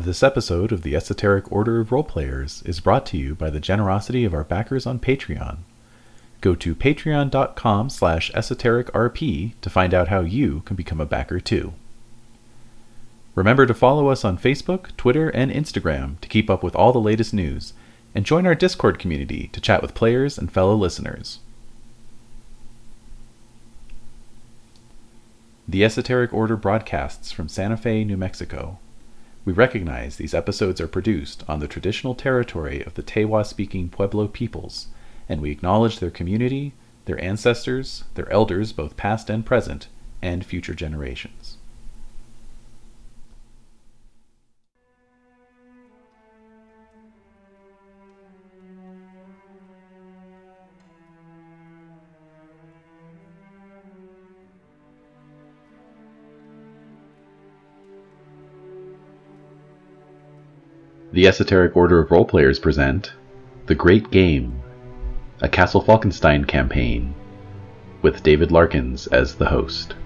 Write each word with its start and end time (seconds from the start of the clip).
This 0.00 0.22
episode 0.22 0.72
of 0.72 0.80
the 0.80 0.96
Esoteric 0.96 1.52
Order 1.52 1.78
of 1.78 1.90
Roleplayers 1.90 2.66
is 2.66 2.80
brought 2.80 3.04
to 3.04 3.18
you 3.18 3.34
by 3.34 3.50
the 3.50 3.60
generosity 3.60 4.24
of 4.24 4.32
our 4.32 4.44
backers 4.44 4.86
on 4.86 4.98
Patreon. 4.98 5.58
Go 6.40 6.54
to 6.54 6.74
patreon.com 6.74 7.90
slash 7.90 8.32
esotericrp 8.32 9.52
to 9.60 9.70
find 9.70 9.92
out 9.92 10.08
how 10.08 10.20
you 10.20 10.62
can 10.64 10.74
become 10.74 11.02
a 11.02 11.06
backer 11.06 11.38
too. 11.38 11.74
Remember 13.34 13.66
to 13.66 13.74
follow 13.74 14.08
us 14.08 14.24
on 14.24 14.38
Facebook, 14.38 14.96
Twitter, 14.96 15.28
and 15.28 15.52
Instagram 15.52 16.18
to 16.20 16.28
keep 16.28 16.48
up 16.48 16.62
with 16.62 16.74
all 16.74 16.94
the 16.94 16.98
latest 16.98 17.34
news, 17.34 17.74
and 18.14 18.24
join 18.24 18.46
our 18.46 18.54
Discord 18.54 18.98
community 18.98 19.50
to 19.52 19.60
chat 19.60 19.82
with 19.82 19.92
players 19.92 20.38
and 20.38 20.50
fellow 20.50 20.74
listeners. 20.76 21.40
The 25.68 25.84
Esoteric 25.84 26.32
Order 26.32 26.56
broadcasts 26.56 27.32
from 27.32 27.48
Santa 27.48 27.76
Fe, 27.76 28.02
New 28.02 28.16
Mexico. 28.16 28.78
We 29.44 29.52
recognize 29.54 30.16
these 30.16 30.34
episodes 30.34 30.80
are 30.80 30.88
produced 30.88 31.44
on 31.48 31.60
the 31.60 31.68
traditional 31.68 32.14
territory 32.14 32.82
of 32.82 32.94
the 32.94 33.02
Tewa 33.02 33.44
speaking 33.46 33.88
Pueblo 33.88 34.28
peoples, 34.28 34.88
and 35.28 35.40
we 35.40 35.50
acknowledge 35.50 35.98
their 35.98 36.10
community, 36.10 36.74
their 37.06 37.22
ancestors, 37.22 38.04
their 38.14 38.30
elders, 38.30 38.72
both 38.72 38.98
past 38.98 39.30
and 39.30 39.46
present, 39.46 39.88
and 40.20 40.44
future 40.44 40.74
generations. 40.74 41.56
The 61.20 61.26
Esoteric 61.26 61.76
Order 61.76 61.98
of 61.98 62.08
Roleplayers 62.08 62.62
present 62.62 63.12
The 63.66 63.74
Great 63.74 64.10
Game, 64.10 64.62
a 65.42 65.50
Castle 65.50 65.82
Falkenstein 65.82 66.46
campaign, 66.46 67.14
with 68.00 68.22
David 68.22 68.50
Larkins 68.50 69.06
as 69.08 69.34
the 69.34 69.44
host. 69.44 69.96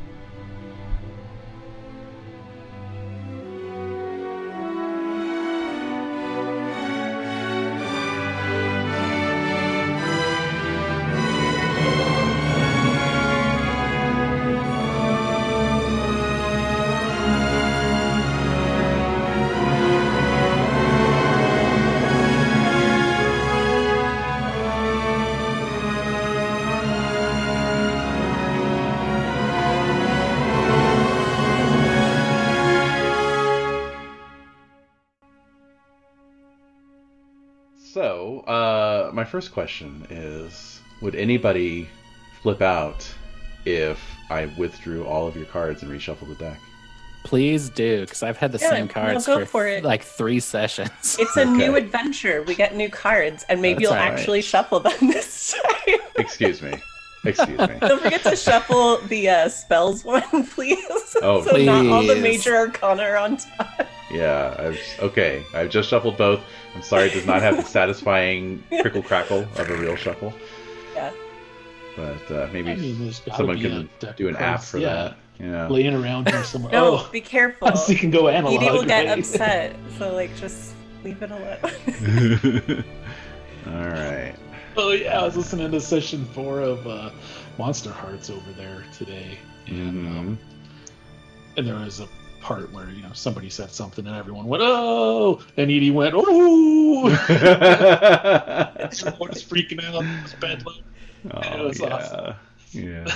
Question 39.55 40.07
is 40.11 40.81
Would 41.01 41.15
anybody 41.15 41.89
flip 42.43 42.61
out 42.61 43.09
if 43.65 43.99
I 44.29 44.47
withdrew 44.59 45.07
all 45.07 45.27
of 45.27 45.37
your 45.37 45.47
cards 45.47 45.83
and 45.83 45.91
reshuffled 45.91 46.29
the 46.29 46.35
deck? 46.35 46.59
Please 47.25 47.71
do, 47.71 48.03
because 48.03 48.23
I've 48.23 48.37
had 48.37 48.53
the 48.53 48.59
Yeah, 48.59 48.69
same 48.69 48.89
cards 48.89 49.27
go 49.27 49.41
for, 49.41 49.47
for 49.47 49.67
it. 49.67 49.83
like 49.83 50.03
three 50.03 50.41
sessions. 50.41 51.17
It's 51.19 51.37
a 51.39 51.43
Okay. 51.43 51.53
new 51.53 51.75
adventure. 51.77 52.43
We 52.43 52.55
get 52.55 52.75
new 52.77 52.91
cards, 52.91 53.47
and 53.49 53.63
maybe 53.63 53.77
That's 53.77 53.83
you'll 53.85 53.93
all 53.93 54.11
right. 54.11 54.13
actually 54.19 54.43
shuffle 54.43 54.81
them 54.81 54.93
this 55.01 55.55
time. 55.87 56.01
Excuse 56.17 56.61
me. 56.61 56.75
Excuse 57.25 57.59
me. 57.59 57.79
Don't 57.81 58.03
forget 58.03 58.23
to 58.25 58.37
shuffle 58.37 58.99
the 59.09 59.31
uh, 59.31 59.49
spells 59.49 60.05
one, 60.17 60.47
please. 60.49 60.77
Oh, 61.23 61.43
so 61.43 61.57
not 61.57 61.87
all 61.87 62.03
the 62.07 62.17
major 62.17 62.55
arcana 62.57 63.03
are 63.05 63.17
on 63.17 63.39
top. 63.39 63.87
Yeah, 64.11 64.55
I've, 64.59 64.81
okay. 65.01 65.45
I've 65.55 65.71
just 65.71 65.89
shuffled 65.89 66.17
both. 66.17 66.41
I'm 66.75 66.83
sorry 66.83 67.09
it 67.09 67.15
does 67.15 67.27
not 67.27 67.43
have 67.43 67.57
the 67.57 67.63
satisfying 67.79 68.63
crickle 68.81 69.03
crackle 69.03 69.41
of 69.57 69.71
a 69.71 69.77
real 69.77 69.97
shuffle, 69.97 70.35
Yeah. 70.95 71.11
but 71.97 72.31
uh, 72.31 72.49
maybe 72.53 72.73
I 72.73 72.77
mean, 72.77 73.13
someone 73.13 73.59
can 73.61 73.89
do 74.17 74.29
an 74.29 74.37
app 74.37 74.63
for 74.63 74.79
yeah, 74.79 74.95
that. 74.95 75.17
Yeah. 75.41 75.69
Laying 75.69 75.95
around 75.95 76.29
here 76.29 76.45
somewhere. 76.53 76.73
No, 76.73 76.99
oh, 76.99 77.09
be 77.11 77.21
careful. 77.21 77.75
so 77.77 77.93
you 77.93 77.99
can 77.99 78.11
go 78.11 78.29
analog. 78.29 78.63
Edie 78.63 78.71
will 78.71 78.85
get 78.85 79.07
right? 79.07 79.19
upset. 79.19 79.75
So 79.99 80.13
like, 80.15 80.35
just 80.37 80.75
leave 81.03 81.21
it 81.23 81.31
alone. 81.31 82.85
All 83.67 83.73
right. 83.89 84.35
Oh 84.77 84.91
yeah, 84.93 85.21
I 85.21 85.25
was 85.25 85.37
listening 85.37 85.71
to 85.71 85.81
session 85.81 86.25
four 86.27 86.61
of 86.61 86.87
uh, 86.87 87.11
Monster 87.59 87.91
Hearts 87.91 88.29
over 88.29 88.53
there 88.53 88.85
today, 88.97 89.39
and 89.67 90.05
Mhm. 90.07 90.19
um, 90.19 90.39
and 91.57 91.67
there 91.67 91.77
was 91.77 92.01
a 92.01 92.09
part 92.45 92.71
where 92.73 92.89
you 92.91 93.03
know 93.03 93.13
somebody 93.15 93.49
said 93.49 93.71
something 93.71 94.07
and 94.07 94.15
everyone 94.15 94.45
went 94.45 94.63
oh, 94.65 95.41
and 95.57 95.71
Edie 95.71 95.91
went 95.91 96.13
oh, 96.15 97.09
everyone 97.29 99.31
was 99.31 99.43
freaking 99.43 99.83
out. 99.83 100.05
It 100.05 100.23
was 100.23 100.35
bad 100.35 100.65
luck. 100.67 100.77
oh, 101.33 101.59
It 101.59 101.65
was 101.65 101.81
yeah. 101.81 101.95
awesome. 101.95 102.35
Yeah. 102.73 103.07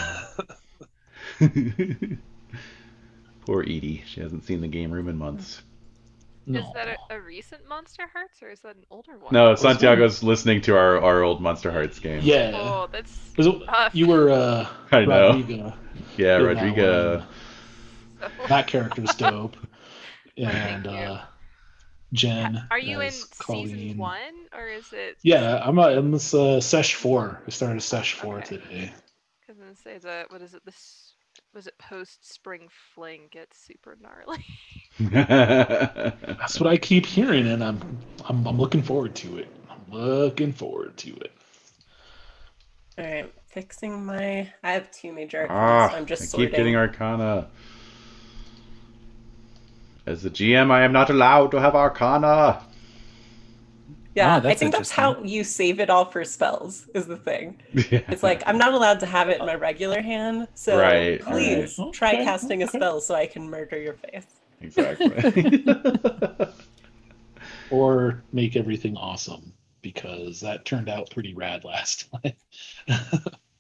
Poor 3.47 3.63
Edie. 3.63 4.03
She 4.07 4.21
hasn't 4.23 4.45
seen 4.45 4.63
the 4.63 4.69
game 4.69 4.91
room 4.91 5.09
in 5.09 5.19
months. 5.19 5.61
No. 6.47 6.61
Is 6.61 6.67
that 6.73 6.89
a, 6.89 6.97
a 7.17 7.21
recent 7.21 7.69
Monster 7.69 8.05
Hearts 8.11 8.43
or 8.43 8.49
is 8.51 8.61
that 8.61 8.77
an 8.77 8.85
older 8.91 9.19
one? 9.19 9.35
No, 9.35 9.51
Was 9.51 9.61
Santiago's 9.61 10.23
listening 10.23 10.63
to 10.63 10.75
our, 10.75 10.99
our 11.03 11.23
old 11.23 11.43
Monster 11.43 11.71
Hearts 11.71 11.99
game. 11.99 12.21
Yeah. 12.23 12.53
Oh, 12.55 12.89
that's 12.91 13.15
it- 13.37 13.63
you 13.93 14.07
were 14.07 14.31
uh, 14.31 14.67
I 14.91 15.05
know. 15.05 15.33
Rodrigo. 15.35 15.75
Yeah, 16.17 16.37
Rodrigo. 16.37 17.23
One. 18.21 18.31
so... 18.39 18.47
That 18.49 18.67
character's 18.67 19.15
dope. 19.15 19.57
and 20.37 20.87
uh, 20.87 21.21
Jen. 22.13 22.67
Are 22.71 22.79
you 22.79 23.01
in 23.01 23.09
as 23.09 23.29
season 23.47 23.99
one 23.99 24.19
or 24.57 24.69
is 24.69 24.93
it? 24.93 25.19
Yeah, 25.23 25.61
I'm 25.63 25.79
uh, 25.79 25.91
in 25.91 26.11
this 26.11 26.33
uh, 26.33 26.61
sesh 26.61 26.95
four. 26.95 27.43
I 27.47 27.51
started 27.51 27.81
sesh 27.83 28.15
four 28.15 28.39
Okay. 28.39 28.57
today. 28.57 28.93
Because 29.41 29.61
then 29.61 29.77
say 29.77 29.99
the 29.99 30.25
what 30.29 30.43
is 30.43 30.55
it? 30.55 30.65
This 30.65 31.15
was 31.55 31.67
it 31.67 31.77
post 31.79 32.33
spring 32.33 32.69
fling 32.95 33.23
gets 33.31 33.59
super 33.59 33.97
gnarly. 34.01 34.45
That's 35.01 36.61
what 36.61 36.69
I 36.69 36.77
keep 36.77 37.07
hearing, 37.07 37.47
and 37.47 37.63
I'm 37.63 37.99
I'm, 38.25 38.47
I'm 38.47 38.59
looking 38.59 38.83
forward 38.83 39.15
to 39.17 39.39
it. 39.39 39.49
I'm 39.71 39.93
looking 39.93 40.53
forward 40.53 40.97
to 40.99 41.15
it. 41.17 41.33
All 42.99 43.05
right, 43.05 43.33
fixing 43.47 44.05
my. 44.05 44.53
I 44.65 44.73
have 44.73 44.91
two 44.91 45.13
major 45.13 45.43
arcana, 45.43 45.61
ah, 45.61 45.89
so 45.91 45.97
I'm 45.97 46.07
just 46.07 46.23
I 46.23 46.27
sorting. 46.27 46.49
keep 46.49 46.57
getting 46.57 46.77
Arcana. 46.77 47.49
As 50.09 50.23
the 50.23 50.31
GM, 50.31 50.71
I 50.73 50.83
am 50.83 50.93
not 50.93 51.11
allowed 51.11 51.51
to 51.53 51.61
have 51.61 51.75
Arcana. 51.77 52.67
Yeah, 54.15 54.41
Ah, 54.45 54.49
I 54.49 54.55
think 54.55 54.73
that's 54.73 54.91
how 54.91 55.23
you 55.23 55.45
save 55.45 55.79
it 55.81 55.91
all 55.91 56.05
for 56.05 56.25
spells. 56.25 56.89
Is 56.95 57.07
the 57.07 57.17
thing. 57.17 57.61
It's 58.09 58.23
like 58.23 58.43
I'm 58.47 58.59
not 58.59 58.73
allowed 58.75 59.01
to 59.01 59.07
have 59.07 59.29
it 59.29 59.39
in 59.41 59.47
my 59.47 59.55
regular 59.55 60.03
hand, 60.03 60.49
so 60.55 60.77
Right, 60.77 61.21
please 61.21 61.79
right. 61.79 61.93
try 61.93 62.15
Okay, 62.15 62.25
casting 62.25 62.63
a 62.63 62.67
spell 62.69 63.01
so 63.01 63.15
I 63.15 63.27
can 63.27 63.49
murder 63.49 63.79
your 63.79 63.95
face. 63.95 64.27
exactly. 64.61 65.65
Or 67.71 68.25
make 68.33 68.57
everything 68.57 68.97
awesome 68.97 69.55
because 69.83 70.41
that 70.41 70.65
turned 70.65 70.89
out 70.89 71.11
pretty 71.11 71.35
rad 71.35 71.65
last 71.65 72.11
time. 72.23 72.35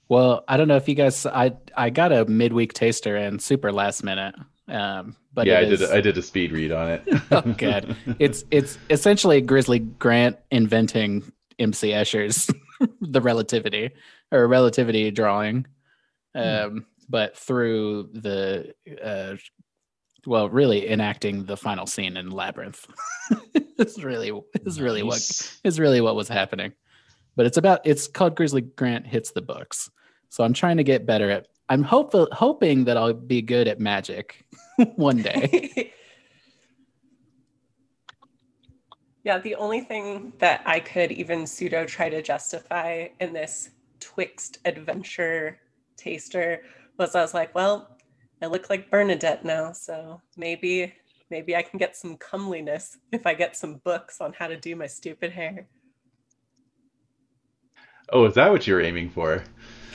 Well, 0.08 0.44
I 0.48 0.56
don't 0.56 0.68
know 0.68 0.76
if 0.76 0.88
you 0.88 0.94
guys, 0.94 1.26
I 1.26 1.52
I 1.76 1.90
got 1.90 2.12
a 2.12 2.24
midweek 2.24 2.72
taster 2.72 3.16
and 3.16 3.40
super 3.42 3.70
last 3.72 4.02
minute. 4.02 4.34
Um, 4.66 5.16
but 5.38 5.46
yeah, 5.46 5.58
I 5.58 5.60
it 5.60 5.66
did. 5.66 5.82
is- 5.82 5.90
I 5.90 6.00
did 6.00 6.18
a 6.18 6.22
speed 6.22 6.50
read 6.50 6.72
on 6.72 6.90
it. 6.90 7.08
Oh, 7.30 7.42
God. 7.56 7.96
it's 8.18 8.44
it's 8.50 8.76
essentially 8.90 9.40
Grizzly 9.40 9.78
Grant 9.78 10.36
inventing 10.50 11.30
MC 11.60 11.90
Escher's 11.90 12.50
the 13.00 13.20
relativity 13.20 13.90
or 14.32 14.48
relativity 14.48 15.12
drawing, 15.12 15.66
um, 16.34 16.86
but 17.08 17.36
through 17.36 18.10
the 18.14 18.74
uh, 19.00 19.36
well, 20.26 20.48
really 20.48 20.90
enacting 20.90 21.44
the 21.44 21.56
final 21.56 21.86
scene 21.86 22.16
in 22.16 22.30
Labyrinth. 22.32 22.84
it's 23.54 24.02
really 24.02 24.32
is 24.66 24.80
really 24.80 25.04
what 25.04 25.20
is 25.62 25.78
really 25.78 26.00
what 26.00 26.16
was 26.16 26.28
happening. 26.28 26.72
But 27.36 27.46
it's 27.46 27.56
about 27.58 27.82
it's 27.84 28.08
called 28.08 28.34
Grizzly 28.34 28.62
Grant 28.62 29.06
hits 29.06 29.30
the 29.30 29.42
books. 29.42 29.88
So 30.30 30.42
I'm 30.42 30.52
trying 30.52 30.78
to 30.78 30.84
get 30.84 31.06
better 31.06 31.30
at. 31.30 31.46
I'm 31.68 31.82
hopeful 31.82 32.28
hoping 32.32 32.84
that 32.84 32.96
I'll 32.96 33.12
be 33.12 33.42
good 33.42 33.68
at 33.68 33.78
magic 33.78 34.46
one 34.96 35.22
day. 35.22 35.92
yeah, 39.24 39.38
the 39.38 39.54
only 39.56 39.80
thing 39.80 40.32
that 40.38 40.62
I 40.64 40.80
could 40.80 41.12
even 41.12 41.46
pseudo 41.46 41.84
try 41.84 42.08
to 42.08 42.22
justify 42.22 43.08
in 43.20 43.32
this 43.32 43.70
twixt 44.00 44.58
adventure 44.64 45.58
taster 45.96 46.62
was 46.98 47.14
I 47.14 47.20
was 47.20 47.34
like, 47.34 47.54
well, 47.54 47.96
I 48.40 48.46
look 48.46 48.70
like 48.70 48.90
Bernadette 48.90 49.44
now, 49.44 49.72
so 49.72 50.22
maybe 50.36 50.94
maybe 51.30 51.54
I 51.54 51.62
can 51.62 51.78
get 51.78 51.96
some 51.96 52.16
comeliness 52.16 52.96
if 53.12 53.26
I 53.26 53.34
get 53.34 53.56
some 53.56 53.76
books 53.84 54.20
on 54.20 54.32
how 54.32 54.46
to 54.46 54.56
do 54.56 54.74
my 54.74 54.86
stupid 54.86 55.32
hair. 55.32 55.66
Oh, 58.10 58.24
is 58.24 58.34
that 58.34 58.50
what 58.50 58.66
you're 58.66 58.80
aiming 58.80 59.10
for? 59.10 59.44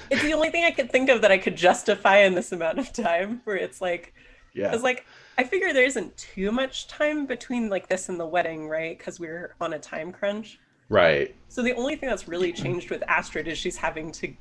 It's 0.09 0.21
the 0.21 0.33
only 0.33 0.49
thing 0.49 0.63
I 0.63 0.71
could 0.71 0.91
think 0.91 1.09
of 1.09 1.21
that 1.21 1.31
I 1.31 1.37
could 1.37 1.55
justify 1.55 2.17
in 2.19 2.35
this 2.35 2.51
amount 2.51 2.79
of 2.79 2.91
time 2.93 3.41
where 3.43 3.55
it's 3.55 3.81
like 3.81 4.13
Yeah. 4.53 4.69
Because 4.69 4.83
like 4.83 5.05
I 5.37 5.43
figure 5.43 5.73
there 5.73 5.85
isn't 5.85 6.15
too 6.17 6.51
much 6.51 6.87
time 6.87 7.25
between 7.25 7.69
like 7.69 7.87
this 7.87 8.09
and 8.09 8.19
the 8.19 8.25
wedding, 8.25 8.69
right? 8.69 8.97
Because 8.97 9.19
we're 9.19 9.55
on 9.59 9.73
a 9.73 9.79
time 9.79 10.11
crunch. 10.11 10.59
Right. 10.89 11.35
So 11.47 11.63
the 11.63 11.73
only 11.73 11.95
thing 11.95 12.09
that's 12.09 12.27
really 12.27 12.53
changed 12.53 12.91
with 12.91 13.03
Astrid 13.07 13.47
is 13.47 13.57
she's 13.57 13.77
having 13.77 14.11
to 14.13 14.31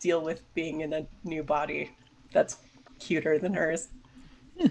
deal 0.00 0.22
with 0.22 0.42
being 0.54 0.80
in 0.80 0.92
a 0.92 1.06
new 1.24 1.42
body 1.42 1.90
that's 2.32 2.58
cuter 2.98 3.38
than 3.38 3.52
hers. 3.52 3.88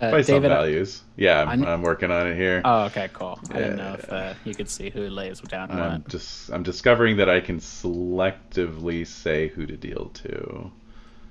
Uh, 0.00 0.12
By 0.12 0.22
some 0.22 0.42
David. 0.42 0.48
values. 0.48 1.02
Yeah, 1.16 1.40
I'm, 1.40 1.64
I'm- 1.64 1.64
I'm 1.64 1.82
working 1.82 2.10
on 2.10 2.26
it 2.28 2.36
here. 2.36 2.62
Oh, 2.64 2.84
okay, 2.86 3.08
cool. 3.12 3.40
I 3.50 3.58
didn't 3.60 3.76
Yeah, 3.76 3.76
know 3.76 3.94
if 3.94 4.08
uh, 4.12 4.34
you 4.44 4.54
could 4.54 4.68
see 4.68 4.90
who 4.90 5.08
lays 5.08 5.40
down 5.40 5.70
I'm 5.70 5.74
what. 5.74 6.08
just 6.08 6.50
I'm 6.52 6.62
discovering 6.62 7.16
that 7.16 7.28
I 7.28 7.40
can 7.40 7.58
selectively 7.58 9.04
say 9.06 9.48
who 9.48 9.66
to 9.66 9.76
deal 9.76 10.10
to. 10.10 10.70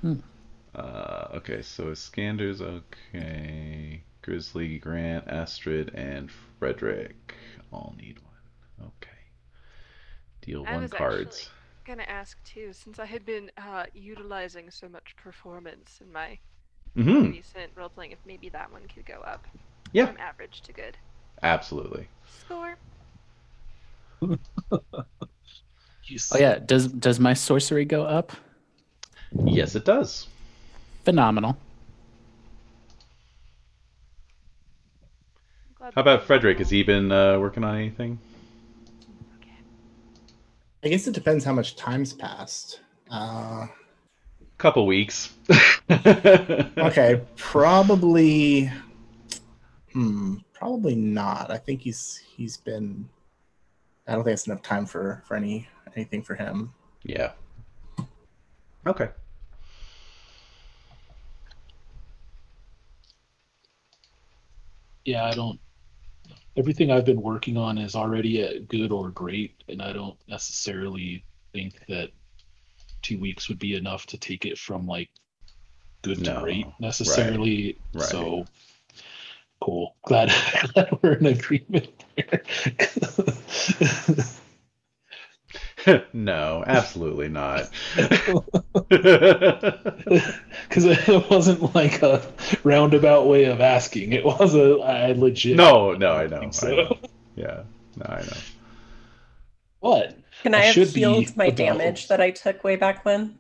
Hmm. 0.01 0.21
Uh, 0.75 1.27
okay, 1.35 1.61
so 1.61 1.85
Iskander's 1.85 2.61
okay. 2.61 4.03
Grizzly, 4.21 4.77
Grant, 4.79 5.27
Astrid, 5.27 5.93
and 5.95 6.29
Frederick 6.59 7.35
all 7.71 7.95
need 7.97 8.19
one. 8.19 8.87
Okay. 9.01 9.17
Deal 10.41 10.67
one 10.67 10.87
cards. 10.89 10.93
I 10.93 11.07
one 11.07 11.17
was 11.17 11.19
cards. 11.23 11.49
actually 11.49 11.51
gonna 11.85 12.03
ask 12.03 12.41
too, 12.43 12.73
since 12.73 12.99
I 12.99 13.05
had 13.05 13.25
been 13.25 13.51
uh, 13.57 13.85
utilizing 13.93 14.71
so 14.71 14.89
much 14.89 15.15
performance 15.15 15.99
in 16.01 16.11
my 16.11 16.39
Mm-hmm. 16.97 17.31
recent 17.31 17.71
role 17.75 17.89
playing, 17.89 18.11
if 18.11 18.19
maybe 18.25 18.49
that 18.49 18.71
one 18.71 18.81
could 18.93 19.05
go 19.05 19.21
up 19.21 19.45
Yeah, 19.93 20.07
from 20.07 20.17
average 20.17 20.61
to 20.63 20.73
good. 20.73 20.97
absolutely. 21.41 22.07
Score. 22.25 22.75
Oh 26.33 26.38
yeah, 26.38 26.59
does 26.59 26.88
does 26.88 27.19
my 27.19 27.33
sorcery 27.33 27.85
go 27.85 28.03
up? 28.03 28.31
Yes, 29.45 29.75
it 29.75 29.85
does. 29.85 30.27
Phenomenal. 31.05 31.57
How 35.95 36.01
about 36.01 36.23
Frederick? 36.23 36.59
Has 36.59 36.69
he 36.69 36.83
been 36.83 37.11
uh, 37.11 37.39
working 37.39 37.63
on 37.63 37.75
anything? 37.75 38.19
I 40.83 40.89
guess 40.89 41.07
it 41.07 41.13
depends 41.13 41.43
how 41.45 41.53
much 41.53 41.75
time's 41.75 42.13
passed. 42.13 42.79
Uh, 43.09 43.67
Couple 44.61 44.85
weeks. 44.85 45.33
okay, 45.89 47.19
probably. 47.35 48.71
Hmm, 49.91 50.35
probably 50.53 50.93
not. 50.93 51.49
I 51.49 51.57
think 51.57 51.81
he's 51.81 52.21
he's 52.35 52.57
been. 52.57 53.09
I 54.07 54.13
don't 54.13 54.23
think 54.23 54.35
it's 54.35 54.45
enough 54.45 54.61
time 54.61 54.85
for 54.85 55.23
for 55.25 55.35
any 55.35 55.67
anything 55.95 56.21
for 56.21 56.35
him. 56.35 56.73
Yeah. 57.03 57.31
Okay. 58.85 59.09
yeah, 65.05 65.25
I 65.25 65.31
don't. 65.31 65.59
Everything 66.57 66.91
I've 66.91 67.05
been 67.05 67.21
working 67.21 67.57
on 67.57 67.77
is 67.77 67.95
already 67.95 68.41
at 68.41 68.67
good 68.67 68.91
or 68.91 69.09
great, 69.09 69.63
and 69.67 69.81
I 69.81 69.93
don't 69.93 70.17
necessarily 70.27 71.23
think 71.53 71.85
that 71.87 72.11
two 73.01 73.19
weeks 73.19 73.50
would 73.50 73.59
be 73.59 73.75
enough 73.75 74.06
to 74.07 74.18
take 74.18 74.45
it 74.45 74.57
from 74.57 74.88
like 74.88 75.09
good 76.01 76.24
to 76.24 76.33
No, 76.33 76.42
great 76.42 76.68
necessarily. 76.80 77.77
right. 77.94 78.03
So 78.03 78.45
cool. 79.62 79.95
Glad, 80.03 80.31
glad 80.74 80.98
we're 81.01 81.13
in 81.13 81.25
agreement 81.27 82.03
there. 82.15 82.44
no, 86.13 86.63
absolutely 86.65 87.30
not. 87.30 87.69
Because 90.69 90.86
it 90.86 91.30
wasn't 91.30 91.75
like 91.75 92.01
a 92.01 92.21
roundabout 92.63 93.27
way 93.27 93.45
of 93.45 93.59
asking. 93.62 94.13
It 94.13 94.24
was 94.24 94.56
a 94.56 94.80
I 94.80 95.12
legit. 95.13 95.57
no, 95.57 95.94
no, 95.94 96.13
I 96.13 96.27
know. 96.27 96.39
think 96.39 96.53
I 96.53 96.57
so. 96.57 96.75
know. 96.75 96.98
Yeah, 97.36 97.63
no, 97.98 98.06
I 98.06 98.21
know. 98.21 98.38
What? 99.80 100.18
Can 100.43 100.55
I, 100.55 100.59
I 100.59 100.61
have 100.65 100.75
healed 100.93 101.35
my 101.38 101.45
about- 101.45 101.57
damage 101.57 102.07
that 102.07 102.21
I 102.21 102.31
took 102.31 102.63
way 102.63 102.75
back 102.75 103.05
when? 103.05 103.38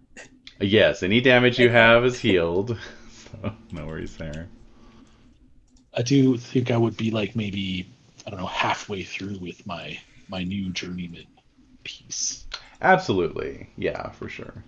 Yes, 0.59 1.01
any 1.03 1.21
damage 1.21 1.57
you 1.59 1.69
have 1.69 2.05
is 2.05 2.19
healed. 2.19 2.77
So 3.41 3.53
no 3.71 3.85
worries 3.85 4.17
there. 4.17 4.49
I 5.95 6.01
do 6.01 6.35
think 6.35 6.69
I 6.69 6.75
would 6.75 6.97
be 6.97 7.11
like 7.11 7.33
maybe 7.33 7.87
I 8.27 8.29
don't 8.29 8.39
know 8.41 8.45
halfway 8.45 9.03
through 9.03 9.37
with 9.39 9.65
my 9.65 9.97
my 10.27 10.43
new 10.43 10.69
journeyman 10.71 11.25
piece. 11.85 12.45
Absolutely. 12.81 13.69
Yeah, 13.77 14.09
for 14.11 14.27
sure. 14.27 14.65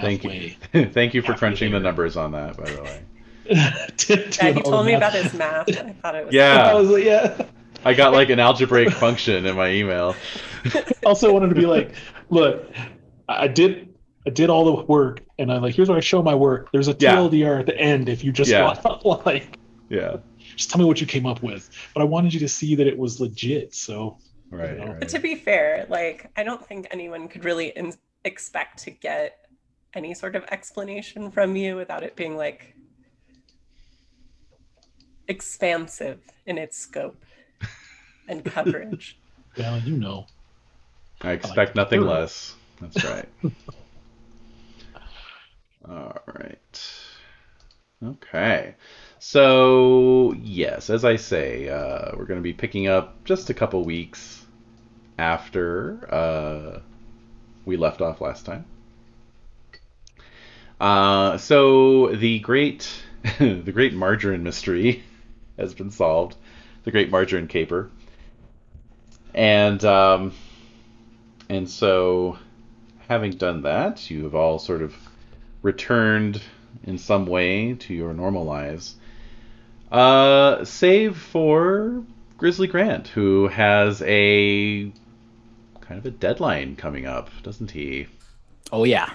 Thank 0.00 0.24
you. 0.24 0.50
Thank 0.90 1.14
you 1.14 1.22
for 1.22 1.28
Halfway 1.32 1.38
crunching 1.38 1.70
the 1.72 1.78
numbers 1.78 2.16
on 2.16 2.32
that, 2.32 2.56
by 2.56 2.70
the 2.70 2.82
way. 2.82 3.02
Yeah, 3.50 4.52
he 4.52 4.60
told 4.62 4.84
me 4.86 4.94
about 4.94 5.12
his 5.14 5.32
math. 5.34 5.68
I 5.68 5.92
thought 6.02 6.14
it 6.16 6.26
was 6.26 6.34
Yeah. 6.34 6.70
I 6.70 6.74
was 6.74 6.90
like, 6.90 7.04
yeah. 7.04 7.44
I 7.84 7.94
got 7.94 8.12
like 8.12 8.30
an 8.30 8.40
algebraic 8.40 8.90
function 8.90 9.46
in 9.46 9.56
my 9.56 9.70
email. 9.70 10.14
Also 11.06 11.32
wanted 11.32 11.48
to 11.48 11.54
be 11.54 11.64
like, 11.64 11.92
look, 12.28 12.70
I 13.28 13.44
I 13.44 13.48
did 13.48 13.94
I 14.26 14.30
did 14.30 14.50
all 14.50 14.64
the 14.66 14.82
work, 14.84 15.20
and 15.38 15.50
I'm 15.50 15.62
like, 15.62 15.74
here's 15.74 15.88
where 15.88 15.96
I 15.96 16.00
show 16.02 16.22
my 16.22 16.34
work. 16.34 16.70
There's 16.72 16.88
a 16.88 16.96
Yeah. 16.98 17.14
TLDR 17.16 17.60
at 17.60 17.66
the 17.66 17.78
end 17.78 18.08
if 18.10 18.22
you 18.24 18.30
just 18.32 18.50
Yeah. 18.50 18.64
want 18.64 19.24
like 19.26 19.56
Yeah. 19.88 20.16
just 20.56 20.70
tell 20.70 20.78
me 20.80 20.84
what 20.84 21.00
you 21.00 21.06
came 21.06 21.24
up 21.24 21.42
with. 21.42 21.70
But 21.94 22.02
I 22.02 22.04
wanted 22.04 22.34
you 22.34 22.40
to 22.40 22.48
see 22.48 22.74
that 22.74 22.86
it 22.86 22.98
was 22.98 23.20
legit. 23.20 23.74
So 23.74 24.18
Right. 24.50 24.76
know. 24.76 24.86
right. 24.88 25.00
But 25.00 25.08
to 25.10 25.18
be 25.20 25.36
fair, 25.36 25.86
like 25.88 26.30
I 26.36 26.42
don't 26.42 26.66
think 26.66 26.88
anyone 26.90 27.28
could 27.28 27.44
really 27.44 27.68
in- 27.68 27.94
expect 28.24 28.80
to 28.84 28.90
get 28.90 29.46
any 29.94 30.12
sort 30.12 30.36
of 30.36 30.44
explanation 30.50 31.30
from 31.30 31.56
you 31.56 31.76
without 31.76 32.02
it 32.02 32.16
being 32.16 32.36
like 32.36 32.74
expansive 35.28 36.20
in 36.46 36.58
its 36.58 36.76
scope 36.76 37.24
and 38.28 38.44
coverage. 38.44 39.18
well, 39.58 39.78
you 39.80 39.96
know. 39.96 40.26
I 41.22 41.32
expect 41.32 41.74
nothing 41.74 42.02
less. 42.02 42.54
That's 42.80 43.04
right. 43.04 43.28
All 45.88 46.22
right. 46.26 46.92
Okay. 48.04 48.74
So, 49.18 50.32
yes, 50.40 50.90
as 50.90 51.04
I 51.04 51.16
say, 51.16 51.68
uh, 51.68 52.12
we're 52.16 52.26
going 52.26 52.38
to 52.38 52.42
be 52.42 52.52
picking 52.52 52.86
up 52.86 53.24
just 53.24 53.50
a 53.50 53.54
couple 53.54 53.82
weeks 53.84 54.44
after 55.18 56.08
uh, 56.12 56.80
we 57.64 57.76
left 57.76 58.00
off 58.00 58.20
last 58.20 58.46
time. 58.46 58.64
Uh, 60.80 61.36
so 61.38 62.14
the 62.14 62.38
great, 62.38 62.88
the 63.38 63.72
great 63.72 63.94
margarine 63.94 64.44
mystery 64.44 65.02
has 65.58 65.74
been 65.74 65.90
solved. 65.90 66.36
The 66.84 66.92
great 66.92 67.10
margarine 67.10 67.48
caper, 67.48 67.90
and 69.34 69.84
um, 69.84 70.32
and 71.48 71.68
so, 71.68 72.38
having 73.08 73.32
done 73.32 73.62
that, 73.62 74.10
you 74.10 74.24
have 74.24 74.34
all 74.34 74.58
sort 74.58 74.82
of 74.82 74.94
returned 75.62 76.42
in 76.84 76.98
some 76.98 77.26
way 77.26 77.74
to 77.74 77.94
your 77.94 78.12
normal 78.12 78.44
lives. 78.44 78.96
Uh, 79.90 80.64
save 80.64 81.16
for 81.16 82.04
Grizzly 82.36 82.66
Grant, 82.66 83.08
who 83.08 83.48
has 83.48 84.02
a 84.02 84.92
kind 85.80 85.98
of 85.98 86.06
a 86.06 86.10
deadline 86.10 86.76
coming 86.76 87.06
up, 87.06 87.30
doesn't 87.42 87.70
he? 87.70 88.06
Oh 88.70 88.84
yeah. 88.84 89.10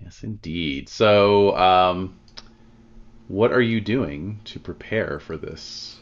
Yes, 0.00 0.22
indeed. 0.22 0.88
So, 0.88 1.56
um, 1.56 2.18
what 3.26 3.50
are 3.50 3.60
you 3.60 3.80
doing 3.80 4.40
to 4.44 4.60
prepare 4.60 5.18
for 5.18 5.36
this 5.36 5.98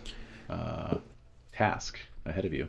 uh, 0.50 0.98
task 1.52 1.98
ahead 2.26 2.44
of 2.44 2.52
you? 2.52 2.68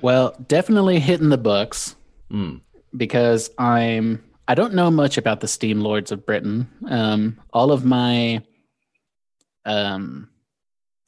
Well, 0.00 0.34
definitely 0.48 1.00
hitting 1.00 1.28
the 1.28 1.38
books 1.38 1.96
Mm. 2.30 2.60
because 2.96 3.50
I'm 3.58 4.22
I 4.48 4.54
don't 4.54 4.74
know 4.74 4.90
much 4.90 5.18
about 5.18 5.40
the 5.40 5.48
Steam 5.48 5.80
Lords 5.80 6.12
of 6.12 6.24
Britain. 6.24 6.68
Um, 6.88 7.40
all 7.52 7.72
of 7.72 7.84
my 7.84 8.42
um, 9.64 10.28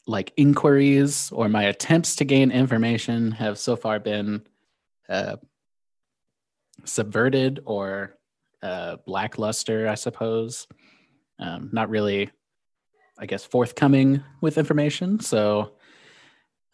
like 0.06 0.32
inquiries 0.36 1.30
or 1.32 1.48
my 1.48 1.64
attempts 1.64 2.16
to 2.16 2.24
gain 2.24 2.50
information 2.50 3.30
have 3.32 3.58
so 3.58 3.76
far 3.76 4.00
been 4.00 4.42
uh, 5.08 5.36
subverted 6.84 7.60
or 7.64 8.16
uh, 8.62 8.96
blackluster, 9.06 9.88
I 9.88 9.94
suppose. 9.94 10.66
Um, 11.38 11.70
not 11.72 11.90
really, 11.90 12.30
I 13.18 13.26
guess, 13.26 13.44
forthcoming 13.44 14.22
with 14.40 14.58
information. 14.58 15.20
So, 15.20 15.74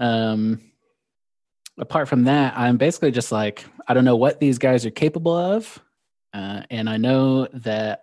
um, 0.00 0.60
apart 1.78 2.08
from 2.08 2.24
that, 2.24 2.56
I'm 2.56 2.76
basically 2.76 3.10
just 3.10 3.32
like, 3.32 3.64
I 3.86 3.94
don't 3.94 4.04
know 4.04 4.16
what 4.16 4.40
these 4.40 4.58
guys 4.58 4.86
are 4.86 4.90
capable 4.90 5.36
of. 5.36 5.80
Uh, 6.32 6.62
and 6.70 6.88
I 6.88 6.96
know 6.96 7.46
that 7.52 8.02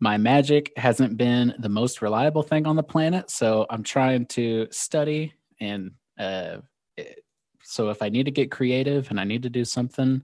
my 0.00 0.16
magic 0.16 0.72
hasn't 0.76 1.16
been 1.16 1.54
the 1.58 1.68
most 1.68 2.02
reliable 2.02 2.42
thing 2.42 2.66
on 2.66 2.76
the 2.76 2.82
planet, 2.82 3.30
so 3.30 3.66
I'm 3.68 3.82
trying 3.82 4.26
to 4.26 4.66
study 4.70 5.34
and 5.60 5.92
uh, 6.18 6.58
so 7.62 7.90
if 7.90 8.02
I 8.02 8.08
need 8.08 8.24
to 8.24 8.30
get 8.30 8.50
creative 8.50 9.10
and 9.10 9.20
I 9.20 9.24
need 9.24 9.42
to 9.44 9.50
do 9.50 9.64
something 9.64 10.22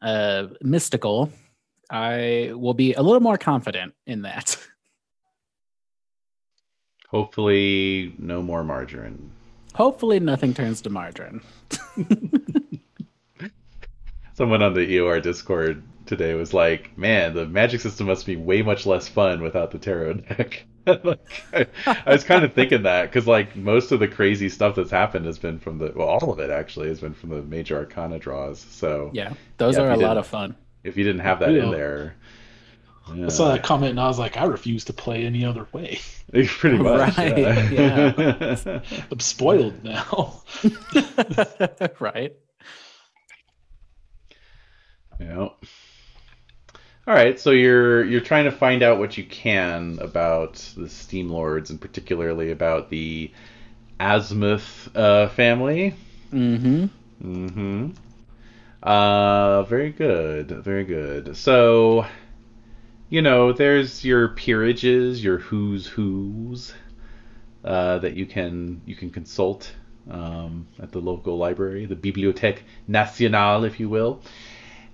uh, 0.00 0.48
mystical, 0.60 1.32
I 1.90 2.52
will 2.54 2.74
be 2.74 2.94
a 2.94 3.02
little 3.02 3.20
more 3.20 3.36
confident 3.36 3.94
in 4.06 4.22
that. 4.22 4.56
Hopefully, 7.08 8.14
no 8.18 8.40
more 8.40 8.64
margarine. 8.64 9.32
Hopefully, 9.74 10.20
nothing 10.20 10.54
turns 10.54 10.80
to 10.82 10.90
margarine. 10.90 11.40
Someone 14.34 14.62
on 14.62 14.74
the 14.74 14.80
EOR 14.96 15.20
Discord 15.22 15.82
today 16.06 16.34
was 16.34 16.52
like, 16.54 16.96
"Man, 16.96 17.34
the 17.34 17.46
magic 17.46 17.80
system 17.80 18.06
must 18.06 18.26
be 18.26 18.36
way 18.36 18.62
much 18.62 18.86
less 18.86 19.08
fun 19.08 19.42
without 19.42 19.70
the 19.70 19.78
tarot 19.78 20.14
deck." 20.14 20.64
like, 20.86 21.18
I, 21.52 21.66
I 22.06 22.12
was 22.12 22.24
kind 22.24 22.44
of 22.44 22.52
thinking 22.54 22.82
that 22.82 23.04
because 23.04 23.26
like 23.26 23.54
most 23.56 23.92
of 23.92 24.00
the 24.00 24.08
crazy 24.08 24.48
stuff 24.48 24.74
that's 24.74 24.90
happened 24.90 25.26
has 25.26 25.38
been 25.38 25.58
from 25.58 25.78
the 25.78 25.92
well, 25.94 26.08
all 26.08 26.32
of 26.32 26.38
it 26.40 26.50
actually 26.50 26.88
has 26.88 27.00
been 27.00 27.14
from 27.14 27.30
the 27.30 27.42
major 27.42 27.76
arcana 27.76 28.18
draws. 28.18 28.58
So 28.60 29.10
Yeah, 29.12 29.34
those 29.58 29.76
Yeah, 29.76 29.84
are 29.84 29.90
a 29.90 29.96
lot 29.96 30.16
of 30.18 30.26
fun. 30.26 30.56
if 30.84 30.96
you 30.96 31.04
didn't 31.04 31.20
have 31.22 31.38
that 31.40 31.56
in 31.56 31.70
Yeah. 33.14 33.26
I 33.26 33.28
saw 33.28 33.52
that 33.52 33.62
comment 33.62 33.90
and 33.90 34.00
I 34.00 34.08
was 34.08 34.18
like, 34.18 34.36
I 34.36 34.44
refuse 34.44 34.84
to 34.86 34.92
play 34.92 35.24
any 35.24 35.44
other 35.44 35.66
way. 35.72 36.00
yeah, 36.32 36.46
pretty 36.48 36.78
much. 36.78 37.16
Right, 37.16 37.72
yeah. 37.72 38.80
I'm 39.10 39.20
spoiled 39.20 39.82
now. 39.84 40.42
right. 42.00 42.34
Yeah. 45.20 45.48
All 47.04 47.14
right, 47.14 47.38
so 47.38 47.50
you're 47.50 48.04
you're 48.04 48.20
trying 48.20 48.44
to 48.44 48.52
find 48.52 48.84
out 48.84 49.00
what 49.00 49.18
you 49.18 49.24
can 49.24 49.98
about 50.00 50.54
the 50.76 50.88
Steam 50.88 51.28
Lords, 51.28 51.70
and 51.70 51.80
particularly 51.80 52.52
about 52.52 52.90
the 52.90 53.32
Azimuth 53.98 54.88
uh, 54.96 55.28
family. 55.30 55.94
Mm-hmm. 56.32 56.86
Mm-hmm. 57.22 57.88
Uh, 58.82 59.62
very 59.64 59.90
good, 59.90 60.50
very 60.50 60.84
good. 60.84 61.36
So, 61.36 62.06
you 63.12 63.20
know, 63.20 63.52
there's 63.52 64.06
your 64.06 64.28
peerages, 64.28 65.22
your 65.22 65.36
who's 65.36 65.86
who's 65.86 66.72
uh, 67.62 67.98
that 67.98 68.16
you 68.16 68.24
can 68.24 68.80
you 68.86 68.96
can 68.96 69.10
consult 69.10 69.70
um, 70.10 70.66
at 70.80 70.92
the 70.92 70.98
local 70.98 71.36
library, 71.36 71.84
the 71.84 71.94
Bibliothèque 71.94 72.60
Nationale, 72.88 73.64
if 73.64 73.78
you 73.78 73.90
will. 73.90 74.22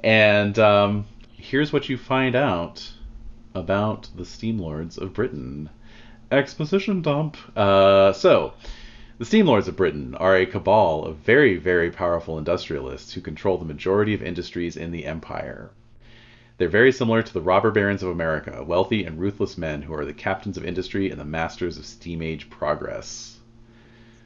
And 0.02 0.58
um, 0.58 1.06
here's 1.36 1.72
what 1.72 1.88
you 1.88 1.96
find 1.96 2.34
out 2.34 2.92
about 3.54 4.08
the 4.16 4.24
Steam 4.24 4.58
Lords 4.58 4.98
of 4.98 5.14
Britain. 5.14 5.70
Exposition 6.32 7.02
dump. 7.02 7.36
Uh, 7.56 8.12
so, 8.12 8.52
the 9.18 9.26
Steam 9.26 9.46
Lords 9.46 9.68
of 9.68 9.76
Britain 9.76 10.16
are 10.16 10.34
a 10.34 10.44
cabal 10.44 11.04
of 11.04 11.18
very, 11.18 11.56
very 11.56 11.92
powerful 11.92 12.36
industrialists 12.36 13.12
who 13.12 13.20
control 13.20 13.58
the 13.58 13.64
majority 13.64 14.12
of 14.12 14.24
industries 14.24 14.76
in 14.76 14.90
the 14.90 15.06
empire. 15.06 15.70
They're 16.58 16.68
very 16.68 16.90
similar 16.90 17.22
to 17.22 17.32
the 17.32 17.40
robber 17.40 17.70
barons 17.70 18.02
of 18.02 18.08
America, 18.08 18.64
wealthy 18.66 19.04
and 19.04 19.18
ruthless 19.18 19.56
men 19.56 19.82
who 19.82 19.94
are 19.94 20.04
the 20.04 20.12
captains 20.12 20.56
of 20.56 20.64
industry 20.64 21.08
and 21.08 21.20
the 21.20 21.24
masters 21.24 21.78
of 21.78 21.86
steam 21.86 22.20
age 22.20 22.50
progress. 22.50 23.38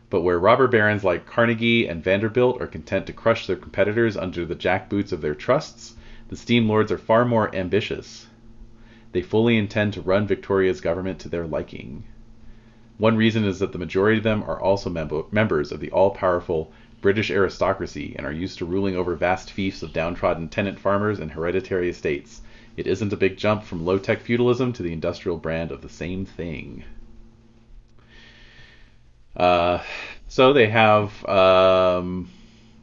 But 0.08 0.22
where 0.22 0.38
robber 0.38 0.66
barons 0.66 1.04
like 1.04 1.26
Carnegie 1.26 1.86
and 1.86 2.02
Vanderbilt 2.02 2.60
are 2.60 2.66
content 2.66 3.06
to 3.06 3.12
crush 3.12 3.46
their 3.46 3.56
competitors 3.56 4.16
under 4.16 4.46
the 4.46 4.54
jackboots 4.54 5.12
of 5.12 5.20
their 5.20 5.34
trusts, 5.34 5.94
the 6.28 6.36
Steam 6.36 6.66
Lords 6.66 6.90
are 6.90 6.96
far 6.96 7.26
more 7.26 7.54
ambitious. 7.54 8.26
They 9.12 9.20
fully 9.20 9.58
intend 9.58 9.92
to 9.92 10.00
run 10.00 10.26
Victoria's 10.26 10.80
government 10.80 11.18
to 11.20 11.28
their 11.28 11.46
liking. 11.46 12.04
One 12.96 13.16
reason 13.18 13.44
is 13.44 13.58
that 13.58 13.72
the 13.72 13.78
majority 13.78 14.16
of 14.16 14.24
them 14.24 14.42
are 14.44 14.58
also 14.58 14.88
mem- 14.88 15.24
members 15.30 15.70
of 15.70 15.80
the 15.80 15.90
all 15.90 16.10
powerful 16.10 16.72
British 17.02 17.30
aristocracy 17.30 18.14
and 18.16 18.26
are 18.26 18.32
used 18.32 18.56
to 18.58 18.64
ruling 18.64 18.96
over 18.96 19.14
vast 19.14 19.50
fiefs 19.50 19.82
of 19.82 19.92
downtrodden 19.92 20.48
tenant 20.48 20.80
farmers 20.80 21.20
and 21.20 21.30
hereditary 21.32 21.90
estates. 21.90 22.40
It 22.78 22.86
isn't 22.86 23.12
a 23.12 23.18
big 23.18 23.36
jump 23.36 23.64
from 23.64 23.84
low 23.84 23.98
tech 23.98 24.22
feudalism 24.22 24.72
to 24.72 24.82
the 24.82 24.94
industrial 24.94 25.36
brand 25.36 25.70
of 25.70 25.82
the 25.82 25.90
same 25.90 26.24
thing. 26.24 26.84
Uh, 29.36 29.82
so 30.28 30.52
they 30.52 30.68
have 30.68 31.24
um, 31.28 32.30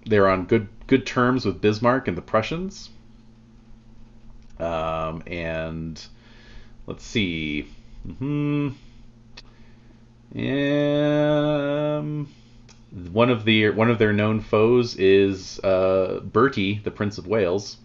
they're 0.06 0.30
on 0.30 0.46
good 0.46 0.68
good 0.88 1.06
terms 1.06 1.46
with 1.46 1.62
Bismarck 1.62 2.08
and 2.08 2.18
the 2.18 2.22
Prussians. 2.22 2.90
Um, 4.60 5.24
and 5.28 6.06
let's 6.88 7.04
see. 7.06 7.68
hmm 8.20 8.70
Um, 10.36 12.28
one 12.92 13.30
of 13.30 13.46
the 13.46 13.70
one 13.70 13.90
of 13.90 14.00
their 14.00 14.14
known 14.14 14.40
foes 14.40 14.96
is 14.96 15.60
uh, 15.60 16.22
Bertie, 16.24 16.82
the 16.84 16.92
Prince 16.92 17.18
of 17.18 17.28
Wales. 17.28 17.78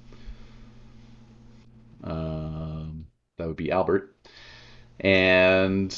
Um, 2.03 3.07
that 3.37 3.47
would 3.47 3.57
be 3.57 3.71
Albert, 3.71 4.15
and 5.01 5.97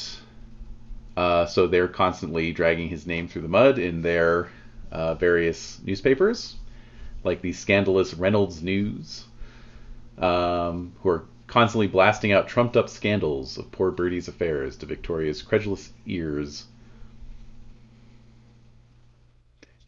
uh, 1.17 1.47
so 1.47 1.67
they're 1.67 1.89
constantly 1.89 2.53
dragging 2.53 2.89
his 2.89 3.07
name 3.07 3.29
through 3.29 3.43
the 3.43 3.49
mud 3.49 3.79
in 3.79 4.03
their 4.03 4.49
uh, 4.91 5.15
various 5.15 5.81
newspapers, 5.85 6.57
like 7.25 7.43
the 7.43 7.53
scandalous 7.53 8.15
Reynolds 8.15 8.63
News, 8.63 9.25
um, 10.19 10.93
who 11.01 11.09
are 11.09 11.25
constantly 11.47 11.87
blasting 11.87 12.33
out 12.33 12.49
trumped 12.49 12.77
up 12.77 12.89
scandals 12.89 13.57
of 13.57 13.71
poor 13.71 13.91
Bertie's 13.91 14.29
affairs 14.29 14.77
to 14.77 14.87
Victoria's 14.87 15.43
credulous 15.43 15.93
ears. 16.07 16.67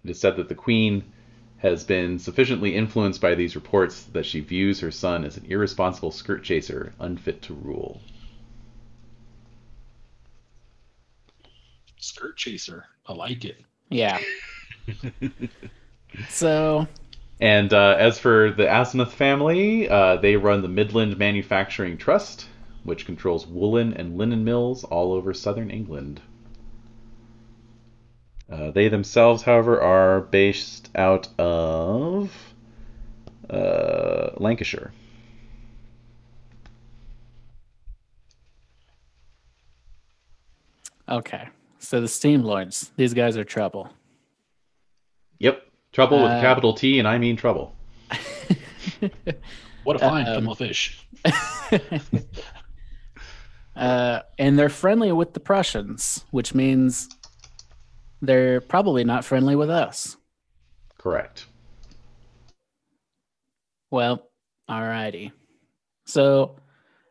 It 0.04 0.10
is 0.10 0.20
said 0.20 0.36
that 0.36 0.48
the 0.48 0.54
Queen 0.54 1.04
has 1.58 1.84
been 1.84 2.18
sufficiently 2.18 2.74
influenced 2.74 3.20
by 3.20 3.34
these 3.34 3.56
reports 3.56 4.04
that 4.04 4.26
she 4.26 4.40
views 4.40 4.80
her 4.80 4.90
son 4.90 5.24
as 5.24 5.36
an 5.36 5.44
irresponsible 5.46 6.12
skirt 6.12 6.44
chaser, 6.44 6.94
unfit 7.00 7.42
to 7.42 7.54
rule. 7.54 8.00
Skirt 11.98 12.36
chaser. 12.36 12.86
I 13.06 13.12
like 13.12 13.44
it. 13.44 13.56
Yeah. 13.90 14.18
so 16.28 16.86
And 17.40 17.72
uh, 17.72 17.96
as 17.98 18.18
for 18.18 18.52
the 18.52 18.64
Azimuth 18.64 19.12
family, 19.12 19.88
uh, 19.88 20.16
they 20.16 20.36
run 20.36 20.62
the 20.62 20.68
Midland 20.68 21.18
Manufacturing 21.18 21.98
Trust, 21.98 22.48
which 22.84 23.06
controls 23.06 23.46
woolen 23.46 23.92
and 23.94 24.16
linen 24.16 24.44
mills 24.44 24.84
all 24.84 25.12
over 25.12 25.34
southern 25.34 25.70
England. 25.70 26.20
Uh, 28.50 28.70
they 28.70 28.88
themselves, 28.88 29.42
however, 29.42 29.80
are 29.80 30.22
based 30.22 30.88
out 30.94 31.28
of 31.38 32.32
uh, 33.50 34.30
Lancashire. 34.36 34.92
okay. 41.08 41.48
So 41.78 42.00
the 42.00 42.08
Steam 42.08 42.42
Lords, 42.42 42.90
these 42.96 43.14
guys 43.14 43.36
are 43.36 43.44
trouble. 43.44 43.90
Yep, 45.38 45.62
trouble 45.92 46.22
with 46.22 46.32
a 46.32 46.36
Uh, 46.36 46.40
capital 46.40 46.72
T, 46.74 46.98
and 46.98 47.06
I 47.06 47.18
mean 47.18 47.36
trouble. 47.36 47.74
What 49.84 49.96
a 49.96 50.00
fine 50.00 50.28
um, 50.28 50.54
fish. 50.54 51.06
uh, 53.74 54.20
and 54.38 54.58
they're 54.58 54.68
friendly 54.68 55.12
with 55.12 55.32
the 55.32 55.40
Prussians, 55.40 56.26
which 56.30 56.54
means 56.54 57.08
they're 58.20 58.60
probably 58.60 59.04
not 59.04 59.24
friendly 59.24 59.56
with 59.56 59.70
us. 59.70 60.16
Correct. 60.98 61.46
Well, 63.90 64.28
alrighty. 64.68 65.32
So 66.04 66.56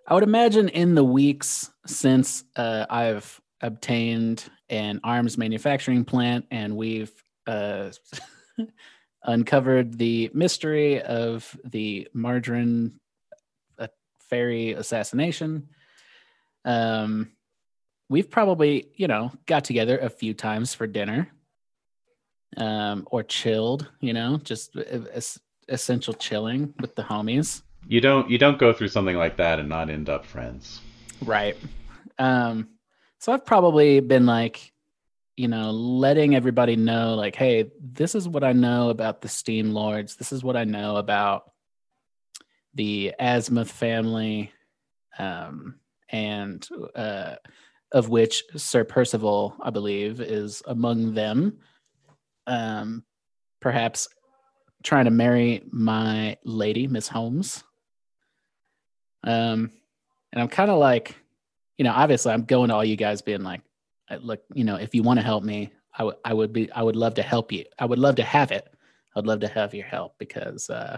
I 0.06 0.14
would 0.14 0.24
imagine 0.24 0.70
in 0.70 0.96
the 0.96 1.04
weeks 1.04 1.72
since 1.86 2.44
uh, 2.56 2.86
I've 2.90 3.40
obtained 3.62 4.44
an 4.70 5.00
arms 5.04 5.38
manufacturing 5.38 6.06
plant 6.06 6.46
and 6.52 6.76
we've 6.76 7.12
uh, 7.48 7.92
uncovered 9.24 9.98
the 9.98 10.30
mystery 10.34 11.02
of 11.02 11.58
the 11.64 12.08
margarine 12.14 13.00
uh, 13.80 13.88
fairy 14.20 14.74
assassination, 14.74 15.70
um, 16.66 17.32
we've 18.10 18.30
probably, 18.30 18.88
you 18.96 19.08
know, 19.08 19.32
got 19.46 19.64
together 19.64 19.98
a 19.98 20.10
few 20.10 20.34
times 20.34 20.74
for 20.74 20.88
dinner 20.88 21.30
um, 22.56 23.08
or 23.12 23.24
chilled, 23.24 23.90
you 24.00 24.14
know, 24.14 24.38
just 24.44 24.76
es- 24.78 25.40
essential 25.68 26.14
chilling 26.14 26.74
with 26.80 26.96
the 26.96 27.04
homies. 27.04 27.62
You 27.88 28.02
don't 28.02 28.30
you 28.30 28.38
don't 28.38 28.60
go 28.60 28.74
through 28.74 28.90
something 28.90 29.16
like 29.16 29.38
that 29.38 29.60
and 29.60 29.70
not 29.70 29.90
end 29.90 30.10
up 30.10 30.26
friends. 30.26 30.82
Right. 31.24 31.56
Um, 32.20 32.70
so 33.20 33.32
I've 33.32 33.46
probably 33.46 34.00
been 34.00 34.26
like, 34.26 34.74
you 35.36 35.48
know, 35.48 35.72
letting 35.72 36.36
everybody 36.36 36.76
know, 36.76 37.16
like, 37.16 37.36
hey, 37.36 37.72
this 37.80 38.16
is 38.16 38.28
what 38.28 38.44
I 38.44 38.54
know 38.54 38.90
about 38.90 39.22
the 39.22 39.28
Steam 39.30 39.72
Lords. 39.74 40.16
This 40.16 40.32
is 40.32 40.44
what 40.44 40.58
I 40.58 40.64
know 40.64 40.98
about 40.98 41.52
the 42.74 43.14
Azimuth 43.20 43.72
family. 43.72 44.52
um, 45.18 45.76
and 46.10 46.68
uh, 46.96 47.36
of 47.92 48.10
which 48.10 48.44
Sir 48.56 48.84
Percival, 48.84 49.56
I 49.62 49.70
believe, 49.70 50.20
is 50.20 50.62
among 50.66 51.14
them. 51.14 51.60
Um, 52.46 53.04
perhaps 53.60 54.08
trying 54.84 55.06
to 55.06 55.12
marry 55.12 55.64
my 55.72 56.38
lady, 56.44 56.88
Miss 56.88 57.08
Holmes. 57.08 57.64
Um, 59.24 59.72
and 60.32 60.42
I'm 60.42 60.48
kind 60.48 60.72
of 60.72 60.78
like, 60.78 61.16
you 61.78 61.84
know, 61.84 61.92
obviously, 61.94 62.32
I'm 62.34 62.46
going 62.46 62.70
to 62.70 62.76
all 62.76 62.86
you 62.86 62.96
guys 62.96 63.22
being 63.22 63.44
like, 63.44 63.62
uh, 64.10 64.18
look, 64.22 64.42
you 64.54 64.64
know, 64.64 64.76
if 64.76 64.96
you 64.96 65.04
want 65.04 65.20
to 65.20 65.26
help 65.26 65.44
me, 65.44 65.72
I 65.98 66.04
would, 66.04 66.16
I 66.24 66.34
would 66.34 66.54
be, 66.54 66.72
I 66.72 66.84
would 66.84 66.96
love 66.96 67.16
to 67.16 67.24
help 67.24 67.52
you. 67.52 67.66
I 67.78 67.86
would 67.86 68.00
love 68.00 68.16
to 68.16 68.24
have 68.24 68.52
it. 68.52 68.68
I'd 69.18 69.26
love 69.26 69.40
to 69.40 69.48
have 69.48 69.74
your 69.74 69.86
help 69.86 70.16
because 70.20 70.70
uh, 70.70 70.98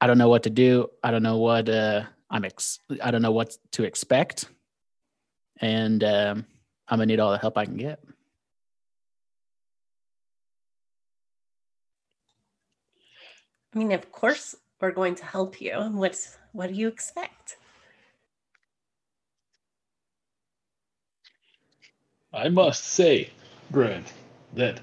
I 0.00 0.06
don't 0.06 0.18
know 0.18 0.28
what 0.28 0.44
to 0.44 0.50
do. 0.50 0.88
I 1.02 1.10
don't 1.10 1.24
know 1.24 1.38
what 1.38 1.68
uh, 1.68 2.04
I'm. 2.30 2.44
Ex- 2.44 2.78
I 3.02 3.10
don't 3.10 3.22
know 3.22 3.32
what 3.32 3.56
to 3.72 3.82
expect, 3.82 4.46
and 5.60 6.02
um, 6.04 6.46
I'm 6.88 6.98
gonna 6.98 7.06
need 7.06 7.20
all 7.20 7.32
the 7.32 7.38
help 7.38 7.56
I 7.56 7.64
can 7.64 7.76
get. 7.76 8.00
I 13.74 13.78
mean, 13.78 13.92
of 13.92 14.12
course, 14.12 14.54
we're 14.80 14.92
going 14.92 15.16
to 15.16 15.24
help 15.24 15.60
you. 15.60 15.74
What's 15.92 16.36
what 16.52 16.68
do 16.68 16.74
you 16.74 16.88
expect? 16.88 17.56
I 22.32 22.48
must 22.48 22.84
say, 22.84 23.30
Grant, 23.72 24.12
that 24.54 24.80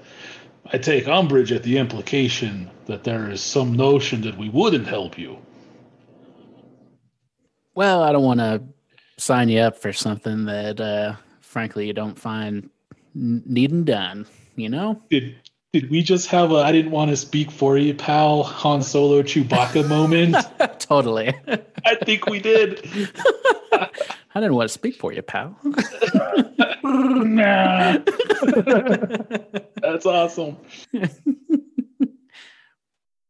I 0.66 0.78
take 0.78 1.06
umbrage 1.06 1.52
at 1.52 1.62
the 1.62 1.78
implication 1.78 2.70
that 2.86 3.04
there 3.04 3.30
is 3.30 3.42
some 3.42 3.74
notion 3.74 4.22
that 4.22 4.38
we 4.38 4.48
wouldn't 4.48 4.86
help 4.86 5.18
you. 5.18 5.38
Well, 7.74 8.02
I 8.02 8.12
don't 8.12 8.22
want 8.22 8.40
to 8.40 8.62
sign 9.22 9.48
you 9.48 9.60
up 9.60 9.78
for 9.78 9.92
something 9.92 10.44
that, 10.46 10.80
uh, 10.80 11.14
frankly, 11.40 11.86
you 11.86 11.92
don't 11.92 12.18
find 12.18 12.68
needing 13.14 13.84
done. 13.84 14.26
You 14.56 14.68
know? 14.68 15.02
Did 15.10 15.36
did 15.72 15.90
we 15.90 16.02
just 16.02 16.28
have 16.28 16.52
a 16.52 16.56
I 16.56 16.72
didn't 16.72 16.90
want 16.90 17.10
to 17.10 17.16
speak 17.16 17.50
for 17.50 17.78
you, 17.78 17.94
pal, 17.94 18.42
Han 18.42 18.82
Solo 18.82 19.22
Chewbacca 19.22 19.88
moment? 19.88 20.36
totally. 20.78 21.32
I 21.86 21.94
think 21.94 22.26
we 22.26 22.40
did. 22.40 22.86
I 23.72 24.40
didn't 24.40 24.54
want 24.54 24.68
to 24.68 24.72
speak 24.72 24.96
for 24.96 25.12
you, 25.12 25.22
pal. 25.22 25.56
nah. 26.84 27.98
That's 29.80 30.06
awesome. 30.06 30.56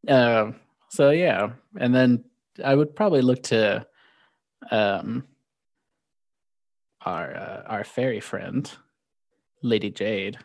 um, 0.07 0.55
so 0.89 1.11
yeah, 1.11 1.51
and 1.77 1.95
then 1.95 2.25
I 2.63 2.75
would 2.75 2.95
probably 2.95 3.21
look 3.21 3.43
to 3.43 3.85
um, 4.71 5.25
our 7.05 7.35
uh, 7.35 7.63
our 7.67 7.83
fairy 7.83 8.19
friend, 8.19 8.69
Lady 9.61 9.89
Jade, 9.89 10.37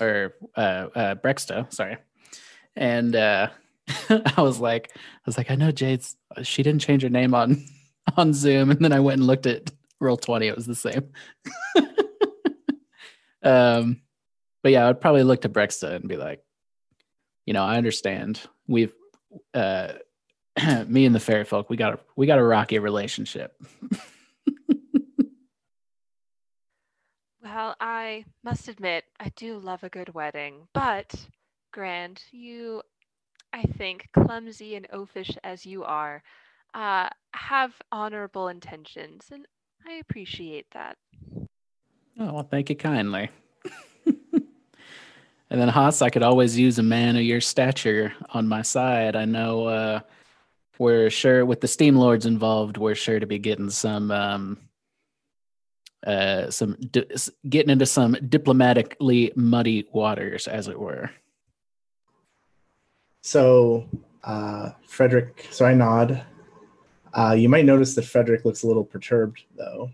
or 0.00 0.34
uh, 0.56 0.88
uh, 0.94 1.14
Breksta, 1.16 1.72
sorry, 1.72 1.96
and 2.76 3.14
uh, 3.16 3.48
I 4.08 4.42
was 4.42 4.60
like, 4.60 4.90
I 4.94 5.22
was 5.26 5.36
like, 5.36 5.50
I 5.50 5.54
know 5.54 5.70
Jade's. 5.70 6.16
She 6.42 6.62
didn't 6.62 6.82
change 6.82 7.02
her 7.02 7.08
name 7.08 7.34
on 7.34 7.64
on 8.16 8.32
Zoom, 8.32 8.70
and 8.70 8.80
then 8.80 8.92
I 8.92 9.00
went 9.00 9.18
and 9.18 9.26
looked 9.26 9.46
at 9.46 9.70
Roll 10.00 10.16
Twenty. 10.16 10.48
It 10.48 10.56
was 10.56 10.66
the 10.66 10.74
same. 10.74 11.10
um, 13.42 14.00
but 14.62 14.72
yeah, 14.72 14.88
I'd 14.88 15.00
probably 15.00 15.24
look 15.24 15.42
to 15.42 15.48
Breksta 15.48 15.94
and 15.94 16.08
be 16.08 16.16
like, 16.16 16.42
you 17.46 17.52
know, 17.52 17.64
I 17.64 17.76
understand. 17.76 18.40
We've 18.66 18.94
uh, 19.52 19.92
me 20.86 21.04
and 21.04 21.14
the 21.14 21.20
fairy 21.20 21.44
folk, 21.44 21.68
we 21.68 21.76
got 21.76 21.94
a 21.94 21.98
we 22.16 22.26
got 22.26 22.38
a 22.38 22.44
rocky 22.44 22.78
relationship. 22.78 23.54
Well, 27.54 27.76
I 27.80 28.24
must 28.42 28.66
admit, 28.66 29.04
I 29.20 29.28
do 29.36 29.58
love 29.60 29.84
a 29.84 29.88
good 29.88 30.12
wedding, 30.12 30.66
but 30.72 31.14
Grant, 31.72 32.24
you, 32.32 32.82
I 33.52 33.62
think, 33.62 34.08
clumsy 34.12 34.74
and 34.74 34.88
oafish 34.92 35.36
as 35.44 35.64
you 35.64 35.84
are, 35.84 36.20
uh, 36.74 37.08
have 37.32 37.72
honorable 37.92 38.48
intentions, 38.48 39.26
and 39.30 39.46
I 39.86 40.00
appreciate 40.00 40.66
that. 40.72 40.96
Oh, 42.18 42.32
well, 42.32 42.42
thank 42.50 42.70
you 42.70 42.76
kindly. 42.76 43.30
and 44.06 44.42
then 45.48 45.68
Haas, 45.68 46.02
I 46.02 46.10
could 46.10 46.24
always 46.24 46.58
use 46.58 46.80
a 46.80 46.82
man 46.82 47.14
of 47.14 47.22
your 47.22 47.40
stature 47.40 48.14
on 48.30 48.48
my 48.48 48.62
side. 48.62 49.14
I 49.14 49.26
know 49.26 49.66
uh, 49.66 50.00
we're 50.80 51.08
sure 51.08 51.46
with 51.46 51.60
the 51.60 51.68
Steam 51.68 51.94
Lords 51.94 52.26
involved, 52.26 52.78
we're 52.78 52.96
sure 52.96 53.20
to 53.20 53.26
be 53.26 53.38
getting 53.38 53.70
some 53.70 54.10
um, 54.10 54.58
uh, 56.06 56.50
some 56.50 56.76
di- 56.90 57.06
getting 57.48 57.70
into 57.70 57.86
some 57.86 58.16
diplomatically 58.28 59.32
muddy 59.36 59.88
waters, 59.92 60.46
as 60.46 60.68
it 60.68 60.78
were. 60.78 61.10
So, 63.22 63.88
uh, 64.22 64.70
Frederick, 64.86 65.48
so 65.50 65.64
I 65.64 65.74
nod. 65.74 66.22
Uh, 67.14 67.32
you 67.32 67.48
might 67.48 67.64
notice 67.64 67.94
that 67.94 68.04
Frederick 68.04 68.44
looks 68.44 68.64
a 68.64 68.66
little 68.66 68.84
perturbed, 68.84 69.44
though, 69.56 69.90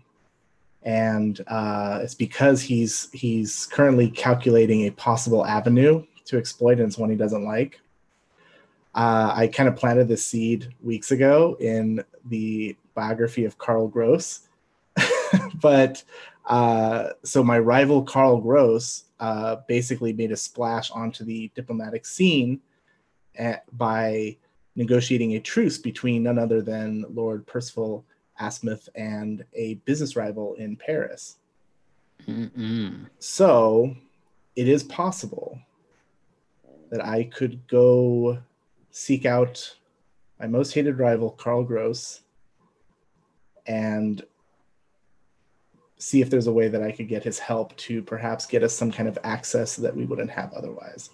and 0.83 1.39
uh, 1.47 1.99
it's 2.01 2.15
because 2.15 2.61
he's 2.61 3.09
he's 3.13 3.67
currently 3.67 4.09
calculating 4.09 4.87
a 4.87 4.91
possible 4.91 5.45
avenue 5.45 6.03
to 6.25 6.37
exploit, 6.37 6.79
and 6.79 6.87
it's 6.87 6.97
one 6.97 7.09
he 7.09 7.15
doesn't 7.15 7.43
like. 7.43 7.79
Uh, 8.93 9.31
I 9.33 9.47
kind 9.47 9.69
of 9.69 9.75
planted 9.75 10.07
this 10.07 10.25
seed 10.25 10.73
weeks 10.83 11.11
ago 11.11 11.55
in 11.59 12.03
the 12.25 12.75
biography 12.93 13.45
of 13.45 13.57
Carl 13.57 13.87
Gross, 13.87 14.47
but 15.61 16.03
uh, 16.47 17.09
so 17.23 17.43
my 17.43 17.59
rival 17.59 18.03
Carl 18.03 18.41
Gross 18.41 19.05
uh, 19.19 19.57
basically 19.67 20.13
made 20.13 20.31
a 20.31 20.37
splash 20.37 20.91
onto 20.91 21.23
the 21.23 21.51
diplomatic 21.55 22.05
scene 22.05 22.59
at, 23.35 23.65
by 23.77 24.35
negotiating 24.75 25.35
a 25.35 25.39
truce 25.39 25.77
between 25.77 26.23
none 26.23 26.39
other 26.39 26.61
than 26.61 27.05
Lord 27.13 27.45
Percival 27.45 28.03
Azimuth 28.39 28.89
and 28.95 29.45
a 29.53 29.75
business 29.85 30.15
rival 30.15 30.55
in 30.55 30.75
Paris. 30.75 31.37
Mm-mm. 32.27 33.07
So 33.19 33.95
it 34.55 34.67
is 34.67 34.83
possible 34.83 35.59
that 36.89 37.05
I 37.05 37.23
could 37.25 37.65
go 37.67 38.39
seek 38.91 39.25
out 39.25 39.75
my 40.39 40.47
most 40.47 40.73
hated 40.73 40.97
rival, 40.97 41.31
Carl 41.31 41.63
Gross, 41.63 42.21
and 43.67 44.23
see 46.01 46.19
if 46.21 46.29
there's 46.29 46.47
a 46.47 46.51
way 46.51 46.67
that 46.67 46.81
I 46.81 46.91
could 46.91 47.07
get 47.07 47.23
his 47.23 47.37
help 47.37 47.75
to 47.77 48.01
perhaps 48.01 48.45
get 48.47 48.63
us 48.63 48.73
some 48.73 48.91
kind 48.91 49.07
of 49.07 49.17
access 49.23 49.75
that 49.75 49.95
we 49.95 50.05
wouldn't 50.05 50.31
have 50.31 50.51
otherwise. 50.53 51.09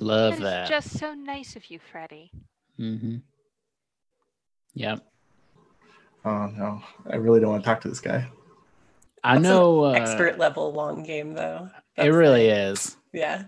Love 0.00 0.32
That 0.32 0.36
is 0.38 0.42
that. 0.42 0.68
just 0.68 0.98
so 0.98 1.14
nice 1.14 1.54
of 1.54 1.70
you, 1.70 1.78
Freddie. 1.78 2.32
Mm-hmm. 2.80 3.16
Yep. 4.74 5.00
Oh 6.24 6.46
no, 6.46 6.82
I 7.08 7.16
really 7.16 7.38
don't 7.40 7.50
want 7.50 7.62
to 7.62 7.68
talk 7.68 7.80
to 7.82 7.88
this 7.88 8.00
guy. 8.00 8.28
I 9.22 9.34
That's 9.36 9.46
an 9.46 9.52
know. 9.52 9.84
Uh, 9.84 9.90
Expert 9.92 10.38
level 10.38 10.72
long 10.72 11.02
game, 11.04 11.34
though. 11.34 11.70
it 11.96 12.08
really 12.08 12.48
like- 12.48 12.58
is. 12.72 12.96
Yeah. 13.12 13.44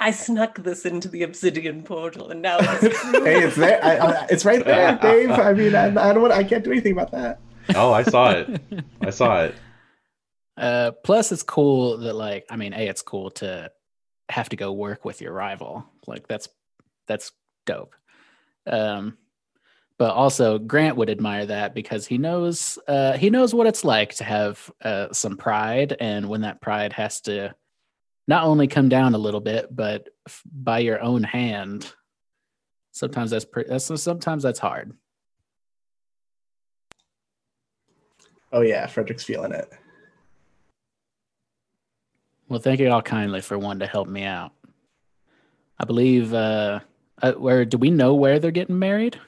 I 0.00 0.12
snuck 0.12 0.62
this 0.62 0.84
into 0.86 1.08
the 1.08 1.24
Obsidian 1.24 1.82
portal, 1.82 2.28
and 2.30 2.40
now 2.40 2.58
it's 2.60 3.02
hey, 3.02 3.42
it's 3.44 3.56
there. 3.56 3.82
I, 3.84 3.96
I, 3.96 4.26
it's 4.30 4.44
right 4.44 4.64
there, 4.64 4.96
Dave. 5.02 5.30
I 5.30 5.52
mean, 5.54 5.74
I, 5.74 5.86
I 5.86 6.12
don't. 6.12 6.20
Want, 6.20 6.32
I 6.34 6.44
can't 6.44 6.62
do 6.62 6.70
anything 6.70 6.92
about 6.92 7.10
that. 7.12 7.40
Oh, 7.74 7.92
I 7.92 8.04
saw 8.04 8.30
it. 8.30 8.60
I 9.00 9.10
saw 9.10 9.42
it. 9.44 9.56
Uh, 10.58 10.90
plus, 11.04 11.30
it's 11.30 11.42
cool 11.42 11.98
that 11.98 12.14
like 12.14 12.46
I 12.50 12.56
mean, 12.56 12.74
a 12.74 12.88
it's 12.88 13.02
cool 13.02 13.30
to 13.32 13.70
have 14.28 14.48
to 14.48 14.56
go 14.56 14.72
work 14.72 15.04
with 15.04 15.20
your 15.20 15.32
rival. 15.32 15.86
Like 16.06 16.26
that's 16.26 16.48
that's 17.06 17.32
dope. 17.64 17.94
Um, 18.66 19.16
but 19.98 20.14
also 20.14 20.58
Grant 20.58 20.96
would 20.96 21.10
admire 21.10 21.46
that 21.46 21.74
because 21.74 22.06
he 22.06 22.18
knows 22.18 22.78
uh, 22.88 23.16
he 23.16 23.30
knows 23.30 23.54
what 23.54 23.66
it's 23.66 23.84
like 23.84 24.14
to 24.16 24.24
have 24.24 24.70
uh, 24.82 25.12
some 25.12 25.36
pride, 25.36 25.96
and 26.00 26.28
when 26.28 26.40
that 26.42 26.60
pride 26.60 26.92
has 26.92 27.20
to 27.22 27.54
not 28.26 28.44
only 28.44 28.66
come 28.66 28.88
down 28.88 29.14
a 29.14 29.18
little 29.18 29.40
bit, 29.40 29.74
but 29.74 30.08
f- 30.26 30.42
by 30.52 30.80
your 30.80 31.00
own 31.00 31.22
hand. 31.22 31.92
Sometimes 32.92 33.30
that's 33.30 33.44
pre- 33.44 33.64
that's 33.68 34.02
sometimes 34.02 34.42
that's 34.42 34.58
hard. 34.58 34.92
Oh 38.52 38.62
yeah, 38.62 38.86
Frederick's 38.86 39.24
feeling 39.24 39.52
it. 39.52 39.72
Well, 42.48 42.60
thank 42.60 42.80
you 42.80 42.90
all 42.90 43.02
kindly 43.02 43.40
for 43.40 43.58
wanting 43.58 43.80
to 43.80 43.86
help 43.86 44.08
me 44.08 44.24
out. 44.24 44.52
I 45.78 45.84
believe. 45.84 46.32
Uh, 46.32 46.80
uh, 47.20 47.32
where 47.32 47.64
do 47.64 47.78
we 47.78 47.90
know 47.90 48.14
where 48.14 48.38
they're 48.38 48.50
getting 48.50 48.78
married? 48.78 49.18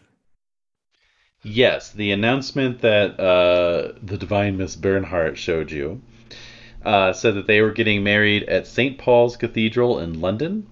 Yes, 1.43 1.91
the 1.91 2.13
announcement 2.13 2.83
that 2.83 3.19
uh, 3.19 3.93
the 4.03 4.19
Divine 4.19 4.57
Miss 4.59 4.77
Bernhardt 4.77 5.39
showed 5.39 5.71
you 5.71 6.03
uh, 6.85 7.13
said 7.13 7.35
that 7.35 7.47
they 7.47 7.61
were 7.61 7.73
getting 7.73 8.03
married 8.03 8.45
at 8.45 8.67
St. 8.67 8.99
Paul's 8.99 9.37
Cathedral 9.37 9.99
in 9.99 10.21
London 10.21 10.67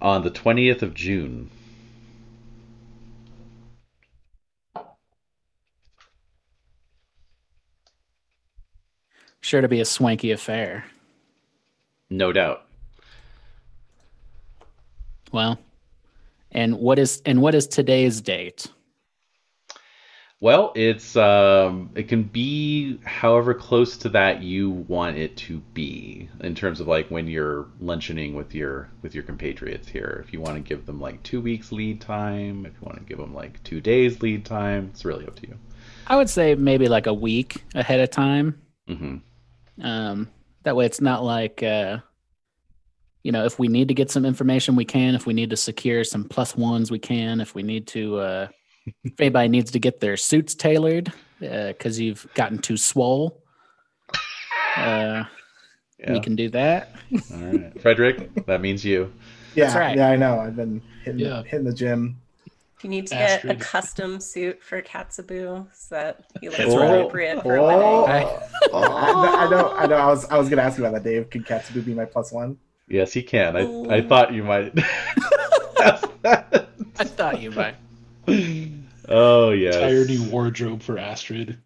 on 0.00 0.22
the 0.22 0.30
20th 0.30 0.82
of 0.82 0.94
June. 0.94 1.50
Sure 9.40 9.60
to 9.60 9.68
be 9.68 9.80
a 9.80 9.84
swanky 9.84 10.30
affair. 10.30 10.84
No 12.10 12.32
doubt. 12.32 12.64
Well, 15.32 15.58
and 16.52 16.78
what 16.78 16.98
is 16.98 17.22
and 17.26 17.42
what 17.42 17.54
is 17.54 17.66
today's 17.66 18.20
date? 18.20 18.68
Well, 20.40 20.72
it's 20.76 21.16
um, 21.16 21.90
it 21.96 22.06
can 22.08 22.22
be 22.22 22.98
however 23.04 23.52
close 23.54 23.96
to 23.98 24.08
that 24.10 24.40
you 24.40 24.70
want 24.70 25.16
it 25.18 25.36
to 25.38 25.58
be 25.74 26.28
in 26.40 26.54
terms 26.54 26.78
of 26.78 26.86
like 26.86 27.10
when 27.10 27.26
you're 27.26 27.66
luncheoning 27.82 28.34
with 28.34 28.54
your 28.54 28.88
with 29.02 29.14
your 29.14 29.24
compatriots 29.24 29.88
here. 29.88 30.22
If 30.24 30.32
you 30.32 30.40
want 30.40 30.54
to 30.54 30.62
give 30.62 30.86
them 30.86 31.00
like 31.00 31.20
two 31.24 31.40
weeks 31.40 31.72
lead 31.72 32.00
time, 32.00 32.64
if 32.66 32.72
you 32.74 32.86
want 32.86 32.98
to 32.98 33.04
give 33.04 33.18
them 33.18 33.34
like 33.34 33.62
two 33.64 33.80
days 33.80 34.22
lead 34.22 34.44
time, 34.44 34.90
it's 34.92 35.04
really 35.04 35.26
up 35.26 35.34
to 35.40 35.48
you. 35.48 35.58
I 36.06 36.16
would 36.16 36.30
say 36.30 36.54
maybe 36.54 36.88
like 36.88 37.08
a 37.08 37.14
week 37.14 37.64
ahead 37.74 38.00
of 38.00 38.10
time. 38.10 38.62
hmm 38.86 39.16
Um, 39.82 40.28
that 40.64 40.76
way, 40.76 40.86
it's 40.86 41.00
not 41.00 41.24
like 41.24 41.62
uh, 41.62 41.98
you 43.22 43.32
know, 43.32 43.44
if 43.44 43.58
we 43.58 43.68
need 43.68 43.88
to 43.88 43.94
get 43.94 44.10
some 44.10 44.24
information, 44.24 44.76
we 44.76 44.84
can. 44.84 45.14
If 45.14 45.26
we 45.26 45.34
need 45.34 45.50
to 45.50 45.56
secure 45.56 46.04
some 46.04 46.24
plus 46.24 46.56
ones, 46.56 46.90
we 46.90 46.98
can. 46.98 47.40
If 47.40 47.54
we 47.54 47.62
need 47.62 47.86
to, 47.88 48.18
uh, 48.18 48.48
if 49.04 49.20
anybody 49.20 49.48
needs 49.48 49.70
to 49.72 49.78
get 49.78 50.00
their 50.00 50.16
suits 50.16 50.54
tailored 50.54 51.12
because 51.40 52.00
you've 52.00 52.26
gotten 52.34 52.58
too 52.58 52.76
swole, 52.76 53.42
uh, 54.76 55.24
Yeah. 55.98 56.12
we 56.12 56.20
can 56.20 56.36
do 56.36 56.48
that. 56.50 56.92
All 57.32 57.38
right, 57.38 57.80
Frederick, 57.82 58.46
that 58.46 58.60
means 58.60 58.84
you. 58.84 59.12
Yeah, 59.54 59.64
That's 59.64 59.76
right. 59.76 59.96
yeah, 59.96 60.08
I 60.10 60.16
know. 60.16 60.38
I've 60.38 60.54
been 60.56 60.80
hitting, 61.04 61.20
Yeah. 61.20 61.42
hitting 61.42 61.64
the 61.64 61.72
gym. 61.74 62.20
If 62.78 62.84
you 62.84 62.90
need 62.90 63.08
to 63.08 63.14
get 63.16 63.44
a 63.44 63.56
custom 63.56 64.20
suit 64.20 64.62
for 64.62 64.80
Katsubu 64.80 65.66
so 65.74 65.94
that 65.96 66.20
he 66.40 66.48
looks 66.48 66.58
That's 66.58 66.74
right. 66.76 66.84
appropriate 66.94 67.42
for 67.42 67.56
a 67.56 67.62
Oh. 67.62 68.04
wedding. 68.04 68.28
I- 68.28 68.42
Oh, 68.72 68.82
I, 68.82 69.46
I 69.46 69.50
know, 69.50 69.72
I 69.72 69.86
know. 69.86 69.96
I 69.96 70.06
was, 70.06 70.24
I 70.26 70.38
was 70.38 70.48
gonna 70.48 70.62
ask 70.62 70.78
you 70.78 70.84
about 70.86 70.94
that, 71.02 71.08
Dave. 71.08 71.28
Could 71.30 71.44
Katsubu 71.44 71.84
be 71.84 71.92
my 71.94 72.04
plus 72.04 72.30
one? 72.30 72.56
Yes, 72.86 73.12
he 73.12 73.22
can. 73.22 73.56
I, 73.56 73.96
I 73.96 74.00
thought 74.02 74.32
you 74.32 74.44
might. 74.44 74.72
I 75.80 77.04
thought 77.04 77.40
you 77.40 77.50
might. 77.50 77.74
oh 79.08 79.50
yeah. 79.50 79.70
Entire 79.74 80.04
new 80.04 80.22
wardrobe 80.30 80.82
for 80.82 80.98
Astrid. 80.98 81.58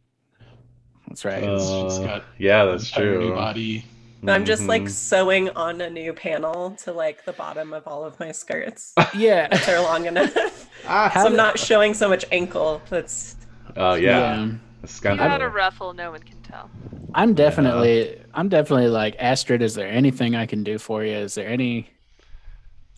That's 1.09 1.25
right. 1.25 1.43
It's 1.43 1.65
Uh, 1.65 1.83
just 1.85 2.03
got 2.03 2.25
yeah, 2.39 2.65
that's 2.65 2.91
true. 2.91 3.35
body. 3.35 3.85
I'm 4.27 4.45
just 4.45 4.65
like 4.67 4.83
Mhm. 4.83 4.91
sewing 4.91 5.49
on 5.51 5.81
a 5.81 5.91
new 5.91 6.13
panel 6.13 6.73
to 6.85 6.93
like 6.93 7.25
the 7.25 7.33
bottom 7.33 7.73
of 7.73 7.87
all 7.89 8.05
of 8.05 8.19
my 8.21 8.31
skirts. 8.33 8.93
yeah. 9.15 9.49
if 9.51 9.67
They're 9.67 9.81
long 9.81 10.07
enough. 10.07 10.69
Ah, 10.89 11.11
so 11.15 11.27
I'm 11.27 11.37
not 11.37 11.61
showing 11.61 11.95
so 11.95 12.09
much 12.09 12.25
ankle. 12.33 12.83
That's 12.91 13.37
oh 13.77 13.95
yeah, 13.95 14.19
Yeah. 14.19 14.51
It's 14.83 14.97
You 14.99 15.03
kind 15.11 15.19
got 15.21 15.41
a 15.41 15.49
ruffle, 15.49 15.93
no 15.95 16.11
one 16.11 16.23
can 16.23 16.41
tell. 16.43 16.69
I'm 17.15 17.35
definitely, 17.35 18.21
I'm 18.35 18.49
definitely 18.49 18.89
like 18.89 19.15
Astrid. 19.21 19.63
Is 19.63 19.75
there 19.75 19.87
anything 19.87 20.35
I 20.35 20.47
can 20.47 20.65
do 20.65 20.79
for 20.79 21.05
you? 21.05 21.15
Is 21.15 21.37
there 21.37 21.49
any? 21.49 21.89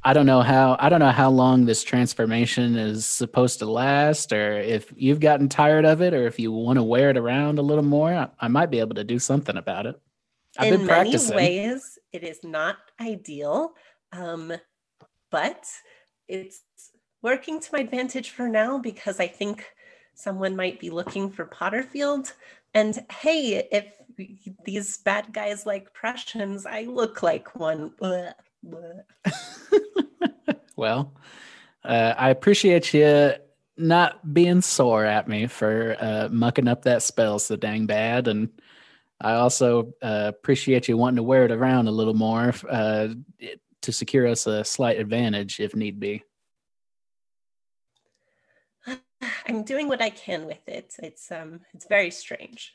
I 0.02 0.12
don't 0.14 0.24
know 0.24 0.40
how. 0.40 0.76
I 0.80 0.88
don't 0.88 1.00
know 1.00 1.10
how 1.10 1.30
long 1.30 1.66
this 1.66 1.82
transformation 1.84 2.76
is 2.76 3.04
supposed 3.06 3.58
to 3.58 3.66
last, 3.66 4.32
or 4.32 4.52
if 4.60 4.90
you've 4.96 5.20
gotten 5.20 5.48
tired 5.50 5.84
of 5.84 6.00
it, 6.00 6.14
or 6.14 6.26
if 6.26 6.38
you 6.38 6.52
want 6.52 6.78
to 6.78 6.82
wear 6.82 7.10
it 7.10 7.16
around 7.18 7.58
a 7.58 7.62
little 7.62 7.84
more. 7.84 8.12
I, 8.14 8.28
I 8.40 8.48
might 8.48 8.70
be 8.70 8.80
able 8.80 8.94
to 8.94 9.04
do 9.04 9.18
something 9.18 9.56
about 9.58 9.84
it. 9.86 10.00
I've 10.58 10.72
in 10.72 10.78
been 10.80 10.86
many 10.86 11.10
practicing. 11.10 11.36
ways 11.36 11.98
it 12.12 12.22
is 12.22 12.42
not 12.44 12.76
ideal, 13.00 13.74
um, 14.12 14.52
but 15.30 15.66
it's 16.28 16.62
working 17.22 17.60
to 17.60 17.68
my 17.72 17.80
advantage 17.80 18.30
for 18.30 18.48
now 18.48 18.78
because 18.78 19.18
I 19.18 19.26
think 19.26 19.66
someone 20.14 20.54
might 20.54 20.78
be 20.78 20.90
looking 20.90 21.30
for 21.30 21.44
Potterfield. 21.44 22.32
And 22.72 23.04
hey, 23.10 23.66
if 23.70 23.86
these 24.64 24.98
bad 24.98 25.32
guys 25.32 25.66
like 25.66 25.92
Prussians, 25.92 26.66
I 26.66 26.82
look 26.82 27.22
like 27.22 27.58
one. 27.58 27.92
Blah, 27.98 28.32
blah. 28.62 29.34
well, 30.76 31.14
uh, 31.84 32.14
I 32.16 32.30
appreciate 32.30 32.94
you 32.94 33.32
not 33.76 34.32
being 34.32 34.60
sore 34.60 35.04
at 35.04 35.28
me 35.28 35.46
for 35.46 35.96
uh, 35.98 36.28
mucking 36.30 36.68
up 36.68 36.82
that 36.82 37.02
spell 37.02 37.38
so 37.38 37.56
dang 37.56 37.86
bad, 37.86 38.28
and 38.28 38.48
I 39.20 39.34
also 39.34 39.92
uh, 40.02 40.26
appreciate 40.28 40.88
you 40.88 40.96
wanting 40.96 41.16
to 41.16 41.22
wear 41.22 41.44
it 41.44 41.52
around 41.52 41.88
a 41.88 41.92
little 41.92 42.14
more 42.14 42.52
uh, 42.68 43.08
to 43.82 43.92
secure 43.92 44.26
us 44.26 44.46
a 44.46 44.64
slight 44.64 44.98
advantage 44.98 45.60
if 45.60 45.74
need 45.74 46.00
be. 46.00 46.22
I'm 49.46 49.62
doing 49.62 49.88
what 49.88 50.02
I 50.02 50.10
can 50.10 50.46
with 50.46 50.66
it. 50.66 50.94
It's 50.98 51.30
um 51.30 51.60
it's 51.74 51.86
very 51.86 52.10
strange. 52.10 52.74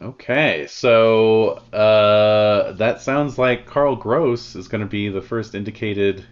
Okay, 0.00 0.66
so 0.68 1.60
uh, 1.72 2.72
that 2.72 3.00
sounds 3.00 3.36
like 3.36 3.66
Carl 3.66 3.96
Gross 3.96 4.54
is 4.54 4.68
going 4.68 4.82
to 4.82 4.86
be 4.86 5.08
the 5.08 5.22
first 5.22 5.56
indicated 5.56 6.24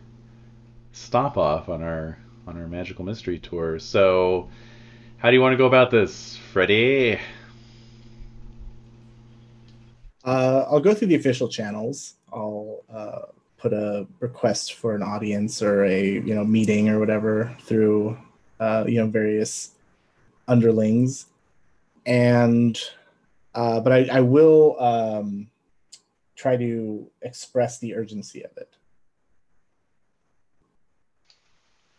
stop 0.93 1.37
off 1.37 1.69
on 1.69 1.83
our 1.83 2.17
on 2.47 2.57
our 2.57 2.67
magical 2.67 3.05
mystery 3.05 3.39
tour. 3.39 3.79
So, 3.79 4.49
how 5.19 5.31
do 5.31 5.37
you 5.37 5.41
want 5.41 5.53
to 5.53 5.57
go 5.57 5.67
about 5.67 5.91
this, 5.91 6.37
Freddie? 6.53 7.19
Uh, 10.25 10.67
I'll 10.69 10.81
go 10.81 10.95
through 10.95 11.09
the 11.09 11.15
official 11.15 11.49
channels. 11.49 12.15
I'll 12.33 12.85
uh, 12.93 13.33
put 13.59 13.73
a 13.73 14.07
request 14.21 14.75
for 14.75 14.95
an 14.95 15.03
audience 15.03 15.63
or 15.63 15.85
a 15.85 16.05
you 16.05 16.35
know 16.35 16.45
meeting 16.45 16.89
or 16.89 16.99
whatever 16.99 17.57
through 17.63 18.19
uh, 18.61 18.85
you 18.87 19.01
know 19.01 19.07
various 19.07 19.73
underlings, 20.49 21.27
and 22.05 22.79
uh, 23.55 23.81
but 23.81 23.93
I, 23.93 24.09
I 24.13 24.21
will 24.21 24.81
um, 24.81 25.49
try 26.37 26.57
to 26.57 27.11
express 27.23 27.79
the 27.79 27.95
urgency 27.95 28.45
of 28.45 28.51
it, 28.57 28.76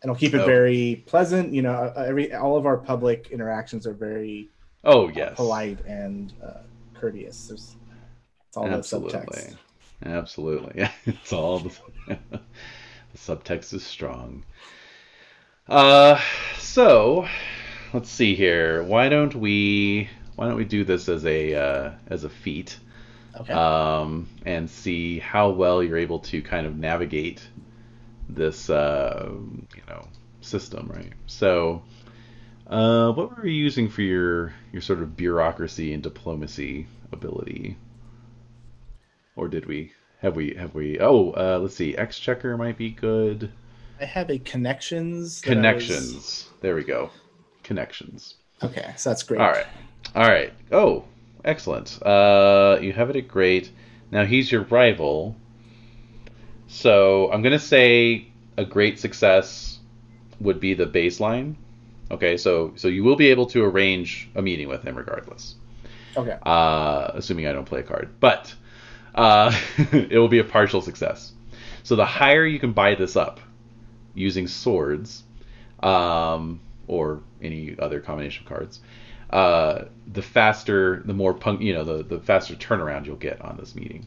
and 0.02 0.12
I'll 0.12 0.18
keep 0.18 0.34
it 0.36 0.42
Oh. 0.42 0.46
very 0.46 1.04
pleasant. 1.08 1.54
You 1.54 1.62
know, 1.64 1.74
uh, 1.74 2.06
every 2.08 2.34
all 2.34 2.58
of 2.58 2.66
our 2.66 2.78
public 2.78 3.30
interactions 3.32 3.88
are 3.88 3.94
very 3.94 4.52
Oh 4.84 5.10
uh, 5.10 5.12
yes, 5.12 5.36
polite 5.36 5.80
and 5.86 6.34
uh, 6.44 6.64
courteous. 6.94 7.48
There's 7.48 7.78
it's 8.50 8.58
all 8.58 8.72
the 8.72 8.82
subtext. 8.82 9.56
absolutely, 10.04 10.06
absolutely. 10.06 10.74
Yeah, 10.76 10.92
it's 11.06 11.34
all 11.34 11.60
the, 11.60 11.72
the 12.08 12.18
subtext 13.18 13.74
is 13.74 13.86
strong. 13.86 14.46
Uh, 15.68 16.20
so 16.58 17.28
let's 17.94 18.10
see 18.10 18.36
here. 18.36 18.84
Why 18.84 19.10
don't 19.10 19.36
we 19.36 20.10
why 20.36 20.48
don't 20.48 20.56
we 20.58 20.66
do 20.66 20.84
this 20.84 21.10
as 21.10 21.26
a 21.26 21.54
uh, 21.56 21.92
as 22.08 22.24
a 22.24 22.30
feat? 22.30 22.80
Okay. 23.40 23.54
um, 23.54 24.28
and 24.46 24.70
see 24.70 25.20
how 25.20 25.50
well 25.52 25.84
you're 25.84 25.98
able 25.98 26.20
to 26.20 26.42
kind 26.42 26.66
of 26.66 26.76
navigate 26.78 27.48
this, 28.30 28.70
uh, 28.70 29.30
you 29.76 29.82
know, 29.88 30.08
system, 30.42 30.88
right? 30.94 31.14
So, 31.28 31.82
uh, 32.68 33.12
what 33.14 33.38
were 33.38 33.46
you 33.48 33.54
using 33.64 33.90
for 33.90 34.02
your 34.02 34.54
your 34.72 34.82
sort 34.82 35.02
of 35.02 35.16
bureaucracy 35.16 35.94
and 35.94 36.04
diplomacy 36.04 36.88
ability, 37.12 37.78
or 39.36 39.48
did 39.48 39.66
we 39.66 39.92
have 40.22 40.36
we 40.36 40.54
have 40.56 40.74
we? 40.76 41.00
Oh, 41.00 41.32
uh, 41.32 41.60
let's 41.62 41.76
see. 41.76 41.96
Exchequer 41.96 42.58
might 42.58 42.78
be 42.78 42.90
good. 42.90 43.52
I 44.00 44.06
have 44.06 44.30
a 44.30 44.40
connections. 44.40 45.42
I 45.46 45.50
was- 45.50 45.56
Connections. 45.56 46.50
There 46.62 46.76
we 46.76 46.84
go. 46.84 47.10
Connections. 47.64 48.36
Okay, 48.64 48.94
so 48.98 49.10
that's 49.10 49.24
great. 49.24 49.40
All 49.42 49.50
right. 49.52 49.68
All 50.16 50.28
right. 50.28 50.54
Oh, 50.72 51.06
excellent. 51.46 52.02
Uh, 52.02 52.80
you 52.82 52.92
have 52.94 53.10
it 53.10 53.16
at 53.16 53.28
great. 53.28 53.72
Now 54.12 54.26
he's 54.26 54.52
your 54.52 54.64
rival. 54.64 55.36
So 56.68 57.32
I'm 57.32 57.42
gonna 57.42 57.60
say 57.60 58.28
a 58.58 58.66
great 58.66 59.00
success 59.00 59.80
would 60.40 60.60
be 60.60 60.74
the 60.74 60.86
baseline. 60.86 61.56
Okay, 62.12 62.38
so 62.38 62.74
so 62.76 62.88
you 62.88 63.04
will 63.04 63.16
be 63.16 63.28
able 63.28 63.48
to 63.48 63.64
arrange 63.64 64.30
a 64.36 64.42
meeting 64.42 64.68
with 64.68 64.84
him 64.84 64.96
regardless. 64.96 65.56
Okay. 66.16 66.38
Uh, 66.42 67.12
assuming 67.14 67.48
I 67.48 67.54
don't 67.54 67.66
play 67.66 67.82
a 67.82 67.84
card, 67.84 68.10
but 68.20 68.54
uh, 69.14 69.56
it 69.92 70.18
will 70.18 70.28
be 70.28 70.40
a 70.40 70.44
partial 70.44 70.82
success. 70.82 71.34
So 71.84 71.96
the 71.96 72.06
higher 72.06 72.46
you 72.46 72.60
can 72.60 72.74
buy 72.74 72.96
this 72.96 73.16
up 73.16 73.40
using 74.14 74.48
swords, 74.48 75.24
um, 75.82 76.60
or 76.88 77.22
any 77.42 77.76
other 77.80 78.00
combination 78.00 78.44
of 78.44 78.50
cards, 78.50 78.80
uh, 79.30 79.86
the 80.12 80.22
faster, 80.22 81.04
the 81.06 81.14
more 81.14 81.34
punk, 81.34 81.62
you 81.62 81.74
know, 81.74 81.84
the, 81.84 82.04
the 82.04 82.20
faster 82.20 82.56
turnaround 82.56 83.06
you'll 83.06 83.16
get 83.16 83.42
on 83.42 83.58
this 83.58 83.76
meeting. 83.76 84.06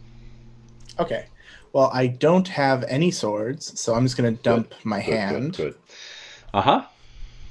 Okay. 0.99 1.27
Well, 1.72 1.90
I 1.92 2.09
don't 2.09 2.48
have 2.48 2.85
any 2.88 3.11
swords, 3.11 3.78
so 3.80 3.94
I'm 3.94 4.04
just 4.04 4.16
gonna 4.16 4.33
dump 4.33 4.74
my 4.85 5.00
Good, 5.00 5.14
hand 5.14 5.56
Good. 5.56 5.72
good. 5.74 5.74
Uh 6.52 6.61
huh. 6.62 6.83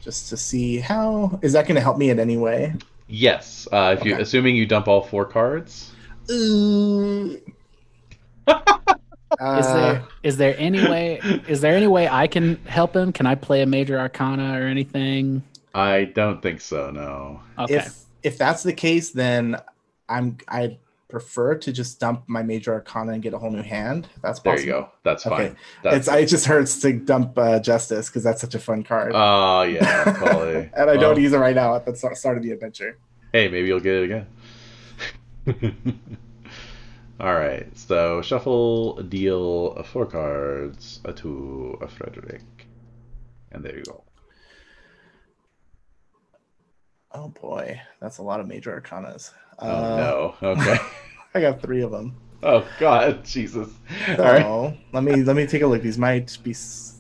just 0.04 0.30
to 0.30 0.38
see 0.38 0.80
how 0.80 1.40
is 1.42 1.54
that 1.54 1.68
gonna 1.68 1.80
help 1.82 1.98
me 1.98 2.10
in 2.10 2.20
any 2.20 2.38
way. 2.38 2.74
Yes. 3.08 3.68
Uh, 3.72 3.96
if 3.98 4.06
you 4.06 4.16
assuming 4.18 4.56
you 4.56 4.66
dump 4.66 4.88
all 4.88 5.02
four 5.02 5.26
cards. 5.26 5.92
Ooh. 6.32 7.40
Is 9.42 9.66
Uh, 9.68 9.74
there 9.94 10.04
is 10.24 10.38
there 10.38 10.56
any 10.58 10.82
way 10.90 11.20
is 11.48 11.62
there 11.62 11.76
any 11.76 11.86
way 11.88 12.08
I 12.10 12.26
can 12.28 12.56
help 12.66 12.96
him? 12.96 13.14
Can 13.14 13.26
I 13.28 13.36
play 13.36 13.62
a 13.62 13.66
major 13.66 13.98
arcana 14.00 14.60
or 14.60 14.64
anything? 14.64 15.44
I 15.76 16.06
don't 16.06 16.42
think 16.42 16.62
so. 16.62 16.90
No. 16.90 17.40
Okay. 17.60 17.76
If 17.76 18.00
if 18.24 18.38
that's 18.40 18.64
the 18.64 18.74
case, 18.74 19.12
then 19.12 19.56
I'm 20.10 20.38
I 20.48 20.78
prefer 21.10 21.56
to 21.56 21.74
just 21.74 22.00
dump 22.00 22.24
my 22.28 22.44
major 22.44 22.72
arcana 22.74 23.14
and 23.14 23.22
get 23.24 23.34
a 23.34 23.38
whole 23.38 23.50
new 23.52 23.64
hand. 23.64 24.08
That's 24.22 24.40
There 24.40 24.60
you 24.60 24.68
go. 24.68 24.90
That's 25.04 25.26
Okay. 25.26 25.48
fine. 25.48 25.58
That's 25.84 25.98
It's 25.98 26.08
I 26.08 26.20
it 26.20 26.28
just 26.28 26.46
hurts 26.46 26.80
to 26.82 26.94
dump 26.94 27.38
uh, 27.38 27.60
justice 27.60 28.08
because 28.10 28.24
that's 28.24 28.42
such 28.42 28.56
a 28.56 28.60
fun 28.60 28.84
card. 28.84 29.12
Oh 29.16 29.64
yeah, 29.64 30.04
totally. 30.20 30.70
and 30.78 30.90
I 30.90 30.98
don't 30.98 31.20
use 31.20 31.34
it 31.34 31.38
right 31.40 31.56
now 31.56 31.76
at 31.76 31.86
the 31.86 31.96
start 31.96 32.38
of 32.38 32.44
the 32.44 32.52
adventure. 32.52 32.98
Hey, 33.34 33.50
maybe 33.50 33.68
you'll 33.68 33.80
get 33.80 33.96
it 33.96 34.04
again. 34.04 34.28
All 37.20 37.34
right, 37.34 37.68
so 37.78 38.22
shuffle, 38.22 39.02
deal 39.04 39.84
four 39.84 40.06
cards 40.06 41.02
uh, 41.04 41.12
to 41.14 41.78
a 41.82 41.88
Frederick, 41.88 42.68
and 43.52 43.66
there 43.66 43.76
you 43.76 43.84
go. 43.84 44.04
Oh 47.12 47.30
boy, 47.30 47.82
that's 48.00 48.20
a 48.20 48.24
lot 48.24 48.40
of 48.40 48.48
major 48.48 48.80
arcanas. 48.80 49.34
Oh 49.62 49.68
Uh, 49.68 49.96
no. 50.42 50.50
Okay. 50.50 50.78
I 51.36 51.42
got 51.42 51.62
three 51.62 51.82
of 51.82 51.92
them. 51.92 52.16
oh 52.44 52.66
God, 52.80 53.24
Jesus. 53.26 53.70
So 54.16 54.24
All 54.24 54.32
right. 54.34 54.78
let 54.94 55.04
me 55.04 55.24
let 55.24 55.36
me 55.36 55.46
take 55.48 55.62
a 55.62 55.68
look. 55.68 55.82
These 55.82 55.98
might 55.98 56.38
be, 56.44 56.52
s- 56.52 57.00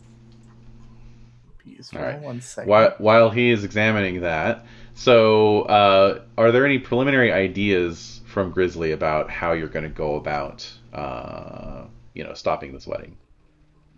be 1.63 1.71
useful. 1.71 1.99
All 1.99 2.05
right. 2.05 2.19
One 2.21 2.41
second. 2.41 2.69
While 2.69 2.93
while 2.97 3.29
he 3.29 3.49
is 3.49 3.63
examining 3.63 4.21
that, 4.21 4.65
so 4.93 5.61
uh, 5.63 6.21
are 6.37 6.51
there 6.51 6.65
any 6.65 6.79
preliminary 6.79 7.31
ideas 7.31 8.21
from 8.25 8.51
Grizzly 8.51 8.91
about 8.91 9.29
how 9.29 9.53
you're 9.53 9.67
going 9.69 9.83
to 9.83 9.89
go 9.89 10.15
about, 10.15 10.69
uh, 10.93 11.85
you 12.13 12.23
know, 12.23 12.33
stopping 12.33 12.73
this 12.73 12.85
wedding? 12.85 13.17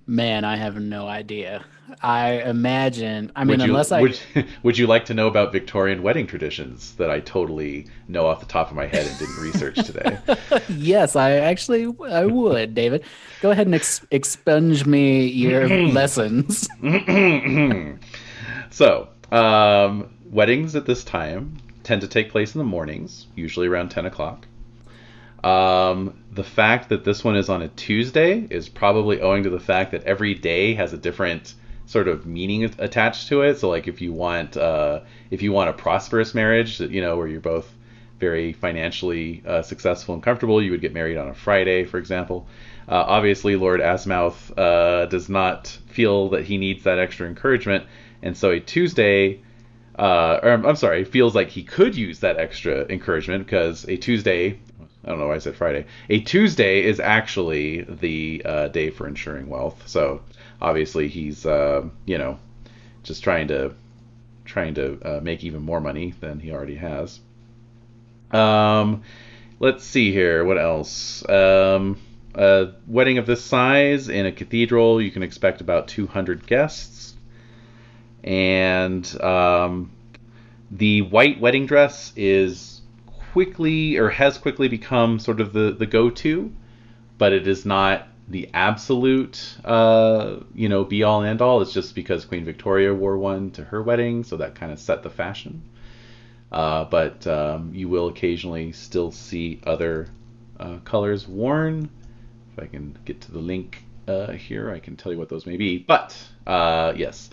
Man, 0.07 0.43
I 0.43 0.55
have 0.55 0.79
no 0.79 1.07
idea. 1.07 1.63
I 2.01 2.41
imagine. 2.41 3.31
I 3.35 3.43
mean, 3.43 3.59
would 3.59 3.65
you, 3.65 3.71
unless 3.71 3.91
I. 3.91 4.01
would, 4.01 4.19
would 4.63 4.77
you 4.77 4.87
like 4.87 5.05
to 5.05 5.13
know 5.13 5.27
about 5.27 5.51
Victorian 5.51 6.03
wedding 6.03 6.25
traditions 6.27 6.95
that 6.95 7.09
I 7.11 7.19
totally 7.19 7.87
know 8.07 8.25
off 8.25 8.39
the 8.39 8.45
top 8.45 8.69
of 8.69 8.75
my 8.75 8.87
head 8.87 9.05
and 9.07 9.17
didn't 9.19 9.37
research 9.37 9.75
today? 9.75 10.17
yes, 10.69 11.15
I 11.15 11.31
actually 11.31 11.93
I 12.09 12.25
would, 12.25 12.73
David. 12.73 13.03
Go 13.41 13.51
ahead 13.51 13.67
and 13.67 13.75
ex- 13.75 14.05
expunge 14.11 14.85
me 14.85 15.27
your 15.27 15.67
lessons. 15.91 16.67
so, 18.71 19.09
um, 19.31 20.13
weddings 20.25 20.75
at 20.75 20.85
this 20.85 21.03
time 21.03 21.57
tend 21.83 22.01
to 22.01 22.07
take 22.07 22.31
place 22.31 22.55
in 22.55 22.59
the 22.59 22.65
mornings, 22.65 23.27
usually 23.35 23.67
around 23.67 23.89
10 23.89 24.05
o'clock. 24.05 24.47
Um, 25.43 26.23
the 26.31 26.43
fact 26.43 26.89
that 26.89 27.03
this 27.03 27.23
one 27.23 27.35
is 27.35 27.49
on 27.49 27.61
a 27.61 27.67
Tuesday 27.67 28.45
is 28.49 28.69
probably 28.69 29.21
owing 29.21 29.43
to 29.43 29.49
the 29.49 29.59
fact 29.59 29.91
that 29.91 30.03
every 30.03 30.35
day 30.35 30.75
has 30.75 30.93
a 30.93 30.97
different 30.97 31.55
sort 31.87 32.07
of 32.07 32.25
meaning 32.25 32.63
attached 32.77 33.27
to 33.29 33.41
it. 33.41 33.57
So, 33.57 33.69
like 33.69 33.87
if 33.87 34.01
you 34.01 34.13
want, 34.13 34.55
uh, 34.55 35.01
if 35.29 35.41
you 35.41 35.51
want 35.51 35.69
a 35.69 35.73
prosperous 35.73 36.33
marriage, 36.33 36.79
you 36.79 37.01
know 37.01 37.17
where 37.17 37.27
you're 37.27 37.41
both 37.41 37.71
very 38.19 38.53
financially 38.53 39.43
uh, 39.45 39.61
successful 39.63 40.13
and 40.13 40.23
comfortable, 40.23 40.61
you 40.61 40.71
would 40.71 40.81
get 40.81 40.93
married 40.93 41.17
on 41.17 41.27
a 41.27 41.33
Friday, 41.33 41.83
for 41.85 41.97
example. 41.97 42.47
Uh, 42.87 43.03
obviously, 43.07 43.55
Lord 43.55 43.81
Azimuth 43.81 44.57
uh, 44.57 45.07
does 45.07 45.27
not 45.27 45.67
feel 45.87 46.29
that 46.29 46.45
he 46.45 46.57
needs 46.57 46.83
that 46.83 46.99
extra 46.99 47.27
encouragement, 47.27 47.85
and 48.21 48.37
so 48.37 48.51
a 48.51 48.59
Tuesday, 48.59 49.41
uh, 49.97 50.39
or 50.43 50.51
I'm 50.51 50.75
sorry, 50.75 51.03
feels 51.03 51.35
like 51.35 51.49
he 51.49 51.63
could 51.63 51.95
use 51.95 52.19
that 52.19 52.37
extra 52.37 52.85
encouragement 52.89 53.45
because 53.45 53.85
a 53.89 53.97
Tuesday, 53.97 54.59
I 55.03 55.09
don't 55.09 55.19
know 55.19 55.27
why 55.27 55.35
I 55.35 55.39
said 55.39 55.55
Friday, 55.55 55.85
a 56.09 56.19
Tuesday 56.19 56.83
is 56.83 56.99
actually 56.99 57.81
the 57.81 58.41
uh, 58.45 58.67
day 58.67 58.91
for 58.91 59.07
ensuring 59.07 59.49
wealth. 59.49 59.87
So 59.87 60.21
obviously, 60.61 61.07
he's 61.07 61.45
uh, 61.45 61.83
you 62.05 62.17
know 62.17 62.39
just 63.03 63.23
trying 63.23 63.47
to 63.47 63.73
trying 64.45 64.75
to 64.75 64.99
uh, 65.03 65.21
make 65.21 65.43
even 65.43 65.61
more 65.61 65.81
money 65.81 66.13
than 66.19 66.39
he 66.39 66.51
already 66.51 66.75
has. 66.75 67.19
Um, 68.31 69.03
let's 69.59 69.83
see 69.83 70.11
here. 70.11 70.45
What 70.45 70.57
else? 70.57 71.27
Um, 71.27 71.99
a 72.35 72.69
wedding 72.87 73.17
of 73.17 73.25
this 73.25 73.43
size 73.43 74.09
in 74.09 74.25
a 74.25 74.31
cathedral, 74.31 75.01
you 75.01 75.11
can 75.11 75.23
expect 75.23 75.61
about 75.61 75.87
200 75.89 76.47
guests. 76.47 77.15
And 78.23 79.21
um, 79.21 79.91
the 80.69 81.01
white 81.01 81.39
wedding 81.39 81.65
dress 81.65 82.13
is 82.15 82.70
quickly 83.31 83.97
or 83.97 84.09
has 84.09 84.37
quickly 84.37 84.67
become 84.67 85.19
sort 85.19 85.39
of 85.39 85.53
the, 85.53 85.71
the 85.71 85.85
go 85.85 86.09
to, 86.09 86.51
but 87.17 87.31
it 87.33 87.47
is 87.47 87.65
not 87.65 88.07
the 88.27 88.49
absolute, 88.53 89.55
uh, 89.65 90.37
you 90.53 90.69
know, 90.69 90.83
be 90.83 91.03
all 91.03 91.23
and 91.23 91.41
all. 91.41 91.61
It's 91.61 91.73
just 91.73 91.95
because 91.95 92.25
Queen 92.25 92.45
Victoria 92.45 92.93
wore 92.93 93.17
one 93.17 93.51
to 93.51 93.63
her 93.63 93.81
wedding, 93.81 94.23
so 94.23 94.37
that 94.37 94.55
kind 94.55 94.71
of 94.71 94.79
set 94.79 95.03
the 95.03 95.09
fashion. 95.09 95.61
Uh, 96.51 96.83
but 96.85 97.25
um, 97.27 97.71
you 97.73 97.87
will 97.87 98.07
occasionally 98.07 98.71
still 98.73 99.11
see 99.11 99.61
other 99.65 100.07
uh, 100.59 100.77
colors 100.83 101.27
worn. 101.27 101.89
If 102.53 102.63
I 102.63 102.67
can 102.67 102.97
get 103.05 103.21
to 103.21 103.31
the 103.31 103.39
link 103.39 103.83
uh, 104.07 104.33
here, 104.33 104.71
I 104.71 104.79
can 104.79 104.97
tell 104.97 105.11
you 105.11 105.17
what 105.17 105.29
those 105.29 105.45
may 105.45 105.55
be. 105.55 105.77
But 105.77 106.17
uh, 106.45 106.93
yes, 106.97 107.29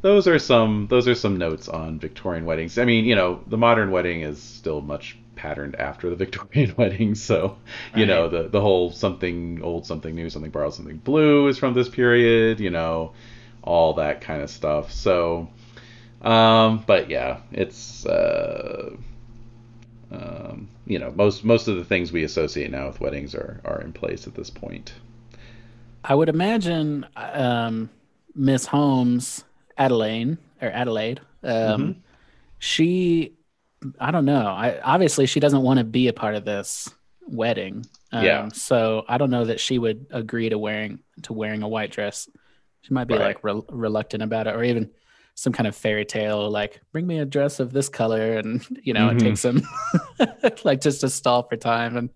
those 0.00 0.26
are 0.26 0.38
some 0.38 0.86
those 0.88 1.08
are 1.08 1.14
some 1.14 1.36
notes 1.36 1.68
on 1.68 1.98
Victorian 1.98 2.44
weddings. 2.44 2.78
I 2.78 2.84
mean, 2.84 3.04
you 3.04 3.14
know, 3.14 3.42
the 3.46 3.56
modern 3.56 3.90
wedding 3.90 4.22
is 4.22 4.40
still 4.42 4.80
much 4.80 5.18
patterned 5.38 5.76
after 5.76 6.10
the 6.10 6.16
Victorian 6.16 6.74
wedding, 6.78 7.14
so 7.14 7.56
you 7.96 8.04
know 8.04 8.28
the 8.28 8.48
the 8.48 8.60
whole 8.60 8.90
something 8.92 9.60
old, 9.62 9.86
something 9.86 10.14
new, 10.14 10.28
something 10.28 10.50
borrowed, 10.50 10.74
something 10.74 10.98
blue 10.98 11.48
is 11.48 11.58
from 11.58 11.72
this 11.74 11.88
period. 11.88 12.60
You 12.60 12.70
know, 12.70 13.12
all 13.62 13.94
that 13.94 14.20
kind 14.20 14.42
of 14.42 14.50
stuff. 14.50 14.92
So. 14.92 15.48
Um, 16.20 16.82
but 16.84 17.08
yeah, 17.08 17.38
it's 17.52 18.04
uh, 18.04 18.90
um, 20.10 20.68
you 20.86 20.98
know 20.98 21.12
most 21.12 21.44
most 21.44 21.68
of 21.68 21.76
the 21.76 21.84
things 21.84 22.10
we 22.12 22.24
associate 22.24 22.70
now 22.72 22.88
with 22.88 23.00
weddings 23.00 23.34
are 23.36 23.60
are 23.64 23.80
in 23.82 23.92
place 23.92 24.26
at 24.26 24.34
this 24.34 24.50
point. 24.50 24.94
I 26.04 26.14
would 26.14 26.28
imagine 26.28 27.06
um, 27.16 27.88
Miss 28.34 28.66
Holmes, 28.66 29.44
Adelaide 29.76 30.38
or 30.60 30.68
Adelaide. 30.70 31.20
Um, 31.42 31.50
Mhm. 31.50 31.96
She, 32.60 33.32
I 34.00 34.10
don't 34.10 34.24
know. 34.24 34.46
I 34.46 34.80
obviously 34.82 35.26
she 35.26 35.40
doesn't 35.40 35.62
want 35.62 35.78
to 35.78 35.84
be 35.84 36.08
a 36.08 36.12
part 36.12 36.34
of 36.34 36.44
this 36.44 36.88
wedding. 37.26 37.86
Um, 38.12 38.24
Yeah. 38.24 38.48
So 38.52 39.04
I 39.08 39.18
don't 39.18 39.30
know 39.30 39.44
that 39.44 39.60
she 39.60 39.78
would 39.78 40.06
agree 40.10 40.48
to 40.48 40.58
wearing 40.58 41.00
to 41.22 41.32
wearing 41.32 41.62
a 41.62 41.68
white 41.68 41.90
dress. 41.92 42.28
She 42.82 42.94
might 42.94 43.04
be 43.08 43.14
Right. 43.14 43.36
like 43.36 43.44
re- 43.44 43.62
reluctant 43.68 44.22
about 44.22 44.46
it, 44.46 44.54
or 44.56 44.64
even 44.64 44.90
some 45.34 45.52
kind 45.52 45.66
of 45.68 45.76
fairy 45.76 46.04
tale 46.04 46.50
like 46.50 46.80
bring 46.90 47.06
me 47.06 47.18
a 47.20 47.24
dress 47.24 47.60
of 47.60 47.72
this 47.72 47.88
color, 47.88 48.38
and 48.38 48.64
you 48.82 48.92
know 48.94 49.08
Mhm. 49.08 49.16
it 49.16 49.18
takes 49.20 49.40
some 49.40 49.62
like 50.64 50.80
just 50.80 51.00
to 51.02 51.08
stall 51.08 51.42
for 51.44 51.56
time 51.56 51.96
and. 51.96 52.10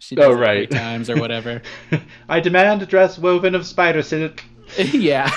She 0.00 0.16
Oh, 0.18 0.36
does 0.36 0.40
it 0.40 0.68
three 0.68 0.78
times 0.78 1.08
or 1.08 1.16
whatever. 1.16 1.62
I 2.28 2.40
demand 2.40 2.82
a 2.82 2.86
dress 2.86 3.18
woven 3.18 3.54
of 3.54 3.64
spider 3.64 4.02
silk. 4.02 4.44
Yeah. 4.92 5.30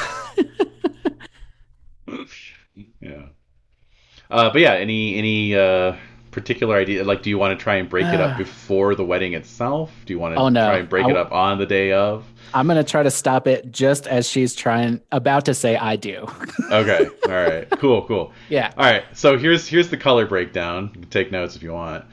Uh, 4.30 4.50
but 4.52 4.62
yeah, 4.62 4.74
any 4.74 5.16
any 5.18 5.56
uh, 5.56 5.96
particular 6.32 6.76
idea? 6.76 7.04
Like, 7.04 7.24
do 7.24 7.30
you 7.30 7.38
want 7.38 7.58
to 7.58 7.64
try 7.64 7.76
and 7.76 7.90
break 7.90 8.06
it 8.06 8.20
up 8.20 8.38
before 8.38 8.94
the 8.96 9.04
wedding 9.06 9.34
itself? 9.34 9.92
Do 10.06 10.14
you 10.14 10.20
want 10.20 10.36
to 10.36 10.42
Oh, 10.42 10.50
no. 10.50 10.68
try 10.68 10.78
and 10.80 10.90
break 10.90 11.06
I 11.06 11.12
it 11.12 11.18
up 11.18 11.32
on 11.32 11.58
the 11.58 11.66
day 11.66 11.92
of? 11.94 12.26
I'm 12.54 12.68
gonna 12.68 12.84
try 12.84 13.04
to 13.04 13.12
stop 13.12 13.48
it 13.48 13.72
just 13.72 14.08
as 14.08 14.28
she's 14.28 14.56
trying 14.56 15.02
about 15.12 15.46
to 15.46 15.54
say 15.54 15.76
I 15.78 15.96
do. 15.96 16.28
Okay. 16.72 17.08
All 17.26 17.32
right. 17.32 17.70
Cool. 17.80 18.06
Cool. 18.08 18.34
yeah. 18.50 18.74
All 18.78 18.84
right, 18.84 19.04
so 19.14 19.38
here's 19.38 19.68
here's 19.68 19.90
the 19.90 19.96
color 19.96 20.26
breakdown. 20.26 20.92
You 20.96 21.02
can 21.02 21.10
take 21.10 21.32
notes 21.32 21.56
if 21.56 21.64
you 21.64 21.72
want. 21.72 22.04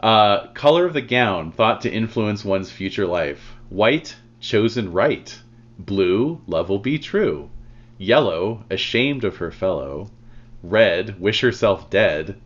Uh, 0.00 0.48
color 0.48 0.84
of 0.84 0.92
the 0.92 1.00
gown 1.00 1.50
thought 1.50 1.80
to 1.80 1.90
influence 1.90 2.44
one's 2.44 2.70
future 2.70 3.06
life: 3.06 3.54
white, 3.70 4.14
chosen 4.40 4.92
right; 4.92 5.34
blue, 5.78 6.42
love 6.46 6.68
will 6.68 6.78
be 6.78 6.98
true; 6.98 7.48
yellow, 7.96 8.64
ashamed 8.70 9.24
of 9.24 9.36
her 9.38 9.50
fellow; 9.50 10.10
red, 10.70 11.20
wish 11.20 11.40
herself 11.40 11.88
dead; 11.90 12.40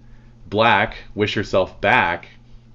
black, 0.48 0.96
wish 1.14 1.35
herself 1.35 1.80
back; 1.80 2.28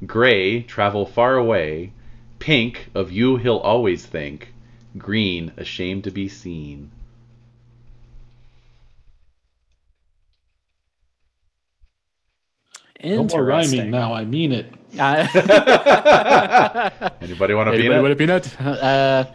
gray, 0.05 0.61
travel 0.61 1.05
far 1.05 1.35
away; 1.35 1.91
pink, 2.39 2.89
of 2.95 3.11
you 3.11 3.37
he'll 3.37 3.57
always 3.57 4.05
think; 4.05 4.53
green, 4.97 5.51
ashamed 5.57 6.03
to 6.05 6.11
be 6.11 6.27
seen. 6.27 6.91
No 13.03 13.23
more 13.23 13.43
rhyming 13.45 13.91
now. 13.91 14.13
I 14.13 14.25
mean 14.25 14.51
it. 14.51 14.65
Anybody 17.21 17.53
want 17.53 17.67
to 17.67 17.71
be 17.71 17.85
Anybody 17.85 17.89
want 17.89 18.13
a 18.13 18.15
peanut? 18.15 18.55
Uh, 18.59 19.25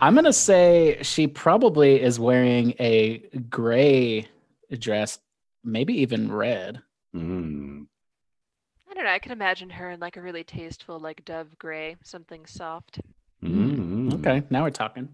I'm 0.00 0.14
gonna 0.14 0.32
say 0.32 0.98
she 1.02 1.26
probably 1.26 2.00
is 2.00 2.18
wearing 2.18 2.72
a 2.80 3.18
gray 3.50 4.28
dress, 4.78 5.18
maybe 5.64 5.94
even 6.00 6.32
red. 6.32 6.80
Mm. 7.14 7.86
I 8.90 8.94
don't 8.94 9.04
know. 9.04 9.10
I 9.10 9.18
can 9.18 9.32
imagine 9.32 9.70
her 9.70 9.90
in 9.90 10.00
like 10.00 10.16
a 10.16 10.22
really 10.22 10.44
tasteful, 10.44 10.98
like 10.98 11.24
dove 11.24 11.58
gray, 11.58 11.96
something 12.02 12.46
soft. 12.46 13.00
Mm. 13.42 14.14
Okay, 14.14 14.42
now 14.50 14.62
we're 14.64 14.70
talking. 14.70 15.08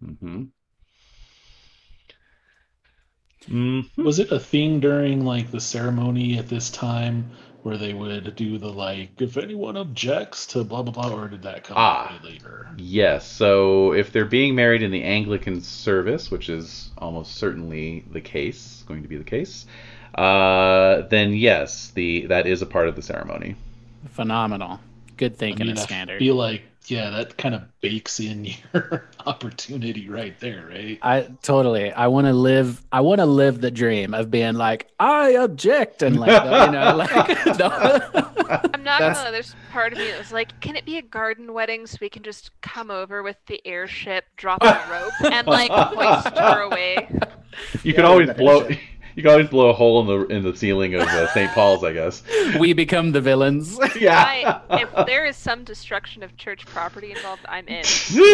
hmm 0.00 0.44
Mhm. 3.48 3.90
Was 3.96 4.18
it 4.20 4.30
a 4.30 4.38
thing 4.38 4.78
during 4.80 5.24
like 5.24 5.50
the 5.50 5.60
ceremony 5.60 6.38
at 6.38 6.48
this 6.48 6.70
time 6.70 7.30
where 7.62 7.76
they 7.76 7.94
would 7.94 8.34
do 8.36 8.58
the 8.58 8.68
like, 8.72 9.20
if 9.20 9.36
anyone 9.36 9.76
objects 9.76 10.46
to 10.48 10.64
blah 10.64 10.82
blah 10.82 10.92
blah, 10.92 11.14
or 11.16 11.28
did 11.28 11.42
that 11.42 11.64
come 11.64 11.76
Ah. 11.78 12.18
way 12.22 12.30
later? 12.30 12.68
Yes. 12.76 13.26
So 13.26 13.92
if 13.92 14.12
they're 14.12 14.24
being 14.24 14.54
married 14.54 14.82
in 14.82 14.90
the 14.90 15.02
Anglican 15.04 15.60
service, 15.60 16.30
which 16.30 16.48
is 16.48 16.90
almost 16.98 17.34
certainly 17.36 18.04
the 18.10 18.20
case, 18.20 18.82
going 18.88 19.02
to 19.02 19.08
be 19.08 19.16
the 19.16 19.24
case, 19.24 19.66
uh, 20.16 21.02
then 21.02 21.32
yes, 21.34 21.90
the 21.94 22.26
that 22.26 22.46
is 22.46 22.62
a 22.62 22.66
part 22.66 22.88
of 22.88 22.96
the 22.96 23.02
ceremony. 23.02 23.54
Phenomenal. 24.10 24.80
Good 25.16 25.32
I 25.32 25.36
thinking 25.36 25.66
mean, 25.66 25.76
of 25.76 25.82
I 25.82 25.86
standard. 25.86 26.18
feel 26.18 26.34
like 26.34 26.62
yeah, 26.86 27.10
that 27.10 27.36
kind 27.36 27.54
of 27.54 27.62
bakes 27.80 28.18
in 28.18 28.44
your 28.74 29.04
opportunity 29.26 30.08
right 30.08 30.38
there, 30.40 30.66
right? 30.68 30.98
I 31.02 31.28
totally. 31.42 31.92
I 31.92 32.06
want 32.08 32.26
to 32.26 32.32
live. 32.32 32.82
I 32.92 33.00
want 33.00 33.20
to 33.20 33.26
live 33.26 33.60
the 33.60 33.70
dream 33.70 34.14
of 34.14 34.30
being 34.30 34.54
like, 34.54 34.88
I 35.00 35.30
object, 35.30 36.02
and 36.02 36.18
like, 36.18 36.30
you 36.30 36.72
know, 36.72 36.96
like, 36.96 37.46
no. 37.58 37.68
I'm 38.74 38.82
not 38.84 39.00
That's- 39.00 39.18
gonna. 39.18 39.30
There's 39.32 39.54
part 39.70 39.92
of 39.92 39.98
me 39.98 40.06
that 40.10 40.18
was 40.18 40.32
like, 40.32 40.60
can 40.60 40.76
it 40.76 40.84
be 40.84 40.98
a 40.98 41.02
garden 41.02 41.52
wedding 41.52 41.86
so 41.86 41.98
we 42.00 42.08
can 42.08 42.22
just 42.22 42.50
come 42.60 42.90
over 42.90 43.22
with 43.22 43.36
the 43.46 43.60
airship, 43.66 44.24
drop 44.36 44.62
a 44.62 44.86
rope, 44.90 45.32
and 45.32 45.46
like 45.46 45.70
hoist 45.70 46.36
her 46.38 46.60
away? 46.62 47.08
You 47.82 47.92
can 47.94 48.02
Yeah, 48.04 48.08
always 48.08 48.30
blow. 48.30 48.68
Airship. 49.12 49.16
You 49.22 49.22
can 49.22 49.30
always 49.32 49.48
blow 49.48 49.68
a 49.70 49.72
hole 49.74 50.00
in 50.00 50.06
the 50.06 50.34
in 50.36 50.42
the 50.42 50.56
ceiling 50.56 50.94
of 50.94 51.02
uh, 51.02 51.28
St. 51.32 51.50
Paul's, 51.52 51.84
I 51.84 51.92
guess. 51.92 52.22
we 52.58 52.72
become 52.72 53.12
the 53.12 53.20
villains. 53.20 53.78
Yeah. 54.02 54.60
I, 54.70 54.80
if 54.82 55.06
there 55.06 55.26
is 55.26 55.36
some 55.36 55.62
destruction 55.64 56.22
of 56.22 56.36
church 56.36 56.66
property 56.66 57.12
involved, 57.12 57.42
I'm 57.48 57.68
in. 57.68 57.84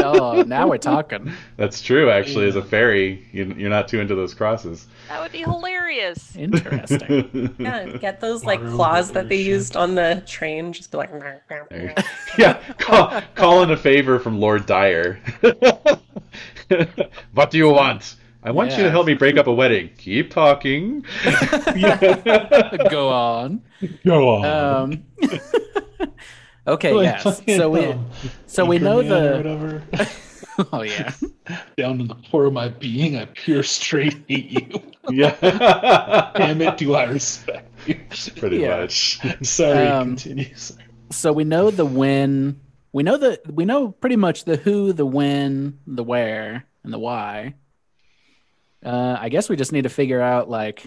oh, 0.03 0.45
now 0.47 0.69
we're 0.69 0.79
talking. 0.79 1.33
That's 1.57 1.83
true. 1.83 2.11
Actually, 2.11 2.47
as 2.49 2.57
a 2.57 2.63
fairy, 2.63 3.27
you, 3.33 3.53
you're 3.57 3.69
not 3.69 3.89
too 3.89 4.01
into 4.01 4.15
those 4.15 4.33
crosses. 4.35 4.87
That 5.09 5.21
would 5.21 5.33
be 5.33 5.41
hilarious. 5.43 6.37
Interesting. 6.37 7.55
Yeah, 7.59 7.87
get 7.99 8.21
those 8.21 8.45
like 8.45 8.61
claws 8.61 9.11
that 9.13 9.29
they 9.29 9.37
used 9.43 9.77
on 9.77 9.95
the 9.95 10.23
train. 10.27 10.73
Just 10.73 10.91
be 10.93 10.97
like, 10.99 11.11
There 11.11 11.43
you- 11.71 12.05
yeah, 12.39 12.63
call, 12.79 13.21
call 13.35 13.63
in 13.63 13.71
a 13.71 13.77
favor 13.77 14.19
from 14.19 14.41
Lord 14.41 14.65
Dyer. 14.65 15.19
what 17.35 17.51
do 17.51 17.59
you 17.59 17.69
want? 17.69 18.15
I 18.49 18.51
want 18.51 18.71
you 18.79 18.83
to 18.85 18.91
help 18.91 19.07
me 19.07 19.13
break 19.13 19.37
up 19.37 19.47
a 19.47 19.53
wedding. 19.53 19.91
Keep 19.99 20.31
talking. 20.31 21.05
Go 22.91 23.09
on. 23.13 23.63
Go 24.07 24.29
on. 24.37 24.45
Um, 24.47 25.05
okay. 26.67 26.93
Like 26.95 27.05
Yes. 27.25 27.43
So 27.59 27.69
we. 27.71 27.85
um, 27.85 28.07
So 28.47 28.65
we 28.65 28.79
know 28.79 29.03
the. 29.03 29.37
whatever. 29.37 29.83
Oh 30.73 30.81
yeah. 30.83 31.13
Down 31.77 32.01
in 32.01 32.09
the 32.09 32.17
core 32.31 32.47
of 32.47 32.53
my 32.55 32.69
being, 32.69 33.17
I 33.17 33.27
pure 33.27 33.63
straight 33.63 34.17
hate 34.29 34.51
you. 34.51 34.83
yeah. 35.11 36.31
Damn 36.35 36.63
it, 36.63 36.79
do 36.79 36.95
I 36.95 37.05
respect 37.05 37.71
you? 37.87 38.01
Pretty 38.37 38.59
Yeah. 38.59 38.81
much. 38.81 39.21
Sorry, 39.47 39.87
Um, 39.87 40.17
continue. 40.17 40.55
Sorry. 40.57 40.85
So 41.11 41.33
we 41.35 41.45
know 41.45 41.71
the 41.71 41.85
when. 41.87 42.61
We 42.93 43.03
know 43.03 43.19
the. 43.19 43.41
We 43.47 43.67
know 43.67 43.91
pretty 43.91 44.17
much 44.17 44.45
the 44.47 44.57
who, 44.57 44.95
the 44.95 45.05
when, 45.07 45.79
the 45.87 46.03
where, 46.03 46.65
and 46.83 46.93
the 46.95 46.99
why. 46.99 47.55
Uh, 48.85 49.17
I 49.19 49.29
guess 49.29 49.49
we 49.49 49.57
just 49.57 49.73
need 49.73 49.83
to 49.83 49.89
figure 49.89 50.21
out 50.21 50.49
like. 50.49 50.87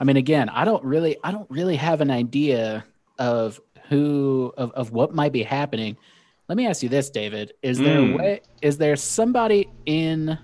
I 0.00 0.04
mean, 0.04 0.16
again, 0.16 0.48
I 0.48 0.64
don't 0.64 0.84
really, 0.84 1.16
I 1.24 1.32
don't 1.32 1.50
really 1.50 1.74
have 1.74 2.00
an 2.00 2.10
idea 2.10 2.84
of 3.18 3.60
who 3.88 4.52
of, 4.56 4.70
of 4.72 4.92
what 4.92 5.12
might 5.12 5.32
be 5.32 5.42
happening. 5.42 5.96
Let 6.48 6.56
me 6.56 6.66
ask 6.68 6.82
you 6.82 6.88
this, 6.88 7.10
David: 7.10 7.52
Is 7.62 7.78
there 7.78 7.98
Mm. 8.00 8.14
a 8.14 8.16
way? 8.16 8.40
Is 8.62 8.78
there 8.78 8.94
somebody 8.96 9.68
in 9.86 10.38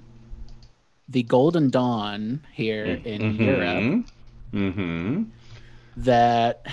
the 1.08 1.22
Golden 1.22 1.70
Dawn 1.70 2.40
here 2.52 3.00
in 3.04 3.36
Europe 3.36 4.04
Mm-hmm. 4.52 5.22
that 5.98 6.66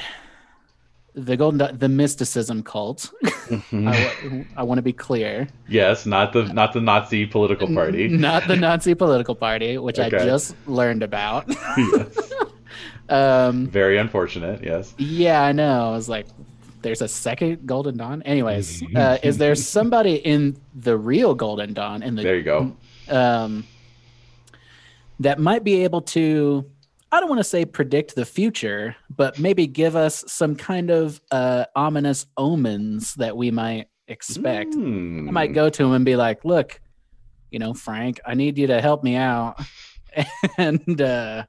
the 1.13 1.35
Golden 1.37 1.77
the 1.77 1.89
mysticism 1.89 2.63
cult? 2.63 3.11
Mm-hmm. 3.23 3.87
I, 3.87 4.45
I 4.55 4.63
want 4.63 4.77
to 4.77 4.81
be 4.81 4.93
clear, 4.93 5.47
Yes, 5.67 6.05
not 6.05 6.31
the 6.33 6.43
not 6.53 6.73
the 6.73 6.79
Nazi 6.81 7.25
political 7.25 7.67
party. 7.67 8.07
not 8.07 8.47
the 8.47 8.55
Nazi 8.55 8.95
political 8.95 9.35
party, 9.35 9.77
which 9.77 9.99
I 9.99 10.09
just 10.09 10.55
learned 10.67 11.03
about. 11.03 11.45
Yes. 11.77 12.33
um, 13.09 13.67
Very 13.67 13.97
unfortunate. 13.97 14.63
Yes. 14.63 14.93
Yeah, 14.97 15.41
I 15.43 15.51
know. 15.51 15.89
I 15.89 15.91
was 15.91 16.07
like, 16.07 16.27
there's 16.81 17.01
a 17.01 17.07
second 17.07 17.67
Golden 17.67 17.97
Dawn. 17.97 18.21
Anyways, 18.23 18.81
uh, 18.95 19.17
is 19.21 19.37
there 19.37 19.55
somebody 19.75 20.15
in 20.15 20.55
the 20.73 20.97
real 20.97 21.35
Golden 21.35 21.73
Dawn 21.73 22.03
in 22.03 22.15
the 22.15 22.23
There 22.23 22.37
you 22.37 22.43
go. 22.43 22.75
um, 23.09 23.65
that 25.19 25.39
might 25.39 25.63
be 25.63 25.83
able 25.83 26.01
to? 26.01 26.65
I 27.11 27.19
don't 27.19 27.29
want 27.29 27.39
to 27.39 27.45
say 27.45 27.65
predict 27.65 28.15
the 28.15 28.25
future, 28.25 28.95
but 29.09 29.37
maybe 29.37 29.67
give 29.67 29.95
us 29.95 30.23
some 30.27 30.55
kind 30.55 30.89
of 30.89 31.19
uh, 31.29 31.65
ominous 31.75 32.25
omens 32.37 33.15
that 33.15 33.35
we 33.35 33.51
might 33.51 33.87
expect. 34.07 34.73
Hmm. 34.73 35.27
I 35.27 35.31
might 35.31 35.53
go 35.53 35.69
to 35.69 35.83
him 35.83 35.91
and 35.91 36.05
be 36.05 36.15
like, 36.15 36.45
"Look, 36.45 36.79
you 37.49 37.59
know, 37.59 37.73
Frank, 37.73 38.21
I 38.25 38.35
need 38.35 38.57
you 38.57 38.67
to 38.67 38.79
help 38.79 39.03
me 39.03 39.15
out," 39.17 39.59
and 40.57 41.01
uh, 41.01 41.43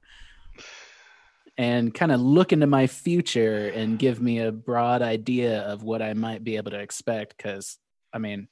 and 1.57 1.95
kind 1.95 2.11
of 2.11 2.21
look 2.21 2.53
into 2.53 2.67
my 2.67 2.89
future 2.89 3.69
and 3.69 3.99
give 3.99 4.21
me 4.21 4.41
a 4.41 4.51
broad 4.51 5.01
idea 5.01 5.61
of 5.61 5.85
what 5.85 6.03
I 6.03 6.15
might 6.15 6.43
be 6.43 6.57
able 6.57 6.73
to 6.73 6.81
expect. 6.81 7.37
Because, 7.37 7.79
I 8.13 8.19
mean, 8.19 8.49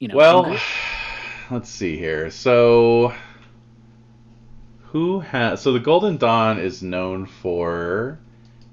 you 0.00 0.08
know, 0.08 0.16
Well, 0.16 0.60
let's 1.50 1.68
see 1.68 1.96
here. 1.96 2.30
So, 2.30 3.14
who 4.92 5.20
has? 5.20 5.62
So 5.62 5.72
the 5.72 5.80
Golden 5.80 6.16
Dawn 6.16 6.58
is 6.58 6.82
known 6.82 7.26
for 7.26 8.18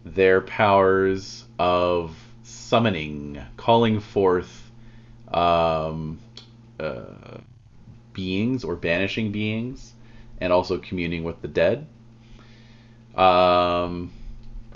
their 0.03 0.41
powers 0.41 1.45
of 1.59 2.15
summoning, 2.43 3.39
calling 3.55 3.99
forth 3.99 4.71
um, 5.31 6.19
uh, 6.79 7.37
beings 8.13 8.63
or 8.63 8.75
banishing 8.75 9.31
beings, 9.31 9.93
and 10.39 10.51
also 10.51 10.77
communing 10.79 11.23
with 11.23 11.41
the 11.41 11.47
dead. 11.47 11.85
Um, 13.15 14.11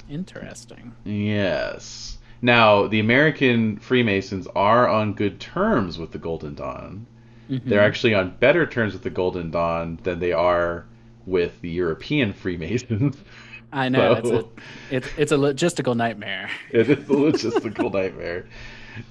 interesting. 0.10 0.93
yes. 1.06 2.17
Now, 2.43 2.88
the 2.88 2.99
American 2.99 3.77
Freemasons 3.77 4.47
are 4.56 4.88
on 4.88 5.13
good 5.13 5.39
terms 5.39 5.99
with 5.99 6.12
the 6.12 6.17
Golden 6.17 6.56
Dawn. 6.56 7.06
Mhm. 7.49 7.65
They're 7.65 7.82
actually 7.84 8.15
on 8.15 8.36
better 8.39 8.65
terms 8.65 8.93
with 8.93 9.04
the 9.04 9.12
Golden 9.12 9.51
Dawn 9.51 9.99
than 10.04 10.19
they 10.19 10.32
are 10.32 10.86
with 11.25 11.60
the 11.62 11.69
European 11.69 12.34
Freemasons. 12.34 13.17
I 13.73 13.88
know 13.89 14.15
so- 14.15 14.19
it's 14.19 14.29
a 14.31 14.95
it's 14.95 15.07
it's 15.17 15.31
a 15.31 15.36
logistical 15.38 15.95
nightmare. 15.95 16.49
it 16.71 16.89
is 16.89 16.99
a 17.10 17.13
logistical 17.13 17.91
nightmare. 17.99 18.45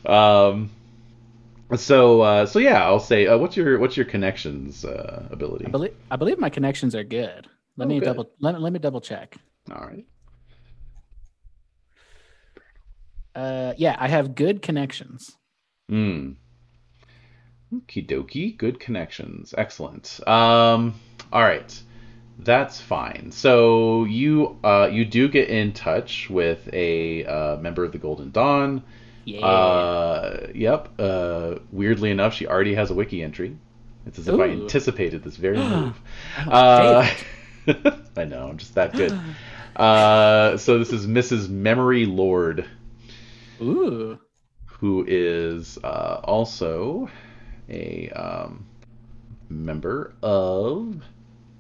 Um, 0.05 0.71
so 1.77 2.21
uh, 2.21 2.47
so 2.47 2.59
yeah, 2.59 2.85
I'll 2.85 3.01
say, 3.01 3.27
uh, 3.27 3.39
what's 3.39 3.57
your 3.57 3.79
what's 3.79 3.97
your 3.97 4.05
connections 4.07 4.85
uh, 4.85 5.27
ability? 5.31 5.67
I 5.67 5.71
believe 5.71 5.95
I 6.11 6.17
believe 6.17 6.39
my 6.39 6.51
connections 6.51 6.95
are 6.95 7.05
good. 7.05 7.47
Let 7.77 7.87
Oh, 7.87 7.89
me 7.89 8.01
good. 8.01 8.05
double 8.07 8.31
let, 8.41 8.55
me- 8.55 8.61
let 8.61 8.73
me 8.75 8.79
double 8.79 9.01
check. 9.01 9.37
All 9.73 9.81
right. 9.87 10.05
Uh, 13.35 13.73
yeah, 13.77 13.97
I 13.99 14.09
have 14.09 14.35
good 14.35 14.61
connections. 14.61 15.31
Hmm. 15.89 16.33
Okie 17.73 18.07
dokie. 18.07 18.57
Good 18.57 18.81
connections. 18.81 19.55
Excellent. 19.57 20.21
Um. 20.29 20.95
All 21.33 21.43
right. 21.43 21.81
That's 22.45 22.81
fine. 22.81 23.31
So 23.33 24.05
you 24.05 24.59
uh 24.65 24.89
you 24.91 25.05
do 25.05 25.29
get 25.29 25.49
in 25.49 25.73
touch 25.73 26.31
with 26.31 26.69
a 26.73 27.25
uh, 27.25 27.57
member 27.59 27.85
of 27.85 27.93
the 27.93 27.99
Golden 27.99 28.31
Dawn. 28.31 28.83
Yeah. 29.25 29.47
Uh, 29.47 30.47
yep. 30.55 30.89
Uh, 30.99 31.57
weirdly 31.71 32.11
enough, 32.11 32.35
she 32.35 32.47
already 32.47 32.75
has 32.75 32.91
a 32.91 32.95
wiki 32.95 33.23
entry. 33.23 33.57
It's 34.07 34.19
as 34.19 34.29
if 34.29 34.41
I 34.41 34.49
anticipated 34.49 35.23
this 35.23 35.37
very 35.37 35.59
move. 35.69 36.01
Oh, 36.47 36.51
Uh, 36.51 37.11
I 38.17 38.25
know, 38.25 38.49
I'm 38.49 38.57
just 38.57 38.75
that 38.75 38.95
good. 38.95 39.19
Uh, 39.77 40.57
so 40.57 40.79
this 40.79 40.93
is 40.93 41.07
Mrs. 41.07 41.49
Memory 41.49 42.05
Lord, 42.05 42.67
Ooh. 43.63 44.19
who 44.67 45.05
is 45.07 45.79
uh, 45.83 46.21
also 46.25 47.09
a 47.69 48.11
um, 48.11 48.67
member 49.49 50.13
of 50.23 51.01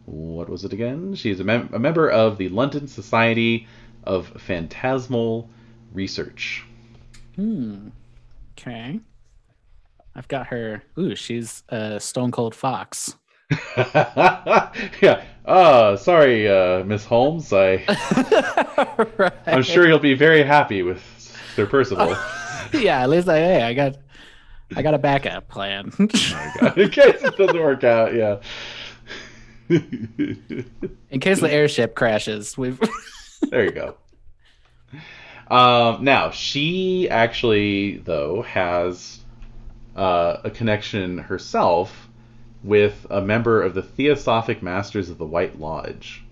what 0.07 0.49
was 0.49 0.65
it 0.65 0.73
again? 0.73 1.15
She's 1.15 1.41
a, 1.41 1.45
mem- 1.45 1.71
a 1.73 1.79
member 1.79 2.11
of 2.11 2.39
the 2.39 2.49
London 2.49 2.89
Society 2.89 3.67
of 4.05 4.29
Phantasmal 4.39 5.49
Research. 5.93 6.65
Hmm. 7.37 7.89
Okay. 8.59 9.01
I've 10.15 10.29
got 10.29 10.49
her. 10.49 10.83
Ooh, 10.99 11.15
she's 11.15 11.63
a 11.69 12.01
Stone 12.01 12.33
Cold 12.33 12.55
Fox. 12.55 13.17
yeah. 13.77 15.25
Uh, 15.45 15.97
sorry, 15.97 16.49
uh, 16.49 16.85
Miss 16.85 17.05
Holmes. 17.05 17.53
I 17.53 17.85
I'm 19.47 19.63
sure 19.63 19.89
you'll 19.89 19.99
be 19.99 20.15
very 20.15 20.43
happy 20.43 20.83
with 20.83 21.03
Sir 21.55 21.67
Percival. 21.67 22.17
yeah, 22.73 23.03
at 23.03 23.09
least 23.09 23.29
I 23.29 23.39
hey, 23.39 23.63
I 23.63 23.75
got 23.75 23.97
I 24.77 24.83
got 24.83 24.95
a 24.95 24.99
backup 24.99 25.49
plan. 25.49 25.93
in 25.99 26.09
case 26.09 27.23
it 27.23 27.37
doesn't 27.37 27.61
work 27.61 27.83
out. 27.83 28.15
Yeah. 28.15 28.41
In 29.71 31.21
case 31.21 31.41
the 31.41 31.53
airship 31.53 31.95
crashes, 31.95 32.59
we've 32.59 32.81
there 33.51 33.64
you 33.64 33.71
go. 33.71 33.97
Um, 35.49 36.05
now 36.05 36.31
she 36.31 37.09
actually 37.09 37.99
though 37.99 38.43
has 38.43 39.21
uh, 39.97 40.39
a 40.45 40.51
connection 40.51 41.18
herself 41.18 42.09
with 42.62 43.07
a 43.11 43.21
member 43.21 43.62
of 43.62 43.75
the 43.75 43.83
Theosophic 43.83 44.62
Masters 44.62 45.09
of 45.09 45.18
the 45.18 45.25
White 45.25 45.59
Lodge. 45.59 46.23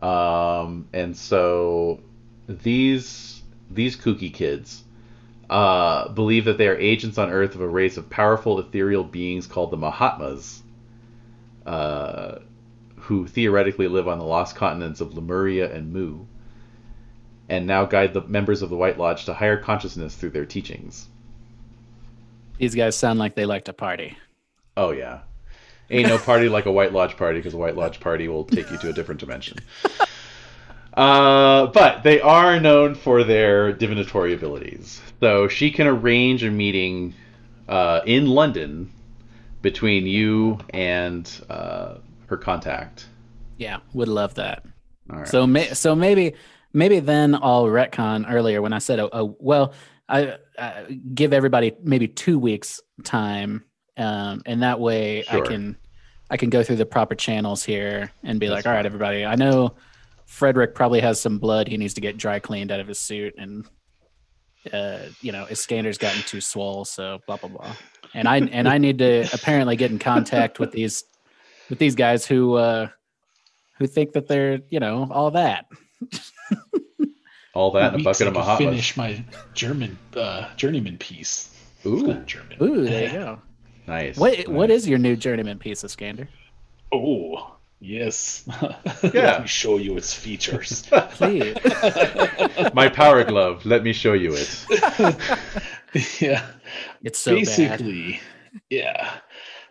Um, 0.00 0.88
and 0.92 1.16
so 1.16 2.00
these 2.48 3.42
these 3.70 3.96
kooky 3.96 4.32
kids 4.32 4.84
uh, 5.48 6.08
believe 6.08 6.44
that 6.44 6.58
they 6.58 6.68
are 6.68 6.76
agents 6.76 7.18
on 7.18 7.30
Earth 7.30 7.54
of 7.54 7.60
a 7.60 7.68
race 7.68 7.96
of 7.96 8.10
powerful 8.10 8.58
ethereal 8.58 9.04
beings 9.04 9.46
called 9.46 9.70
the 9.70 9.76
Mahatmas, 9.76 10.62
uh, 11.66 12.38
who 12.96 13.26
theoretically 13.26 13.88
live 13.88 14.08
on 14.08 14.18
the 14.18 14.24
lost 14.24 14.56
continents 14.56 15.00
of 15.00 15.14
Lemuria 15.14 15.72
and 15.72 15.92
Mu, 15.92 16.24
and 17.48 17.66
now 17.66 17.84
guide 17.84 18.14
the 18.14 18.22
members 18.22 18.62
of 18.62 18.70
the 18.70 18.76
White 18.76 18.98
Lodge 18.98 19.26
to 19.26 19.34
higher 19.34 19.56
consciousness 19.56 20.14
through 20.14 20.30
their 20.30 20.46
teachings. 20.46 21.08
these 22.58 22.74
guys 22.74 22.96
sound 22.96 23.18
like 23.18 23.34
they 23.34 23.46
like 23.46 23.64
to 23.66 23.72
party. 23.72 24.16
Oh 24.76 24.90
yeah. 24.92 25.20
Ain't 25.90 26.08
no 26.08 26.18
party 26.18 26.48
like 26.48 26.66
a 26.66 26.72
White 26.72 26.92
Lodge 26.92 27.16
party 27.16 27.38
because 27.38 27.52
a 27.52 27.58
White 27.58 27.76
Lodge 27.76 28.00
party 28.00 28.26
will 28.26 28.44
take 28.44 28.70
you 28.70 28.78
to 28.78 28.88
a 28.88 28.92
different 28.92 29.20
dimension. 29.20 29.58
Uh, 30.96 31.66
but 31.72 32.04
they 32.04 32.20
are 32.20 32.60
known 32.60 32.94
for 32.94 33.24
their 33.24 33.72
divinatory 33.72 34.32
abilities. 34.32 35.02
So 35.18 35.48
she 35.48 35.72
can 35.72 35.88
arrange 35.88 36.44
a 36.44 36.52
meeting 36.52 37.14
uh, 37.68 38.02
in 38.06 38.26
London 38.26 38.92
between 39.64 40.06
you 40.06 40.58
and 40.74 41.28
uh, 41.48 41.94
her 42.26 42.36
contact. 42.36 43.06
Yeah, 43.56 43.78
would 43.94 44.08
love 44.08 44.34
that. 44.34 44.62
All 45.10 45.20
right. 45.20 45.26
So 45.26 45.46
may, 45.46 45.72
so 45.72 45.96
maybe 45.96 46.34
maybe 46.74 47.00
then 47.00 47.34
I'll 47.34 47.64
retcon 47.64 48.26
earlier 48.30 48.60
when 48.60 48.74
I 48.74 48.78
said 48.78 49.00
oh, 49.00 49.08
oh 49.12 49.36
well 49.40 49.72
I, 50.08 50.36
I 50.58 50.98
give 51.14 51.32
everybody 51.32 51.72
maybe 51.82 52.08
two 52.08 52.38
weeks 52.38 52.80
time 53.04 53.64
um, 53.96 54.42
and 54.44 54.62
that 54.62 54.80
way 54.80 55.22
Sure. 55.22 55.42
I 55.42 55.46
can 55.46 55.76
I 56.30 56.36
can 56.36 56.50
go 56.50 56.62
through 56.62 56.76
the 56.76 56.86
proper 56.86 57.14
channels 57.14 57.64
here 57.64 58.12
and 58.22 58.38
be 58.38 58.48
That's 58.48 58.58
like 58.58 58.66
all 58.66 58.72
right 58.72 58.84
everybody 58.84 59.24
I 59.24 59.34
know 59.34 59.76
Frederick 60.26 60.74
probably 60.74 61.00
has 61.00 61.20
some 61.20 61.38
blood 61.38 61.68
he 61.68 61.76
needs 61.76 61.94
to 61.94 62.00
get 62.00 62.16
dry 62.18 62.38
cleaned 62.38 62.70
out 62.70 62.80
of 62.80 62.88
his 62.88 62.98
suit 62.98 63.34
and 63.38 63.66
uh, 64.72 65.00
you 65.20 65.32
know 65.32 65.44
his 65.44 65.60
scanner's 65.60 65.98
gotten 65.98 66.22
too 66.22 66.40
swole 66.40 66.84
so 66.84 67.20
blah 67.26 67.36
blah 67.36 67.50
blah 67.50 67.76
and 68.14 68.28
I 68.28 68.38
and 68.38 68.68
I 68.68 68.78
need 68.78 68.98
to 68.98 69.28
apparently 69.34 69.76
get 69.76 69.90
in 69.90 69.98
contact 69.98 70.58
with 70.58 70.72
these 70.72 71.04
with 71.68 71.78
these 71.78 71.94
guys 71.94 72.26
who 72.26 72.54
uh, 72.54 72.88
who 73.78 73.86
think 73.86 74.12
that 74.12 74.28
they're 74.28 74.60
you 74.70 74.80
know 74.80 75.08
all 75.10 75.30
that 75.32 75.66
All 77.54 77.70
that 77.72 77.94
in 77.94 78.00
a 78.00 78.02
bucket 78.02 78.26
of 78.26 78.34
could 78.34 78.40
Mahatmas. 78.40 78.68
Finish 78.70 78.96
my 78.96 79.24
German 79.54 79.96
uh, 80.16 80.52
journeyman 80.56 80.98
piece. 80.98 81.54
Ooh, 81.86 82.12
German. 82.24 82.56
Ooh, 82.60 82.84
there 82.84 83.06
you 83.06 83.12
go. 83.12 83.42
nice. 83.86 84.16
What 84.16 84.48
what 84.48 84.70
nice. 84.70 84.78
is 84.78 84.88
your 84.88 84.98
new 84.98 85.14
journeyman 85.14 85.60
piece 85.60 85.84
of 85.84 85.90
Scander? 85.92 86.28
Oh, 86.92 87.54
yes. 87.80 88.48
Yeah. 89.02 89.10
Let 89.12 89.42
me 89.42 89.46
show 89.46 89.76
you 89.76 89.96
its 89.96 90.12
features. 90.14 90.82
Please. 91.10 91.56
my 92.74 92.88
power 92.88 93.22
glove? 93.22 93.64
Let 93.64 93.82
me 93.84 93.92
show 93.92 94.14
you 94.14 94.34
it. 94.34 94.64
yeah. 96.20 96.46
It's 97.02 97.18
so 97.18 97.32
bad. 97.32 97.44
Basically, 97.44 98.20
yeah. 98.70 99.18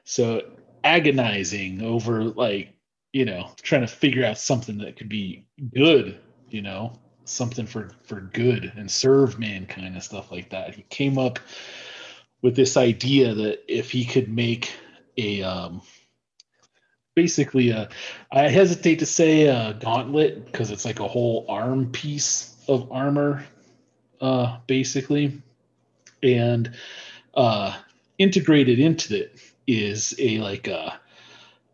So 0.04 0.42
agonizing 0.84 1.82
over 1.82 2.24
like, 2.24 2.74
you 3.12 3.26
know, 3.26 3.52
trying 3.62 3.82
to 3.82 3.88
figure 3.88 4.26
out 4.26 4.38
something 4.38 4.78
that 4.80 4.98
could 4.98 5.10
be 5.10 5.46
good, 5.74 6.20
you 6.50 6.62
know, 6.62 6.94
something 7.26 7.66
for 7.66 7.92
for 8.04 8.22
good 8.22 8.72
and 8.76 8.90
serve 8.90 9.40
mankind 9.40 9.94
and 9.94 10.04
stuff 10.04 10.32
like 10.32 10.50
that. 10.50 10.76
He 10.76 10.84
came 10.84 11.18
up 11.18 11.40
with 12.42 12.56
this 12.56 12.78
idea 12.78 13.34
that 13.34 13.60
if 13.68 13.92
he 13.92 14.06
could 14.06 14.30
make 14.30 14.74
a 15.18 15.44
um 15.44 15.82
basically 17.16 17.70
a 17.70 17.90
I 18.32 18.50
hesitate 18.50 19.00
to 19.00 19.06
say 19.06 19.48
a 19.48 19.74
gauntlet 19.74 20.46
because 20.46 20.72
it's 20.72 20.86
like 20.86 21.00
a 21.00 21.08
whole 21.08 21.46
arm 21.50 21.92
piece 21.92 22.56
of 22.68 22.92
armor 22.92 23.46
uh 24.22 24.58
basically 24.68 25.42
and 26.24 26.72
uh 27.36 27.76
integrated 28.18 28.80
into 28.80 29.18
it 29.18 29.40
is 29.68 30.14
a 30.20 30.40
like 30.40 30.68
a 30.68 31.00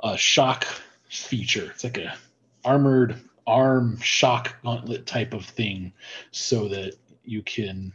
a 0.04 0.18
shock 0.18 0.66
feature 1.10 1.70
it's 1.72 1.84
like 1.84 1.98
a 1.98 2.16
armored 2.64 3.20
arm 3.48 3.98
shock 4.00 4.56
gauntlet 4.64 5.06
type 5.06 5.34
of 5.34 5.46
thing 5.46 5.92
so 6.32 6.68
that 6.68 6.94
you 7.24 7.42
can 7.42 7.92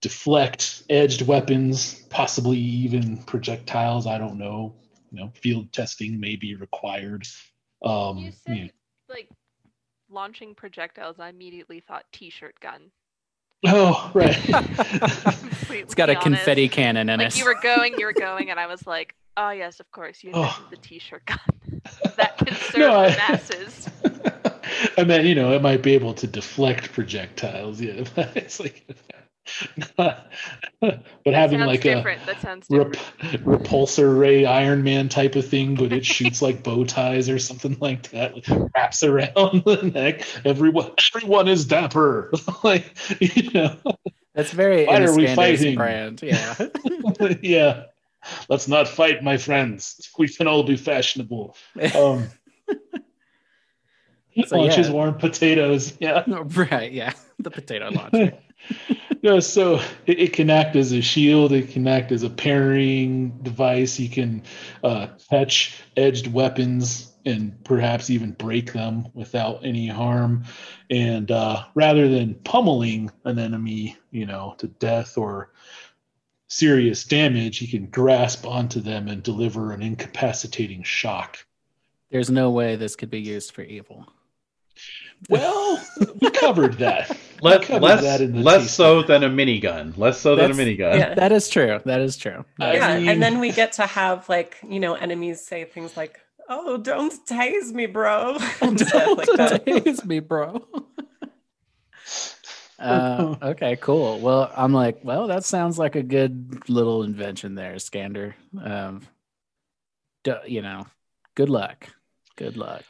deflect 0.00 0.82
edged 0.90 1.22
weapons 1.22 2.04
possibly 2.10 2.58
even 2.58 3.16
projectiles 3.24 4.06
i 4.06 4.18
don't 4.18 4.38
know 4.38 4.74
you 5.10 5.18
know 5.18 5.30
field 5.34 5.72
testing 5.72 6.20
may 6.20 6.36
be 6.36 6.54
required 6.54 7.26
um 7.84 8.18
you 8.18 8.24
you 8.24 8.32
said 8.32 8.56
know, 8.56 8.68
like 9.08 9.28
launching 10.14 10.54
projectiles. 10.54 11.16
I 11.18 11.28
immediately 11.28 11.80
thought 11.80 12.04
T-shirt 12.12 12.58
gun. 12.60 12.90
Oh 13.66 14.10
right 14.14 14.34
Completely 14.44 15.78
It's 15.80 15.94
got 15.94 16.08
a 16.10 16.12
honest. 16.12 16.22
confetti 16.22 16.68
cannon 16.68 17.08
in 17.08 17.18
Like 17.20 17.28
it. 17.28 17.38
you 17.38 17.44
were 17.44 17.56
going, 17.62 17.94
you 17.98 18.06
were 18.06 18.12
going, 18.12 18.50
and 18.50 18.58
I 18.60 18.66
was 18.66 18.86
like, 18.86 19.14
oh 19.36 19.50
yes, 19.50 19.80
of 19.80 19.90
course, 19.90 20.22
you 20.22 20.30
Oh. 20.34 20.66
the 20.70 20.76
T-shirt 20.76 21.24
gun 21.26 21.38
that 22.16 22.36
can 22.38 22.54
serve 22.54 22.78
No, 22.78 22.90
the 23.02 23.14
I- 23.14 23.16
masses. 23.30 23.88
I 24.98 25.04
meant, 25.04 25.24
you 25.24 25.34
know, 25.34 25.52
it 25.52 25.62
might 25.62 25.82
be 25.82 25.94
able 25.94 26.14
to 26.14 26.26
deflect 26.26 26.92
projectiles. 26.92 27.80
Yeah, 27.80 28.04
it's 28.34 28.60
like, 28.60 28.86
but 29.96 30.30
That 30.80 31.02
having 31.26 31.60
like 31.60 31.84
a 31.84 31.94
different. 31.96 32.24
that 32.26 32.40
sounds 32.40 32.66
rep- 32.70 32.92
repulsor 33.22 34.18
ray 34.18 34.44
Iron 34.46 34.82
Man 34.82 35.08
type 35.08 35.36
of 35.36 35.46
thing, 35.46 35.74
but 35.74 35.92
it 35.92 36.04
shoots 36.04 36.40
like 36.42 36.62
bow 36.62 36.84
ties 36.84 37.28
or 37.28 37.38
something 37.38 37.76
like 37.80 38.10
that. 38.10 38.34
Like, 38.34 38.70
wraps 38.74 39.02
around 39.02 39.34
the 39.64 39.90
neck. 39.94 40.22
Everyone, 40.44 40.92
everyone 41.14 41.48
is 41.48 41.64
dapper. 41.66 42.32
like, 42.64 42.86
you 43.20 43.50
know, 43.52 43.76
That's 44.34 44.50
very 44.52 44.86
Why 44.86 45.02
are 45.02 45.14
we 45.16 45.26
fighting? 45.34 45.76
brand. 45.76 46.22
Yeah. 46.22 46.54
yeah. 47.42 47.82
Let's 48.48 48.68
not 48.68 48.88
fight, 48.88 49.22
my 49.22 49.36
friends. 49.36 50.10
We 50.18 50.28
can 50.28 50.46
all 50.48 50.62
be 50.62 50.76
fashionable. 50.76 51.56
Um, 51.94 52.28
So, 54.46 54.56
launches 54.56 54.88
yeah. 54.88 54.92
warm 54.92 55.14
potatoes. 55.14 55.96
Yeah. 56.00 56.24
right. 56.26 56.90
Yeah. 56.90 57.12
The 57.38 57.50
potato 57.52 57.90
launcher. 57.90 58.32
no, 59.22 59.40
so 59.40 59.80
it, 60.06 60.18
it 60.20 60.32
can 60.32 60.50
act 60.50 60.76
as 60.76 60.92
a 60.92 61.00
shield. 61.00 61.52
It 61.52 61.70
can 61.70 61.86
act 61.86 62.12
as 62.12 62.22
a 62.22 62.30
parrying 62.30 63.30
device. 63.42 63.98
You 63.98 64.08
can 64.08 64.42
uh, 64.82 65.08
catch 65.30 65.82
edged 65.96 66.32
weapons 66.32 67.12
and 67.26 67.62
perhaps 67.64 68.10
even 68.10 68.32
break 68.32 68.72
them 68.72 69.08
without 69.14 69.64
any 69.64 69.88
harm. 69.88 70.44
And 70.90 71.30
uh, 71.30 71.64
rather 71.74 72.08
than 72.08 72.34
pummeling 72.44 73.10
an 73.24 73.38
enemy, 73.38 73.96
you 74.10 74.26
know, 74.26 74.54
to 74.58 74.66
death 74.66 75.16
or 75.16 75.52
serious 76.48 77.04
damage, 77.04 77.62
you 77.62 77.68
can 77.68 77.86
grasp 77.86 78.46
onto 78.46 78.80
them 78.80 79.08
and 79.08 79.22
deliver 79.22 79.72
an 79.72 79.82
incapacitating 79.82 80.82
shock. 80.82 81.38
There's 82.10 82.30
no 82.30 82.50
way 82.50 82.76
this 82.76 82.94
could 82.94 83.10
be 83.10 83.20
used 83.20 83.52
for 83.52 83.62
evil. 83.62 84.06
Well, 85.28 85.82
we 86.20 86.30
covered 86.30 86.78
that. 86.78 87.16
Let, 87.42 87.68
less 87.68 88.02
that 88.02 88.20
in 88.20 88.32
the 88.32 88.40
less 88.42 88.70
so 88.70 89.02
than 89.02 89.22
a 89.22 89.28
minigun. 89.28 89.96
Less 89.96 90.20
so 90.20 90.36
than 90.36 90.50
a 90.50 90.54
minigun. 90.54 90.98
Yeah. 90.98 91.14
That 91.14 91.32
is 91.32 91.48
true. 91.48 91.80
That 91.84 92.00
is 92.00 92.16
true. 92.16 92.44
I 92.60 92.74
yeah, 92.74 92.98
mean- 92.98 93.08
and 93.08 93.22
then 93.22 93.38
we 93.40 93.52
get 93.52 93.72
to 93.72 93.86
have 93.86 94.28
like 94.28 94.58
you 94.68 94.80
know 94.80 94.94
enemies 94.94 95.40
say 95.40 95.64
things 95.64 95.96
like, 95.96 96.20
"Oh, 96.48 96.76
don't 96.76 97.12
tase 97.26 97.72
me, 97.72 97.86
bro," 97.86 98.36
and 98.60 98.80
stuff 98.80 99.18
like. 99.18 99.28
Tase 99.64 100.04
me, 100.04 100.20
bro. 100.20 100.66
Uh, 102.78 103.36
okay, 103.42 103.76
cool. 103.76 104.18
Well, 104.20 104.52
I'm 104.56 104.72
like, 104.72 105.00
well, 105.02 105.28
that 105.28 105.44
sounds 105.44 105.78
like 105.78 105.96
a 105.96 106.02
good 106.02 106.68
little 106.68 107.02
invention 107.02 107.54
there, 107.54 107.78
Scander. 107.78 108.34
Um, 108.62 109.02
d- 110.24 110.34
you 110.46 110.62
know, 110.62 110.86
good 111.34 111.48
luck. 111.50 111.88
Good 112.36 112.56
luck. 112.56 112.84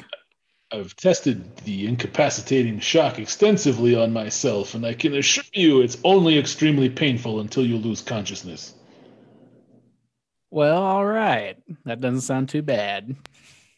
I've 0.75 0.97
tested 0.97 1.57
the 1.59 1.87
incapacitating 1.87 2.81
shock 2.81 3.19
extensively 3.21 3.95
on 3.95 4.13
myself, 4.13 4.75
and 4.75 4.85
I 4.85 4.93
can 4.95 5.15
assure 5.15 5.45
you 5.53 5.83
it's 5.83 5.99
only 6.03 6.37
extremely 6.37 6.89
painful 6.89 7.39
until 7.41 7.65
you 7.65 7.77
lose 7.77 8.03
consciousness. 8.03 8.75
Well, 10.51 10.83
all 10.83 11.07
right. 11.07 11.57
That 11.85 12.01
doesn't 12.01 12.23
sound 12.23 12.49
too 12.49 12.63
bad. 12.63 13.15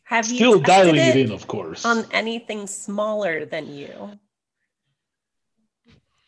Have 0.05 0.28
you 0.30 0.36
Still 0.36 0.61
dialing 0.61 0.97
it, 0.97 1.16
it 1.16 1.26
in, 1.26 1.32
of 1.32 1.47
course. 1.47 1.84
on 1.84 2.07
anything 2.12 2.66
smaller 2.66 3.44
than 3.44 3.74
you? 3.74 4.12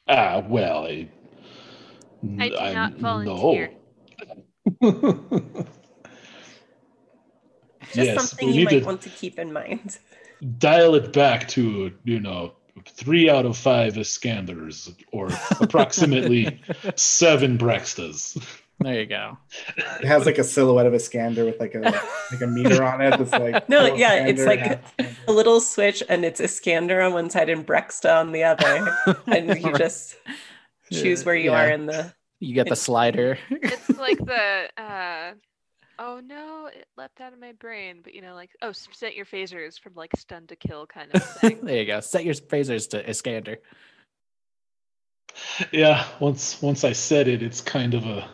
ah, 0.06 0.42
well, 0.46 0.86
I. 0.86 1.08
I 2.38 2.48
do 2.48 2.56
I- 2.56 2.72
not 2.74 2.92
volunteer. 2.94 3.70
No. 4.82 5.14
Just 7.94 7.96
Yes, 7.96 8.16
something 8.28 8.48
we 8.48 8.54
you 8.54 8.64
might 8.66 8.80
to- 8.80 8.84
want 8.84 9.00
to 9.02 9.08
keep 9.08 9.38
in 9.38 9.50
mind. 9.52 9.98
Dial 10.58 10.94
it 10.94 11.12
back 11.12 11.48
to 11.48 11.92
you 12.04 12.20
know 12.20 12.52
three 12.86 13.28
out 13.28 13.44
of 13.46 13.56
five 13.56 13.94
Iskanders, 13.94 14.94
or 15.12 15.28
approximately 15.60 16.60
seven 16.96 17.58
Brekstas. 17.58 18.40
There 18.80 19.00
you 19.00 19.06
go. 19.06 19.36
It 19.76 20.04
has 20.06 20.24
like 20.24 20.38
a 20.38 20.44
silhouette 20.44 20.86
of 20.86 20.94
a 20.94 21.00
scander 21.00 21.44
with 21.44 21.58
like 21.58 21.74
a 21.74 21.80
like 21.80 22.40
a 22.40 22.46
meter 22.46 22.84
on 22.84 23.00
it. 23.00 23.18
That's 23.18 23.32
like 23.32 23.68
No, 23.68 23.86
half 23.86 23.98
yeah, 23.98 24.26
it's 24.26 24.44
like- 24.44 24.80
A 25.26 25.32
little 25.32 25.60
switch, 25.60 26.00
and 26.08 26.24
it's 26.24 26.38
a 26.38 26.44
Iskander 26.44 27.00
on 27.02 27.12
one 27.12 27.28
side 27.30 27.48
and 27.48 27.66
Breksta 27.66 28.20
on 28.20 28.30
the 28.30 28.44
other, 28.44 28.96
and 29.26 29.48
you 29.60 29.76
just 29.76 30.16
choose 30.92 31.24
where 31.24 31.34
you 31.34 31.50
Yeah. 31.50 31.64
are 31.66 31.70
in 31.70 31.86
the. 31.86 32.14
You 32.38 32.54
get 32.54 32.68
the 32.68 32.76
slider. 32.76 33.36
It's 33.50 33.88
like 33.98 34.18
the 34.18 34.68
uh 34.80 35.32
oh 35.98 36.20
no, 36.24 36.66
it 36.72 36.86
leapt 36.96 37.20
out 37.20 37.32
of 37.32 37.40
my 37.40 37.52
brain, 37.52 38.00
but 38.02 38.14
you 38.14 38.22
know, 38.22 38.34
like 38.34 38.50
oh, 38.62 38.72
set 38.72 39.14
your 39.16 39.24
phasers 39.26 39.78
from 39.80 39.94
like 39.94 40.10
stun 40.16 40.46
to 40.48 40.56
kill 40.56 40.86
kind 40.86 41.10
of 41.14 41.22
thing. 41.40 41.58
there 41.62 41.76
you 41.80 41.86
go. 41.86 42.00
Set 42.00 42.24
your 42.24 42.34
phasers 42.34 42.88
to 42.90 43.08
Iskander. 43.08 43.58
Yeah, 45.72 46.04
once 46.20 46.60
once 46.62 46.84
I 46.84 46.92
said 46.92 47.28
it, 47.28 47.42
it's 47.42 47.60
kind 47.60 47.94
of 47.94 48.04
a 48.06 48.28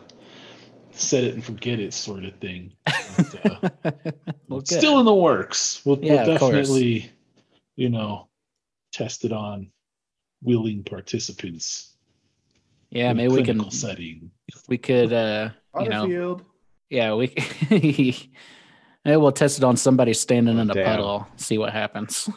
set 0.91 1.23
it 1.23 1.33
and 1.33 1.43
forget 1.43 1.79
it 1.79 1.93
sort 1.93 2.23
of 2.23 2.35
thing. 2.39 2.73
But, 3.17 3.45
uh, 3.45 3.91
well, 4.47 4.61
still 4.65 4.99
in 4.99 5.05
the 5.05 5.13
works. 5.13 5.81
We'll, 5.85 5.99
Yeah, 6.01 6.25
we'll 6.25 6.37
definitely, 6.37 7.11
you 7.75 7.89
know, 7.89 8.29
test 8.93 9.25
it 9.25 9.31
on 9.33 9.71
willing 10.41 10.83
participants. 10.83 11.95
yeah, 12.91 13.11
maybe 13.13 13.27
we 13.33 13.43
clinical 13.43 13.65
can. 13.69 13.71
setting. 13.71 14.31
We 14.67 14.77
could. 14.77 15.11
uh 15.13 15.49
You 15.79 15.89
know. 15.89 16.01
Butterfield. 16.07 16.45
Yeah, 16.89 17.13
we. 17.15 17.33
we'll 19.05 19.31
test 19.31 19.57
it 19.57 19.63
on 19.63 19.77
somebody 19.77 20.13
standing 20.13 20.57
Oh, 20.57 20.61
in 20.61 20.69
a 20.69 20.73
damn. 20.73 20.85
puddle. 20.85 21.27
See 21.37 21.57
what 21.57 21.73
happens. 21.73 22.29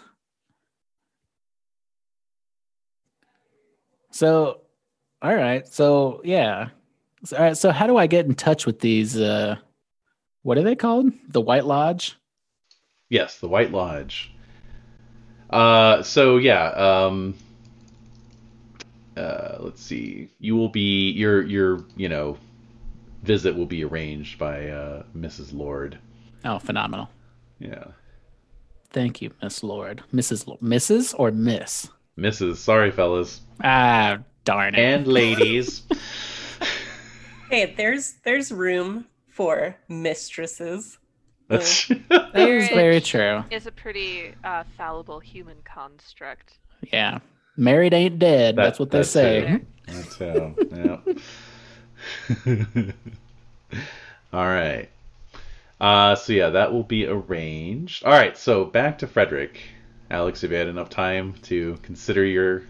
So, 4.11 4.62
all 5.22 5.34
right. 5.34 5.66
So 5.66 6.20
yeah. 6.24 6.68
So, 7.24 7.36
all 7.36 7.42
right. 7.42 7.57
So 7.57 7.70
how 7.70 7.86
do 7.86 7.96
I 7.96 8.07
get 8.07 8.26
in 8.26 8.34
touch 8.34 8.66
with 8.66 8.80
these? 8.80 9.18
uh 9.18 9.57
What 10.42 10.59
are 10.59 10.62
they 10.62 10.76
called? 10.76 11.12
The 11.28 11.40
White 11.40 11.66
Lodge. 11.66 12.16
Yes, 13.09 13.38
the 13.38 13.49
White 13.49 13.70
Lodge. 13.72 14.32
Uh, 15.51 16.03
so 16.03 16.36
yeah, 16.36 16.66
um, 16.70 17.34
uh, 19.16 19.57
let's 19.61 19.82
see. 19.82 20.28
You 20.38 20.57
will 20.57 20.68
be 20.68 21.11
your 21.11 21.42
your 21.42 21.84
you 21.96 22.09
know 22.09 22.36
visit 23.23 23.57
will 23.57 23.66
be 23.66 23.85
arranged 23.85 24.39
by 24.39 24.69
uh, 24.69 25.03
Mrs. 25.16 25.53
Lord. 25.55 25.99
Oh, 26.45 26.59
phenomenal. 26.59 27.09
Yeah, 27.59 27.85
Thank 28.91 29.21
you, 29.21 29.33
Miss 29.43 29.62
Lord. 29.62 30.03
Mrs. 30.14 30.47
Lo- 30.47 30.59
Mrs. 30.62 31.14
or 31.19 31.31
Miss? 31.31 31.89
Mrs. 32.19 32.57
Sorry, 32.57 32.91
fellas 32.91 33.41
Ah, 33.62 34.19
darn 34.45 34.75
it. 34.75 34.81
and 34.81 35.07
ladies. 35.07 35.83
Hey, 37.51 37.73
there's 37.79 38.14
there's 38.25 38.53
room 38.53 39.07
for 39.29 39.75
mistresses. 39.89 40.99
That's 41.49 41.89
that 42.11 42.37
is 42.37 42.69
very 42.69 43.01
true. 43.01 43.43
Is 43.51 43.66
a 43.66 43.73
pretty 43.73 44.35
uh, 44.45 44.64
fallible 44.77 45.19
human 45.19 45.57
construct. 45.64 46.59
Yeah. 46.93 47.21
Married 47.57 47.95
ain't 47.95 48.19
dead. 48.19 48.57
That- 48.57 48.64
that's 48.64 48.79
what 48.79 48.91
they 48.91 48.99
that's 48.99 49.11
say. 49.11 49.47
it. 49.55 49.62
That's 49.87 50.19
how. 50.19 50.55
Yeah. 50.77 50.99
All 54.32 54.46
right. 54.46 54.88
Uh, 55.80 56.14
so 56.14 56.32
yeah, 56.32 56.51
that 56.51 56.72
will 56.72 56.82
be 56.82 57.07
arranged. 57.07 58.05
All 58.05 58.12
right. 58.12 58.36
So 58.36 58.64
back 58.64 58.99
to 58.99 59.07
Frederick. 59.07 59.61
Alex, 60.11 60.40
have 60.40 60.51
you 60.51 60.57
had 60.57 60.68
enough 60.68 60.90
time 60.90 61.34
to 61.42 61.78
consider 61.82 62.24
your 62.24 62.62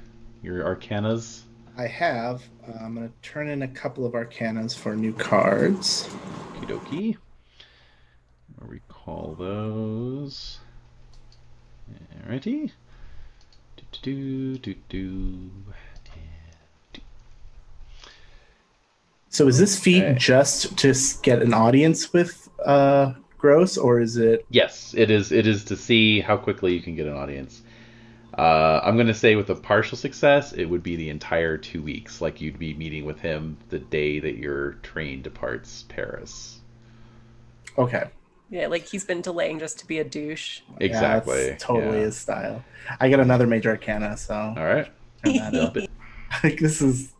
your 0.42 0.62
arcanas? 0.64 1.42
I 1.76 1.86
have. 1.86 2.42
Uh, 2.66 2.72
I'm 2.80 2.94
gonna 2.94 3.10
turn 3.22 3.48
in 3.48 3.62
a 3.62 3.68
couple 3.68 4.04
of 4.04 4.12
arcanas 4.12 4.76
for 4.76 4.96
new 4.96 5.12
cards. 5.12 6.08
Okie 6.54 6.66
dokie. 6.66 7.16
Recall 8.60 9.36
those. 9.38 10.58
Alrighty. 12.26 12.72
Do 13.76 13.84
do 14.02 14.58
do 14.58 14.74
do. 14.74 14.80
do. 14.88 15.50
So 19.38 19.46
is 19.46 19.56
this 19.56 19.78
feat 19.78 20.02
Okay. 20.02 20.18
just 20.18 20.76
to 20.78 20.92
get 21.22 21.42
an 21.42 21.54
audience 21.54 22.12
with 22.12 22.48
uh, 22.66 23.12
Gross, 23.38 23.78
or 23.78 24.00
is 24.00 24.16
it? 24.16 24.44
Yes, 24.50 24.94
it 24.96 25.12
is. 25.12 25.30
It 25.30 25.46
is 25.46 25.62
to 25.66 25.76
see 25.76 26.18
how 26.18 26.36
quickly 26.36 26.74
you 26.74 26.80
can 26.80 26.96
get 26.96 27.06
an 27.06 27.12
audience. 27.12 27.62
Uh, 28.36 28.80
I'm 28.82 28.96
gonna 28.96 29.14
say 29.14 29.36
with 29.36 29.48
a 29.50 29.54
partial 29.54 29.96
success, 29.96 30.54
it 30.54 30.64
would 30.64 30.82
be 30.82 30.96
the 30.96 31.08
entire 31.08 31.56
two 31.56 31.80
weeks. 31.80 32.20
Like 32.20 32.40
you'd 32.40 32.58
be 32.58 32.74
meeting 32.74 33.04
with 33.04 33.20
him 33.20 33.56
the 33.68 33.78
day 33.78 34.18
that 34.18 34.38
your 34.38 34.72
train 34.82 35.22
departs 35.22 35.84
Paris. 35.88 36.58
Okay, 37.78 38.08
Yeah, 38.50 38.66
like 38.66 38.88
he's 38.88 39.04
been 39.04 39.20
delaying 39.20 39.60
just 39.60 39.78
to 39.78 39.86
be 39.86 40.00
a 40.00 40.04
douche. 40.04 40.62
Exactly. 40.80 41.42
Yeah, 41.42 41.50
that's 41.50 41.62
totally 41.62 41.98
yeah. 41.98 42.04
his 42.06 42.16
style. 42.16 42.64
I 42.98 43.08
get 43.08 43.20
another 43.20 43.46
major 43.46 43.70
arcana, 43.70 44.16
so 44.16 44.34
All 44.34 44.64
right. 44.64 44.90
turn 45.24 45.36
that 45.36 45.54
up. 45.54 45.76
like 46.42 46.58
this 46.58 46.82
is 46.82 47.12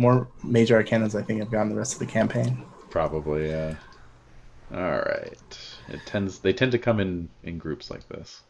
more 0.00 0.26
major 0.42 0.82
arcanas 0.82 1.18
I 1.18 1.22
think 1.22 1.42
I've 1.42 1.50
gotten 1.50 1.68
the 1.68 1.76
rest 1.76 1.92
of 1.94 1.98
the 2.00 2.06
campaign. 2.06 2.64
Probably. 2.90 3.48
Yeah. 3.50 3.74
All 4.72 4.80
right. 4.98 5.58
It 5.88 6.00
tends. 6.06 6.38
They 6.38 6.52
tend 6.52 6.72
to 6.72 6.78
come 6.78 7.00
in 7.00 7.28
in 7.42 7.58
groups 7.58 7.90
like 7.90 8.08
this. 8.08 8.42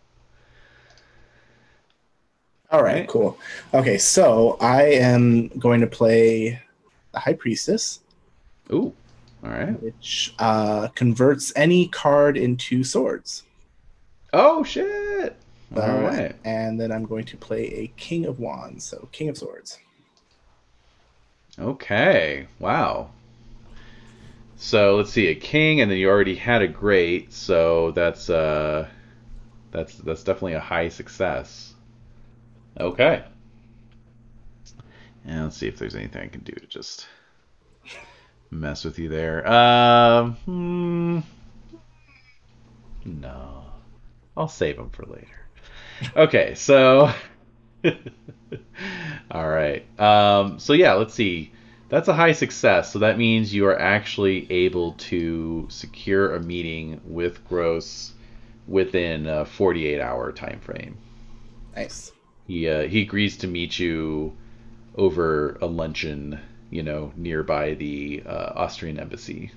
All 2.70 2.82
right, 2.84 3.00
Right. 3.00 3.08
cool. 3.08 3.36
Okay, 3.74 3.98
so 3.98 4.56
I 4.60 4.82
am 4.84 5.48
going 5.48 5.80
to 5.80 5.88
play 5.88 6.62
the 7.12 7.18
High 7.18 7.32
Priestess, 7.32 8.00
Ooh. 8.72 8.94
All 9.42 9.50
right. 9.50 9.82
which 9.82 10.32
uh, 10.38 10.86
converts 10.94 11.52
any 11.56 11.88
card 11.88 12.36
into 12.36 12.84
swords. 12.84 13.42
Oh 14.32 14.62
shit. 14.62 15.36
All 15.74 15.82
Uh, 15.82 16.00
right. 16.02 16.36
And 16.44 16.80
then 16.80 16.92
I'm 16.92 17.04
going 17.04 17.24
to 17.24 17.36
play 17.36 17.64
a 17.74 17.86
King 17.96 18.26
of 18.26 18.38
Wands, 18.38 18.84
so 18.84 19.08
King 19.10 19.28
of 19.30 19.36
Swords. 19.38 19.78
Okay. 21.60 22.46
Wow. 22.58 23.10
So 24.56 24.96
let's 24.96 25.10
see, 25.10 25.28
a 25.28 25.34
king, 25.34 25.80
and 25.80 25.90
then 25.90 25.98
you 25.98 26.08
already 26.08 26.34
had 26.34 26.62
a 26.62 26.68
great, 26.68 27.32
so 27.32 27.92
that's 27.92 28.28
uh, 28.28 28.88
that's 29.70 29.94
that's 29.96 30.22
definitely 30.22 30.54
a 30.54 30.60
high 30.60 30.88
success. 30.88 31.74
Okay. 32.78 33.24
And 35.24 35.44
let's 35.44 35.56
see 35.56 35.68
if 35.68 35.78
there's 35.78 35.94
anything 35.94 36.22
I 36.22 36.28
can 36.28 36.42
do 36.42 36.52
to 36.52 36.66
just 36.66 37.06
mess 38.50 38.84
with 38.84 38.98
you 38.98 39.08
there. 39.08 39.46
Um, 39.46 40.34
hmm, 40.44 41.20
no, 43.04 43.64
I'll 44.36 44.48
save 44.48 44.76
them 44.76 44.90
for 44.90 45.04
later. 45.04 45.26
Okay, 46.16 46.54
so. 46.54 47.12
All 49.30 49.48
right. 49.48 49.84
Um, 50.00 50.58
so 50.58 50.72
yeah, 50.72 50.94
let's 50.94 51.14
see. 51.14 51.52
That's 51.88 52.08
a 52.08 52.14
high 52.14 52.32
success. 52.32 52.92
So 52.92 53.00
that 53.00 53.18
means 53.18 53.52
you 53.52 53.66
are 53.66 53.78
actually 53.78 54.50
able 54.50 54.92
to 54.94 55.66
secure 55.70 56.34
a 56.34 56.40
meeting 56.40 57.00
with 57.04 57.44
Gross 57.48 58.12
within 58.66 59.26
a 59.26 59.44
48 59.44 60.00
hour 60.00 60.32
time 60.32 60.60
frame. 60.60 60.96
Nice. 61.74 62.12
He 62.46 62.68
uh, 62.68 62.82
he 62.86 63.00
agrees 63.00 63.38
to 63.38 63.46
meet 63.46 63.78
you 63.78 64.36
over 64.96 65.56
a 65.62 65.66
luncheon, 65.66 66.40
you 66.70 66.82
know, 66.82 67.12
nearby 67.16 67.74
the 67.74 68.22
uh, 68.26 68.52
Austrian 68.56 68.98
embassy. 69.00 69.52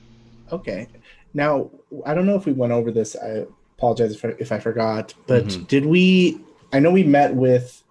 Okay. 0.51 0.87
Now, 1.33 1.71
I 2.05 2.13
don't 2.13 2.25
know 2.25 2.35
if 2.35 2.45
we 2.45 2.53
went 2.53 2.73
over 2.73 2.91
this. 2.91 3.15
I 3.15 3.45
apologize 3.77 4.13
if 4.15 4.25
I, 4.25 4.29
if 4.39 4.51
I 4.51 4.59
forgot, 4.59 5.13
but 5.27 5.47
Mhm. 5.47 5.67
did 5.67 5.85
we? 5.85 6.39
I 6.71 6.79
know 6.79 6.91
we 6.91 7.03
met 7.03 7.35
with 7.35 7.82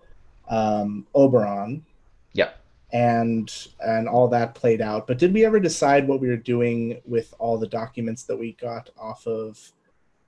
um, 0.49 1.07
Oberon. 1.15 1.85
Yeah. 2.33 2.51
And 2.93 3.51
and 3.85 4.09
all 4.09 4.29
that 4.29 4.55
played 4.55 4.81
out, 4.83 5.07
but 5.07 5.19
did 5.19 5.33
we 5.33 5.45
ever 5.47 5.59
decide 5.59 6.07
what 6.07 6.21
we 6.21 6.29
were 6.29 6.37
doing 6.37 7.01
with 7.07 7.33
all 7.39 7.57
the 7.59 7.67
documents 7.67 8.25
that 8.25 8.37
we 8.39 8.53
got 8.53 8.91
off 8.99 9.27
of 9.27 9.59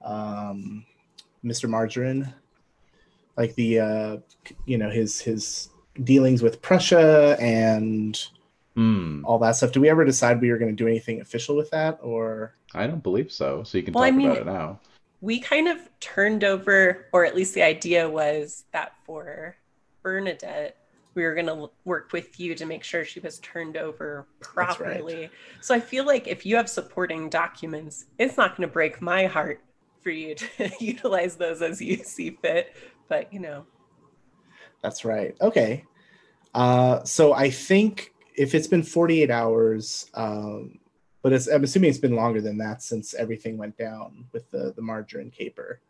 um, 0.03 0.85
Mr. 1.45 1.69
Margarine? 1.69 2.33
Like 3.37 3.55
the 3.57 3.81
uh, 3.81 4.17
you 4.65 4.79
know 4.79 4.89
his 4.91 5.21
his 5.21 5.69
dealings 6.03 6.43
with 6.43 6.63
Prussia 6.63 7.37
and 7.41 8.21
Hmm. 8.77 9.25
all 9.25 9.39
that 9.39 9.55
stuff. 9.55 9.71
Did 9.71 9.79
we 9.81 9.89
ever 9.89 10.05
decide 10.05 10.41
we 10.41 10.51
were 10.51 10.59
going 10.59 10.71
to 10.71 10.77
do 10.77 10.89
anything 10.89 11.21
official 11.21 11.55
with 11.55 11.71
that, 11.71 11.99
or 12.03 12.57
I 12.75 12.89
don't 12.89 13.03
believe 13.05 13.31
so. 13.31 13.63
So 13.63 13.79
you 13.79 13.85
can 13.85 13.95
Well, 13.95 14.03
I 14.03 14.11
talk 14.11 14.17
mean- 14.17 14.31
about 14.31 14.41
it 14.41 14.47
now. 14.47 14.81
we 15.21 15.39
kind 15.39 15.69
of 15.69 15.79
turned 16.01 16.43
over, 16.43 17.07
or 17.13 17.25
at 17.25 17.37
least 17.37 17.55
the 17.55 17.63
idea 17.63 18.09
was 18.11 18.65
that 18.73 18.95
for 19.05 19.55
Bernadette, 20.05 20.77
we 21.15 21.25
were 21.25 21.35
going 21.35 21.47
to 21.47 21.71
work 21.85 22.13
with 22.13 22.39
you 22.39 22.55
to 22.55 22.67
make 22.67 22.85
sure 22.85 23.05
she 23.05 23.19
was 23.19 23.41
turned 23.41 23.77
over 23.77 24.29
That's 24.39 24.79
right. 24.79 25.01
properly. 25.01 25.31
So 25.61 25.75
I 25.75 25.81
feel 25.81 26.05
like 26.07 26.29
if 26.29 26.47
you 26.47 26.55
have 26.57 26.69
supporting 26.69 27.29
documents, 27.29 28.05
it's 28.19 28.37
not 28.37 28.57
going 28.57 28.69
to 28.69 28.73
break 28.73 29.03
my 29.03 29.27
heart 29.27 29.61
for 30.01 30.11
you 30.11 30.35
to 30.37 30.71
utilize 30.81 31.37
those 31.37 31.63
as 31.63 31.81
you 31.81 31.97
see 31.97 32.31
fit. 32.31 32.77
But 33.09 33.33
you 33.33 33.41
know, 33.41 33.67
That's 34.83 35.05
right. 35.05 35.37
Okay. 35.41 35.85
Uh, 36.55 37.03
so 37.05 37.33
I 37.33 37.51
think 37.51 38.13
if 38.37 38.55
it's 38.55 38.69
been 38.69 38.83
48 38.83 39.31
hours, 39.31 40.11
um, 40.15 40.79
but 41.23 41.33
it's, 41.33 41.47
I'm 41.47 41.65
assuming 41.65 41.91
it's 41.91 41.99
been 41.99 42.17
longer 42.17 42.41
than 42.41 42.59
that 42.59 42.83
since 42.83 43.15
everything 43.15 43.57
went 43.57 43.79
down 43.79 44.27
with 44.33 44.51
the, 44.51 44.73
the 44.77 44.83
margarine 44.83 45.31
caper. 45.31 45.81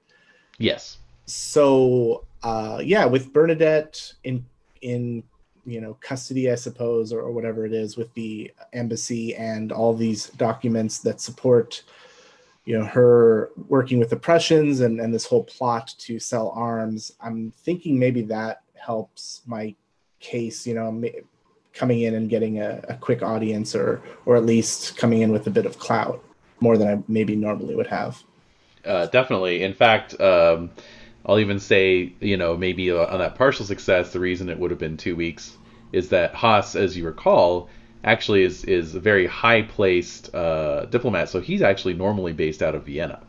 Yes. 0.59 0.99
So 1.27 2.25
uh, 2.43 2.81
yeah, 2.85 3.07
with 3.07 3.33
Bernadette 3.33 4.13
in 4.25 4.45
in 4.83 5.23
you 5.65 5.81
know 5.81 5.97
custody, 6.01 6.51
I 6.51 6.55
suppose, 6.57 7.13
or, 7.13 7.21
or 7.21 7.33
whatever 7.33 7.65
it 7.65 7.73
is, 7.73 7.97
with 7.97 8.13
the 8.15 8.53
embassy 8.73 9.35
and 9.35 9.73
all 9.73 9.95
these 9.95 10.29
documents 10.31 10.99
that 10.99 11.21
support 11.21 11.83
you 12.65 12.79
know 12.79 12.85
her 12.85 13.51
working 13.69 13.99
with 13.99 14.11
the 14.11 14.17
Prussians 14.17 14.81
and, 14.81 15.01
and 15.01 15.13
this 15.13 15.27
whole 15.27 15.45
plot 15.45 15.95
to 15.99 16.19
sell 16.19 16.51
arms. 16.51 17.13
I'm 17.21 17.53
thinking 17.59 17.99
maybe 17.99 18.23
that 18.23 18.63
helps 18.75 19.43
my 19.47 19.75
case. 20.21 20.67
You 20.67 20.75
know, 20.75 21.03
coming 21.73 22.03
in 22.03 22.15
and 22.15 22.29
getting 22.29 22.61
a, 22.61 22.83
a 22.89 22.95
quick 22.95 23.23
audience, 23.23 23.75
or 23.75 24.03
or 24.27 24.37
at 24.37 24.45
least 24.45 24.99
coming 24.99 25.23
in 25.23 25.33
with 25.33 25.47
a 25.47 25.51
bit 25.51 25.65
of 25.65 25.79
clout 25.79 26.23
more 26.61 26.77
than 26.77 26.89
I 26.89 27.03
maybe 27.09 27.37
normally 27.37 27.75
would 27.75 27.87
have. 27.87 28.23
Uh, 28.85 29.07
definitely. 29.07 29.63
In 29.63 29.73
fact, 29.73 30.19
um, 30.21 30.71
I'll 31.27 31.39
even 31.39 31.59
say, 31.59 32.13
you 32.21 32.37
know, 32.37 32.57
maybe 32.57 32.91
on 32.91 33.19
that 33.19 33.35
partial 33.37 33.65
success, 33.65 34.13
the 34.13 34.21
reason 34.21 34.49
it 34.49 34.59
would 34.59 34.71
have 34.71 34.81
been 34.81 34.97
two 34.97 35.17
weeks 35.17 35.57
is 35.93 36.11
that 36.11 36.35
Haas, 36.35 36.77
as 36.77 36.97
you 36.97 37.07
recall, 37.07 37.69
actually 38.03 38.43
is 38.43 38.65
is 38.65 38.95
a 38.95 39.01
very 39.01 39.27
high 39.27 39.63
placed 39.63 40.35
uh, 40.35 40.85
diplomat. 40.87 41.29
So 41.31 41.41
he's 41.41 41.63
actually 41.63 41.95
normally 41.95 42.33
based 42.33 42.63
out 42.63 42.75
of 42.75 42.85
Vienna. 42.85 43.23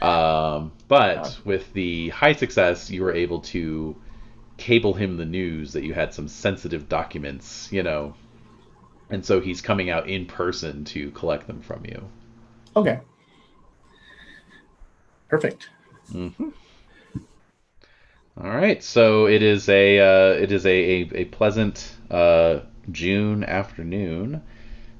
Um, 0.00 0.72
but 0.88 1.38
with 1.44 1.72
the 1.74 2.08
high 2.08 2.32
success, 2.32 2.90
you 2.90 3.02
were 3.02 3.14
able 3.14 3.40
to 3.40 3.96
cable 4.56 4.94
him 4.94 5.16
the 5.16 5.24
news 5.24 5.74
that 5.74 5.84
you 5.84 5.94
had 5.94 6.12
some 6.12 6.26
sensitive 6.26 6.88
documents, 6.88 7.68
you 7.70 7.84
know, 7.84 8.14
and 9.10 9.24
so 9.24 9.40
he's 9.40 9.60
coming 9.60 9.90
out 9.90 10.08
in 10.08 10.26
person 10.26 10.84
to 10.86 11.10
collect 11.12 11.46
them 11.46 11.60
from 11.60 11.84
you. 11.84 12.08
Okay. 12.74 13.00
Perfect. 15.28 15.68
Mm-hmm. 16.12 16.48
All 18.40 18.48
right, 18.48 18.82
so 18.82 19.26
it 19.26 19.42
is 19.42 19.68
a 19.68 19.98
uh, 19.98 20.32
it 20.32 20.52
is 20.52 20.64
a, 20.64 20.70
a, 20.70 21.10
a 21.16 21.24
pleasant 21.26 21.94
uh, 22.10 22.60
June 22.90 23.44
afternoon, 23.44 24.40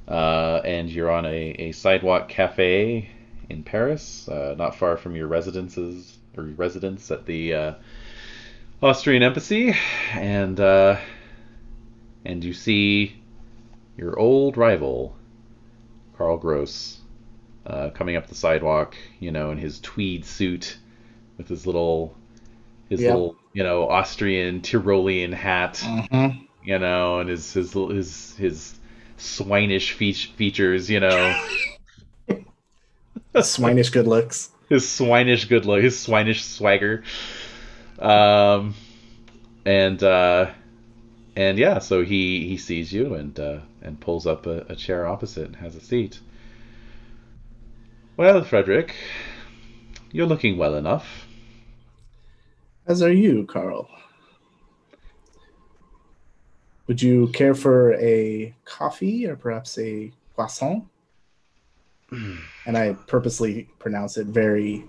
uh, 0.06 0.60
and 0.66 0.90
you're 0.90 1.10
on 1.10 1.24
a, 1.24 1.30
a 1.58 1.72
sidewalk 1.72 2.28
cafe 2.28 3.08
in 3.48 3.62
Paris, 3.62 4.28
uh, 4.28 4.54
not 4.58 4.74
far 4.74 4.98
from 4.98 5.16
your 5.16 5.28
residences 5.28 6.18
or 6.36 6.44
your 6.44 6.56
residence 6.56 7.10
at 7.10 7.24
the 7.24 7.54
uh, 7.54 7.74
Austrian 8.82 9.22
embassy, 9.22 9.74
and 10.12 10.60
uh, 10.60 10.98
and 12.26 12.44
you 12.44 12.52
see 12.52 13.16
your 13.96 14.18
old 14.18 14.58
rival, 14.58 15.16
Carl 16.18 16.36
Gross, 16.36 17.00
coming 17.94 18.14
up 18.14 18.26
the 18.26 18.34
sidewalk, 18.34 18.94
you 19.20 19.32
know, 19.32 19.52
in 19.52 19.56
his 19.56 19.80
tweed 19.80 20.26
suit 20.26 20.76
with 21.38 21.48
his 21.48 21.66
little 21.66 22.14
his 22.93 23.01
Yep. 23.01 23.07
little 23.07 23.36
you 23.53 23.62
know 23.64 23.88
Austrian 23.88 24.61
Tyrolean 24.62 25.32
hat, 25.34 25.82
Mm-hmm. 25.82 26.45
you 26.64 26.78
know, 26.78 27.20
and 27.20 27.28
his 27.30 27.53
his 27.53 27.72
his 27.74 28.36
his 28.36 28.74
swinish 29.18 29.93
fe- 29.93 30.12
features, 30.14 30.90
you 30.90 31.01
know, 31.01 31.34
Swinish 33.43 33.90
good 33.90 34.07
looks. 34.07 34.51
his 34.68 34.84
swinish 34.88 35.49
good 35.49 35.66
look, 35.66 35.82
his 35.82 35.97
swinish 35.97 36.43
swagger. 36.43 37.03
Um, 37.99 38.74
and 39.64 40.03
uh, 40.03 40.51
and 41.36 41.59
yeah, 41.59 41.78
so 41.80 42.03
he 42.05 42.49
he 42.49 42.57
sees 42.59 42.93
you 42.93 43.14
and 43.14 43.38
uh, 43.40 43.61
and 43.82 44.01
pulls 44.01 44.26
up 44.26 44.47
a, 44.47 44.66
a 44.68 44.76
chair 44.76 45.07
opposite 45.07 45.47
and 45.47 45.57
has 45.57 45.76
a 45.76 45.80
seat. 45.80 46.20
Well, 48.16 48.43
Frederick, 48.45 48.95
you're 50.12 50.26
looking 50.26 50.57
well 50.59 50.74
enough. 50.74 51.21
As 52.86 53.02
are 53.02 53.12
you, 53.12 53.46
Carl. 53.46 53.88
Would 56.88 57.00
you 57.00 57.28
care 57.28 57.54
for 57.54 57.94
a 57.94 58.54
coffee 58.64 59.26
or 59.26 59.36
perhaps 59.36 59.78
a 59.78 60.12
croissant? 60.34 60.84
and 62.66 62.76
I 62.76 62.92
purposely 63.06 63.68
pronounce 63.78 64.16
it 64.16 64.26
very 64.26 64.84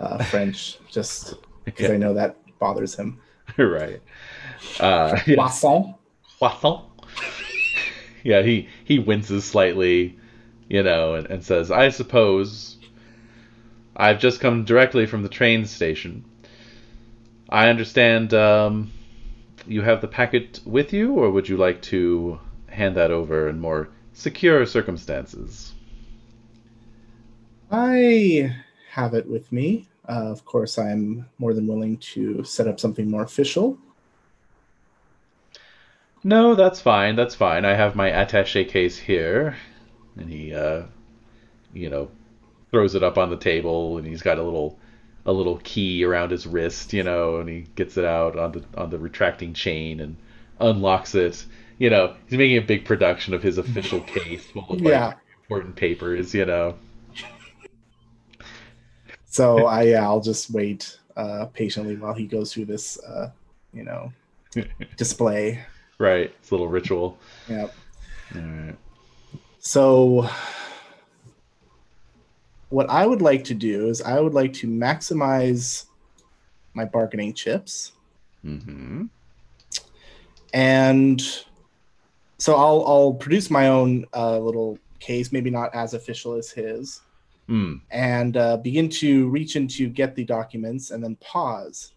uh, 0.00 0.22
French, 0.24 0.78
just 0.90 1.34
because 1.64 1.90
I 1.90 1.96
know 1.96 2.14
that 2.14 2.36
bothers 2.58 2.94
him. 2.94 3.20
right. 3.58 4.00
Uh, 4.80 5.18
yeah. 5.26 5.34
Croissant. 5.34 5.96
Croissant. 6.38 6.84
yeah, 8.22 8.42
he 8.42 8.68
he 8.84 8.98
winces 8.98 9.44
slightly, 9.44 10.18
you 10.68 10.82
know, 10.82 11.14
and, 11.14 11.26
and 11.26 11.44
says, 11.44 11.70
"I 11.70 11.90
suppose 11.90 12.78
I've 13.96 14.18
just 14.18 14.40
come 14.40 14.64
directly 14.64 15.06
from 15.06 15.22
the 15.22 15.28
train 15.28 15.66
station. 15.66 16.24
I 17.48 17.68
understand 17.68 18.34
um, 18.34 18.92
you 19.66 19.82
have 19.82 20.00
the 20.00 20.08
packet 20.08 20.60
with 20.64 20.92
you, 20.92 21.12
or 21.12 21.30
would 21.30 21.48
you 21.48 21.56
like 21.56 21.82
to 21.82 22.40
hand 22.68 22.96
that 22.96 23.10
over 23.10 23.48
in 23.48 23.60
more 23.60 23.88
secure 24.12 24.66
circumstances?" 24.66 25.72
I 27.70 28.54
have 28.90 29.14
it 29.14 29.28
with 29.28 29.50
me. 29.52 29.88
Uh, 30.08 30.30
of 30.30 30.44
course, 30.44 30.78
I'm 30.78 31.28
more 31.38 31.52
than 31.52 31.66
willing 31.66 31.96
to 31.98 32.44
set 32.44 32.68
up 32.68 32.78
something 32.78 33.10
more 33.10 33.22
official. 33.22 33.76
No, 36.22 36.54
that's 36.54 36.80
fine. 36.80 37.16
That's 37.16 37.34
fine. 37.34 37.64
I 37.64 37.74
have 37.74 37.94
my 37.94 38.10
attaché 38.10 38.68
case 38.68 38.98
here, 38.98 39.56
and 40.16 40.28
he, 40.28 40.54
uh, 40.54 40.82
you 41.72 41.90
know, 41.90 42.10
throws 42.70 42.94
it 42.94 43.02
up 43.02 43.18
on 43.18 43.30
the 43.30 43.36
table, 43.36 43.98
and 43.98 44.06
he's 44.06 44.22
got 44.22 44.38
a 44.38 44.42
little, 44.42 44.78
a 45.26 45.32
little 45.32 45.60
key 45.64 46.04
around 46.04 46.30
his 46.30 46.46
wrist, 46.46 46.92
you 46.94 47.02
know, 47.02 47.36
and 47.36 47.48
he 47.48 47.66
gets 47.74 47.96
it 47.98 48.04
out 48.04 48.38
on 48.38 48.52
the 48.52 48.64
on 48.76 48.90
the 48.90 48.98
retracting 48.98 49.52
chain 49.52 50.00
and 50.00 50.16
unlocks 50.60 51.14
it. 51.14 51.44
You 51.78 51.90
know, 51.90 52.14
he's 52.28 52.38
making 52.38 52.56
a 52.58 52.62
big 52.62 52.84
production 52.86 53.34
of 53.34 53.42
his 53.42 53.58
official 53.58 54.00
case 54.16 54.44
full 54.46 54.66
of 54.70 54.80
like, 54.80 54.84
Yeah. 54.92 55.14
important 55.42 55.76
papers. 55.76 56.32
You 56.34 56.46
know, 56.46 56.74
So 59.26 59.66
I, 59.66 59.82
yeah, 59.82 60.04
I'll 60.04 60.20
just 60.20 60.50
wait 60.50 60.98
uh, 61.16 61.46
patiently 61.52 61.96
while 61.96 62.14
he 62.14 62.26
goes 62.26 62.52
through 62.52 62.66
this, 62.66 62.98
uh, 63.02 63.30
you 63.72 63.82
know, 63.84 64.12
display. 64.96 65.60
right? 65.98 66.32
It's 66.40 66.50
a 66.50 66.54
little 66.54 66.68
ritual. 66.68 67.18
Yep. 67.48 67.74
All 68.34 68.40
right. 68.40 68.76
So, 69.58 70.28
what 72.68 72.88
I 72.90 73.06
would 73.06 73.22
like 73.22 73.44
to 73.44 73.54
do 73.54 73.88
is 73.88 74.02
I 74.02 74.20
would 74.20 74.34
like 74.34 74.52
to 74.54 74.66
maximize 74.66 75.86
my 76.74 76.84
bargaining 76.84 77.32
chips, 77.34 77.92
Mm-hmm. 78.44 79.06
and 80.54 81.20
so 82.38 82.54
I'll 82.54 82.84
I'll 82.86 83.14
produce 83.14 83.50
my 83.50 83.68
own 83.68 84.04
uh, 84.14 84.38
little 84.38 84.78
case, 85.00 85.32
maybe 85.32 85.50
not 85.50 85.74
as 85.74 85.94
official 85.94 86.34
as 86.34 86.50
his, 86.50 87.00
Mm. 87.48 87.80
and 87.92 88.36
uh, 88.36 88.56
begin 88.56 88.88
to 88.88 89.28
reach 89.28 89.54
into 89.56 89.88
get 89.88 90.14
the 90.16 90.24
documents, 90.24 90.90
and 90.90 91.02
then 91.02 91.14
pause, 91.16 91.92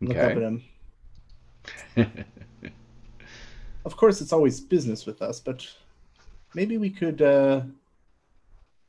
look 0.00 0.16
up 0.16 0.30
at 0.36 0.42
him. 0.42 0.62
Of 3.84 3.96
course, 3.96 4.20
it's 4.20 4.32
always 4.34 4.60
business 4.60 5.06
with 5.06 5.22
us, 5.22 5.40
but 5.40 5.66
maybe 6.54 6.76
we 6.76 6.90
could 6.90 7.22
uh, 7.22 7.62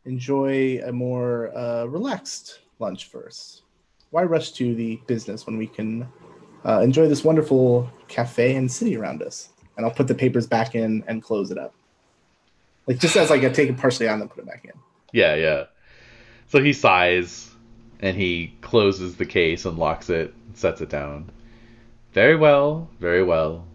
enjoy 0.05 0.81
a 0.85 0.91
more 0.91 1.55
uh, 1.55 1.85
relaxed 1.85 2.59
lunch 2.79 3.05
first. 3.05 3.63
Why 4.11 4.23
rush 4.23 4.51
to 4.53 4.73
the 4.75 4.99
business 5.07 5.45
when 5.45 5.57
we 5.57 5.67
can 5.67 6.07
uh, 6.65 6.81
enjoy 6.81 7.07
this 7.07 7.23
wonderful 7.23 7.89
cafe 8.07 8.55
and 8.55 8.71
city 8.71 8.97
around 8.97 9.21
us? 9.21 9.49
And 9.77 9.85
I'll 9.85 9.93
put 9.93 10.07
the 10.07 10.15
papers 10.15 10.47
back 10.47 10.75
in 10.75 11.03
and 11.07 11.21
close 11.21 11.51
it 11.51 11.57
up. 11.57 11.73
Like 12.87 12.99
just 12.99 13.15
as 13.15 13.29
like 13.29 13.43
I 13.43 13.49
take 13.49 13.69
it 13.69 13.77
partially 13.77 14.07
on, 14.07 14.19
then 14.19 14.27
put 14.27 14.39
it 14.39 14.47
back 14.47 14.65
in. 14.65 14.71
Yeah, 15.13 15.35
yeah. 15.35 15.65
So 16.47 16.61
he 16.61 16.73
sighs 16.73 17.51
and 17.99 18.17
he 18.17 18.55
closes 18.61 19.15
the 19.15 19.25
case 19.25 19.65
and 19.65 19.77
locks 19.77 20.09
it 20.09 20.33
and 20.47 20.57
sets 20.57 20.81
it 20.81 20.89
down. 20.89 21.29
Very 22.13 22.35
well, 22.35 22.89
very 22.99 23.23
well. 23.23 23.65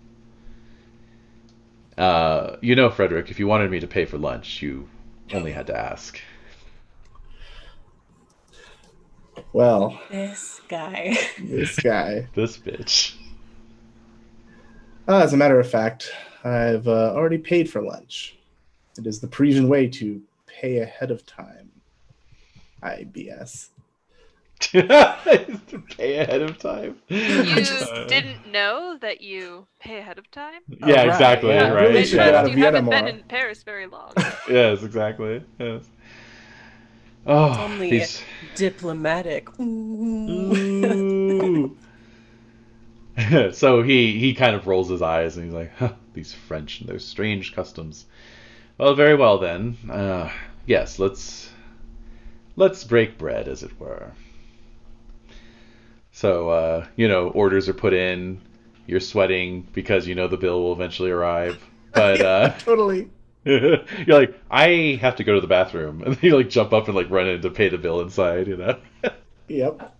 Uh, 1.96 2.56
you 2.60 2.74
know, 2.74 2.90
Frederick, 2.90 3.30
if 3.30 3.38
you 3.38 3.46
wanted 3.46 3.70
me 3.70 3.78
to 3.78 3.86
pay 3.86 4.04
for 4.04 4.18
lunch, 4.18 4.60
you 4.60 4.88
only 5.32 5.52
had 5.52 5.66
to 5.68 5.76
ask. 5.78 6.20
Well, 9.52 10.00
This 10.10 10.60
guy. 10.68 11.16
this 11.40 11.76
guy. 11.78 12.28
This 12.34 12.56
bitch. 12.58 13.14
Uh, 15.06 15.18
as 15.18 15.32
a 15.32 15.36
matter 15.36 15.60
of 15.60 15.68
fact, 15.70 16.10
I've 16.44 16.88
uh, 16.88 17.12
already 17.14 17.38
paid 17.38 17.70
for 17.70 17.82
lunch. 17.82 18.36
It 18.98 19.06
is 19.06 19.20
the 19.20 19.26
Parisian 19.26 19.68
way 19.68 19.86
to 19.88 20.22
pay 20.46 20.78
ahead 20.78 21.10
of 21.10 21.26
time. 21.26 21.70
IBS. 22.82 23.68
pay 25.96 26.18
ahead 26.18 26.42
of 26.42 26.58
time. 26.58 26.96
You 27.08 27.44
just- 27.64 27.92
didn't 28.08 28.50
know 28.50 28.96
that 29.00 29.20
you 29.20 29.66
pay 29.80 29.98
ahead 29.98 30.18
of 30.18 30.30
time? 30.30 30.60
Oh, 30.82 30.86
Yeah, 30.88 30.96
right, 31.04 31.08
exactly. 31.08 31.50
yeah, 31.50 31.68
right. 31.70 31.88
really 31.90 32.04
yeah. 32.04 32.22
out 32.38 32.44
of 32.46 32.50
you 32.56 32.64
haven't 32.64 32.84
Vienna 32.84 32.90
been 32.90 33.14
more. 33.14 33.20
in 33.22 33.28
Paris 33.28 33.62
very 33.62 33.86
long. 33.86 34.12
Yes, 34.48 34.82
exactly. 34.82 35.42
Yes. 35.58 35.84
Oh, 37.26 37.58
Only 37.64 37.90
these. 37.90 38.22
Diplomatic. 38.54 39.48
Ooh. 39.58 40.54
Ooh. 40.54 41.76
so 43.52 43.82
he 43.82 44.18
he 44.18 44.34
kind 44.34 44.54
of 44.56 44.66
rolls 44.66 44.88
his 44.90 45.00
eyes 45.02 45.36
and 45.36 45.46
he's 45.46 45.54
like, 45.54 45.72
huh, 45.76 45.92
"These 46.14 46.34
French 46.34 46.80
and 46.80 46.88
their 46.88 46.98
strange 46.98 47.54
customs." 47.54 48.06
Well, 48.76 48.94
very 48.94 49.14
well 49.14 49.38
then. 49.38 49.76
Uh, 49.90 50.30
yes, 50.66 50.98
let's 50.98 51.48
let's 52.56 52.82
break 52.84 53.16
bread, 53.16 53.46
as 53.48 53.62
it 53.62 53.78
were. 53.80 54.12
So 56.14 56.48
uh, 56.48 56.86
you 56.94 57.08
know, 57.08 57.28
orders 57.30 57.68
are 57.68 57.74
put 57.74 57.92
in. 57.92 58.40
You're 58.86 59.00
sweating 59.00 59.66
because 59.72 60.06
you 60.06 60.14
know 60.14 60.28
the 60.28 60.36
bill 60.36 60.62
will 60.62 60.72
eventually 60.72 61.10
arrive. 61.10 61.60
But 61.92 62.20
uh, 62.24 62.50
Totally. 62.60 63.10
you're 63.44 63.84
like, 64.06 64.40
I 64.48 64.96
have 65.02 65.16
to 65.16 65.24
go 65.24 65.34
to 65.34 65.40
the 65.40 65.48
bathroom, 65.48 66.02
and 66.06 66.22
you 66.22 66.36
like 66.36 66.48
jump 66.48 66.72
up 66.72 66.86
and 66.86 66.94
like 66.94 67.10
run 67.10 67.26
in 67.26 67.42
to 67.42 67.50
pay 67.50 67.68
the 67.68 67.78
bill 67.78 68.00
inside. 68.00 68.46
You 68.46 68.56
know. 68.56 68.78
Yep. 69.48 69.92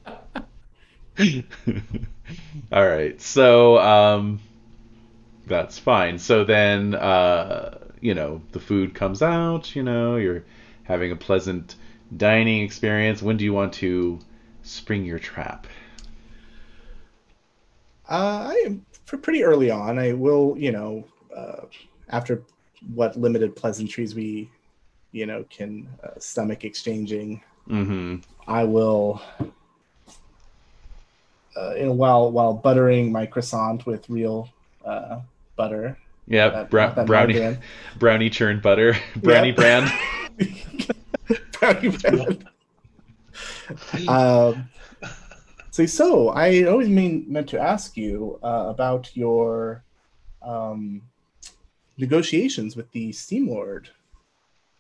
All 2.73 2.89
right. 2.89 3.21
So 3.21 3.79
um 3.79 4.41
that's 5.49 5.81
fine. 5.81 6.19
So 6.19 6.45
then 6.45 6.95
uh 6.95 7.79
you 8.01 8.15
know, 8.15 8.41
the 8.53 8.61
food 8.61 8.95
comes 8.95 9.21
out, 9.21 9.75
you 9.75 9.83
know, 9.83 10.15
you're 10.15 10.45
having 10.85 11.11
a 11.11 11.17
pleasant 11.17 11.75
dining 12.17 12.63
experience. 12.63 13.21
When 13.21 13.37
do 13.37 13.45
you 13.45 13.53
want 13.53 13.73
to 13.75 14.21
spring 14.63 15.05
your 15.05 15.19
trap? 15.19 15.67
Uh, 18.09 18.49
I 18.53 18.63
am 18.67 18.85
pr- 19.07 19.17
pretty 19.17 19.43
early 19.45 19.71
on. 19.71 19.99
I 19.99 20.13
will, 20.13 20.55
you 20.59 20.73
know, 20.73 21.05
uh, 21.35 21.63
after 22.11 22.43
what 22.95 23.17
limited 23.17 23.57
pleasantries 23.57 24.15
we, 24.15 24.51
you 25.13 25.27
know, 25.27 25.45
can 25.49 25.89
uh, 26.03 26.19
stomach 26.19 26.65
exchanging, 26.65 27.43
Mhm. 27.69 28.23
I 28.47 28.65
will. 28.65 29.23
Uh, 31.57 31.75
you 31.77 31.87
while 31.93 32.31
while 32.33 32.53
buttering 32.53 33.11
my 33.13 33.25
croissant 33.27 33.87
with 33.87 34.09
real 34.11 34.51
uh, 34.85 35.21
butter, 35.57 35.97
Yeah, 36.27 36.49
that- 36.51 36.71
brou- 36.71 36.93
that 36.95 37.07
brownie 37.07 37.57
brownie 37.99 38.29
churned 38.29 38.61
butter, 38.61 38.97
brownie 39.17 39.53
brand. 39.53 39.91
brownie 41.53 41.89
bread. 41.89 42.45
um, 44.09 44.69
so, 45.75 45.87
so 45.87 46.29
I 46.29 46.63
always 46.67 46.89
mean 46.89 47.25
meant 47.27 47.49
to 47.49 47.59
ask 47.59 47.97
you 47.97 48.39
uh, 48.45 48.67
about 48.69 49.11
your 49.17 49.83
um, 50.41 51.03
negotiations 51.99 52.77
with 52.77 52.89
the 52.93 53.11
Steam 53.11 53.49
Lord, 53.49 53.89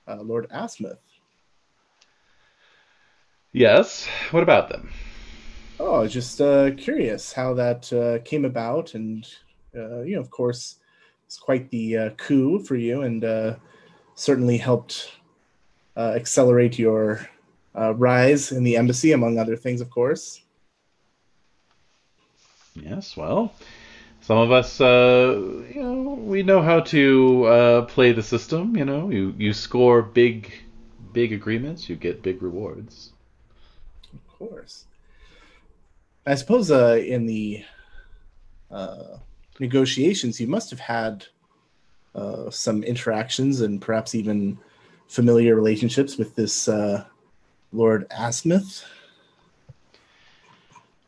uh, 0.07 0.22
Lord 0.22 0.47
Azimuth. 0.51 1.03
yes. 3.51 4.07
What 4.30 4.45
about 4.45 4.68
them? 4.68 4.88
Oh, 5.80 6.07
just 6.07 6.40
uh, 6.40 6.70
curious 6.76 7.32
how 7.32 7.55
that 7.55 7.92
uh, 7.92 8.22
came 8.24 8.45
about, 8.45 8.95
and 8.95 9.26
uh, 9.76 10.03
you 10.03 10.14
know, 10.14 10.20
of 10.20 10.30
course, 10.30 10.76
it's 11.26 11.38
quite 11.38 11.68
the 11.70 11.99
uh, 11.99 12.11
coup 12.11 12.61
for 12.61 12.76
you, 12.76 13.03
and 13.03 13.24
uh, 13.24 13.57
certainly 14.14 14.59
helped 14.59 15.11
uh, 15.97 16.12
accelerate 16.14 16.78
your 16.78 17.28
uh, 17.76 17.92
rise 17.95 18.53
in 18.53 18.62
the 18.62 18.76
embassy, 18.76 19.11
among 19.11 19.40
other 19.40 19.57
things, 19.57 19.80
of 19.80 19.90
course. 19.90 20.43
Yes, 22.75 23.16
well, 23.16 23.53
some 24.20 24.39
of 24.39 24.51
us, 24.51 24.81
uh, 24.81 25.37
you 25.72 25.83
know, 25.83 26.14
we 26.14 26.43
know 26.43 26.61
how 26.61 26.81
to 26.81 27.45
uh, 27.45 27.83
play 27.83 28.12
the 28.12 28.22
system. 28.22 28.77
You 28.77 28.85
know, 28.85 29.11
you 29.11 29.35
you 29.39 29.53
score 29.53 30.03
big, 30.03 30.53
big 31.12 31.33
agreements, 31.33 31.89
you 31.89 31.97
get 31.97 32.22
big 32.22 32.43
rewards. 32.43 33.12
Of 34.12 34.39
course. 34.39 34.87
I 36.27 36.35
suppose 36.35 36.70
uh, 36.70 37.01
in 37.07 37.27
the 37.27 37.64
uh, 38.70 39.18
negotiations, 39.61 40.41
you 40.41 40.47
must 40.47 40.70
have 40.70 40.81
had 40.81 41.27
uh, 42.14 42.51
some 42.51 42.83
interactions 42.83 43.61
and 43.61 43.81
perhaps 43.81 44.14
even 44.14 44.59
familiar 45.07 45.55
relationships 45.55 46.16
with 46.16 46.35
this 46.35 46.66
uh, 46.66 47.05
Lord 47.72 48.07
Azimuth. 48.11 48.85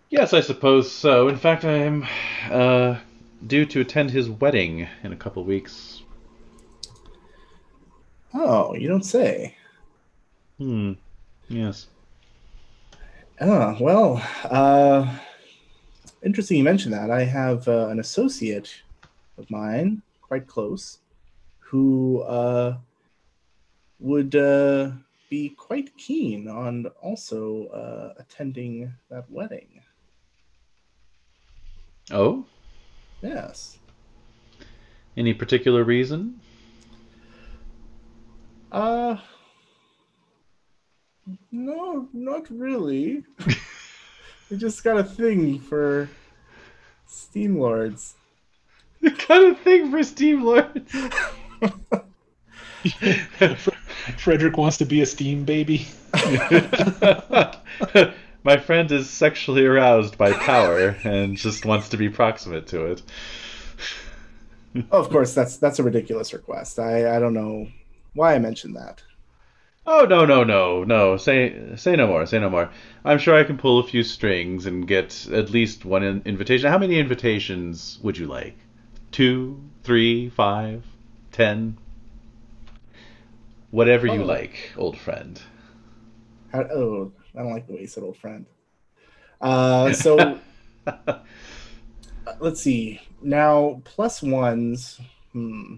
Yes, 0.09 0.33
I 0.33 0.41
suppose 0.41 0.91
so. 0.91 1.29
In 1.29 1.37
fact, 1.37 1.65
I 1.65 1.79
am 1.79 2.07
uh, 2.51 2.99
due 3.47 3.67
to 3.67 3.81
attend 3.81 4.11
his 4.11 4.31
wedding 4.31 4.87
in 5.03 5.13
a 5.13 5.17
couple 5.17 5.43
weeks. 5.43 6.03
Oh, 8.33 8.75
you 8.75 8.87
don't 8.87 9.05
say. 9.05 9.57
Hmm. 10.59 10.93
Yes. 11.49 11.89
Oh, 13.41 13.77
well, 13.81 14.23
uh, 14.45 15.13
interesting 16.23 16.59
you 16.59 16.65
mentioned 16.65 16.95
that. 16.95 17.11
I 17.11 17.25
have 17.25 17.67
uh, 17.67 17.89
an 17.89 17.99
associate 17.99 18.83
of 19.39 19.51
mine, 19.51 20.03
quite 20.23 20.47
close, 20.47 20.99
who 21.59 22.21
uh, 22.23 22.77
would 23.99 24.37
uh, 24.37 24.93
be 25.29 25.49
quite 25.51 25.97
keen 25.97 26.49
on 26.49 26.87
also 27.03 27.67
uh, 27.69 28.15
attending 28.19 28.93
that 29.11 29.29
wedding. 29.31 29.76
Oh, 32.11 32.45
Yes. 33.23 33.79
any 35.17 35.33
particular 35.35 35.83
reason? 35.83 36.41
Uh, 38.71 39.17
no, 41.51 42.09
not 42.13 42.49
really. 42.51 43.25
I 44.51 44.55
just 44.57 44.85
got 44.85 44.99
a 44.99 45.05
thing 45.05 45.59
for 45.59 46.09
Steam 47.07 47.59
Lords. 47.59 48.15
kind 49.19 49.53
of 49.53 49.59
thing 49.61 49.91
for 49.91 50.03
Steam 50.05 50.45
Lords. 50.45 50.95
Frederick 54.19 54.57
wants 54.57 54.79
to 54.79 54.85
be 54.85 55.01
a 55.01 55.07
steam 55.07 55.45
baby. 55.45 55.87
My 58.47 58.59
friend 58.59 58.93
is 58.93 59.11
sexually 59.11 59.67
aroused 59.67 60.17
by 60.17 60.33
power 60.33 60.97
and 61.03 61.37
just 61.37 61.67
wants 61.67 61.89
to 61.89 61.97
be 61.97 62.09
proximate 62.09 62.69
to 62.69 62.87
it. 62.87 63.03
Oh, 64.93 65.01
of 65.01 65.09
course, 65.09 65.33
that's 65.35 65.57
that's 65.57 65.79
a 65.79 65.83
ridiculous 65.83 66.33
request. 66.35 66.79
I 66.79 67.17
I 67.17 67.19
don't 67.19 67.33
know 67.35 67.67
why 68.13 68.35
I 68.35 68.39
mentioned 68.39 68.77
that. 68.77 69.03
Oh 69.87 70.05
no 70.05 70.27
no 70.27 70.45
no 70.45 70.85
no! 70.85 71.17
Say 71.17 71.75
say 71.77 71.97
no 71.97 72.07
more. 72.07 72.27
Say 72.27 72.39
no 72.39 72.51
more. 72.51 72.69
I'm 73.03 73.19
sure 73.19 73.35
I 73.35 73.45
can 73.45 73.57
pull 73.57 73.79
a 73.79 73.87
few 73.89 74.03
strings 74.03 74.67
and 74.67 74.87
get 74.87 75.27
at 75.33 75.49
least 75.51 75.87
one 75.87 76.03
in- 76.05 76.23
invitation. 76.27 76.71
How 76.71 76.77
many 76.79 76.99
invitations 76.99 77.99
would 78.03 78.19
you 78.19 78.27
like? 78.27 78.59
Two, 79.13 79.63
three, 79.83 80.29
five, 80.29 80.85
ten? 81.33 81.79
Whatever 83.71 84.07
you 84.07 84.23
Oh. 84.23 84.27
like, 84.27 84.73
old 84.77 84.99
friend. 84.99 85.41
How, 86.53 86.61
oh, 86.65 87.13
I 87.37 87.43
don't 87.43 87.53
like 87.53 87.66
the 87.66 87.74
way 87.74 87.80
you 87.82 87.87
said 87.87 88.03
old 88.05 88.16
friend. 88.16 88.47
Uh, 89.41 89.93
so 89.93 90.43
uh, 90.87 91.22
let's 92.41 92.61
see. 92.61 93.01
Now 93.22 93.80
plus 93.84 94.22
ones. 94.22 95.01
Hmm, 95.32 95.76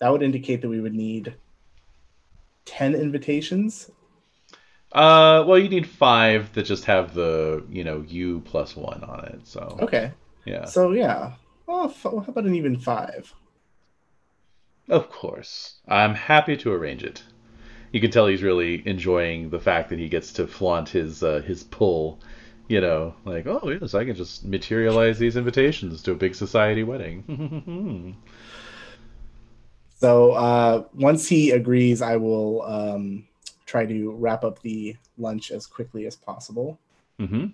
that 0.00 0.10
would 0.10 0.22
indicate 0.22 0.62
that 0.62 0.68
we 0.68 0.80
would 0.80 0.94
need 0.94 1.36
ten 2.64 2.94
invitations. 2.94 3.90
Uh, 4.92 5.44
well, 5.46 5.58
you 5.58 5.68
need 5.68 5.86
five 5.86 6.52
that 6.54 6.64
just 6.64 6.84
have 6.86 7.14
the 7.14 7.64
you 7.70 7.84
know 7.84 8.02
U 8.08 8.40
plus 8.40 8.74
one 8.76 9.04
on 9.04 9.24
it. 9.26 9.46
So 9.46 9.82
Okay. 9.82 10.12
yeah, 10.44 10.72
So 10.72 10.92
yeah. 10.92 11.34
Well, 11.66 11.84
f- 11.86 12.02
how 12.02 12.24
about 12.28 12.46
an 12.46 12.54
even 12.54 12.78
five? 12.78 13.32
of 14.90 15.08
course. 15.08 15.80
I'm 15.88 16.14
happy 16.14 16.54
to 16.58 16.70
arrange 16.70 17.02
it. 17.02 17.22
You 17.92 18.00
can 18.00 18.10
tell 18.10 18.26
he's 18.26 18.42
really 18.42 18.86
enjoying 18.86 19.50
the 19.50 19.60
fact 19.60 19.88
that 19.90 19.98
he 19.98 20.08
gets 20.08 20.32
to 20.34 20.46
flaunt 20.46 20.88
his 20.88 21.22
uh, 21.22 21.42
his 21.46 21.64
pull. 21.64 22.20
You 22.68 22.80
know, 22.80 23.14
like 23.24 23.46
oh 23.46 23.70
yes, 23.80 23.94
I 23.94 24.04
can 24.04 24.14
just 24.14 24.44
materialize 24.44 25.18
these 25.18 25.36
invitations 25.36 26.02
to 26.02 26.12
a 26.12 26.14
big 26.14 26.34
society 26.34 26.82
wedding. 26.82 28.16
So 30.00 30.32
uh, 30.32 30.84
once 30.94 31.26
he 31.26 31.50
agrees, 31.50 32.02
I 32.02 32.16
will 32.16 32.62
um, 32.62 33.26
try 33.66 33.84
to 33.84 34.12
wrap 34.12 34.44
up 34.44 34.62
the 34.62 34.96
lunch 35.18 35.50
as 35.50 35.66
quickly 35.66 36.06
as 36.06 36.16
possible. 36.16 36.78
hmm 37.18 37.46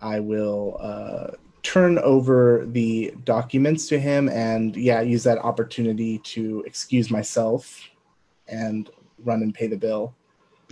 I 0.00 0.20
will 0.20 0.76
uh, 0.80 1.36
turn 1.62 1.98
over 2.00 2.66
the 2.66 3.14
documents 3.24 3.86
to 3.88 3.98
him 3.98 4.28
and, 4.28 4.76
yeah, 4.76 5.00
use 5.00 5.22
that 5.22 5.38
opportunity 5.38 6.18
to 6.18 6.62
excuse 6.66 7.10
myself 7.10 7.80
and 8.48 8.90
run 9.24 9.42
and 9.42 9.54
pay 9.54 9.66
the 9.66 9.76
bill. 9.76 10.14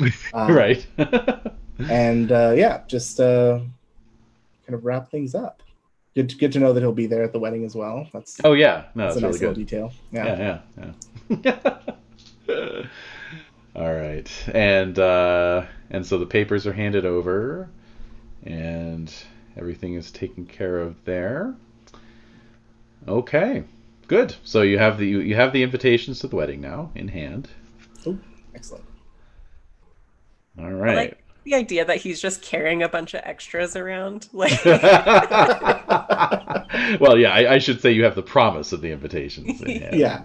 Uh, 0.01 0.09
right. 0.51 0.87
and 1.79 2.33
uh, 2.33 2.53
yeah, 2.57 2.83
just 2.87 3.21
uh, 3.21 3.59
kind 4.67 4.75
of 4.75 4.85
wrap 4.85 5.11
things 5.11 5.35
up. 5.35 5.63
Good, 6.15 6.29
to, 6.31 6.37
good 6.37 6.53
to 6.53 6.59
know 6.59 6.73
that 6.73 6.81
he'll 6.81 6.93
be 6.93 7.07
there 7.07 7.23
at 7.23 7.33
the 7.33 7.39
wedding 7.39 7.65
as 7.65 7.75
well. 7.75 8.07
That's 8.13 8.39
Oh 8.45 8.53
yeah, 8.53 8.85
no, 8.95 9.05
that's 9.05 9.15
that's 9.15 9.17
a 9.17 9.21
nice 9.21 9.41
really 9.41 9.55
little 9.55 9.55
good. 9.55 9.67
detail. 9.67 9.93
Yeah. 10.13 10.61
Yeah, 10.79 10.93
yeah, 11.43 11.53
yeah. 12.49 12.87
All 13.75 13.93
right, 13.95 14.31
and 14.53 14.99
uh, 14.99 15.65
and 15.91 16.07
so 16.07 16.19
the 16.19 16.27
papers 16.27 16.67
are 16.67 16.75
handed 16.75 17.07
over, 17.07 17.71
and 18.45 19.13
everything 19.57 19.95
is 19.95 20.11
taken 20.11 20.45
care 20.45 20.79
of 20.79 21.03
there. 21.07 21.55
Okay, 23.09 23.65
good. 24.09 24.37
So 24.45 24.61
you 24.61 24.77
have 24.77 24.99
the 24.99 25.07
you, 25.07 25.21
you 25.21 25.35
have 25.37 25.55
the 25.55 25.63
invitations 25.63 26.19
to 26.21 26.27
the 26.27 26.37
wedding 26.37 26.61
now 26.61 26.91
in 26.95 27.09
hand. 27.09 27.49
Excellent. 28.55 28.85
All 30.59 30.71
right. 30.71 30.93
I 30.93 31.01
like 31.03 31.19
the 31.45 31.55
idea 31.55 31.85
that 31.85 31.97
he's 31.99 32.21
just 32.21 32.43
carrying 32.43 32.83
a 32.83 32.89
bunch 32.89 33.15
of 33.15 33.23
extras 33.25 33.75
around. 33.77 34.29
Like, 36.73 37.01
well, 37.01 37.19
yeah, 37.19 37.33
I, 37.33 37.55
I 37.55 37.59
should 37.59 37.81
say 37.81 37.93
you 37.93 38.05
have 38.05 38.15
the 38.15 38.23
promise 38.23 38.73
of 38.73 38.81
the 38.81 38.91
invitations. 38.91 39.61
In 39.61 39.81
hand. 39.83 39.97
Yeah. 39.97 40.23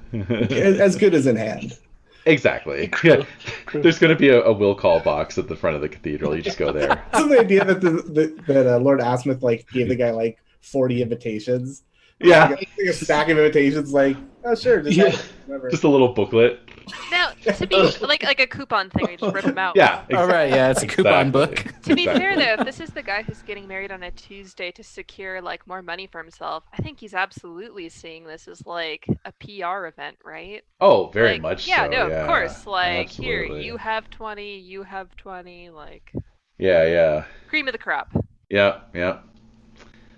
as 0.50 0.80
as 0.80 0.96
good 0.96 1.14
as 1.14 1.28
in 1.28 1.36
hand. 1.36 1.78
exactly. 2.26 2.92
Yeah. 3.04 3.24
There's 3.74 4.00
going 4.00 4.14
to 4.14 4.20
be 4.20 4.30
a, 4.30 4.42
a 4.44 4.54
will 4.54 4.76
call 4.76 5.00
box 5.00 5.38
at 5.38 5.48
the 5.48 5.56
front 5.56 5.76
of 5.76 5.82
the 5.82 5.90
cathedral. 5.90 6.36
You 6.36 6.42
just 6.42 6.58
go 6.58 6.72
there. 6.72 7.04
So 7.16 7.28
the 7.28 7.40
idea 7.40 7.66
that 7.66 7.82
the, 7.82 7.90
the 7.90 8.54
that 8.54 8.68
uh, 8.68 8.78
Lord 8.80 9.00
Azimuth 9.02 9.42
like 9.44 9.68
gave 9.72 9.90
the 9.90 9.96
guy 9.96 10.12
like 10.12 10.38
forty 10.62 11.02
invitations. 11.02 11.84
Yeah, 12.20 12.50
Like, 12.50 12.68
a 12.88 12.94
stack 12.94 13.30
of 13.30 13.38
invitations. 13.38 13.94
Like, 13.94 14.18
oh 14.44 14.56
sure, 14.56 14.82
just 14.82 14.98
Yeah. 14.98 15.10
have- 15.10 15.32
whatever. 15.46 15.70
just 15.70 15.84
a 15.84 15.88
little 15.90 16.14
booklet. 16.14 16.60
Now, 17.12 17.32
to 17.54 17.68
be 17.68 17.76
like 18.02 18.24
like 18.24 18.40
a 18.40 18.48
coupon 18.48 18.90
thing, 18.90 19.06
we 19.08 19.18
just 19.18 19.34
rip 19.36 19.44
them 19.46 19.58
out. 19.58 19.76
Yeah. 19.76 20.04
All 20.16 20.26
right, 20.28 20.50
yeah, 20.50 20.72
it's 20.72 20.82
a 20.82 20.88
coupon 20.88 21.28
exactly. 21.28 21.64
book. 21.64 21.82
To 21.84 21.96
be 21.96 22.06
fair 22.06 22.36
though, 22.36 22.54
if 22.62 22.66
this 22.66 22.80
is 22.80 22.90
the 22.92 23.04
guy 23.04 23.24
who's 23.24 23.42
getting 23.44 23.68
married 23.68 23.92
on 23.92 24.04
a 24.04 24.12
Tuesday 24.12 24.72
to 24.72 24.84
secure 24.84 25.42
like 25.42 25.68
more 25.68 25.82
money 25.82 26.08
for 26.08 26.22
himself, 26.22 26.64
I 26.74 26.82
think 26.82 27.00
he's 27.00 27.14
absolutely 27.14 27.90
seeing 27.90 28.24
this 28.26 28.48
as 28.48 28.66
like 28.66 29.06
a 29.26 29.32
PR 29.34 29.86
event, 29.88 30.18
right? 30.24 30.64
Oh, 30.80 31.10
very 31.10 31.34
Like, 31.34 31.42
much 31.42 31.68
Yeah, 31.68 31.84
so. 31.86 31.92
no, 31.92 32.08
yeah. 32.08 32.22
of 32.22 32.28
course. 32.28 32.66
Like 32.66 33.10
here, 33.10 33.44
you 33.44 33.78
have 33.78 34.10
twenty, 34.10 34.58
you 34.58 34.84
have 34.84 35.14
twenty, 35.18 35.70
like 35.70 36.12
Yeah, 36.58 36.86
yeah, 36.88 37.26
cream 37.50 37.68
of 37.68 37.74
the 37.74 37.78
crop. 37.80 38.10
yeah, 38.50 38.80
yeah. 38.96 39.20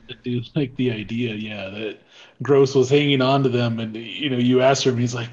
I 0.10 0.14
do 0.24 0.42
like 0.56 0.76
the 0.76 0.92
idea, 0.92 1.34
yeah, 1.36 1.70
that 1.70 1.98
Gross 2.42 2.76
was 2.76 2.90
hanging 2.90 3.22
on 3.22 3.44
to 3.44 3.50
them, 3.50 3.80
and 3.80 3.96
you 3.96 4.30
know, 4.30 4.38
you 4.38 4.62
asked 4.62 4.86
him, 4.86 4.98
he's 4.98 5.16
like 5.16 5.30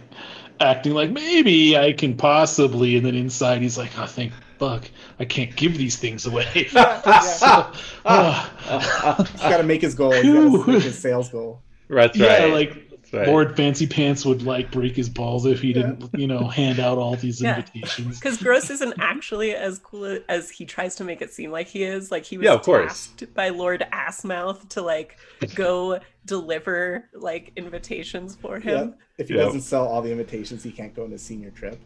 acting 0.60 0.94
like 0.94 1.10
maybe 1.10 1.76
I 1.76 1.92
can 1.92 2.16
possibly, 2.16 2.96
and 2.96 3.06
then 3.06 3.14
inside 3.14 3.62
he's 3.62 3.78
like, 3.78 3.98
oh, 3.98 4.06
think 4.06 4.32
fuck, 4.58 4.90
I 5.18 5.24
can't 5.24 5.54
give 5.54 5.76
these 5.78 5.96
things 5.96 6.26
away. 6.26 6.68
So, 6.72 7.72
ah. 8.04 9.24
He's 9.32 9.40
got 9.40 9.58
to 9.58 9.62
make 9.62 9.82
his 9.82 9.94
goal. 9.94 10.12
He's 10.12 10.24
got 10.24 10.64
to 10.64 10.66
make 10.66 10.82
his 10.82 10.98
sales 10.98 11.28
goal. 11.28 11.62
That's 11.88 12.16
yeah, 12.16 12.44
right. 12.44 12.52
like 12.52 12.74
That's 12.74 12.85
right. 13.12 13.26
Lord 13.28 13.56
Fancy 13.56 13.86
Pants 13.86 14.24
would 14.24 14.42
like 14.42 14.70
break 14.70 14.96
his 14.96 15.08
balls 15.08 15.46
if 15.46 15.60
he 15.60 15.72
didn't, 15.72 16.08
you 16.14 16.26
know, 16.26 16.46
hand 16.48 16.80
out 16.80 16.98
all 16.98 17.16
these 17.16 17.40
Yeah. 17.40 17.56
invitations. 17.56 18.18
because 18.18 18.36
Gross 18.38 18.70
isn't 18.70 18.94
actually 19.00 19.54
as 19.54 19.78
cool 19.78 20.18
as 20.28 20.50
he 20.50 20.64
tries 20.64 20.94
to 20.96 21.04
make 21.04 21.22
it 21.22 21.32
seem 21.32 21.50
like 21.50 21.66
he 21.68 21.82
is. 21.84 22.10
Like 22.10 22.24
he 22.24 22.38
was 22.38 22.44
Yeah, 22.46 22.54
of 22.54 22.62
course. 22.62 23.08
by 23.34 23.48
Lord 23.50 23.86
Assmouth 23.92 24.68
to 24.70 24.82
like 24.82 25.18
go 25.54 26.00
deliver 26.24 27.08
like 27.14 27.52
invitations 27.56 28.36
for 28.36 28.58
him. 28.58 28.94
If 29.18 29.28
he 29.28 29.34
Yeah. 29.34 29.42
doesn't 29.42 29.60
sell 29.62 29.86
all 29.86 30.02
the 30.02 30.10
invitations, 30.10 30.62
he 30.62 30.70
can't 30.70 30.94
go 30.94 31.04
on 31.04 31.10
his 31.10 31.22
senior 31.22 31.50
trip. 31.50 31.78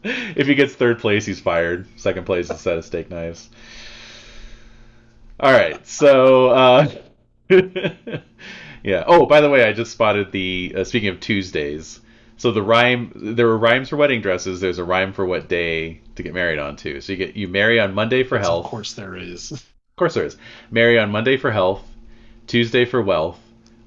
if 0.03 0.47
he 0.47 0.55
gets 0.55 0.73
third 0.75 0.99
place, 0.99 1.25
he's 1.25 1.39
fired. 1.39 1.87
Second 1.95 2.25
place 2.25 2.45
is 2.45 2.51
a 2.51 2.57
set 2.57 2.77
of 2.77 2.85
steak 2.85 3.09
knives. 3.09 3.49
All 5.39 5.51
right, 5.51 5.85
so 5.87 6.49
uh, 6.49 6.87
yeah. 8.83 9.03
Oh, 9.07 9.25
by 9.25 9.41
the 9.41 9.49
way, 9.49 9.63
I 9.63 9.73
just 9.73 9.91
spotted 9.91 10.31
the. 10.31 10.73
Uh, 10.77 10.83
speaking 10.83 11.09
of 11.09 11.19
Tuesdays, 11.19 11.99
so 12.37 12.51
the 12.51 12.61
rhyme 12.61 13.11
there 13.15 13.47
were 13.47 13.57
rhymes 13.57 13.89
for 13.89 13.97
wedding 13.97 14.21
dresses. 14.21 14.59
There's 14.59 14.79
a 14.79 14.83
rhyme 14.83 15.13
for 15.13 15.25
what 15.25 15.47
day 15.47 16.01
to 16.15 16.23
get 16.23 16.33
married 16.33 16.59
on 16.59 16.75
too. 16.75 17.01
So 17.01 17.13
you 17.13 17.17
get 17.17 17.35
you 17.35 17.47
marry 17.47 17.79
on 17.79 17.93
Monday 17.93 18.23
for 18.23 18.37
Yes, 18.37 18.45
health. 18.47 18.65
Of 18.65 18.71
course, 18.71 18.93
there 18.93 19.15
is. 19.15 19.51
Of 19.91 19.97
course 19.97 20.13
there 20.15 20.25
is. 20.25 20.37
Marry 20.71 20.97
on 20.97 21.11
Monday 21.11 21.37
for 21.37 21.51
health, 21.51 21.83
Tuesday 22.47 22.85
for 22.85 23.01
wealth, 23.03 23.37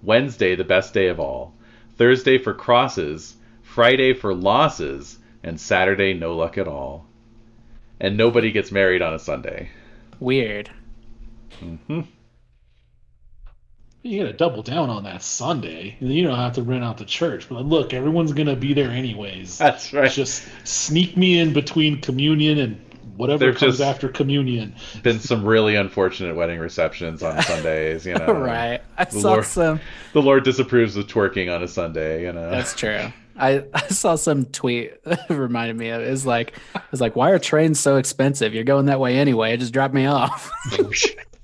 Wednesday 0.02 0.54
the 0.54 0.62
best 0.62 0.94
day 0.94 1.08
of 1.08 1.18
all, 1.18 1.54
Thursday 1.96 2.38
for 2.38 2.54
crosses, 2.54 3.34
Friday 3.62 4.12
for 4.12 4.32
losses, 4.32 5.18
and 5.42 5.58
Saturday 5.58 6.14
no 6.14 6.36
luck 6.36 6.56
at 6.58 6.68
all. 6.68 7.06
And 7.98 8.16
nobody 8.16 8.52
gets 8.52 8.70
married 8.70 9.02
on 9.02 9.14
a 9.14 9.18
Sunday. 9.18 9.70
Weird. 10.20 10.70
hmm 11.58 12.02
You 14.06 14.20
gotta 14.20 14.34
double 14.34 14.62
down 14.62 14.90
on 14.90 15.04
that 15.04 15.22
Sunday. 15.22 15.96
and 15.98 16.12
You 16.12 16.24
don't 16.24 16.36
have 16.36 16.52
to 16.54 16.62
rent 16.62 16.84
out 16.84 16.98
the 16.98 17.06
church. 17.06 17.48
But 17.48 17.64
look, 17.64 17.94
everyone's 17.94 18.32
gonna 18.34 18.54
be 18.54 18.74
there 18.74 18.90
anyways. 18.90 19.56
That's 19.56 19.94
right. 19.94 20.10
Just 20.10 20.44
sneak 20.64 21.16
me 21.16 21.38
in 21.38 21.54
between 21.54 22.02
communion 22.02 22.58
and 22.58 22.78
whatever 23.16 23.38
There's 23.38 23.56
comes 23.56 23.78
just- 23.78 23.88
after 23.88 24.08
communion. 24.10 24.74
Been 25.02 25.20
some 25.20 25.42
really 25.42 25.74
unfortunate 25.74 26.36
wedding 26.36 26.58
receptions 26.60 27.22
on 27.22 27.40
Sundays, 27.44 28.04
you 28.04 28.14
know. 28.14 28.26
right. 28.30 28.80
I 28.98 29.04
the 29.04 29.20
saw 29.20 29.28
Lord- 29.30 29.44
some. 29.46 29.80
The 30.12 30.20
Lord 30.20 30.44
disapproves 30.44 30.96
of 30.96 31.06
twerking 31.06 31.50
on 31.54 31.62
a 31.62 31.68
Sunday, 31.68 32.24
you 32.24 32.32
know. 32.34 32.50
That's 32.50 32.74
true. 32.74 33.10
I, 33.38 33.64
I 33.74 33.86
saw 33.88 34.16
some 34.16 34.44
tweet 34.44 35.02
that 35.04 35.26
reminded 35.30 35.76
me 35.78 35.88
of 35.88 36.02
it. 36.02 36.08
It's 36.08 36.26
like 36.26 36.52
it's 36.92 37.00
like 37.00 37.16
why 37.16 37.30
are 37.30 37.38
trains 37.38 37.80
so 37.80 37.96
expensive? 37.96 38.52
You're 38.52 38.64
going 38.64 38.84
that 38.86 39.00
way 39.00 39.16
anyway. 39.16 39.56
Just 39.56 39.72
drop 39.72 39.94
me 39.94 40.04
off. 40.04 40.50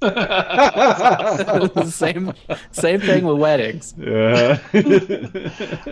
same 1.90 2.32
same 2.70 3.00
thing 3.00 3.24
with 3.24 3.38
weddings. 3.38 3.94
Yeah. 3.98 4.58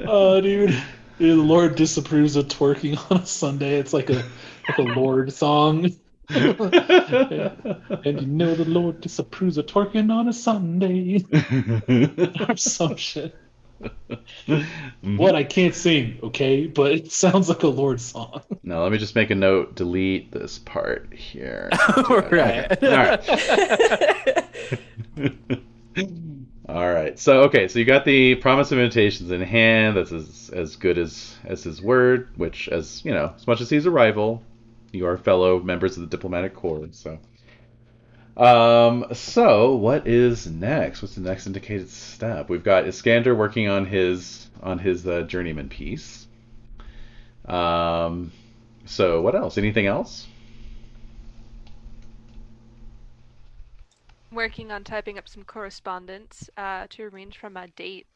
oh, 0.06 0.40
dude. 0.40 0.70
Yeah, 1.18 1.34
the 1.34 1.42
Lord 1.42 1.74
disapproves 1.74 2.36
of 2.36 2.46
twerking 2.46 2.98
on 3.10 3.18
a 3.18 3.26
Sunday. 3.26 3.78
It's 3.78 3.92
like 3.92 4.08
a 4.08 4.24
like 4.68 4.78
a 4.78 4.82
Lorde 4.82 5.32
song. 5.32 5.90
And 6.30 6.50
you 8.04 8.26
know 8.26 8.54
the 8.54 8.64
Lord 8.66 9.00
disapproves 9.00 9.58
of 9.58 9.66
twerking 9.66 10.10
on 10.12 10.28
a 10.28 10.32
Sunday. 10.32 11.24
or 12.48 12.56
some 12.56 12.96
shit. 12.96 13.34
Mm-hmm. 14.48 15.16
What 15.16 15.34
I 15.34 15.44
can't 15.44 15.74
sing, 15.74 16.18
okay? 16.22 16.66
But 16.66 16.92
it 16.92 17.12
sounds 17.12 17.48
like 17.48 17.62
a 17.62 17.68
Lorde 17.68 18.00
song. 18.00 18.42
No, 18.62 18.82
let 18.82 18.92
me 18.92 18.98
just 18.98 19.14
make 19.14 19.30
a 19.30 19.34
note. 19.34 19.74
Delete 19.74 20.32
this 20.32 20.58
part 20.58 21.12
here. 21.14 21.68
right. 22.30 22.82
All 22.82 22.90
right. 22.90 23.28
All 26.68 26.92
right. 26.92 27.18
So 27.18 27.42
okay. 27.42 27.68
So 27.68 27.78
you 27.78 27.84
got 27.84 28.04
the 28.04 28.34
promise 28.36 28.72
of 28.72 28.78
invitations 28.78 29.30
in 29.30 29.40
hand. 29.40 29.96
That's 29.96 30.12
as 30.12 30.50
as 30.52 30.76
good 30.76 30.98
as 30.98 31.36
as 31.44 31.62
his 31.62 31.80
word. 31.80 32.30
Which, 32.36 32.68
as 32.68 33.04
you 33.04 33.12
know, 33.12 33.32
as 33.36 33.46
much 33.46 33.60
as 33.60 33.70
he's 33.70 33.86
a 33.86 33.90
rival, 33.90 34.42
you 34.92 35.06
are 35.06 35.16
fellow 35.16 35.60
members 35.60 35.96
of 35.96 36.02
the 36.02 36.08
diplomatic 36.08 36.54
corps. 36.54 36.88
So. 36.92 37.18
Um. 38.38 39.06
So 39.14 39.74
what 39.74 40.06
is 40.06 40.46
next? 40.46 41.02
What's 41.02 41.16
the 41.16 41.20
next 41.22 41.46
indicated 41.46 41.90
step? 41.90 42.48
We've 42.48 42.62
got 42.62 42.86
Iskander 42.86 43.34
working 43.34 43.68
on 43.68 43.84
his 43.84 44.48
on 44.62 44.78
his 44.78 45.06
uh, 45.06 45.22
journeyman 45.22 45.68
piece. 45.68 46.26
Um. 47.46 48.30
So 48.86 49.20
what 49.22 49.34
else? 49.34 49.58
Anything 49.58 49.86
else? 49.86 50.26
Working 54.30 54.70
on 54.70 54.84
typing 54.84 55.18
up 55.18 55.28
some 55.28 55.42
correspondence 55.44 56.50
uh, 56.56 56.86
to 56.90 57.04
arrange 57.04 57.38
for 57.38 57.48
my 57.50 57.66
date. 57.76 58.06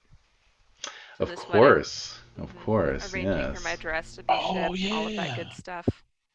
for 1.16 1.22
Of 1.24 1.28
this 1.30 1.38
wedding. 1.48 1.52
course, 1.52 2.18
of 2.38 2.52
Mhm. 2.54 2.64
course, 2.64 3.14
Arranging 3.14 3.32
yes. 3.38 3.56
for 3.56 3.62
my 3.64 3.76
dress 3.76 4.14
to 4.16 4.22
be 4.22 4.26
Oh, 4.28 4.74
shipped, 4.74 4.92
all 4.92 5.06
of 5.08 5.16
that 5.16 5.36
good 5.36 5.52
stuff. 5.52 5.88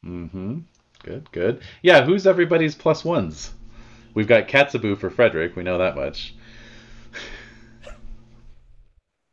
Mm-hmm. 0.06 0.60
Good, 1.04 1.32
good. 1.32 1.62
Yeah, 1.82 2.06
who's 2.06 2.26
everybody's 2.26 2.74
plus 2.76 3.04
ones? 3.06 3.54
We've 4.18 4.26
got 4.28 4.48
Katsubu 4.48 4.98
for 4.98 5.12
Frederick. 5.12 5.56
We 5.56 5.62
know 5.62 5.78
that 5.78 5.96
much. 5.96 6.34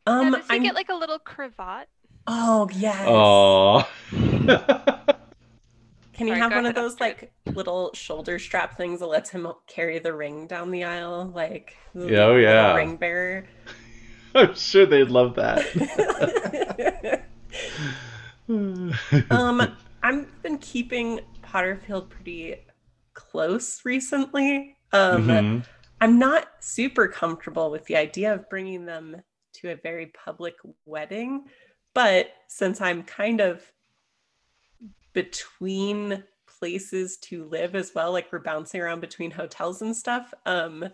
Um, 0.07 0.29
yeah, 0.29 0.29
does 0.31 0.49
he 0.49 0.59
I'm. 0.59 0.59
get 0.59 0.75
like 0.75 0.89
a 0.89 0.95
little 0.95 1.19
cravat? 1.19 1.87
oh 2.27 2.69
yes. 2.71 3.05
Oh. 3.05 3.87
Can 6.13 6.27
you 6.27 6.35
Sorry, 6.35 6.37
have 6.37 6.51
go 6.51 6.55
one 6.55 6.65
of 6.65 6.73
those 6.75 6.95
Astrid. 6.95 6.99
like 6.99 7.33
little 7.45 7.91
shoulder 7.93 8.39
strap 8.39 8.75
things 8.77 8.99
that 9.01 9.07
lets 9.07 9.29
him 9.29 9.47
carry 9.67 9.99
the 9.99 10.13
ring 10.13 10.47
down 10.47 10.71
the 10.71 10.83
aisle, 10.85 11.25
like 11.27 11.75
the 11.93 12.07
Yeah, 12.07 12.25
oh, 12.25 12.35
little 12.45 12.73
yeah. 12.73 12.73
ring 12.73 12.97
bearer? 12.97 13.49
I'm 14.35 14.55
sure 14.55 14.85
they'd 14.85 15.09
love 15.09 15.35
that. 15.35 15.71
um, 19.29 19.77
I've 20.03 20.41
been 20.41 20.57
keeping 20.59 21.21
Potterfield 21.43 22.09
pretty 22.09 22.55
close 23.15 23.83
recently. 23.83 24.77
Um, 24.91 25.27
Mhm. 25.27 25.65
I'm 26.01 26.19
not 26.19 26.47
super 26.59 27.07
comfortable 27.07 27.71
with 27.71 27.85
the 27.85 27.95
idea 27.95 28.33
of 28.33 28.47
bringing 28.49 28.85
them 28.85 29.21
to 29.53 29.71
a 29.71 29.75
very 29.75 30.07
public 30.07 30.55
wedding, 30.85 31.45
but 31.93 32.29
since 32.47 32.79
I'm 32.81 33.01
kind 33.03 33.41
of 33.41 33.71
between 35.13 36.23
places 36.59 37.17
to 37.17 37.45
live 37.45 37.75
as 37.75 37.93
well. 37.95 38.11
Like 38.11 38.31
we're 38.31 38.39
bouncing 38.39 38.81
around 38.81 38.99
between 39.01 39.31
hotels 39.31 39.81
and 39.81 39.95
stuff. 39.95 40.33
Um, 40.45 40.85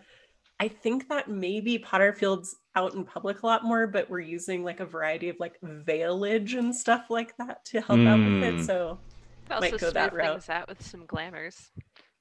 I 0.60 0.68
think 0.68 1.08
that 1.08 1.28
maybe 1.28 1.78
Potterfield's 1.78 2.56
out 2.76 2.94
in 2.94 3.04
public 3.04 3.42
a 3.42 3.46
lot 3.46 3.64
more, 3.64 3.86
but 3.86 4.08
we're 4.08 4.20
using 4.20 4.62
like 4.64 4.80
a 4.80 4.86
variety 4.86 5.28
of 5.28 5.36
like 5.40 5.60
veilage 5.60 6.56
and 6.56 6.74
stuff 6.74 7.06
like 7.10 7.36
that 7.38 7.64
to 7.66 7.80
help 7.80 8.00
out 8.00 8.18
with 8.18 8.42
it. 8.42 8.54
Mm. 8.56 8.66
So 8.66 8.98
Could 9.48 9.60
Might 9.60 9.78
go 9.78 9.90
that 9.90 10.12
route. 10.14 10.32
things 10.34 10.48
out 10.48 10.68
with 10.68 10.82
some 10.86 11.04
glamours. 11.06 11.70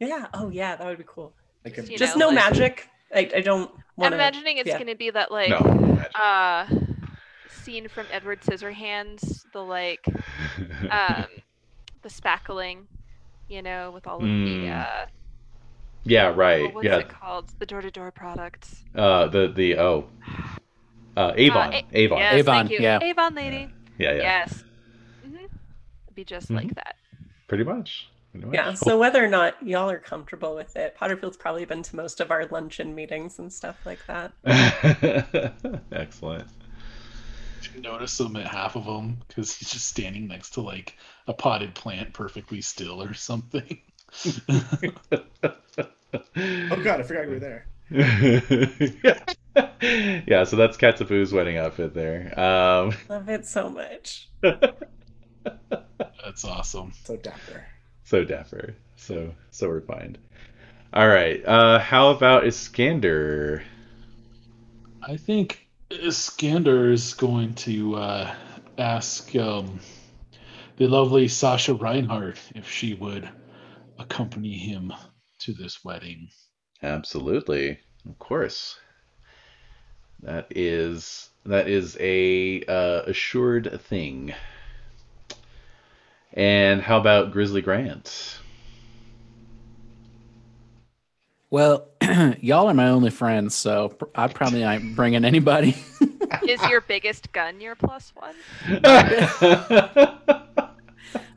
Yeah, 0.02 0.28
oh 0.34 0.50
yeah, 0.50 0.76
that 0.76 0.86
would 0.86 0.98
be 0.98 1.04
cool. 1.08 1.34
Like 1.64 1.78
a, 1.78 1.84
You 1.86 1.98
Just 1.98 2.18
know, 2.18 2.30
no 2.30 2.36
like- 2.36 2.36
magic. 2.52 2.88
I, 3.14 3.30
I 3.36 3.42
don't 3.42 3.70
I'm 4.00 4.14
imagining 4.14 4.58
it's 4.58 4.68
yeah. 4.68 4.78
gonna 4.78 4.96
be 4.96 5.10
that 5.10 5.32
like 5.32 5.50
no. 5.50 6.02
uh 6.16 6.66
scene 7.50 7.88
from 7.90 8.06
Edward 8.12 8.42
Scissorhands, 8.42 9.44
the 9.54 9.60
like 9.62 10.04
um 10.90 11.26
the 12.02 12.10
spackling, 12.10 12.86
you 13.50 13.62
know, 13.62 13.92
with 13.92 14.08
all 14.08 14.18
of 14.18 14.24
the 14.24 14.28
Mm. 14.28 14.82
uh 14.86 15.06
yeah, 16.04 16.34
right. 16.36 16.64
what- 16.64 16.76
what's 16.76 16.86
yeah. 16.86 16.98
it 17.00 17.10
called? 17.10 17.52
The 17.60 17.66
door 17.66 17.82
to 17.82 17.92
door 17.92 18.12
products. 18.12 18.84
Uh, 18.96 19.28
the 19.28 19.50
the 19.50 19.78
oh, 19.78 20.08
uh, 21.16 21.34
Avon. 21.36 21.74
Uh, 21.74 21.82
A- 21.92 21.98
Avon. 22.00 22.18
Yes, 22.18 22.34
Avon, 22.34 22.56
thank 22.56 22.72
you. 22.72 22.80
yeah. 22.80 23.00
Avon 23.04 23.36
lady. 23.36 23.70
Yeah, 24.00 24.14
yeah. 24.14 24.22
Yes. 24.24 24.64
hmm 25.24 25.36
Be 26.16 26.24
just 26.24 26.50
Mhm. 26.50 26.56
like 26.56 26.76
that. 26.76 26.96
Pretty 27.48 27.64
much. 27.66 28.10
Pretty 28.32 28.46
much. 28.46 28.56
Yeah, 28.56 28.74
so 28.74 28.98
whether 28.98 29.24
or 29.24 29.28
not 29.28 29.62
y'all 29.66 29.90
are 29.90 30.00
comfortable 30.00 30.56
with 30.56 30.76
it, 30.78 30.96
Potterfield's 30.96 31.38
probably 31.38 31.66
been 31.66 31.84
to 31.84 31.96
most 31.96 32.22
of 32.22 32.32
our 32.32 32.46
luncheon 32.46 32.96
meetings 32.96 33.40
and 33.40 33.52
stuff 33.52 33.78
like 33.86 34.00
that. 34.08 34.32
Excellent. 35.92 36.48
You 37.76 37.82
notice 37.82 38.20
him 38.20 38.36
at 38.38 38.48
half 38.48 38.76
of 38.76 38.86
them 38.86 39.20
because 39.28 39.56
he's 39.56 39.70
just 39.70 39.88
standing 39.88 40.28
next 40.28 40.52
to 40.52 40.62
like 40.62 40.98
a 41.28 41.34
potted 41.34 41.76
plant 41.76 42.14
perfectly 42.14 42.62
still 42.62 43.02
or 43.02 43.14
something. 43.14 43.82
oh 44.50 44.64
god, 46.84 47.00
I 47.00 47.04
forgot 47.04 47.26
you 47.26 47.32
were 47.32 47.40
there. 47.40 47.68
yeah, 50.26 50.46
so 50.46 50.56
that's 50.56 50.78
Katsupoo's 50.78 51.34
wedding 51.34 51.58
outfit 51.58 51.94
there. 51.94 52.34
Um, 52.40 52.94
Love 53.10 53.28
it 53.30 53.46
so 53.46 53.70
much. 53.70 54.30
That's 54.42 56.46
awesome. 56.46 56.94
So 57.04 57.18
dapper. 57.18 57.66
So 58.12 58.26
dapper, 58.26 58.76
so 58.98 59.34
so 59.52 59.70
refined. 59.70 60.18
All 60.92 61.08
right, 61.08 61.42
uh, 61.46 61.80
how 61.80 62.10
about 62.10 62.46
Iskander? 62.46 63.64
I 65.02 65.16
think 65.16 65.66
Iskander 65.90 66.92
is 66.92 67.14
going 67.14 67.54
to 67.56 67.96
uh, 67.96 68.36
ask 68.78 69.34
um, 69.38 69.80
the 70.76 70.90
lovely 70.90 71.30
Sasha 71.30 71.74
Reinhardt 71.74 72.38
if 72.54 72.70
she 72.70 72.96
would 72.96 73.30
accompany 73.98 74.58
him 74.58 74.92
to 75.40 75.54
this 75.54 75.86
wedding. 75.86 76.28
Absolutely, 76.84 77.80
of 78.06 78.20
course. 78.20 78.78
That 80.22 80.48
is 80.50 81.30
that 81.46 81.70
is 81.70 81.96
a 82.02 82.62
uh, 82.66 83.04
assured 83.04 83.80
thing. 83.84 84.34
And 86.34 86.82
how 86.82 86.98
about 86.98 87.32
Grizzly 87.32 87.62
Grant? 87.62 88.38
Well, 91.50 91.88
y'all 92.40 92.68
are 92.70 92.74
my 92.74 92.88
only 92.90 93.10
friends, 93.10 93.56
so 93.56 93.90
pr- 93.90 94.06
I 94.16 94.28
probably 94.30 94.64
ain't 94.64 94.96
bringing 94.96 95.26
anybody. 95.26 95.76
Is 96.48 96.62
your 96.70 96.80
biggest 96.82 97.32
gun 97.34 97.60
your 97.60 97.76
plus 97.76 98.14
one? 98.16 98.36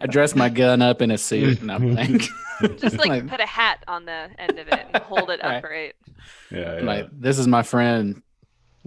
I 0.01 0.07
dress 0.09 0.37
my 0.37 0.49
gun 0.49 0.83
up 0.83 1.03
in 1.03 1.11
a 1.11 1.19
suit 1.19 1.61
and 1.61 1.73
I'm 1.73 1.95
like, 1.95 2.23
Just 2.79 2.97
like 2.99 3.09
Like- 3.09 3.27
put 3.27 3.41
a 3.41 3.47
hat 3.47 3.83
on 3.89 4.05
the 4.05 4.29
end 4.39 4.59
of 4.59 4.69
it 4.69 4.87
and 4.93 5.03
hold 5.03 5.31
it 5.31 5.41
Right. 5.43 5.57
upright. 5.57 5.95
yeah, 6.53 6.77
yeah. 6.79 6.83
like 6.85 7.09
this 7.13 7.39
is 7.41 7.49
my 7.49 7.63
friend 7.65 8.23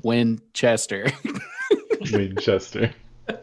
Winchester. 0.02 1.12
Winchester. 2.14 2.94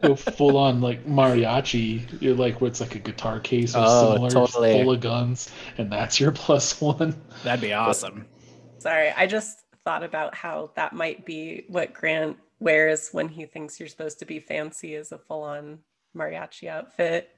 Go 0.03 0.14
full 0.16 0.57
on 0.57 0.80
like 0.80 1.07
mariachi, 1.07 2.20
you're 2.22 2.35
like 2.35 2.61
where 2.61 2.68
it's 2.68 2.80
like 2.80 2.95
a 2.95 2.99
guitar 2.99 3.39
case 3.41 3.74
or 3.74 3.85
Oh, 3.87 4.12
similar, 4.14 4.30
totally. 4.30 4.72
full 4.72 4.93
of 4.93 5.01
guns, 5.01 5.51
and 5.78 5.91
that's 5.93 6.18
your 6.18 6.32
plus 6.32 6.80
one. 6.80 7.20
That'd 7.43 7.61
be 7.61 7.72
awesome. 7.72 8.26
Sorry, 8.78 9.11
I 9.11 9.26
just 9.26 9.61
thought 9.85 10.03
about 10.03 10.35
how 10.35 10.70
that 10.76 10.93
might 10.95 11.26
be 11.26 11.64
what 11.68 11.93
Grant 11.93 12.39
wears 12.61 13.11
when 13.12 13.28
he 13.28 13.45
thinks 13.47 13.78
you're 13.78 13.89
supposed 13.89 14.18
to 14.20 14.24
be 14.24 14.41
fancy 14.41 14.95
as 14.95 15.12
a 15.12 15.18
full-on 15.18 15.78
mariachi 16.16 16.68
outfit. 16.68 17.30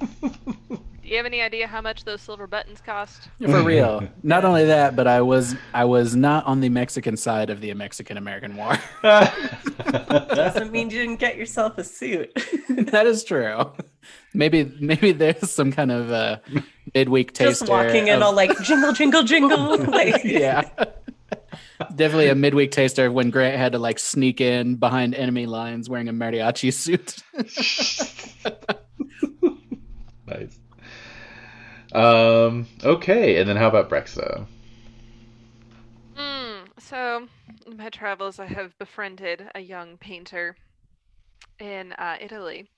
Do 1.08 1.12
you 1.12 1.16
have 1.16 1.24
any 1.24 1.40
idea 1.40 1.66
how 1.66 1.80
much 1.80 2.04
those 2.04 2.20
silver 2.20 2.46
buttons 2.46 2.82
cost? 2.84 3.30
For 3.40 3.62
real. 3.62 4.06
Not 4.22 4.44
only 4.44 4.66
that, 4.66 4.94
but 4.94 5.06
I 5.06 5.22
was 5.22 5.56
I 5.72 5.86
was 5.86 6.14
not 6.14 6.44
on 6.44 6.60
the 6.60 6.68
Mexican 6.68 7.16
side 7.16 7.48
of 7.48 7.62
the 7.62 7.72
Mexican 7.72 8.18
American 8.18 8.56
War. 8.56 8.76
Doesn't 9.02 10.70
mean 10.70 10.90
you 10.90 10.98
didn't 10.98 11.16
get 11.16 11.38
yourself 11.38 11.78
a 11.78 11.84
suit. 11.84 12.30
that 12.68 13.06
is 13.06 13.24
true. 13.24 13.72
Maybe 14.34 14.70
maybe 14.80 15.12
there's 15.12 15.50
some 15.50 15.72
kind 15.72 15.90
of 15.90 16.12
uh, 16.12 16.40
midweek 16.94 17.32
taster. 17.32 17.64
Just 17.64 17.70
walking 17.70 18.08
in 18.08 18.22
all 18.22 18.34
like 18.34 18.60
jingle, 18.60 18.92
jingle, 18.92 19.22
jingle. 19.22 19.78
Like 19.78 20.22
yeah. 20.24 20.68
Definitely 21.94 22.28
a 22.28 22.34
midweek 22.34 22.70
taster 22.70 23.06
of 23.06 23.14
when 23.14 23.30
Grant 23.30 23.56
had 23.56 23.72
to 23.72 23.78
like 23.78 23.98
sneak 23.98 24.42
in 24.42 24.76
behind 24.76 25.14
enemy 25.14 25.46
lines 25.46 25.88
wearing 25.88 26.10
a 26.10 26.12
mariachi 26.12 26.70
suit. 26.70 27.16
nice. 30.26 30.58
Um. 31.98 32.66
Okay, 32.84 33.38
and 33.38 33.48
then 33.48 33.56
how 33.56 33.68
about 33.68 33.88
Breksta? 33.90 34.46
Mm, 36.16 36.68
so, 36.78 37.28
in 37.66 37.76
my 37.76 37.88
travels, 37.90 38.38
I 38.38 38.46
have 38.46 38.76
befriended 38.78 39.50
a 39.54 39.60
young 39.60 39.96
painter 39.98 40.56
in 41.60 41.92
uh, 41.94 42.16
Italy, 42.20 42.68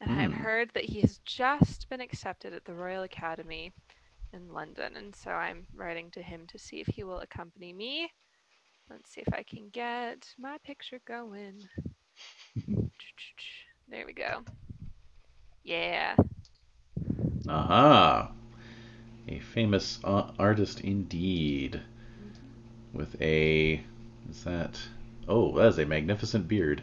and 0.00 0.10
I've 0.12 0.32
Hmm. 0.32 0.32
heard 0.32 0.70
that 0.74 0.84
he 0.84 1.00
has 1.00 1.18
just 1.24 1.88
been 1.88 2.00
accepted 2.00 2.52
at 2.52 2.64
the 2.64 2.74
Royal 2.74 3.02
Academy 3.04 3.72
in 4.32 4.48
London, 4.52 4.96
and 4.96 5.14
so 5.14 5.30
I'm 5.30 5.66
writing 5.74 6.10
to 6.12 6.22
him 6.22 6.46
to 6.48 6.58
see 6.58 6.80
if 6.80 6.88
he 6.88 7.04
will 7.04 7.20
accompany 7.20 7.72
me. 7.72 8.10
Let's 8.90 9.10
see 9.12 9.22
if 9.22 9.32
I 9.34 9.42
can 9.44 9.70
get 9.70 10.26
my 10.38 10.58
picture 10.64 11.00
going. 11.06 11.68
There 13.88 14.04
we 14.06 14.12
go. 14.12 14.44
Yeah. 15.64 16.14
Aha. 17.48 18.30
A 19.28 19.38
famous 19.40 19.98
uh, 20.04 20.30
artist 20.38 20.80
indeed. 20.80 21.80
With 22.92 23.20
a. 23.20 23.82
Is 24.30 24.44
that. 24.44 24.80
Oh, 25.28 25.56
that 25.58 25.66
is 25.68 25.78
a 25.78 25.84
magnificent 25.86 26.48
beard. 26.48 26.82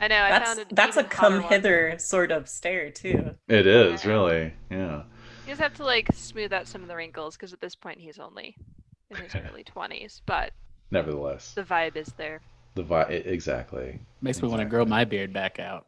I 0.00 0.06
know. 0.08 0.16
I 0.22 0.28
that's 0.30 0.46
found 0.46 0.58
it. 0.60 0.68
that's 0.70 0.96
a 0.96 1.02
come 1.04 1.42
hither 1.42 1.96
sort 1.98 2.30
of 2.30 2.48
stare 2.48 2.90
too. 2.90 3.34
It 3.48 3.66
is, 3.66 4.04
Yeah. 4.04 4.10
really. 4.10 4.52
Yeah. 4.70 4.96
You 5.44 5.52
just 5.52 5.60
have 5.60 5.74
to 5.74 5.84
like 5.84 6.08
smooth 6.14 6.52
out 6.52 6.68
some 6.68 6.82
of 6.82 6.88
the 6.88 6.94
wrinkles 6.94 7.36
because 7.36 7.52
at 7.52 7.60
this 7.60 7.74
point 7.74 7.98
he's 7.98 8.18
only 8.20 8.54
in 9.10 9.16
his 9.16 9.34
early 9.34 9.64
twenties, 9.64 10.22
but 10.26 10.52
Nevertheless, 10.92 11.52
the 11.54 11.64
vibe 11.64 11.96
is 11.96 12.12
there. 12.16 12.40
the 12.76 12.84
vibe. 12.84 13.26
Exactly. 13.26 13.98
Makes 14.20 14.40
me 14.40 14.48
want 14.48 14.60
to 14.60 14.66
grow 14.66 14.84
my 14.84 15.04
beard 15.04 15.32
back 15.32 15.58
out. 15.58 15.84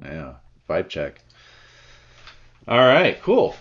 Yeah. 0.00 0.34
Vibe 0.68 0.88
check. 0.88 1.22
All 2.68 2.78
right, 2.78 3.20
cool. 3.22 3.56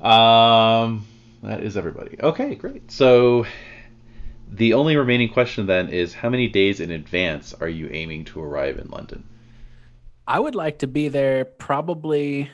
Um, 0.00 1.06
that 1.42 1.62
is 1.62 1.76
everybody. 1.76 2.16
Okay, 2.20 2.54
great. 2.54 2.90
So 2.90 3.46
the 4.50 4.74
only 4.74 4.96
remaining 4.96 5.28
question 5.28 5.66
then 5.66 5.88
is 5.88 6.14
how 6.14 6.28
many 6.30 6.48
days 6.48 6.80
in 6.80 6.90
advance 6.90 7.54
are 7.54 7.68
you 7.68 7.88
aiming 7.92 8.24
to 8.26 8.42
arrive 8.42 8.78
in 8.78 8.88
London? 8.88 9.24
I 10.26 10.40
would 10.40 10.54
like 10.54 10.78
to 10.78 10.86
be 10.86 11.08
there 11.08 11.44
probably, 11.44 12.50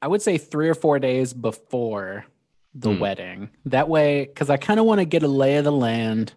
I 0.00 0.06
would 0.06 0.22
say 0.22 0.38
three 0.38 0.68
or 0.68 0.74
four 0.74 0.98
days 1.00 1.32
before 1.32 2.24
the 2.74 2.92
Hmm. 2.92 3.00
wedding. 3.00 3.50
That 3.64 3.88
way, 3.88 4.26
because 4.26 4.48
I 4.48 4.58
kind 4.58 4.78
of 4.78 4.86
want 4.86 5.00
to 5.00 5.04
get 5.04 5.24
a 5.24 5.28
lay 5.28 5.56
of 5.56 5.64
the 5.64 5.72
land. 5.72 6.34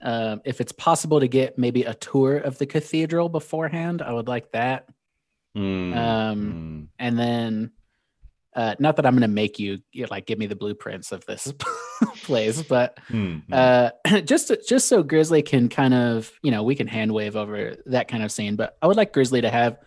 Um, 0.00 0.42
if 0.44 0.60
it's 0.60 0.70
possible 0.72 1.18
to 1.18 1.26
get 1.26 1.58
maybe 1.58 1.82
a 1.82 1.94
tour 1.94 2.36
of 2.36 2.58
the 2.58 2.66
cathedral 2.66 3.28
beforehand, 3.28 4.02
I 4.02 4.12
would 4.12 4.28
like 4.28 4.52
that. 4.52 4.86
Hmm, 5.54 5.92
Um, 5.92 6.88
And 6.98 7.18
then, 7.18 7.70
uh, 8.54 8.74
not 8.78 8.96
that 8.96 9.06
I'm 9.06 9.14
going 9.14 9.22
to 9.22 9.28
make 9.28 9.58
you, 9.58 9.78
you 9.92 10.02
know, 10.02 10.08
like 10.10 10.26
give 10.26 10.38
me 10.38 10.46
the 10.46 10.56
blueprints 10.56 11.10
of 11.12 11.24
this 11.26 11.52
place, 12.22 12.62
but 12.62 12.98
hmm, 13.08 13.38
hmm, 13.38 13.52
uh 13.52 13.90
just 14.24 14.52
just 14.68 14.88
so 14.88 15.02
grizzly 15.02 15.42
can 15.42 15.68
kind 15.68 15.92
of 15.94 16.32
you 16.42 16.50
know 16.50 16.62
we 16.62 16.74
can 16.74 16.86
hand 16.86 17.12
wave 17.12 17.36
over 17.36 17.76
that 17.86 18.08
kind 18.08 18.22
of 18.22 18.30
scene 18.32 18.56
but 18.56 18.76
i 18.82 18.86
would 18.86 18.96
like 18.96 19.12
grizzly 19.12 19.40
to 19.40 19.50
have 19.50 19.78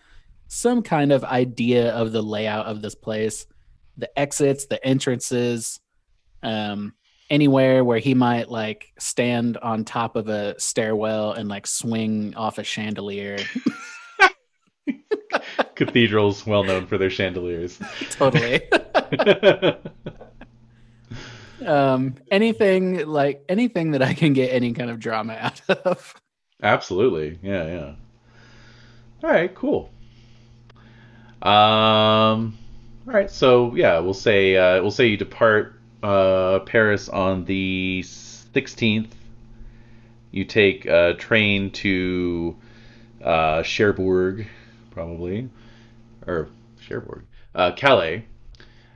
some 0.47 0.81
kind 0.81 1.11
of 1.11 1.23
idea 1.23 1.91
of 1.93 2.11
the 2.11 2.21
layout 2.21 2.65
of 2.67 2.81
this 2.81 2.95
place 2.95 3.45
the 3.97 4.09
exits 4.19 4.65
the 4.67 4.83
entrances 4.85 5.79
um 6.43 6.93
anywhere 7.29 7.83
where 7.83 7.99
he 7.99 8.13
might 8.13 8.49
like 8.49 8.93
stand 8.99 9.57
on 9.57 9.83
top 9.83 10.15
of 10.15 10.27
a 10.29 10.57
stairwell 10.59 11.31
and 11.33 11.49
like 11.49 11.67
swing 11.67 12.33
off 12.35 12.57
a 12.57 12.63
chandelier 12.63 13.37
Cathedrals 15.75 16.45
well 16.45 16.63
known 16.63 16.87
for 16.87 16.97
their 16.97 17.09
chandeliers. 17.09 17.79
totally. 18.11 18.61
um, 21.65 22.15
anything 22.31 23.05
like 23.07 23.43
anything 23.49 23.91
that 23.91 24.01
I 24.01 24.13
can 24.13 24.33
get 24.33 24.53
any 24.53 24.73
kind 24.73 24.89
of 24.89 24.99
drama 24.99 25.33
out 25.33 25.61
of. 25.69 26.15
Absolutely. 26.61 27.39
Yeah, 27.41 27.65
yeah. 27.65 27.93
All 29.23 29.29
right, 29.29 29.53
cool. 29.53 29.89
Um 31.41 32.57
all 33.07 33.13
right, 33.13 33.31
so 33.31 33.73
yeah, 33.73 33.99
we'll 33.99 34.13
say 34.13 34.57
uh, 34.57 34.81
we'll 34.81 34.91
say 34.91 35.07
you 35.07 35.15
depart 35.15 35.79
uh, 36.03 36.59
Paris 36.65 37.07
on 37.07 37.45
the 37.45 38.03
16th. 38.03 39.11
You 40.31 40.43
take 40.43 40.85
a 40.85 41.13
train 41.13 41.71
to 41.71 42.57
uh, 43.23 43.63
Cherbourg, 43.63 44.47
probably, 44.97 45.47
or 46.25 46.49
Cherbourg, 46.79 47.23
uh, 47.53 47.71
Calais, 47.73 48.25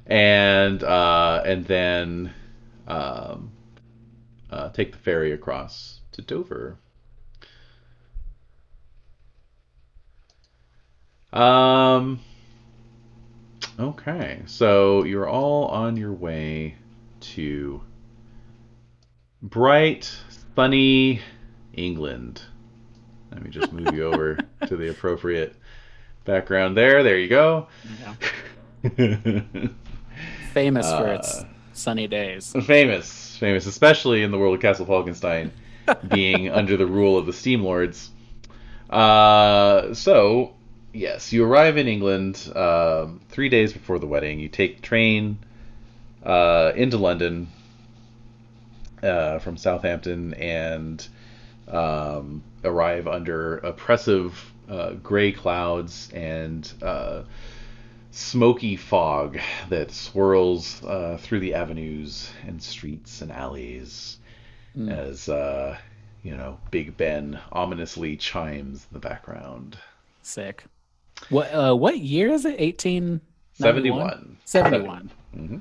and 0.08 0.84
uh, 0.84 1.44
and 1.46 1.64
then 1.66 2.34
um, 2.88 3.52
uh, 4.50 4.70
take 4.70 4.94
the 4.94 4.98
ferry 4.98 5.32
across 5.32 6.00
to 6.14 6.24
Dover. 6.24 6.80
Um. 11.32 12.20
Okay, 13.80 14.42
so 14.48 15.04
you're 15.04 15.30
all 15.30 15.66
on 15.68 15.98
your 15.98 16.14
way 16.14 16.76
to 17.20 17.80
bright, 19.40 20.12
funny 20.56 21.22
England. 21.74 22.42
Let 23.32 23.44
me 23.44 23.52
just 23.52 23.72
move 23.72 23.94
you 23.94 24.08
over 24.08 24.38
to 24.68 24.76
the 24.76 24.90
appropriate 24.92 25.56
background 26.26 26.78
there. 26.78 27.04
There 27.04 27.18
you 27.18 27.28
go. 27.28 27.68
Yeah. 28.84 29.42
Famous 30.54 30.88
for 30.90 31.08
Uh, 31.08 31.14
its 31.16 31.46
sunny 31.74 32.08
days. 32.08 32.54
famous, 32.66 33.38
famous, 33.38 33.66
especially 33.66 34.24
in 34.24 34.32
the 34.32 34.38
world 34.38 34.56
of 34.56 34.62
Castle 34.62 34.86
Falkenstein, 34.86 35.52
being 36.10 36.50
under 36.50 36.78
the 36.78 36.86
rule 36.86 37.18
of 37.18 37.26
the 37.26 37.34
Steam 37.34 37.64
Lords. 37.64 38.10
Uh, 38.90 39.94
so, 39.94 40.54
yes, 40.94 41.32
you 41.32 41.46
arrive 41.46 41.78
in 41.78 41.88
England 41.88 42.52
um, 42.56 43.22
three 43.30 43.48
days 43.50 43.72
before 43.72 44.00
the 44.00 44.06
wedding. 44.08 44.40
You 44.40 44.50
take 44.50 44.82
train 44.82 45.38
uh, 46.24 46.74
into 46.76 46.98
London 46.98 47.48
uh, 49.02 49.40
from 49.40 49.56
Southampton 49.58 50.34
and 50.36 51.08
um, 51.70 52.44
arrive 52.66 53.08
under 53.08 53.58
oppressive 53.60 54.51
uh, 54.72 54.94
gray 55.04 55.32
clouds 55.32 56.10
and 56.14 56.72
uh, 56.82 57.24
smoky 58.12 58.76
fog 58.76 59.38
that 59.70 59.92
swirls 59.92 60.84
uh, 60.86 61.18
through 61.22 61.40
the 61.42 61.54
avenues 61.54 62.32
and 62.48 62.62
streets 62.62 63.22
and 63.22 63.32
alleys 63.32 64.18
Mm. 64.78 64.90
as 64.90 65.28
uh, 65.28 65.78
you 66.24 66.38
know 66.38 66.58
Big 66.72 66.96
Ben 66.96 67.38
ominously 67.52 68.16
chimes 68.16 68.88
in 68.90 68.94
the 68.94 69.00
background. 69.00 69.78
Sick. 70.22 70.64
What 71.30 71.54
uh, 71.54 71.76
what 71.76 71.98
year 71.98 72.30
is 72.30 72.46
it? 72.46 72.56
Eighteen 72.58 73.20
Seventy-one. 73.52 74.38
Seventy-one. 74.46 75.12
hmm 75.34 75.58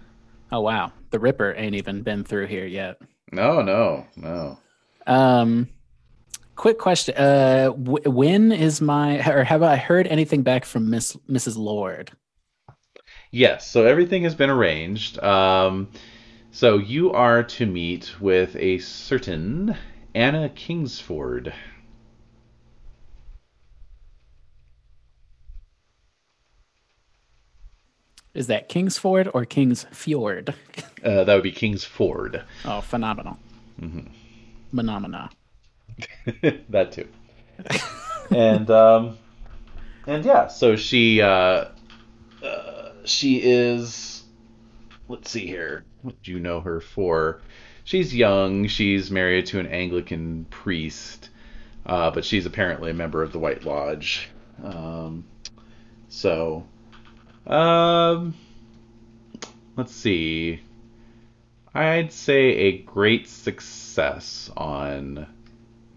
Oh 0.53 0.61
wow, 0.61 0.93
the 1.11 1.19
Ripper 1.19 1.55
ain't 1.57 1.75
even 1.75 2.03
been 2.03 2.23
through 2.23 2.47
here 2.47 2.67
yet. 2.67 3.01
No, 3.33 3.63
no, 3.63 4.07
no. 4.15 4.57
Um, 5.09 5.69
quick 6.61 6.77
question. 6.79 7.15
Uh, 7.17 7.71
w- 7.71 8.11
when 8.11 8.53
is 8.53 8.83
my 8.83 9.27
or 9.27 9.45
have 9.45 9.63
I 9.63 9.77
heard 9.77 10.07
anything 10.09 10.43
back 10.43 10.67
from 10.67 10.91
Miss 10.91 11.17
Mrs. 11.27 11.57
Lorde? 11.57 12.11
Yes, 13.31 13.67
so 13.67 13.87
everything 13.87 14.25
has 14.25 14.35
been 14.35 14.51
arranged. 14.51 15.19
Um, 15.23 15.89
so 16.51 16.77
you 16.77 17.13
are 17.13 17.43
to 17.45 17.65
meet 17.65 18.21
with 18.21 18.55
a 18.57 18.77
certain 18.79 19.75
Anna 20.15 20.51
Kingsford. 20.51 21.55
Is 28.35 28.49
that 28.49 28.69
Kingsford 28.69 29.29
or 29.33 29.47
Kingsfjord? 29.47 30.55
Uh, 31.03 31.25
that 31.25 31.35
would 31.35 31.43
be 31.43 31.53
Kingsford. 31.53 32.45
Oh, 32.67 32.83
phenomenal. 32.83 33.39
Mhm. 33.81 34.11
Phenomena. 34.75 35.31
that 36.69 36.93
too. 36.93 37.09
and 38.31 38.71
um, 38.71 39.19
and 40.07 40.25
yeah, 40.25 40.49
so 40.49 40.77
she 40.77 41.21
uh, 41.21 41.67
uh, 42.43 42.93
she 43.05 43.41
is. 43.43 44.25
Let's 45.09 45.31
see 45.31 45.47
here. 45.47 45.85
What 46.03 46.23
do 46.23 46.31
you 46.31 46.41
know 46.41 46.61
her 46.61 46.81
for? 46.81 47.41
She's 47.85 48.15
young. 48.15 48.69
She's 48.69 49.11
married 49.11 49.47
to 49.47 49.59
an 49.59 49.67
Anglican 49.67 50.47
priest, 50.51 51.31
uh, 51.85 52.11
but 52.11 52.25
she's 52.25 52.47
apparently 52.47 52.91
a 52.91 52.95
member 52.95 53.23
of 53.23 53.33
the 53.33 53.39
White 53.39 53.65
Lodge. 53.65 54.29
Um, 54.63 55.25
so, 56.09 56.67
um, 57.47 58.35
let's 59.77 59.95
see. 59.95 60.61
I'd 61.75 62.13
say 62.13 62.37
a 62.37 62.79
great 62.79 63.29
success 63.29 64.51
on 64.57 65.27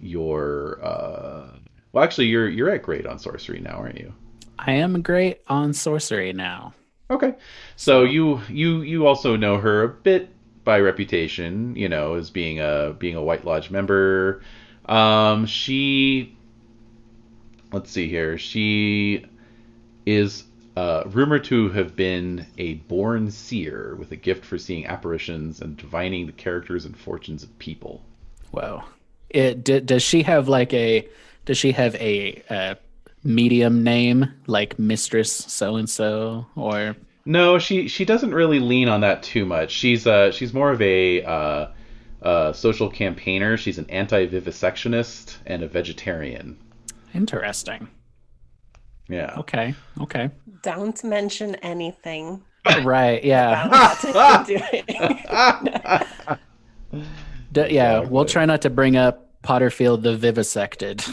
your 0.03 0.79
uh 0.83 1.47
well 1.91 2.03
actually 2.03 2.27
you're 2.27 2.49
you're 2.49 2.69
at 2.69 2.83
great 2.83 3.05
on 3.05 3.19
sorcery 3.19 3.59
now 3.59 3.77
aren't 3.77 3.99
you? 3.99 4.13
I 4.59 4.73
am 4.73 5.01
great 5.01 5.41
on 5.47 5.73
sorcery 5.73 6.33
now. 6.33 6.73
okay. 7.09 7.35
So 7.75 8.03
you 8.03 8.41
you 8.49 8.81
you 8.81 9.07
also 9.07 9.35
know 9.35 9.57
her 9.57 9.83
a 9.83 9.89
bit 9.89 10.29
by 10.63 10.79
reputation 10.79 11.75
you 11.75 11.89
know 11.89 12.15
as 12.15 12.29
being 12.29 12.59
a 12.59 12.95
being 12.97 13.15
a 13.15 13.23
white 13.23 13.45
lodge 13.45 13.71
member. 13.71 14.41
Um 14.85 15.45
she 15.45 16.37
let's 17.71 17.89
see 17.91 18.07
here. 18.07 18.37
She 18.37 19.25
is 20.05 20.43
uh, 20.75 21.03
rumored 21.07 21.43
to 21.45 21.69
have 21.69 21.95
been 21.95 22.45
a 22.57 22.75
born 22.75 23.29
seer 23.31 23.95
with 23.95 24.11
a 24.11 24.15
gift 24.15 24.43
for 24.45 24.57
seeing 24.57 24.85
apparitions 24.85 25.61
and 25.61 25.77
divining 25.77 26.25
the 26.25 26.31
characters 26.31 26.85
and 26.85 26.97
fortunes 26.97 27.43
of 27.43 27.59
people. 27.59 28.03
Whoa. 28.51 28.83
It 29.33 29.63
d- 29.63 29.79
does 29.81 30.03
she 30.03 30.23
have 30.23 30.47
like 30.47 30.73
a 30.73 31.07
does 31.45 31.57
she 31.57 31.71
have 31.73 31.95
a 31.95 32.41
uh, 32.49 32.75
medium 33.23 33.83
name 33.83 34.31
like 34.47 34.77
Mistress 34.79 35.31
so 35.31 35.75
and 35.75 35.89
so 35.89 36.45
or 36.55 36.95
No, 37.25 37.57
she 37.59 37.87
she 37.87 38.05
doesn't 38.05 38.33
really 38.33 38.59
lean 38.59 38.87
on 38.89 39.01
that 39.01 39.23
too 39.23 39.45
much. 39.45 39.71
She's 39.71 40.05
uh 40.07 40.31
she's 40.31 40.53
more 40.53 40.71
of 40.71 40.81
a 40.81 41.23
uh, 41.23 41.67
uh, 42.21 42.53
social 42.53 42.89
campaigner. 42.89 43.57
She's 43.57 43.77
an 43.77 43.89
anti-vivisectionist 43.89 45.37
and 45.45 45.63
a 45.63 45.67
vegetarian. 45.67 46.57
interesting? 47.13 47.87
Yeah. 49.09 49.35
Okay. 49.39 49.73
Okay. 50.01 50.29
Don't 50.61 51.03
mention 51.03 51.55
anything 51.55 52.41
Right. 52.83 53.21
Yeah. 53.23 53.67
about 53.67 54.03
what 54.03 54.15
I'm 54.15 54.45
doing. 56.91 57.03
D- 57.51 57.67
yeah. 57.75 57.99
We'll 57.99 58.25
try 58.25 58.45
not 58.45 58.61
to 58.63 58.69
bring 58.69 58.95
up 58.95 59.22
Potterfield 59.43 60.03
the 60.03 60.15
vivisected. 60.15 61.03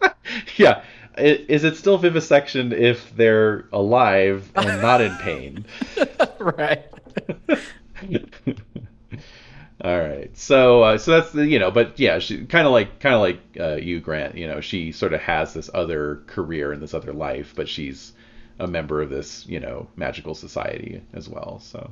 yeah. 0.56 0.82
Is 1.18 1.64
it 1.64 1.76
still 1.76 1.98
vivisection 1.98 2.72
if 2.72 3.14
they're 3.16 3.66
alive 3.72 4.50
and 4.54 4.80
not 4.80 5.00
in 5.02 5.14
pain? 5.16 5.66
right. 6.38 6.84
All 9.84 9.98
right. 9.98 10.34
So 10.36 10.82
uh, 10.82 10.98
so 10.98 11.10
that's 11.10 11.32
the 11.32 11.46
you 11.46 11.58
know, 11.58 11.70
but 11.70 11.98
yeah, 11.98 12.18
she 12.18 12.44
kind 12.46 12.66
of 12.66 12.72
like 12.72 12.98
kind 13.00 13.14
of 13.14 13.20
like 13.20 13.40
uh, 13.60 13.74
you, 13.76 14.00
Grant. 14.00 14.36
You 14.36 14.46
know, 14.46 14.60
she 14.60 14.92
sort 14.92 15.12
of 15.12 15.20
has 15.20 15.52
this 15.52 15.68
other 15.74 16.22
career 16.28 16.72
and 16.72 16.80
this 16.82 16.94
other 16.94 17.12
life, 17.12 17.52
but 17.56 17.68
she's 17.68 18.12
a 18.58 18.66
member 18.66 19.02
of 19.02 19.10
this 19.10 19.44
you 19.46 19.60
know 19.60 19.88
magical 19.96 20.34
society 20.34 21.02
as 21.12 21.28
well. 21.28 21.58
So 21.60 21.90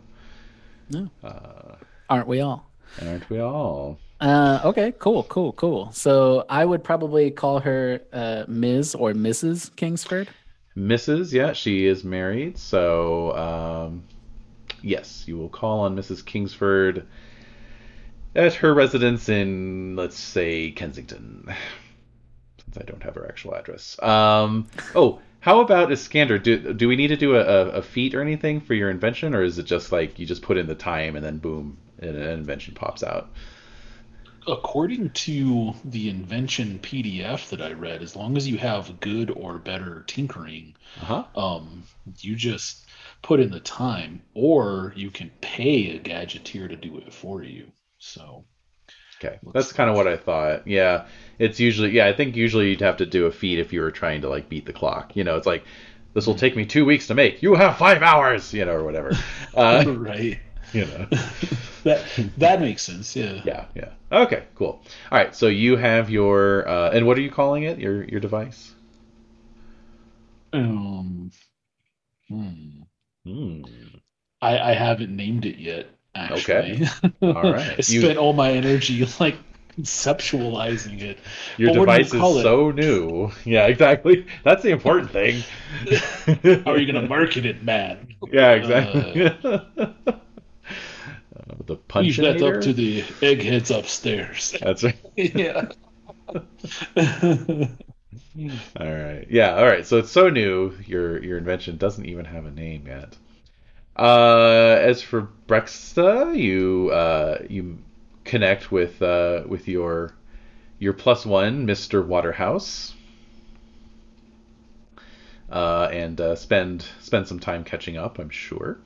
No. 0.88 1.10
uh, 1.24 1.74
Aren't 2.08 2.28
we 2.28 2.40
all? 2.40 2.70
aren't 3.02 3.28
we 3.28 3.40
all? 3.40 3.98
Uh, 4.20 4.60
okay, 4.64 4.92
cool, 4.98 5.22
cool, 5.24 5.52
cool. 5.54 5.90
So 5.92 6.44
I 6.48 6.64
would 6.64 6.84
probably 6.84 7.30
call 7.30 7.60
her 7.60 8.00
uh, 8.12 8.44
Ms. 8.46 8.94
or 8.94 9.12
Mrs. 9.12 9.74
Kingsford. 9.76 10.28
Mrs. 10.76 11.32
Yeah, 11.32 11.52
she 11.52 11.86
is 11.86 12.04
married. 12.04 12.58
So 12.58 13.34
um, 13.36 14.04
yes, 14.82 15.24
you 15.26 15.36
will 15.36 15.48
call 15.48 15.80
on 15.80 15.96
Mrs. 15.96 16.24
Kingsford 16.24 17.06
at 18.34 18.54
her 18.54 18.72
residence 18.72 19.28
in, 19.28 19.96
let's 19.96 20.18
say, 20.18 20.70
Kensington. 20.70 21.46
Since 22.64 22.78
I 22.78 22.82
don't 22.82 23.02
have 23.02 23.14
her 23.16 23.26
actual 23.26 23.54
address. 23.54 24.00
Um, 24.02 24.68
oh, 24.94 25.20
how 25.40 25.60
about 25.60 25.90
Iskander? 25.90 26.38
Do 26.38 26.74
do 26.74 26.88
we 26.88 26.96
need 26.96 27.08
to 27.08 27.16
do 27.16 27.34
a, 27.34 27.40
a, 27.40 27.82
feat 27.82 28.14
or 28.14 28.20
anything 28.20 28.60
for 28.60 28.74
your 28.74 28.90
invention, 28.90 29.34
or 29.34 29.42
is 29.42 29.58
it 29.58 29.64
just 29.64 29.90
like 29.90 30.18
you 30.18 30.26
just 30.26 30.42
put 30.42 30.58
in 30.58 30.66
the 30.66 30.74
time 30.74 31.16
and 31.16 31.24
then 31.24 31.38
boom, 31.38 31.78
an 31.98 32.14
invention 32.14 32.74
pops 32.74 33.02
out? 33.02 33.30
According 34.46 35.10
to 35.10 35.74
the 35.84 36.08
invention 36.08 36.78
PDF 36.82 37.48
that 37.50 37.60
I 37.62 37.72
read, 37.72 38.02
as 38.02 38.16
long 38.16 38.36
as 38.36 38.48
you 38.48 38.58
have 38.58 39.00
good 39.00 39.30
or 39.30 39.58
better 39.58 40.04
tinkering, 40.06 40.74
Uh-huh. 41.02 41.24
um, 41.36 41.84
you 42.20 42.34
just 42.36 42.86
put 43.22 43.40
in 43.40 43.50
the 43.50 43.60
time, 43.60 44.22
or 44.34 44.92
you 44.96 45.10
can 45.10 45.30
pay 45.40 45.96
a 45.96 45.98
gadgeteer 46.00 46.68
to 46.68 46.76
do 46.76 46.98
it 46.98 47.12
for 47.12 47.42
you. 47.42 47.70
So 47.98 48.44
Okay, 49.22 49.38
that's 49.52 49.72
kind 49.72 49.90
of 49.90 49.96
what 49.96 50.08
I 50.08 50.16
thought. 50.16 50.66
Yeah, 50.66 51.06
it's 51.38 51.60
usually 51.60 51.90
yeah. 51.90 52.06
I 52.06 52.14
think 52.14 52.36
usually 52.36 52.70
you'd 52.70 52.80
have 52.80 52.96
to 52.98 53.06
do 53.06 53.26
a 53.26 53.30
feat 53.30 53.58
if 53.58 53.70
you 53.72 53.82
were 53.82 53.90
trying 53.90 54.22
to 54.22 54.30
like 54.30 54.48
beat 54.48 54.64
the 54.64 54.72
clock. 54.72 55.14
You 55.14 55.24
know, 55.24 55.36
it's 55.36 55.46
like 55.46 55.64
this 56.14 56.26
will 56.26 56.34
take 56.36 56.56
me 56.56 56.64
two 56.64 56.86
weeks 56.86 57.08
to 57.08 57.14
make. 57.14 57.42
You 57.42 57.54
have 57.54 57.76
five 57.76 58.02
hours. 58.02 58.54
You 58.54 58.64
know, 58.64 58.72
or 58.72 58.84
whatever. 58.84 59.12
Uh, 59.54 59.84
right, 59.88 60.38
you 60.72 60.84
know. 60.86 61.06
that 61.84 62.04
that 62.38 62.60
makes 62.60 62.82
sense. 62.82 63.14
Yeah. 63.16 63.40
Yeah, 63.44 63.66
yeah. 63.74 63.88
Okay, 64.12 64.44
cool. 64.54 64.82
All 65.10 65.18
right, 65.18 65.34
so 65.34 65.46
you 65.48 65.76
have 65.76 66.10
your 66.10 66.68
uh, 66.68 66.90
and 66.90 67.06
what 67.06 67.16
are 67.18 67.22
you 67.22 67.30
calling 67.30 67.62
it? 67.64 67.78
Your 67.78 68.04
your 68.04 68.20
device? 68.20 68.72
Um. 70.52 71.30
Hmm. 72.28 72.82
Hmm. 73.24 73.62
I, 74.42 74.58
I 74.70 74.74
haven't 74.74 75.14
named 75.14 75.44
it 75.44 75.58
yet. 75.58 75.86
Actually. 76.14 76.82
Okay. 76.82 77.12
All 77.22 77.52
right. 77.52 77.70
I 77.70 77.74
You- 77.86 78.00
spent 78.00 78.18
all 78.18 78.32
my 78.32 78.52
energy 78.52 79.06
like 79.20 79.36
conceptualizing 79.78 81.00
it. 81.02 81.18
Your 81.56 81.68
But 81.68 81.72
do 81.74 81.78
you 81.80 81.86
device 81.86 82.06
is 82.08 82.14
it? 82.14 82.42
so 82.42 82.70
new. 82.70 83.30
Yeah, 83.44 83.66
exactly. 83.66 84.26
That's 84.44 84.62
the 84.62 84.70
important 84.70 85.10
thing. 85.10 85.42
How 86.64 86.72
are 86.72 86.78
you 86.78 86.90
gonna 86.90 87.06
market 87.08 87.46
it, 87.46 87.62
man? 87.62 88.08
Yeah, 88.32 88.52
exactly. 88.52 89.26
Uh, 89.26 90.12
the 91.66 91.76
Leave 91.96 92.16
that 92.16 92.42
up 92.42 92.60
to 92.62 92.72
the 92.72 93.04
eggheads 93.22 93.70
upstairs. 93.70 94.54
That's 94.60 94.84
right. 94.84 94.96
yeah. 95.16 95.68
All 98.78 98.94
right. 98.94 99.26
Yeah. 99.28 99.56
All 99.56 99.66
right. 99.66 99.86
So 99.86 99.98
it's 99.98 100.10
so 100.10 100.30
new. 100.30 100.72
Your 100.86 101.22
your 101.22 101.38
invention 101.38 101.76
doesn't 101.76 102.06
even 102.06 102.24
have 102.24 102.46
a 102.46 102.50
name 102.50 102.86
yet. 102.86 103.16
Uh, 103.96 104.78
as 104.80 105.02
for 105.02 105.28
Breksta, 105.46 106.36
you 106.36 106.90
uh, 106.92 107.42
you 107.48 107.78
connect 108.24 108.70
with 108.70 109.02
uh, 109.02 109.42
with 109.46 109.68
your 109.68 110.14
your 110.78 110.92
plus 110.92 111.26
one, 111.26 111.66
Mister 111.66 112.00
Waterhouse, 112.00 112.94
uh, 115.50 115.88
and 115.92 116.20
uh, 116.20 116.36
spend 116.36 116.86
spend 117.00 117.26
some 117.26 117.40
time 117.40 117.64
catching 117.64 117.96
up. 117.96 118.18
I'm 118.18 118.30
sure. 118.30 118.78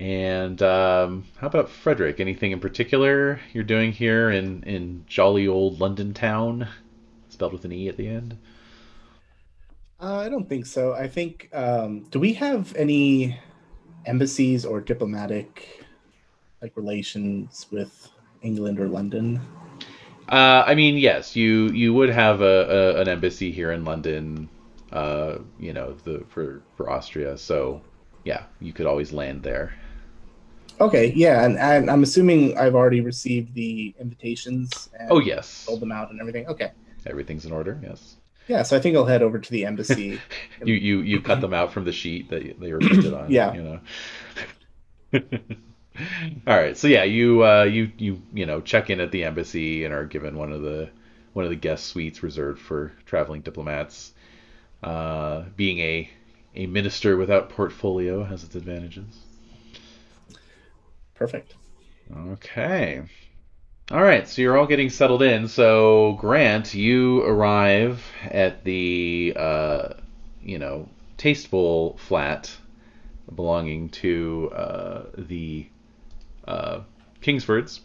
And 0.00 0.62
um, 0.62 1.24
how 1.36 1.46
about 1.46 1.68
Frederick? 1.68 2.20
Anything 2.20 2.52
in 2.52 2.58
particular 2.58 3.38
you're 3.52 3.62
doing 3.62 3.92
here 3.92 4.30
in, 4.30 4.62
in 4.62 5.04
jolly 5.06 5.46
old 5.46 5.78
London 5.78 6.14
town? 6.14 6.66
Spelled 7.28 7.52
with 7.52 7.66
an 7.66 7.72
E 7.72 7.86
at 7.86 7.98
the 7.98 8.08
end? 8.08 8.38
Uh, 10.00 10.16
I 10.16 10.30
don't 10.30 10.48
think 10.48 10.64
so. 10.64 10.94
I 10.94 11.06
think. 11.06 11.50
Um, 11.52 12.06
do 12.10 12.18
we 12.18 12.32
have 12.32 12.74
any 12.76 13.38
embassies 14.06 14.64
or 14.64 14.80
diplomatic 14.80 15.84
like 16.62 16.74
relations 16.76 17.66
with 17.70 18.08
England 18.40 18.80
or 18.80 18.88
London? 18.88 19.38
Uh, 20.30 20.64
I 20.66 20.74
mean, 20.74 20.96
yes, 20.96 21.36
you 21.36 21.68
you 21.68 21.92
would 21.92 22.08
have 22.08 22.40
a, 22.40 22.94
a 22.96 23.00
an 23.02 23.08
embassy 23.08 23.52
here 23.52 23.72
in 23.72 23.84
London, 23.84 24.48
uh, 24.92 25.38
you 25.58 25.74
know, 25.74 25.92
the 26.04 26.24
for 26.28 26.62
for 26.74 26.88
Austria. 26.88 27.36
So, 27.36 27.82
yeah, 28.24 28.44
you 28.60 28.72
could 28.72 28.86
always 28.86 29.12
land 29.12 29.42
there. 29.42 29.74
Okay, 30.80 31.12
yeah, 31.14 31.44
and, 31.44 31.58
and 31.58 31.90
I'm 31.90 32.02
assuming 32.02 32.56
I've 32.56 32.74
already 32.74 33.00
received 33.02 33.54
the 33.54 33.94
invitations. 34.00 34.88
And 34.98 35.12
Oh 35.12 35.20
yes, 35.20 35.64
Filled 35.66 35.80
them 35.80 35.92
out 35.92 36.10
and 36.10 36.20
everything. 36.20 36.46
Okay. 36.46 36.72
everything's 37.06 37.44
in 37.44 37.52
order. 37.52 37.78
Yes, 37.82 38.16
Yeah, 38.48 38.62
so 38.62 38.76
I 38.76 38.80
think 38.80 38.96
I'll 38.96 39.04
head 39.04 39.22
over 39.22 39.38
to 39.38 39.50
the 39.50 39.66
embassy. 39.66 40.18
you 40.64 40.74
you 40.74 41.00
you 41.00 41.20
cut 41.20 41.40
them 41.40 41.52
out 41.52 41.72
from 41.72 41.84
the 41.84 41.92
sheet 41.92 42.30
that 42.30 42.58
they 42.58 42.72
were 42.72 42.78
printed 42.78 43.12
on. 43.12 43.30
Yeah. 43.30 43.52
you 43.54 43.62
know. 43.62 43.80
All 46.46 46.56
right, 46.56 46.76
so 46.78 46.88
yeah, 46.88 47.04
you 47.04 47.44
uh, 47.44 47.64
you 47.64 47.92
you 47.98 48.22
you 48.32 48.46
know 48.46 48.60
check 48.62 48.88
in 48.88 49.00
at 49.00 49.10
the 49.10 49.24
embassy 49.24 49.84
and 49.84 49.92
are 49.92 50.06
given 50.06 50.38
one 50.38 50.50
of 50.52 50.62
the 50.62 50.88
one 51.34 51.44
of 51.44 51.50
the 51.50 51.56
guest 51.56 51.86
suites 51.86 52.22
reserved 52.22 52.58
for 52.60 52.92
traveling 53.04 53.42
diplomats. 53.42 54.12
Uh, 54.82 55.44
being 55.56 55.78
a 55.80 56.10
a 56.56 56.66
minister 56.66 57.16
without 57.18 57.50
portfolio 57.50 58.24
has 58.24 58.44
its 58.44 58.54
advantages. 58.54 59.26
Perfect. 61.20 61.54
Okay. 62.30 63.02
All 63.90 64.02
right, 64.02 64.26
so 64.26 64.40
you're 64.40 64.56
all 64.56 64.66
getting 64.66 64.88
settled 64.88 65.20
in. 65.20 65.48
So 65.48 66.14
Grant, 66.18 66.72
you 66.72 67.22
arrive 67.24 68.02
at 68.22 68.64
the 68.64 69.34
uh, 69.36 69.88
you 70.42 70.58
know 70.58 70.88
tasteful 71.18 71.98
flat 71.98 72.50
belonging 73.34 73.90
to 73.90 74.50
uh, 74.56 75.02
the 75.18 75.68
uh, 76.48 76.80
Kingsfords, 77.20 77.80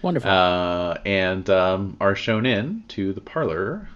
Wonderful. 0.00 0.30
uh, 0.30 0.94
and 1.04 1.50
um, 1.50 1.98
are 2.00 2.14
shown 2.14 2.46
in 2.46 2.84
to 2.88 3.12
the 3.12 3.20
parlor 3.20 3.90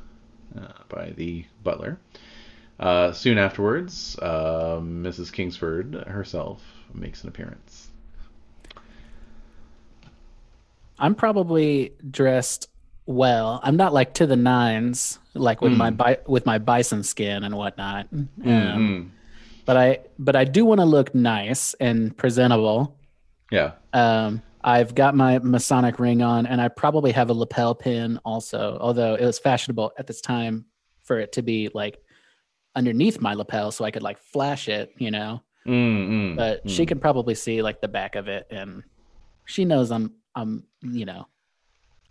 uh, 0.55 0.73
by 0.91 1.15
the 1.17 1.47
butler. 1.65 1.99
Uh, 2.79 3.11
soon 3.13 3.39
afterwards, 3.39 4.19
uh, 4.21 4.79
Mrs. 4.83 5.33
Kingsford 5.33 5.95
herself 6.07 6.63
makes 6.93 7.23
an 7.23 7.29
appearance. 7.29 7.89
I'm 10.99 11.15
probably 11.15 11.93
dressed 12.11 12.69
well. 13.07 13.61
I'm 13.63 13.77
not 13.77 13.93
like 13.93 14.15
to 14.15 14.27
the 14.27 14.37
nines, 14.37 15.19
like 15.35 15.61
with 15.61 15.73
my 15.73 15.91
Hmm. 15.91 15.97
bi- 15.97 16.19
with 16.27 16.47
my 16.47 16.59
bison 16.59 17.03
skin 17.03 17.45
and 17.45 17.55
whatnot. 17.57 18.09
Um, 18.13 18.29
Mhm. 18.45 19.09
but 19.65 19.77
I 19.77 19.99
but 20.19 20.37
I 20.37 20.45
do 20.45 20.65
want 20.65 20.81
to 20.81 20.85
look 20.87 21.15
nice 21.15 21.75
and 21.75 22.17
presentable. 22.17 22.97
Yeah. 23.51 23.73
Um, 23.93 24.43
I've 24.65 24.95
got 24.95 25.15
my 25.15 25.39
Masonic 25.39 26.01
ring 26.01 26.23
on, 26.23 26.47
and 26.47 26.61
I 26.61 26.69
probably 26.69 27.13
have 27.13 27.31
a 27.31 27.35
lapel 27.35 27.75
pin 27.75 28.19
also. 28.25 28.77
Although 28.81 29.15
it 29.15 29.25
was 29.25 29.39
fashionable 29.39 29.93
at 29.99 30.07
this 30.07 30.21
time 30.21 30.65
for 31.05 31.21
it 31.21 31.33
to 31.33 31.43
be 31.43 31.69
like 31.73 31.99
underneath 32.77 33.21
my 33.21 33.35
lapel, 33.35 33.73
so 33.73 33.85
I 33.85 33.91
could 33.91 34.03
like 34.03 34.19
flash 34.19 34.69
it, 34.69 34.93
you 34.99 35.11
know. 35.11 35.41
Mm, 35.67 36.09
mm, 36.09 36.37
But 36.37 36.71
she 36.71 36.85
mm. 36.85 36.89
can 36.89 37.01
probably 37.01 37.35
see 37.35 37.63
like 37.63 37.81
the 37.81 37.89
back 37.89 38.15
of 38.15 38.29
it, 38.29 38.47
and 38.51 38.85
she 39.47 39.65
knows 39.65 39.91
I'm 39.91 40.13
I'm 40.37 40.65
you 40.83 41.07
know 41.07 41.27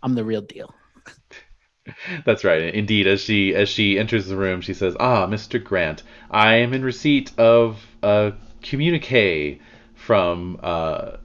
I'm 0.02 0.14
the 0.14 0.24
real 0.24 0.42
deal. 0.42 0.74
That's 2.26 2.42
right. 2.44 2.74
Indeed, 2.74 3.06
as 3.06 3.20
she 3.20 3.54
as 3.54 3.68
she 3.68 3.98
enters 3.98 4.26
the 4.26 4.36
room, 4.36 4.60
she 4.60 4.74
says, 4.74 4.96
"Ah, 5.00 5.26
Mr. 5.26 5.62
Grant, 5.62 6.02
I 6.30 6.56
am 6.56 6.74
in 6.74 6.84
receipt 6.84 7.30
of 7.38 7.86
a 8.02 8.32
communique 8.60 9.60
from 9.94 10.58
uh, 10.62 11.16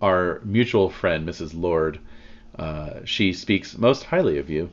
our 0.00 0.40
mutual 0.44 0.88
friend, 0.90 1.28
Mrs. 1.28 1.52
Lorde. 1.54 2.00
Uh, 2.58 3.00
she 3.04 3.32
speaks 3.34 3.76
most 3.76 4.04
highly 4.04 4.38
of 4.38 4.48
you." 4.50 4.70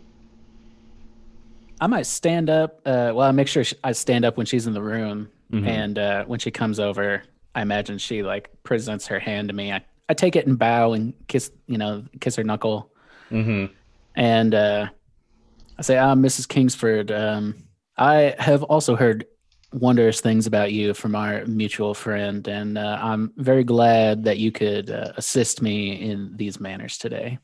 I 1.79 1.87
might 1.87 2.05
stand 2.05 2.49
up. 2.49 2.81
Uh, 2.85 3.11
well, 3.15 3.21
I 3.27 3.31
make 3.31 3.47
sure 3.47 3.63
she, 3.63 3.75
I 3.83 3.91
stand 3.91 4.25
up 4.25 4.37
when 4.37 4.45
she's 4.45 4.67
in 4.67 4.73
the 4.73 4.81
room, 4.81 5.29
Mhm. 5.51 5.67
and 5.67 5.99
uh, 5.99 6.23
when 6.25 6.39
she 6.39 6.51
comes 6.51 6.79
over, 6.79 7.23
I 7.55 7.61
imagine 7.61 7.97
she 7.97 8.23
like 8.23 8.49
presents 8.63 9.07
her 9.07 9.19
hand 9.19 9.49
to 9.49 9.53
me. 9.53 9.71
I, 9.71 9.83
I 10.09 10.13
take 10.13 10.35
it 10.35 10.47
and 10.47 10.57
bow 10.57 10.93
and 10.93 11.13
kiss, 11.27 11.51
you 11.67 11.77
know, 11.77 12.03
kiss 12.19 12.35
her 12.35 12.43
knuckle, 12.43 12.91
hmm 13.29 13.65
and 14.15 14.53
uh, 14.53 14.87
I 15.77 15.81
say, 15.81 15.97
"Ah, 15.97 16.13
Mrs. 16.13 16.47
Kingsford, 16.47 17.11
um, 17.11 17.55
I 17.97 18.35
have 18.37 18.61
also 18.63 18.95
heard 18.95 19.25
wondrous 19.73 20.21
things 20.21 20.45
about 20.45 20.71
you 20.71 20.93
from 20.93 21.15
our 21.15 21.45
mutual 21.47 21.93
friend, 21.95 22.47
and 22.47 22.77
uh, 22.77 22.99
I'm 23.01 23.33
very 23.37 23.63
glad 23.63 24.23
that 24.25 24.37
you 24.37 24.51
could 24.51 24.91
uh, 24.91 25.13
assist 25.17 25.61
me 25.63 25.93
in 25.99 26.35
these 26.37 26.59
manners 26.59 26.97
today. 26.99 27.39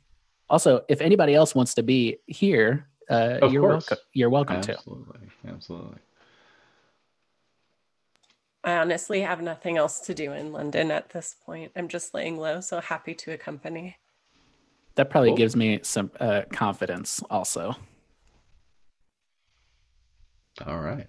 Also, 0.47 0.81
if 0.89 1.01
anybody 1.01 1.33
else 1.33 1.55
wants 1.55 1.73
to 1.75 1.83
be 1.83 2.17
here, 2.27 2.87
uh, 3.09 3.39
Of 3.41 3.51
you're 3.53 3.61
course. 3.61 3.89
welcome. 3.89 4.05
You're 4.13 4.29
welcome 4.29 4.61
to." 4.61 4.73
Absolutely, 4.73 5.29
absolutely. 5.47 5.97
I 8.63 8.77
honestly 8.77 9.21
have 9.21 9.41
nothing 9.41 9.77
else 9.77 9.99
to 10.01 10.13
do 10.13 10.33
in 10.33 10.51
London 10.51 10.91
at 10.91 11.09
this 11.11 11.35
point. 11.45 11.71
I'm 11.75 11.87
just 11.87 12.13
laying 12.13 12.37
low, 12.37 12.59
so 12.59 12.81
happy 12.81 13.13
to 13.15 13.31
accompany. 13.31 13.97
That 14.95 15.09
probably 15.09 15.29
Cool. 15.29 15.37
gives 15.37 15.55
me 15.55 15.79
some 15.83 16.11
uh, 16.19 16.41
confidence 16.51 17.23
also. 17.29 17.75
All 20.65 20.79
right. 20.79 21.07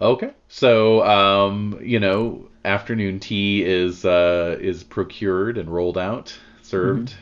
Okay. 0.00 0.32
So, 0.48 1.04
um, 1.04 1.78
you 1.80 2.00
know, 2.00 2.48
afternoon 2.64 3.20
tea 3.20 3.62
is 3.64 4.04
uh, 4.04 4.56
is 4.60 4.82
procured 4.82 5.56
and 5.58 5.70
rolled 5.70 5.96
out, 5.96 6.36
served. 6.62 7.14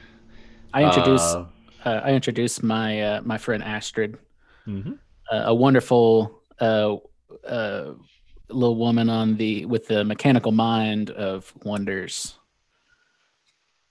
I 0.73 0.85
introduce 0.85 1.35
Uh, 1.35 1.45
uh, 1.85 2.01
I 2.05 2.13
introduce 2.13 2.63
my 2.63 3.01
uh, 3.01 3.23
my 3.23 3.39
friend 3.39 3.63
Astrid, 3.63 4.19
mhm. 4.67 4.99
uh, 5.31 5.43
a 5.47 5.55
wonderful 5.55 6.43
uh, 6.61 6.97
uh, 7.47 7.93
little 8.49 8.77
woman 8.77 9.09
on 9.09 9.37
the 9.37 9.67
with 9.67 9.89
the 9.89 10.05
mechanical 10.05 10.53
mind 10.53 11.11
of 11.11 11.53
wonders, 11.65 12.35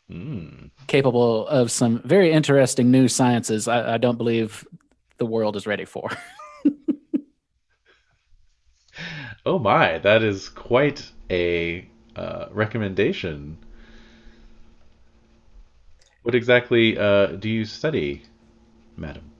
Hmm. 0.09 0.68
capable 0.88 1.47
of 1.47 1.72
some 1.72 2.01
very 2.03 2.31
interesting 2.31 2.91
new 2.91 3.07
sciences. 3.07 3.68
I, 3.68 3.93
I 3.93 3.97
don't 3.97 4.18
believe 4.18 4.68
the 5.18 5.26
world 5.26 5.55
is 5.55 5.65
ready 5.65 5.85
for. 5.85 6.09
Oh 9.45 9.57
my, 9.57 9.97
that 9.99 10.22
is 10.22 10.49
quite 10.49 11.09
a 11.31 11.88
uh, 12.15 12.45
recommendation. 12.51 13.57
What 16.23 16.35
exactly 16.35 16.98
uh, 16.98 17.27
do 17.27 17.49
you 17.49 17.65
study, 17.65 18.23
madam? 18.95 19.31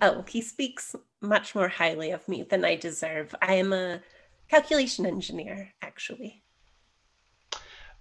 Oh, 0.00 0.24
he 0.28 0.40
speaks 0.40 0.94
much 1.20 1.54
more 1.54 1.68
highly 1.68 2.10
of 2.10 2.28
me 2.28 2.42
than 2.42 2.64
I 2.64 2.76
deserve. 2.76 3.34
I 3.40 3.54
am 3.54 3.72
a 3.72 4.02
calculation 4.48 5.06
engineer, 5.06 5.74
actually. 5.82 6.42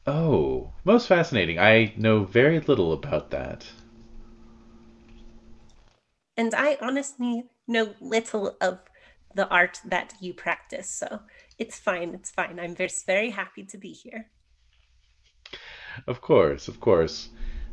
Oh, 0.07 0.73
most 0.83 1.07
fascinating. 1.07 1.59
I 1.59 1.93
know 1.97 2.23
very 2.23 2.59
little 2.59 2.93
about 2.93 3.29
that. 3.31 3.67
And 6.37 6.53
I 6.55 6.77
honestly 6.81 7.45
know 7.67 7.93
little 7.99 8.55
of 8.61 8.79
the 9.35 9.47
art 9.49 9.81
that 9.85 10.13
you 10.21 10.33
practice, 10.33 10.89
so 10.89 11.21
it's 11.57 11.77
fine. 11.79 12.13
It's 12.13 12.31
fine. 12.31 12.59
I'm 12.59 12.75
just 12.75 13.05
very 13.05 13.31
happy 13.31 13.63
to 13.65 13.77
be 13.77 13.91
here. 13.91 14.31
Of 16.07 16.21
course, 16.21 16.67
of 16.67 16.79
course. 16.79 17.29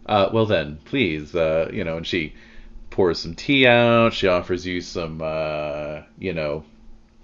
Uh, 0.07 0.29
well 0.33 0.47
then, 0.47 0.79
please, 0.85 1.35
uh, 1.35 1.71
you 1.73 1.85
know, 1.85 1.97
and 1.97 2.07
she 2.07 2.35
pours 2.91 3.19
some 3.19 3.35
tea 3.35 3.67
out. 3.67 4.13
She 4.13 4.29
offers 4.29 4.67
you 4.67 4.81
some, 4.81 5.21
uh, 5.23 6.03
you 6.19 6.33
know, 6.35 6.65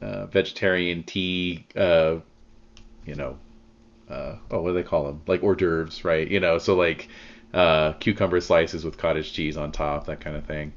uh, 0.01 0.27
vegetarian 0.27 1.03
tea. 1.03 1.67
Uh, 1.77 2.17
you 3.05 3.15
know, 3.15 3.39
uh, 4.09 4.37
oh, 4.51 4.63
what 4.63 4.71
do 4.71 4.75
they 4.75 4.83
call 4.83 5.05
them? 5.07 5.23
Like 5.27 5.43
hors 5.43 5.57
d'oeuvres, 5.57 6.05
right? 6.05 6.27
You 6.29 6.41
know, 6.41 6.59
so 6.59 6.75
like 6.77 7.09
uh, 7.55 7.93
cucumber 7.95 8.41
slices 8.41 8.85
with 8.85 8.99
cottage 8.99 9.33
cheese 9.33 9.57
on 9.57 9.73
top, 9.73 10.07
that 10.07 10.21
kind 10.21 10.37
of 10.37 10.45
thing. 10.47 10.73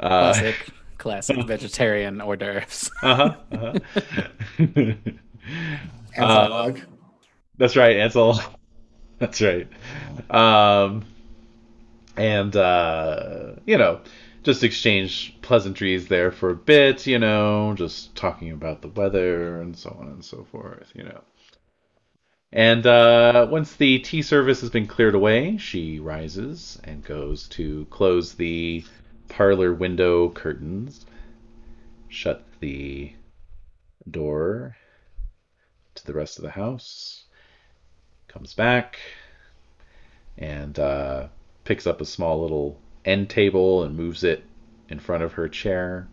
Uh, 0.00 0.32
Classic, 0.32 0.68
classic 0.98 1.42
vegetarian 1.44 2.20
hors 2.20 2.36
d'oeuvres. 2.36 2.90
uh-huh, 3.02 3.36
uh-huh. 3.52 3.74
That's 7.58 7.76
right, 7.76 7.96
Ansel. 7.96 8.40
That's 9.20 9.40
right. 9.42 9.68
Um, 10.30 11.04
and 12.16 12.54
uh, 12.54 13.54
you 13.66 13.76
know, 13.76 14.00
just 14.44 14.62
exchange 14.62 15.34
pleasantries 15.42 16.06
there 16.06 16.30
for 16.30 16.50
a 16.50 16.56
bit. 16.56 17.06
You 17.06 17.18
know, 17.18 17.74
just 17.76 18.14
talking 18.14 18.52
about 18.52 18.82
the 18.82 18.88
weather 18.88 19.60
and 19.60 19.76
so 19.76 19.96
on 19.98 20.06
and 20.06 20.24
so 20.24 20.46
forth. 20.52 20.92
You 20.94 21.04
know. 21.04 21.20
And 22.52 22.86
uh, 22.86 23.46
once 23.50 23.76
the 23.76 23.98
tea 23.98 24.22
service 24.22 24.60
has 24.62 24.70
been 24.70 24.86
cleared 24.86 25.14
away, 25.14 25.58
she 25.58 25.98
rises 25.98 26.80
and 26.84 27.04
goes 27.04 27.46
to 27.48 27.86
close 27.90 28.34
the 28.34 28.84
parlor 29.28 29.74
window 29.74 30.30
curtains, 30.30 31.04
shut 32.08 32.42
the 32.60 33.12
door 34.10 34.76
to 35.94 36.06
the 36.06 36.14
rest 36.14 36.38
of 36.38 36.44
the 36.44 36.50
house, 36.50 37.24
comes 38.28 38.54
back, 38.54 38.98
and 40.36 40.78
uh, 40.78 41.28
picks 41.64 41.86
up 41.86 42.00
a 42.00 42.04
small 42.04 42.42
little 42.42 42.78
end 43.04 43.28
table 43.28 43.82
and 43.82 43.96
moves 43.96 44.24
it 44.24 44.44
in 44.88 44.98
front 44.98 45.22
of 45.22 45.32
her 45.32 45.48
chair. 45.48 46.08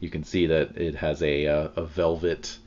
You 0.00 0.10
can 0.10 0.24
see 0.24 0.46
that 0.46 0.76
it 0.76 0.94
has 0.94 1.22
a, 1.22 1.46
uh, 1.46 1.68
a 1.76 1.84
velvet 1.84 2.58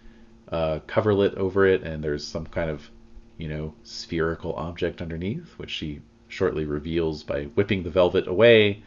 uh, 0.52 0.80
coverlet 0.88 1.36
over 1.36 1.66
it, 1.66 1.84
and 1.84 2.04
there's 2.04 2.26
some 2.26 2.46
kind 2.46 2.70
of, 2.70 2.90
you 3.38 3.48
know, 3.48 3.74
spherical 3.84 4.54
object 4.56 5.02
underneath, 5.02 5.54
which 5.58 5.70
she 5.70 6.02
shortly 6.28 6.66
reveals 6.66 7.24
by 7.24 7.44
whipping 7.46 7.84
the 7.84 7.90
velvet 7.90 8.28
away. 8.28 8.84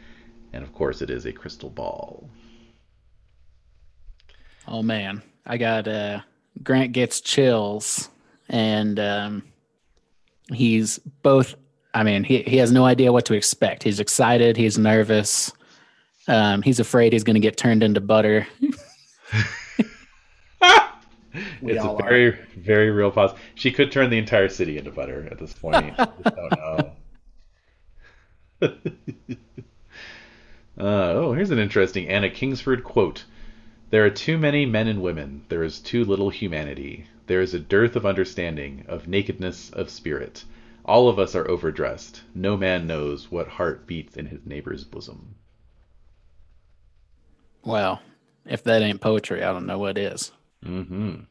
And 0.51 0.63
of 0.63 0.73
course, 0.73 1.01
it 1.01 1.09
is 1.09 1.25
a 1.25 1.33
crystal 1.33 1.69
ball. 1.69 2.29
Oh 4.67 4.81
man, 4.81 5.21
I 5.45 5.57
got 5.57 5.87
uh 5.87 6.21
Grant 6.63 6.91
gets 6.93 7.19
chills 7.21 8.09
and 8.49 8.99
um 8.99 9.43
he's 10.51 10.99
both 11.21 11.55
I 11.93 12.03
mean, 12.03 12.23
he 12.23 12.41
he 12.43 12.57
has 12.57 12.71
no 12.71 12.85
idea 12.85 13.11
what 13.11 13.25
to 13.25 13.33
expect. 13.33 13.83
He's 13.83 13.99
excited, 13.99 14.57
he's 14.57 14.77
nervous. 14.77 15.51
Um 16.27 16.61
he's 16.61 16.79
afraid 16.79 17.13
he's 17.13 17.23
going 17.23 17.35
to 17.35 17.39
get 17.39 17.57
turned 17.57 17.83
into 17.83 18.01
butter. 18.01 18.47
It's 21.63 21.83
a 21.83 21.87
all 21.87 21.97
are. 22.01 22.09
very, 22.09 22.37
very 22.57 22.91
real 22.91 23.11
pause. 23.11 23.31
She 23.55 23.71
could 23.71 23.91
turn 23.91 24.09
the 24.09 24.17
entire 24.17 24.49
city 24.49 24.77
into 24.77 24.91
butter 24.91 25.27
at 25.31 25.39
this 25.39 25.53
point. 25.53 25.95
I 25.97 26.05
don't 26.05 26.51
know. 26.51 26.91
uh, 30.77 31.13
oh, 31.15 31.33
here's 31.33 31.51
an 31.51 31.59
interesting 31.59 32.07
Anna 32.07 32.29
Kingsford 32.29 32.83
quote. 32.83 33.25
There 33.93 34.03
are 34.03 34.09
too 34.09 34.39
many 34.39 34.65
men 34.65 34.87
and 34.87 35.03
women. 35.03 35.43
There 35.49 35.61
is 35.61 35.77
too 35.77 36.03
little 36.03 36.31
humanity. 36.31 37.05
There 37.27 37.41
is 37.41 37.53
a 37.53 37.59
dearth 37.59 37.95
of 37.95 38.07
understanding, 38.07 38.85
of 38.87 39.07
nakedness 39.07 39.69
of 39.69 39.91
spirit. 39.91 40.45
All 40.83 41.09
of 41.09 41.19
us 41.19 41.35
are 41.35 41.47
overdressed. 41.47 42.23
No 42.33 42.57
man 42.57 42.87
knows 42.87 43.29
what 43.29 43.47
heart 43.47 43.85
beats 43.85 44.17
in 44.17 44.25
his 44.25 44.47
neighbor's 44.47 44.83
bosom. 44.83 45.35
Well, 47.63 48.01
if 48.47 48.63
that 48.63 48.81
ain't 48.81 48.99
poetry, 48.99 49.43
I 49.43 49.53
don't 49.53 49.67
know 49.67 49.77
what 49.77 49.99
is. 49.99 50.31
Mm-hmm. 50.65 51.25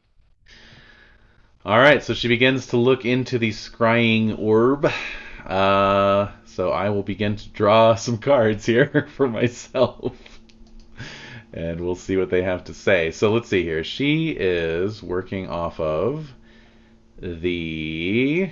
All 1.65 1.79
right, 1.79 2.01
so 2.01 2.13
she 2.13 2.29
begins 2.29 2.67
to 2.67 2.77
look 2.77 3.03
into 3.03 3.39
the 3.39 3.49
scrying 3.49 4.39
orb. 4.39 4.89
Uh, 5.45 6.31
so 6.45 6.69
I 6.69 6.91
will 6.91 7.03
begin 7.03 7.35
to 7.35 7.49
draw 7.49 7.95
some 7.95 8.19
cards 8.19 8.65
here 8.65 9.09
for 9.17 9.27
myself. 9.27 10.15
And 11.53 11.81
we'll 11.81 11.95
see 11.95 12.17
what 12.17 12.29
they 12.29 12.41
have 12.41 12.63
to 12.65 12.73
say. 12.73 13.11
So 13.11 13.31
let's 13.31 13.47
see 13.47 13.63
here. 13.63 13.83
She 13.83 14.31
is 14.31 15.03
working 15.03 15.49
off 15.49 15.79
of 15.79 16.33
the. 17.19 18.51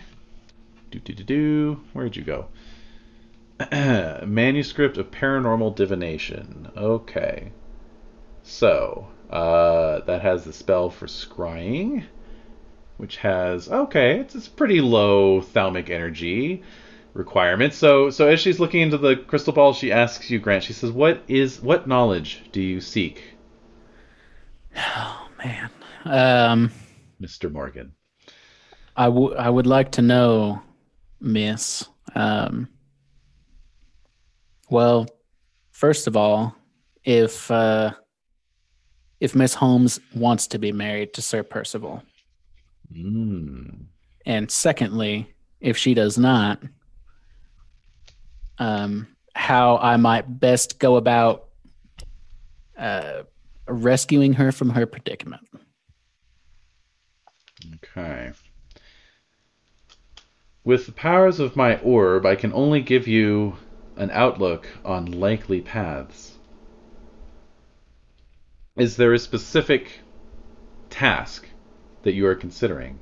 Do, 0.92 1.00
do, 1.00 1.14
do, 1.14 1.24
do. 1.24 1.82
Where'd 1.94 2.16
you 2.16 2.24
go? 2.24 2.48
Manuscript 4.26 4.98
of 4.98 5.10
Paranormal 5.10 5.76
Divination. 5.76 6.72
Okay. 6.78 7.52
So, 8.44 9.08
uh, 9.30 10.02
that 10.02 10.22
has 10.22 10.44
the 10.44 10.54
spell 10.54 10.90
for 10.90 11.08
scrying, 11.08 12.04
which 12.98 13.18
has 13.18 13.70
okay, 13.70 14.20
it's 14.20 14.36
it's 14.36 14.48
pretty 14.48 14.82
low 14.82 15.42
thaumic 15.42 15.90
energy 15.90 16.64
requirement. 17.14 17.74
So, 17.74 18.10
so 18.10 18.28
as 18.28 18.40
she's 18.40 18.60
looking 18.60 18.82
into 18.82 18.98
the 18.98 19.16
crystal 19.18 19.54
ball, 19.54 19.74
she 19.74 19.92
asks 19.92 20.30
you, 20.30 20.40
Grant. 20.40 20.64
She 20.64 20.74
says, 20.74 20.92
"What 20.92 21.24
is 21.28 21.62
what 21.62 21.88
knowledge 21.88 22.42
do 22.52 22.62
you 22.62 22.80
seek, 22.82 23.24
Oh 24.76 25.28
man. 25.44 25.70
Um 26.06 26.72
Mister 27.20 27.50
Morgan?" 27.50 27.94
I 28.96 29.08
would 29.08 29.38
I 29.38 29.50
would 29.50 29.68
like 29.68 29.92
to 29.94 30.02
know, 30.02 30.62
Miss. 31.20 31.88
Um, 32.16 32.68
well, 34.70 35.08
first 35.72 36.08
of 36.08 36.18
all, 36.18 36.56
if 37.04 37.50
uh, 37.52 37.92
if 39.20 39.36
Miss 39.36 39.54
Holmes 39.54 40.00
wants 40.16 40.48
to 40.48 40.60
be 40.60 40.72
married 40.72 41.14
to 41.14 41.22
Sir 41.22 41.44
Percival, 41.44 42.04
Mm. 42.94 43.86
and 44.26 44.52
secondly, 44.52 45.34
if 45.62 45.78
she 45.78 45.94
does 45.94 46.18
not, 46.18 46.62
um, 48.58 49.08
how 49.34 49.78
I 49.78 49.98
might 49.98 50.40
best 50.40 50.80
go 50.80 50.96
about 50.96 51.48
uh, 52.78 53.24
rescuing 53.68 54.34
her 54.34 54.52
from 54.52 54.70
her 54.72 54.86
predicament. 54.86 55.48
Okay. 57.76 58.32
With 60.64 60.86
the 60.86 60.92
powers 60.92 61.40
of 61.40 61.56
my 61.56 61.78
orb, 61.80 62.26
I 62.26 62.36
can 62.36 62.54
only 62.54 62.82
give 62.82 63.08
you 63.08 63.58
an 63.96 64.12
outlook 64.12 64.68
on 64.86 65.06
likely 65.12 65.62
paths. 65.62 66.38
Is 68.76 68.96
there 68.96 69.14
a 69.14 69.20
specific 69.20 70.02
task 70.90 71.48
that 72.04 72.14
you 72.14 72.26
are 72.28 72.36
considering? 72.36 73.00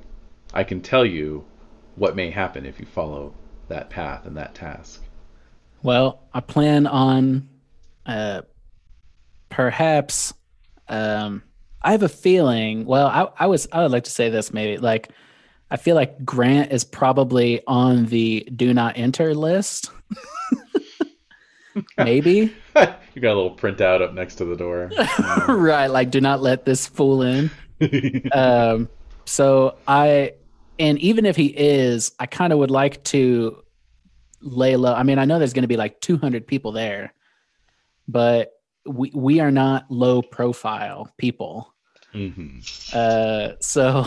I 0.52 0.64
can 0.64 0.80
tell 0.80 1.06
you 1.06 1.44
what 1.96 2.16
may 2.16 2.30
happen 2.30 2.66
if 2.66 2.80
you 2.80 2.86
follow 2.86 3.34
that 3.68 3.88
path 3.88 4.26
and 4.26 4.36
that 4.36 4.54
task. 4.54 5.02
Well, 5.82 6.22
I 6.32 6.40
plan 6.40 6.86
on 6.86 7.48
uh, 8.06 8.42
perhaps. 9.48 10.34
Um, 10.88 11.42
I 11.82 11.92
have 11.92 12.02
a 12.02 12.08
feeling. 12.08 12.84
Well, 12.84 13.06
I, 13.06 13.44
I 13.44 13.46
was. 13.46 13.68
I 13.72 13.82
would 13.82 13.92
like 13.92 14.04
to 14.04 14.10
say 14.10 14.28
this 14.28 14.52
maybe. 14.52 14.78
Like, 14.78 15.10
I 15.70 15.76
feel 15.76 15.96
like 15.96 16.24
Grant 16.24 16.72
is 16.72 16.84
probably 16.84 17.62
on 17.66 18.06
the 18.06 18.48
do 18.54 18.74
not 18.74 18.98
enter 18.98 19.34
list. 19.34 19.90
maybe 21.96 22.52
you 23.14 23.22
got 23.22 23.32
a 23.32 23.38
little 23.38 23.56
printout 23.56 24.02
up 24.02 24.14
next 24.14 24.36
to 24.36 24.44
the 24.44 24.56
door. 24.56 24.90
right. 25.48 25.86
Like, 25.86 26.10
do 26.10 26.20
not 26.20 26.40
let 26.40 26.64
this 26.64 26.86
fool 26.86 27.22
in. 27.22 27.50
um, 28.32 28.88
so 29.24 29.76
I, 29.86 30.34
and 30.78 30.98
even 30.98 31.26
if 31.26 31.36
he 31.36 31.46
is, 31.46 32.12
I 32.18 32.26
kind 32.26 32.52
of 32.52 32.58
would 32.58 32.70
like 32.70 33.02
to 33.04 33.62
lay 34.40 34.76
low. 34.76 34.94
I 34.94 35.02
mean, 35.02 35.18
I 35.18 35.24
know 35.24 35.38
there's 35.38 35.52
going 35.52 35.62
to 35.62 35.68
be 35.68 35.76
like 35.76 36.00
200 36.00 36.46
people 36.46 36.72
there, 36.72 37.14
but 38.08 38.52
we 38.86 39.10
we 39.14 39.40
are 39.40 39.50
not 39.50 39.90
low 39.90 40.22
profile 40.22 41.12
people. 41.18 41.74
hmm 42.12 42.58
Uh, 42.92 43.52
so 43.60 44.06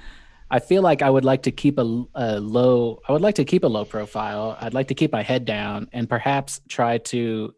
I 0.50 0.60
feel 0.60 0.82
like 0.82 1.02
I 1.02 1.10
would 1.10 1.24
like 1.24 1.42
to 1.44 1.50
keep 1.50 1.78
a, 1.78 2.04
a 2.14 2.40
low. 2.40 3.00
I 3.08 3.12
would 3.12 3.22
like 3.22 3.36
to 3.36 3.44
keep 3.44 3.64
a 3.64 3.68
low 3.68 3.84
profile. 3.84 4.56
I'd 4.60 4.74
like 4.74 4.88
to 4.88 4.94
keep 4.94 5.12
my 5.12 5.22
head 5.22 5.44
down 5.44 5.88
and 5.92 6.08
perhaps 6.08 6.60
try 6.68 6.98
to 6.98 7.54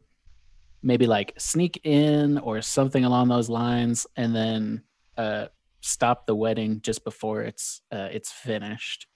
maybe 0.82 1.06
like 1.06 1.34
sneak 1.36 1.80
in 1.84 2.38
or 2.38 2.62
something 2.62 3.04
along 3.04 3.28
those 3.28 3.48
lines, 3.48 4.06
and 4.16 4.34
then 4.34 4.82
uh, 5.16 5.46
stop 5.80 6.26
the 6.26 6.34
wedding 6.34 6.80
just 6.80 7.04
before 7.04 7.42
it's 7.42 7.80
uh, 7.92 8.08
it's 8.12 8.32
finished. 8.32 9.06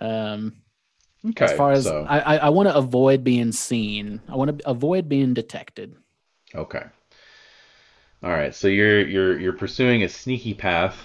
Um, 0.00 0.62
Okay. 1.26 1.44
as 1.46 1.52
far 1.52 1.72
as 1.72 1.84
so, 1.84 2.06
I, 2.08 2.20
I, 2.20 2.36
I 2.36 2.48
want 2.50 2.68
to 2.68 2.76
avoid 2.76 3.24
being 3.24 3.52
seen. 3.52 4.20
I 4.28 4.36
want 4.36 4.58
to 4.58 4.68
avoid 4.68 5.08
being 5.08 5.34
detected. 5.34 5.96
okay. 6.54 6.84
All 8.22 8.30
right. 8.30 8.54
So 8.54 8.68
you're 8.68 9.06
you're 9.06 9.38
you're 9.38 9.52
pursuing 9.52 10.02
a 10.02 10.08
sneaky 10.08 10.54
path 10.54 10.96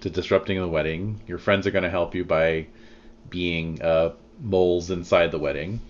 to 0.00 0.10
disrupting 0.10 0.58
the 0.60 0.68
wedding. 0.68 1.20
Your 1.26 1.38
friends 1.38 1.66
are 1.66 1.70
going 1.70 1.84
to 1.84 1.90
help 1.90 2.14
you 2.14 2.24
by 2.24 2.66
being 3.30 3.80
uh, 3.82 4.14
moles 4.40 4.90
inside 4.90 5.30
the 5.30 5.38
wedding. 5.38 5.80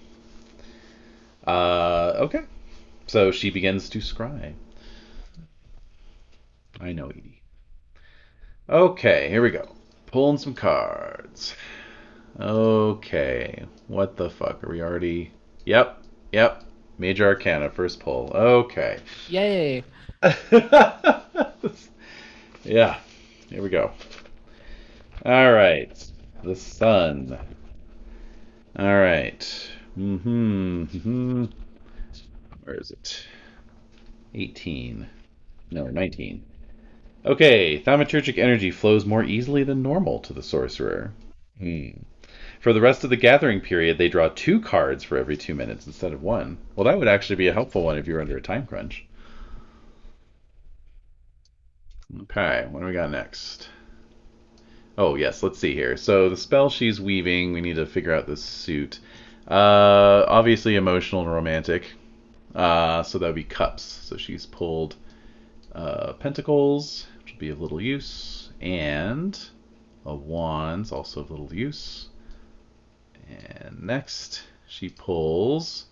Uh, 1.47 2.15
okay. 2.19 2.43
So 3.07 3.31
she 3.31 3.51
begins 3.51 3.89
to 3.91 3.99
scry. 3.99 4.55
I 6.81 6.93
know, 6.93 7.09
Edie. 7.09 7.43
Okay, 8.69 9.29
here 9.29 9.43
we 9.43 9.51
go. 9.51 9.69
Pulling 10.07 10.39
some 10.39 10.55
cards. 10.55 11.55
Okay. 12.41 13.65
What 13.87 14.17
the 14.17 14.31
fuck? 14.31 14.65
Are 14.65 14.71
we 14.71 14.83
already. 14.83 15.33
Yep. 15.65 16.03
Yep. 16.33 16.65
Major 16.99 17.27
Arcana, 17.27 17.71
first 17.71 18.01
pull. 18.01 18.31
Okay. 18.35 18.99
Yay! 19.29 19.85
yeah. 22.65 22.99
Here 23.49 23.63
we 23.63 23.69
go. 23.69 23.93
All 25.25 25.53
right. 25.53 26.11
The 26.43 26.57
sun. 26.57 27.39
All 28.79 28.85
right. 28.99 29.41
Mm-hmm. 29.97 30.85
mm-hmm. 30.85 31.45
Where 32.65 32.77
is 32.77 32.91
it? 32.91 33.27
18. 34.35 35.09
No, 35.71 35.87
19. 35.87 36.45
Okay. 37.25 37.81
Thaumaturgic 37.81 38.39
energy 38.39 38.71
flows 38.71 39.05
more 39.05 39.23
easily 39.25 39.65
than 39.65 39.83
normal 39.83 40.21
to 40.21 40.33
the 40.33 40.43
sorcerer. 40.43 41.13
Hmm. 41.59 41.91
For 42.65 42.73
the 42.73 42.81
rest 42.81 43.05
of 43.05 43.11
the 43.11 43.17
gathering 43.17 43.61
period, 43.61 43.99
they 43.99 44.09
draw 44.09 44.31
two 44.31 44.59
cards 44.59 45.05
for 45.05 45.19
every 45.19 45.37
two 45.37 45.55
minutes 45.55 45.87
instead 45.87 46.15
of 46.15 46.23
one. 46.23 46.57
Well, 46.75 46.85
that 46.85 46.99
would 46.99 47.09
actually 47.09 47.37
be 47.37 47.49
a 47.49 47.53
helpful 47.53 47.83
one 47.83 47.99
if 47.99 48.07
you're 48.07 48.23
under 48.23 48.39
a 48.39 48.41
time 48.41 48.67
crunch. 48.67 49.05
Okay, 52.23 52.67
what 52.71 52.81
do 52.81 52.87
we 52.87 52.95
got 52.95 53.11
next? 53.11 53.69
Oh, 54.97 55.15
yes, 55.15 55.43
let's 55.43 55.59
see 55.59 55.75
here. 55.75 55.99
So 55.99 56.31
the 56.31 56.39
spell 56.39 56.71
she's 56.71 56.99
weaving, 56.99 57.53
we 57.53 57.61
need 57.61 57.77
to 57.77 57.85
figure 57.85 58.15
out 58.15 58.27
the 58.27 58.39
suit. 58.39 58.99
Uh, 59.47 60.25
obviously 60.27 60.77
emotional 60.77 61.21
and 61.21 61.31
romantic. 61.31 61.93
Uh, 62.55 63.03
so 63.03 63.19
that 63.19 63.27
would 63.27 63.35
be 63.35 63.45
cups. 63.45 63.83
So 63.83 64.17
she's 64.17 64.47
pulled 64.47 64.97
uh, 65.75 66.15
pentacles, 66.15 67.09
which 67.19 67.35
would 67.35 67.41
be 67.41 67.51
of 67.51 67.61
little 67.61 67.83
use, 67.83 68.49
and 68.63 69.39
a 70.07 70.15
wands, 70.15 70.93
also 70.93 71.21
of 71.21 71.31
little 71.31 71.53
use. 71.53 72.09
And 73.29 73.83
next, 73.83 74.43
she 74.67 74.89
pulls 74.89 75.87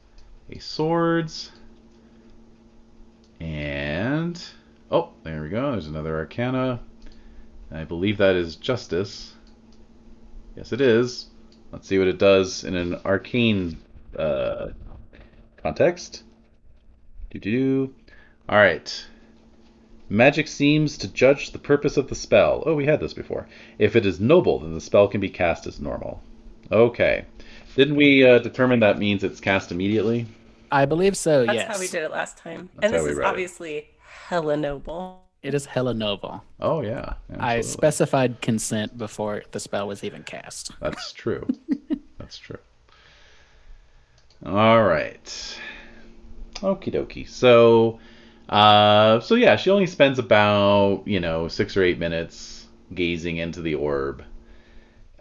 a 0.51 0.59
swords, 0.59 1.53
and 3.41 4.43
oh, 4.91 5.11
there 5.23 5.43
we 5.43 5.49
go. 5.49 5.73
There's 5.73 5.87
another 5.87 6.17
arcana. 6.17 6.81
I 7.71 7.85
believe 7.85 8.19
that 8.19 8.37
is 8.37 8.57
justice. 8.57 9.33
Yes, 10.57 10.73
it 10.73 10.81
is. 10.81 11.27
Let's 11.71 11.89
see 11.89 11.99
what 11.99 12.09
it 12.09 12.19
does 12.19 12.65
in 12.65 12.75
an 12.75 12.97
arcane 13.05 13.79
uh, 14.19 14.69
context. 15.57 16.23
Do 17.31 17.39
do 17.39 17.51
do. 17.51 17.95
All 18.49 18.59
right. 18.59 19.07
Magic 20.11 20.47
seems 20.47 20.99
to 20.99 21.09
judge 21.11 21.53
the 21.53 21.59
purpose 21.59 21.97
of 21.97 22.09
the 22.09 22.15
spell. 22.15 22.63
Oh, 22.67 22.75
we 22.75 22.85
had 22.85 23.01
this 23.01 23.15
before. 23.15 23.49
If 23.79 23.97
it 23.97 24.05
is 24.05 24.21
noble, 24.21 24.59
then 24.59 24.75
the 24.75 24.81
spell 24.81 25.09
can 25.09 25.23
be 25.23 25.31
cast 25.31 25.67
as 25.67 25.81
normal. 25.81 26.23
Okay. 26.73 27.27
Didn't 27.77 27.97
we 27.97 28.27
uh, 28.27 28.39
determine 28.39 28.81
that 28.81 28.99
means 28.99 29.25
it's 29.25 29.41
cast 29.41 29.71
immediately? 29.73 30.27
I 30.71 30.87
believe 30.87 31.17
so. 31.17 31.47
That's 31.47 31.55
yes, 31.55 31.69
how 31.69 31.79
we 31.79 31.89
did 31.89 32.03
it 32.03 32.11
last 32.11 32.39
time. 32.39 32.71
That's 32.75 32.87
and 32.87 32.93
how 32.93 32.99
this 32.99 33.05
we 33.05 33.11
is 33.11 33.17
read 33.17 33.31
it. 33.31 33.31
obviously 33.31 33.89
hella 33.99 34.57
noble. 34.57 35.25
it 35.43 35.55
is 35.55 35.67
hella 35.67 35.95
noble. 35.95 36.45
Oh 36.61 36.81
yeah. 36.83 37.15
I 37.39 37.61
specified 37.63 38.41
consent 38.41 38.97
before 38.99 39.43
the 39.53 39.61
spell 39.61 39.87
was 39.89 40.05
even 40.05 40.23
cast. 40.25 40.73
That's 40.81 41.13
true. 41.15 41.47
That's 42.19 42.39
true. 42.39 42.59
All 44.45 44.83
right. 44.83 45.59
Okie 46.63 46.93
dokie. 46.93 47.29
So, 47.29 47.99
uh, 48.49 49.21
so 49.21 49.35
yeah, 49.35 49.57
she 49.57 49.71
only 49.71 49.87
spends 49.87 50.19
about 50.19 51.03
you 51.07 51.21
know 51.21 51.49
six 51.49 51.77
or 51.77 51.83
eight 51.83 51.99
minutes 51.99 52.67
gazing 52.95 53.39
into 53.39 53.61
the 53.63 53.75
orb. 53.75 54.25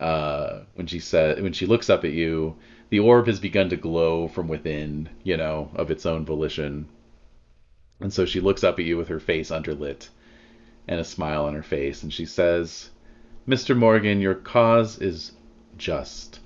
Uh, 0.01 0.63
when 0.73 0.87
she 0.87 0.99
said 0.99 1.41
when 1.43 1.53
she 1.53 1.67
looks 1.67 1.89
up 1.89 2.03
at 2.03 2.11
you, 2.11 2.55
the 2.89 2.99
orb 2.99 3.27
has 3.27 3.39
begun 3.39 3.69
to 3.69 3.77
glow 3.77 4.27
from 4.27 4.47
within, 4.47 5.07
you 5.23 5.37
know, 5.37 5.69
of 5.75 5.91
its 5.91 6.07
own 6.07 6.25
volition. 6.25 6.89
And 7.99 8.11
so 8.11 8.25
she 8.25 8.39
looks 8.41 8.63
up 8.63 8.79
at 8.79 8.85
you 8.85 8.97
with 8.97 9.09
her 9.09 9.19
face 9.19 9.51
underlit 9.51 10.09
and 10.87 10.99
a 10.99 11.03
smile 11.03 11.45
on 11.45 11.53
her 11.53 11.61
face, 11.61 12.01
and 12.01 12.11
she 12.11 12.25
says, 12.25 12.89
Mr. 13.47 13.77
Morgan, 13.77 14.19
your 14.19 14.33
cause 14.33 14.97
is 14.99 15.33
just. 15.77 16.39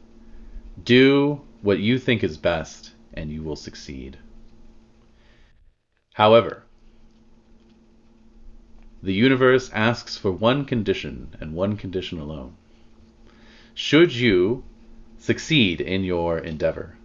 Do 0.83 1.41
what 1.61 1.79
you 1.79 1.97
think 1.97 2.23
is 2.25 2.35
best, 2.35 2.91
and 3.13 3.31
you 3.31 3.41
will 3.41 3.55
succeed. 3.55 4.17
However, 6.13 6.63
the 9.01 9.13
universe 9.13 9.69
asks 9.71 10.17
for 10.17 10.31
one 10.31 10.65
condition, 10.65 11.35
and 11.39 11.53
one 11.53 11.77
condition 11.77 12.19
alone. 12.19 12.57
Should 13.75 14.15
you 14.15 14.63
succeed 15.17 15.81
in 15.81 16.03
your 16.03 16.37
endeavor, 16.39 16.97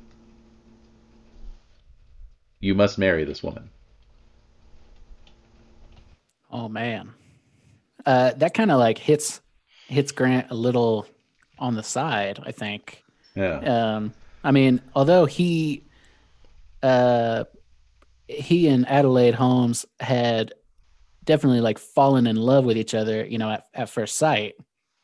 you 2.61 2.75
must 2.75 2.97
marry 2.97 3.25
this 3.25 3.43
woman. 3.43 3.71
Oh 6.51 6.69
man, 6.69 7.11
uh, 8.07 8.33
that 8.37 8.55
kind 8.55 8.71
of 8.71 8.79
like 8.79 8.99
hits 8.99 9.41
hits 9.89 10.13
Grant 10.13 10.51
a 10.51 10.55
little 10.55 11.07
on 11.59 11.75
the 11.75 11.83
side. 11.83 12.41
I 12.45 12.53
think. 12.53 13.03
Yeah. 13.35 13.59
Um, 13.97 14.15
I 14.43 14.53
mean, 14.53 14.81
although 14.95 15.27
he, 15.27 15.85
uh, 16.83 17.45
he 18.27 18.69
and 18.69 18.89
Adelaide 18.89 19.35
Holmes 19.35 19.87
had 19.99 20.55
definitely 21.25 21.61
like 21.61 21.79
fallen 21.79 22.27
in 22.27 22.37
love 22.37 22.65
with 22.65 22.77
each 22.77 22.95
other, 22.95 23.25
you 23.25 23.39
know, 23.39 23.51
at, 23.51 23.67
at 23.75 23.91
first 23.91 24.17
sight. 24.17 24.55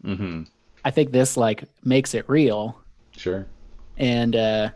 Mm-hmm. 0.04 0.44
I 0.86 0.92
think 0.92 1.10
this 1.10 1.36
like 1.36 1.64
makes 1.82 2.14
it 2.14 2.28
real, 2.28 2.80
Sure. 3.16 3.44
and 3.96 4.36
uh, 4.36 4.70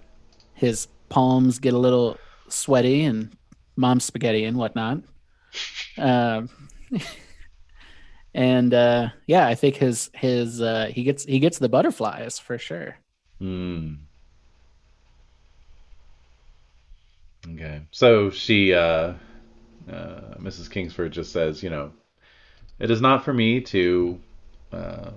his 0.55 0.89
palms 1.09 1.61
get 1.61 1.73
a 1.73 1.79
little 1.79 2.19
sweaty 2.49 3.05
and 3.05 3.31
mom's 3.77 4.05
spaghetti 4.05 4.45
and 4.45 4.57
whatnot. 4.57 5.03
Um, 5.99 6.49
and 8.35 8.73
uh, 8.73 9.09
yeah, 9.27 9.47
I 9.47 9.55
think 9.55 9.77
his 9.77 10.11
his 10.15 10.61
uh, 10.61 10.87
he 10.93 11.03
gets 11.03 11.25
he 11.25 11.39
gets 11.41 11.59
the 11.59 11.69
butterflies 11.69 12.39
for 12.39 12.59
sure. 12.59 12.97
Hmm. 13.39 13.95
Okay. 17.49 17.83
So 17.91 18.31
she, 18.31 18.73
uh, 18.73 19.15
uh, 19.91 20.35
Mrs. 20.39 20.71
Kingsford 20.71 21.13
just 21.13 21.33
says, 21.33 21.63
you 21.63 21.71
know, 21.71 21.93
it 22.79 22.91
is 22.91 23.01
not 23.01 23.25
for 23.25 23.33
me 23.35 23.61
to 23.63 24.21
uh, 24.73 25.11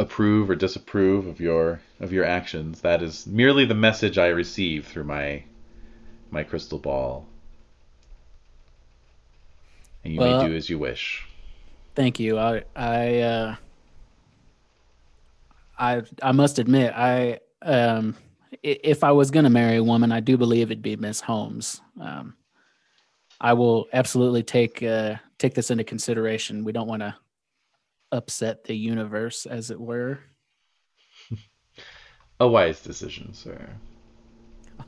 approve 0.00 0.48
or 0.48 0.56
disapprove 0.56 1.26
of 1.26 1.40
your 1.40 1.80
of 2.00 2.12
your 2.12 2.24
actions. 2.24 2.80
That 2.80 3.02
is 3.02 3.26
merely 3.26 3.66
the 3.66 3.74
message 3.74 4.16
I 4.18 4.28
receive 4.28 4.86
through 4.86 5.04
my 5.04 5.44
my 6.30 6.42
crystal 6.42 6.78
ball. 6.78 7.26
And 10.02 10.14
you 10.14 10.20
Well- 10.20 10.42
may 10.42 10.48
do 10.48 10.56
as 10.56 10.70
you 10.70 10.78
wish. 10.78 11.26
Thank 11.94 12.18
you. 12.18 12.38
I 12.38 12.62
I 12.74 13.18
uh, 13.18 13.56
I 15.78 16.02
I 16.22 16.32
must 16.32 16.58
admit 16.58 16.92
I 16.96 17.40
um 17.62 18.16
if 18.62 19.04
I 19.04 19.12
was 19.12 19.30
gonna 19.30 19.50
marry 19.50 19.76
a 19.76 19.84
woman, 19.84 20.12
I 20.12 20.20
do 20.20 20.36
believe 20.36 20.70
it'd 20.70 20.82
be 20.82 20.96
Miss 20.96 21.20
Holmes. 21.20 21.80
Um, 22.00 22.34
I 23.40 23.52
will 23.52 23.86
absolutely 23.92 24.42
take 24.42 24.82
uh, 24.82 25.16
take 25.38 25.54
this 25.54 25.70
into 25.70 25.84
consideration. 25.84 26.64
We 26.64 26.72
don't 26.72 26.88
want 26.88 27.02
to 27.02 27.14
upset 28.12 28.64
the 28.64 28.76
universe, 28.76 29.46
as 29.46 29.70
it 29.70 29.80
were. 29.80 30.20
A 32.38 32.48
wise 32.48 32.80
decision, 32.80 33.34
sir. 33.34 33.68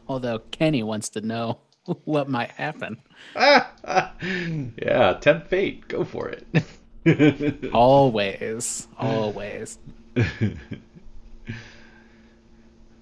Although 0.09 0.39
Kenny 0.51 0.83
wants 0.83 1.11
to 1.11 1.21
know 1.21 1.59
what 2.05 2.29
might 2.29 2.51
happen. 2.51 2.99
yeah, 3.35 5.19
tempt 5.21 5.49
fate. 5.49 5.87
Go 5.89 6.05
for 6.05 6.31
it. 6.31 7.71
always, 7.75 8.89
always. 8.99 9.79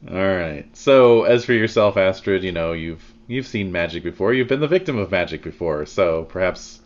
All 0.08 0.14
right. 0.14 0.66
So, 0.74 1.24
as 1.24 1.44
for 1.44 1.52
yourself, 1.52 1.96
Astrid, 1.96 2.42
you 2.42 2.52
know 2.52 2.72
you've 2.72 3.12
you've 3.30 3.46
seen 3.46 3.70
magic 3.70 4.02
before. 4.02 4.34
You've 4.34 4.48
been 4.48 4.60
the 4.60 4.66
victim 4.68 4.98
of 4.98 5.10
magic 5.10 5.42
before. 5.42 5.86
So 5.86 6.24
perhaps 6.24 6.80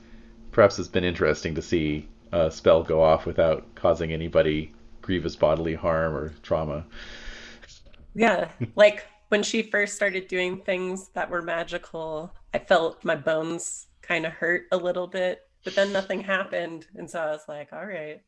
perhaps 0.52 0.78
it's 0.78 0.88
been 0.88 1.04
interesting 1.04 1.54
to 1.54 1.62
see 1.62 2.08
a 2.34 2.50
spell 2.50 2.82
go 2.82 3.00
off 3.02 3.26
without 3.26 3.72
causing 3.76 4.12
anybody 4.12 4.72
grievous 5.00 5.36
bodily 5.36 5.74
harm 5.74 6.14
or 6.14 6.30
trauma. 6.42 6.84
Yeah, 8.14 8.48
like 8.74 9.06
when 9.28 9.42
she 9.42 9.62
first 9.62 9.94
started 9.94 10.26
doing 10.26 10.60
things 10.62 11.10
that 11.14 11.30
were 11.30 11.42
magical, 11.42 12.34
I 12.52 12.58
felt 12.58 13.04
my 13.04 13.14
bones 13.14 13.86
kind 14.02 14.26
of 14.26 14.32
hurt 14.32 14.64
a 14.72 14.76
little 14.76 15.06
bit, 15.06 15.42
but 15.62 15.76
then 15.76 15.92
nothing 15.92 16.20
happened, 16.20 16.86
and 16.96 17.08
so 17.08 17.20
I 17.20 17.30
was 17.30 17.44
like, 17.48 17.72
all 17.72 17.86
right. 17.86 18.20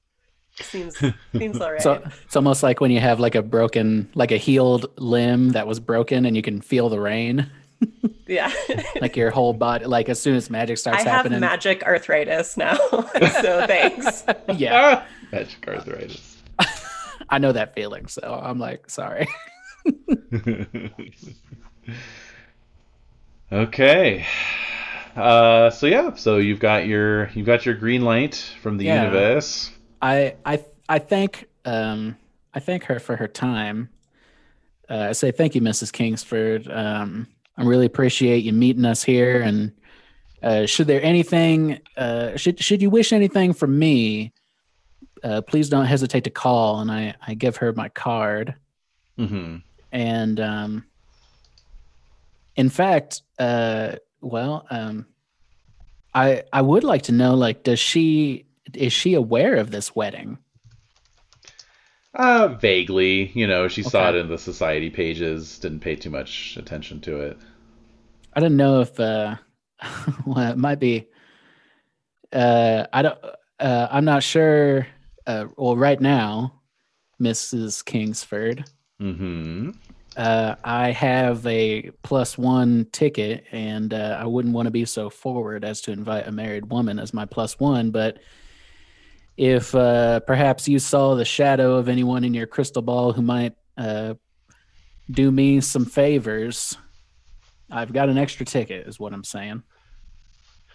Seems 0.61 0.97
seems 1.37 1.61
all 1.61 1.73
right. 1.73 1.83
So 1.83 2.03
it's 2.25 2.37
almost 2.37 2.63
like 2.63 2.81
when 2.81 2.91
you 2.91 3.01
have 3.01 3.21
like 3.21 3.35
a 3.35 3.43
broken, 3.43 4.09
like 4.15 4.33
a 4.33 4.39
healed 4.39 4.87
limb 4.99 5.51
that 5.51 5.67
was 5.67 5.81
broken, 5.81 6.25
and 6.25 6.35
you 6.35 6.43
can 6.43 6.61
feel 6.61 6.89
the 6.89 7.01
rain. 7.01 7.51
yeah, 8.27 8.53
like 9.01 9.17
your 9.17 9.31
whole 9.31 9.53
body. 9.53 9.85
Like 9.87 10.09
as 10.09 10.21
soon 10.21 10.37
as 10.37 10.51
magic 10.51 10.79
starts 10.79 11.05
I 11.05 11.09
happening, 11.09 11.35
have 11.35 11.41
magic 11.51 11.83
arthritis 11.83 12.57
now. 12.57 12.77
so 12.91 13.67
thanks. 13.67 14.25
yeah, 14.55 15.05
magic 15.33 15.67
arthritis. 15.69 16.43
I 17.29 17.39
know 17.39 17.53
that 17.53 17.75
feeling, 17.75 18.07
so 18.07 18.41
I'm 18.43 18.59
like, 18.59 18.89
sorry. 18.89 19.29
okay. 23.53 24.27
Uh, 25.15 25.71
so 25.71 25.87
yeah, 25.87 26.15
so 26.15 26.37
you've 26.37 26.61
got 26.61 26.87
your 26.87 27.29
you've 27.31 27.47
got 27.47 27.65
your 27.65 27.75
green 27.75 28.03
light 28.03 28.35
from 28.63 28.77
the 28.77 28.85
Yeah. 28.85 29.05
universe. 29.05 29.71
I 30.03 30.35
I 30.45 30.63
I 30.89 30.99
thank 30.99 31.47
um 31.65 32.17
I 32.53 32.61
thank 32.61 32.85
her 32.85 32.99
for 32.99 33.17
her 33.17 33.27
time. 33.29 33.89
Uh, 34.89 35.09
I 35.09 35.13
say 35.13 35.33
thank 35.33 35.55
you, 35.57 35.61
Mrs. 35.61 35.93
Kingsford. 35.93 36.71
Um, 36.71 37.27
I 37.57 37.65
really 37.65 37.87
appreciate 37.87 38.45
you 38.45 38.53
meeting 38.53 38.85
us 38.85 39.03
here. 39.03 39.41
And 39.41 39.73
uh, 40.43 40.67
should 40.67 40.87
there 40.87 41.03
anything 41.03 41.81
uh, 41.97 42.37
should 42.37 42.63
should 42.63 42.83
you 42.83 42.91
wish 42.91 43.13
anything 43.13 43.53
from 43.53 43.79
me, 43.79 44.33
uh, 45.25 45.41
please 45.43 45.69
don't 45.69 45.87
hesitate 45.87 46.25
to 46.25 46.31
call. 46.31 46.81
And 46.81 46.91
I 46.91 47.15
I 47.27 47.35
give 47.35 47.57
her 47.57 47.73
my 47.73 47.89
card. 47.89 48.55
hmm 49.17 49.57
And 49.93 50.41
um, 50.41 50.85
in 52.57 52.69
fact, 52.69 53.23
uh, 53.39 53.97
well, 54.21 54.67
um, 54.71 55.07
I 56.15 56.43
I 56.53 56.63
would 56.63 56.85
like 56.85 57.03
to 57.03 57.13
know 57.13 57.35
like 57.35 57.63
does 57.63 57.79
she 57.79 58.47
is 58.75 58.93
she 58.93 59.15
aware 59.15 59.57
of 59.57 59.71
this 59.71 59.95
wedding? 59.95 60.39
Uh, 62.17 62.49
vaguely, 62.49 63.31
you 63.35 63.47
know, 63.47 63.69
she 63.69 63.83
saw 63.83 64.09
it 64.09 64.15
in 64.17 64.29
the 64.29 64.39
society 64.39 64.89
pages, 64.89 65.59
didn't 65.59 65.81
pay 65.81 65.95
too 65.95 66.09
much 66.11 66.57
attention 66.57 67.01
to 67.03 67.21
it. 67.21 67.39
I 68.35 68.41
don't 68.41 68.57
know 68.57 68.81
if 68.81 68.99
uh 69.01 69.37
well 70.27 70.51
it 70.53 70.59
might 70.59 70.79
be 70.81 71.09
uh 72.33 72.87
I 72.93 73.03
don't 73.03 73.19
uh 73.61 73.89
I'm 73.91 74.05
not 74.05 74.23
sure 74.23 74.87
uh 75.27 75.47
well 75.57 75.77
right 75.77 76.01
now 76.01 76.63
Mrs. 77.21 77.85
Kingsford 77.85 78.65
Mm-hmm. 79.01 79.71
uh 80.17 80.55
I 80.65 80.91
have 80.93 81.47
a 81.47 81.91
plus 82.03 82.39
1 82.39 82.87
ticket 82.93 83.45
and 83.53 83.93
uh, 83.93 84.19
I 84.21 84.27
wouldn't 84.27 84.55
want 84.55 84.67
to 84.67 84.71
be 84.71 84.85
so 84.87 85.11
forward 85.11 85.65
as 85.65 85.81
to 85.83 85.93
invite 85.93 86.27
a 86.27 86.33
married 86.33 86.71
woman 86.71 86.99
as 86.99 87.13
my 87.15 87.27
plus 87.27 87.59
1 87.61 87.91
but 87.91 88.19
if 89.37 89.75
uh 89.75 90.21
perhaps 90.21 90.69
you 90.69 90.79
saw 90.79 91.15
the 91.15 91.25
shadow 91.25 91.77
of 91.77 91.89
anyone 91.89 92.25
in 92.25 92.35
your 92.35 92.47
crystal 92.47 92.83
ball 92.83 93.13
who 93.13 93.23
might 93.23 93.55
uh 93.77 94.15
do 95.11 95.31
me 95.31 95.61
some 95.61 95.85
favors 95.85 96.77
I've 97.71 97.93
got 97.93 98.09
an 98.09 98.19
extra 98.19 98.47
ticket 98.47 98.87
is 98.87 99.01
what 99.01 99.13
I'm 99.13 99.25
saying. 99.25 99.63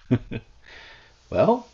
Well, 1.32 1.66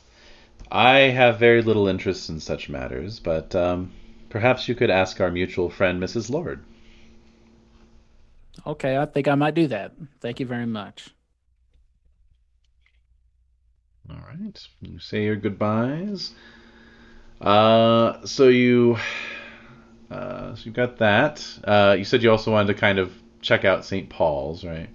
I 0.71 0.99
have 0.99 1.39
very 1.39 1.63
little 1.63 1.87
interest 1.87 2.29
in 2.29 2.39
such 2.39 2.69
matters, 2.69 3.19
but 3.19 3.55
um, 3.55 3.91
perhaps 4.29 4.67
you 4.69 4.75
could 4.75 4.91
ask 4.91 5.19
our 5.19 5.31
mutual 5.31 5.71
friend, 5.71 6.01
Mrs. 6.01 6.29
Lorde. 6.29 6.63
Okay, 8.67 8.95
I 8.95 9.05
think 9.07 9.27
I 9.27 9.33
might 9.33 9.55
do 9.55 9.65
that. 9.67 9.93
Thank 10.21 10.39
you 10.39 10.45
very 10.45 10.67
much. 10.67 11.09
All 14.09 14.17
right. 14.27 14.67
You 14.81 14.99
say 14.99 15.23
your 15.23 15.35
goodbyes. 15.35 16.33
Uh, 17.41 18.25
so 18.25 18.47
you, 18.47 18.97
uh, 20.09 20.55
so 20.55 20.65
you 20.65 20.71
got 20.71 20.97
that. 20.97 21.45
Uh, 21.63 21.95
you 21.97 22.03
said 22.03 22.23
you 22.23 22.31
also 22.31 22.51
wanted 22.51 22.73
to 22.73 22.79
kind 22.79 22.99
of 22.99 23.13
check 23.41 23.65
out 23.65 23.85
St. 23.85 24.09
Paul's, 24.09 24.63
right? 24.63 24.89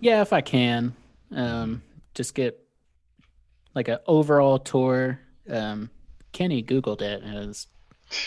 Yeah, 0.00 0.20
if 0.22 0.32
I 0.32 0.40
can, 0.40 0.94
um, 1.34 1.82
just 2.14 2.34
get 2.34 2.62
like 3.74 3.88
an 3.88 3.98
overall 4.06 4.58
tour. 4.58 5.20
Um, 5.48 5.90
Kenny 6.32 6.62
Googled 6.62 7.02
it 7.02 7.22
and 7.22 7.50
it's 7.50 7.66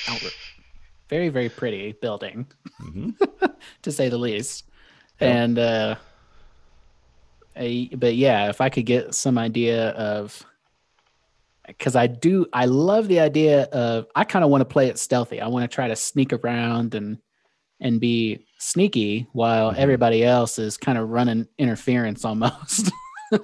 very, 1.10 1.30
very 1.30 1.50
pretty 1.50 1.94
building, 1.94 2.48
hmm 2.80 3.12
to 3.82 3.92
say 3.92 4.10
the 4.10 4.18
least. 4.18 4.66
Yeah. 5.20 5.28
And 5.28 5.60
uh, 5.60 5.96
I, 7.56 7.90
but 7.96 8.16
yeah, 8.16 8.50
if 8.50 8.62
I 8.62 8.70
could 8.70 8.86
get 8.86 9.16
some 9.16 9.38
idea 9.38 9.90
of, 9.92 10.46
because 11.68 11.96
I 11.96 12.08
do, 12.08 12.46
I 12.54 12.66
love 12.66 13.08
the 13.08 13.20
idea 13.20 13.64
of. 13.66 14.06
I 14.16 14.24
kind 14.24 14.46
of 14.46 14.52
want 14.52 14.62
to 14.62 14.66
play 14.66 14.88
it 14.88 14.98
stealthy. 15.00 15.42
I 15.42 15.48
want 15.48 15.70
to 15.70 15.74
try 15.74 15.88
to 15.88 15.96
sneak 15.96 16.34
around 16.34 16.96
and 16.96 17.18
and 17.82 18.00
be 18.00 18.46
sneaky 18.58 19.28
while 19.34 19.74
Mhm. 19.74 19.78
everybody 19.78 20.24
else 20.24 20.58
is 20.60 20.78
kind 20.78 20.98
of 20.98 21.10
running 21.10 21.48
interference 21.58 22.24
almost. 22.24 22.92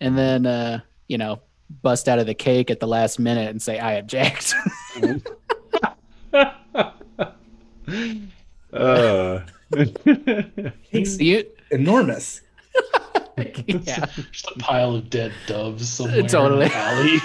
and 0.00 0.16
then 0.16 0.46
uh, 0.46 0.80
you 1.08 1.18
know, 1.18 1.40
bust 1.82 2.08
out 2.08 2.18
of 2.18 2.26
the 2.26 2.34
cake 2.34 2.70
at 2.70 2.80
the 2.80 2.86
last 2.86 3.18
minute 3.18 3.50
and 3.50 3.60
say 3.60 3.78
I 3.78 3.94
object. 3.94 4.54
uh. 8.72 9.40
He's 10.90 11.20
you, 11.20 11.44
enormous. 11.70 12.40
yeah. 13.66 14.06
Just 14.32 14.50
a 14.54 14.58
pile 14.58 14.94
of 14.94 15.10
dead 15.10 15.32
doves 15.46 15.88
somewhere 15.88 16.22
Totally. 16.22 16.66
in 16.66 16.70
the 16.70 17.20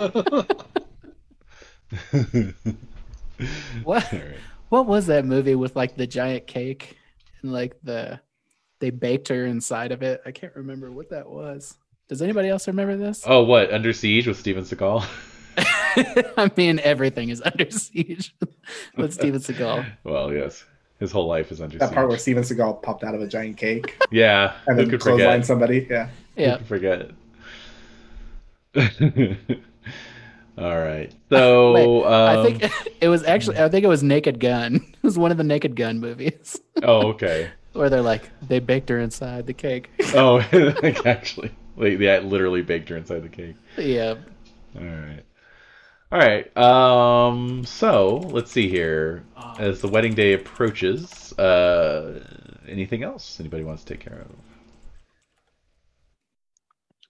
alley. 0.00 0.54
What 3.82 4.12
All 4.12 4.18
right. 4.20 4.36
what 4.68 4.86
was 4.86 5.06
that 5.06 5.24
movie 5.24 5.56
with 5.56 5.74
like 5.74 5.96
the 5.96 6.06
giant 6.06 6.46
cake 6.46 6.96
and 7.42 7.52
like 7.52 7.76
the 7.82 8.20
they 8.78 8.90
baked 8.90 9.28
her 9.28 9.44
inside 9.46 9.90
of 9.92 10.02
it? 10.02 10.22
I 10.24 10.30
can't 10.30 10.54
remember 10.54 10.90
what 10.92 11.10
that 11.10 11.28
was. 11.28 11.76
Does 12.08 12.22
anybody 12.22 12.48
else 12.48 12.68
remember 12.68 12.96
this? 12.96 13.24
Oh, 13.26 13.42
what? 13.42 13.72
Under 13.72 13.92
Siege 13.92 14.28
with 14.28 14.38
Steven 14.38 14.62
Seagal? 14.64 15.04
I 16.36 16.50
mean, 16.56 16.78
everything 16.80 17.30
is 17.30 17.40
under 17.42 17.70
siege 17.70 18.34
with 18.96 19.14
Steven 19.14 19.40
Seagal. 19.40 19.86
Well, 20.04 20.32
yes. 20.32 20.64
His 21.04 21.12
whole 21.12 21.26
life 21.26 21.52
is 21.52 21.60
under 21.60 21.76
That 21.76 21.90
siege. 21.90 21.94
part 21.94 22.08
where 22.08 22.16
Steven 22.16 22.42
Seagal 22.42 22.82
popped 22.82 23.04
out 23.04 23.14
of 23.14 23.20
a 23.20 23.26
giant 23.26 23.58
cake 23.58 23.94
Yeah. 24.10 24.54
and 24.66 24.76
Who 24.78 24.82
then 24.84 24.90
could 24.90 25.00
clothesline 25.00 25.42
forget? 25.42 25.46
somebody. 25.46 25.86
Yeah. 25.90 26.08
Yeah. 26.34 26.56
could 26.56 26.66
forget? 26.66 27.10
All 30.56 30.78
right. 30.78 31.12
So 31.30 31.72
Wait, 31.72 32.06
I 32.06 32.34
um, 32.36 32.44
think 32.58 32.72
it 33.00 33.08
was 33.08 33.22
actually 33.24 33.58
I 33.58 33.68
think 33.68 33.84
it 33.84 33.88
was 33.88 34.02
Naked 34.02 34.40
Gun. 34.40 34.76
It 35.04 35.06
was 35.06 35.18
one 35.18 35.30
of 35.30 35.36
the 35.36 35.44
Naked 35.44 35.76
Gun 35.76 36.00
movies 36.00 36.58
Oh, 36.82 37.08
okay. 37.08 37.50
where 37.74 37.90
they're 37.90 38.00
like 38.00 38.30
they 38.48 38.58
baked 38.60 38.88
her 38.88 38.98
inside 38.98 39.46
the 39.46 39.52
cake. 39.52 39.90
Oh, 40.14 40.36
like 40.82 41.04
actually, 41.04 41.50
like 41.76 41.98
they 41.98 42.18
literally 42.20 42.62
baked 42.62 42.88
her 42.88 42.96
inside 42.96 43.22
the 43.22 43.28
cake. 43.28 43.56
yeah. 43.76 44.14
All 44.74 44.82
right. 44.82 45.22
All 46.14 46.20
right. 46.20 46.56
Um. 46.56 47.64
So 47.64 48.18
let's 48.18 48.52
see 48.52 48.68
here. 48.68 49.24
Oh, 49.36 49.54
As 49.58 49.80
the 49.80 49.88
wedding 49.88 50.14
day 50.14 50.34
approaches, 50.34 51.32
uh, 51.40 52.24
anything 52.68 53.02
else 53.02 53.40
anybody 53.40 53.64
wants 53.64 53.82
to 53.82 53.94
take 53.94 54.04
care 54.04 54.20
of? 54.20 54.30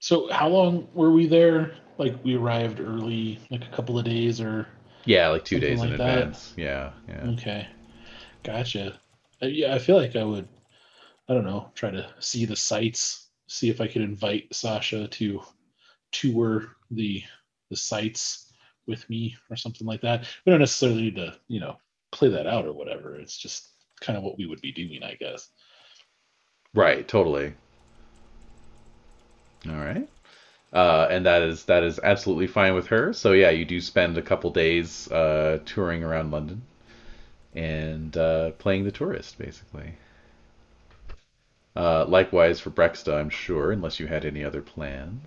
So 0.01 0.33
how 0.33 0.49
long 0.49 0.89
were 0.95 1.11
we 1.11 1.27
there? 1.27 1.75
Like 1.99 2.15
we 2.25 2.35
arrived 2.35 2.81
early, 2.81 3.39
like 3.51 3.67
a 3.67 3.77
couple 3.77 3.99
of 3.99 4.07
days, 4.07 4.41
or 4.41 4.67
Yeah, 5.05 5.29
like 5.29 5.45
two 5.45 5.61
days 5.61 5.83
in 5.83 5.91
like 5.91 5.99
that. 5.99 6.19
advance. 6.19 6.55
Yeah. 6.57 6.93
Yeah. 7.07 7.27
okay, 7.33 7.69
gotcha. 8.43 8.99
Uh, 9.43 9.49
yeah, 9.49 9.75
I 9.75 9.81
feel 9.81 9.97
like 9.97 10.17
I 10.17 10.25
would. 10.25 10.49
I 11.29 11.35
don't 11.35 11.45
know. 11.45 11.71
Try 11.75 11.91
to 11.91 12.09
see 12.21 12.47
the 12.47 12.57
sights 12.57 13.29
see 13.49 13.69
if 13.69 13.83
I 13.83 13.87
could 13.87 14.01
invite 14.01 14.55
Sasha 14.55 15.09
to 15.09 15.43
tour 16.11 16.69
the 16.91 17.23
the 17.69 17.77
sites 17.77 18.44
with 18.87 19.09
me 19.09 19.37
or 19.51 19.57
something 19.57 19.87
like 19.87 20.01
that. 20.03 20.27
We 20.45 20.51
don't 20.51 20.61
necessarily 20.61 21.03
need 21.03 21.17
to, 21.17 21.37
you 21.49 21.61
know, 21.61 21.77
play 22.13 22.29
that 22.31 22.47
out 22.47 22.67
or 22.67 22.73
whatever. 22.73 23.17
It's 23.17 23.37
just 23.37 23.69
kind 24.01 24.17
of 24.17 24.23
what 24.25 24.39
we 24.39 24.47
would 24.47 24.61
be 24.61 24.73
doing, 24.73 25.03
I 25.03 25.15
guess. 25.15 25.51
Right, 26.75 27.07
totally. 27.07 27.55
All 29.69 29.77
right. 29.77 30.09
Uh, 30.73 31.07
and 31.09 31.25
that 31.25 31.43
is 31.43 31.65
that 31.67 31.85
is 31.85 32.01
absolutely 32.03 32.49
fine 32.49 32.75
with 32.75 32.89
her. 32.89 33.13
So 33.13 33.33
yeah, 33.33 33.51
you 33.51 33.65
do 33.65 33.81
spend 33.81 34.19
a 34.19 34.23
couple 34.23 34.51
days 34.51 35.11
uh, 35.13 35.61
touring 35.65 36.03
around 36.03 36.33
London 36.33 36.63
and 37.55 38.17
uh, 38.17 38.51
playing 38.53 38.85
the 38.85 38.91
tourist, 38.91 39.39
basically. 39.39 39.95
Uh, 41.77 42.05
likewise 42.07 42.61
for 42.61 42.71
Breksta, 42.71 43.15
I'm 43.15 43.31
sure, 43.31 43.73
unless 43.73 44.01
you 44.01 44.07
had 44.07 44.25
any 44.25 44.45
other 44.45 44.63
plans. 44.63 45.21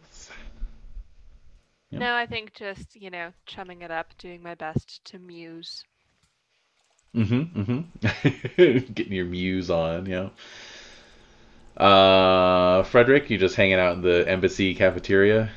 Yep. 1.91 2.01
No, 2.01 2.15
I 2.15 2.25
think 2.25 2.53
just, 2.53 2.95
you 2.95 3.09
know, 3.09 3.31
chumming 3.45 3.81
it 3.81 3.91
up, 3.91 4.07
doing 4.17 4.43
my 4.43 4.55
best 4.55 5.03
to 5.05 5.19
muse. 5.19 5.83
Mm-hmm. 7.15 7.61
Mm-hmm. 7.61 8.93
Getting 8.93 9.13
your 9.13 9.25
muse 9.25 9.69
on, 9.69 10.05
yeah. 10.05 10.29
Uh, 11.77 12.83
Frederick, 12.83 13.29
you 13.29 13.37
just 13.37 13.55
hanging 13.55 13.79
out 13.79 13.95
in 13.95 14.01
the 14.01 14.27
embassy 14.27 14.73
cafeteria? 14.73 15.49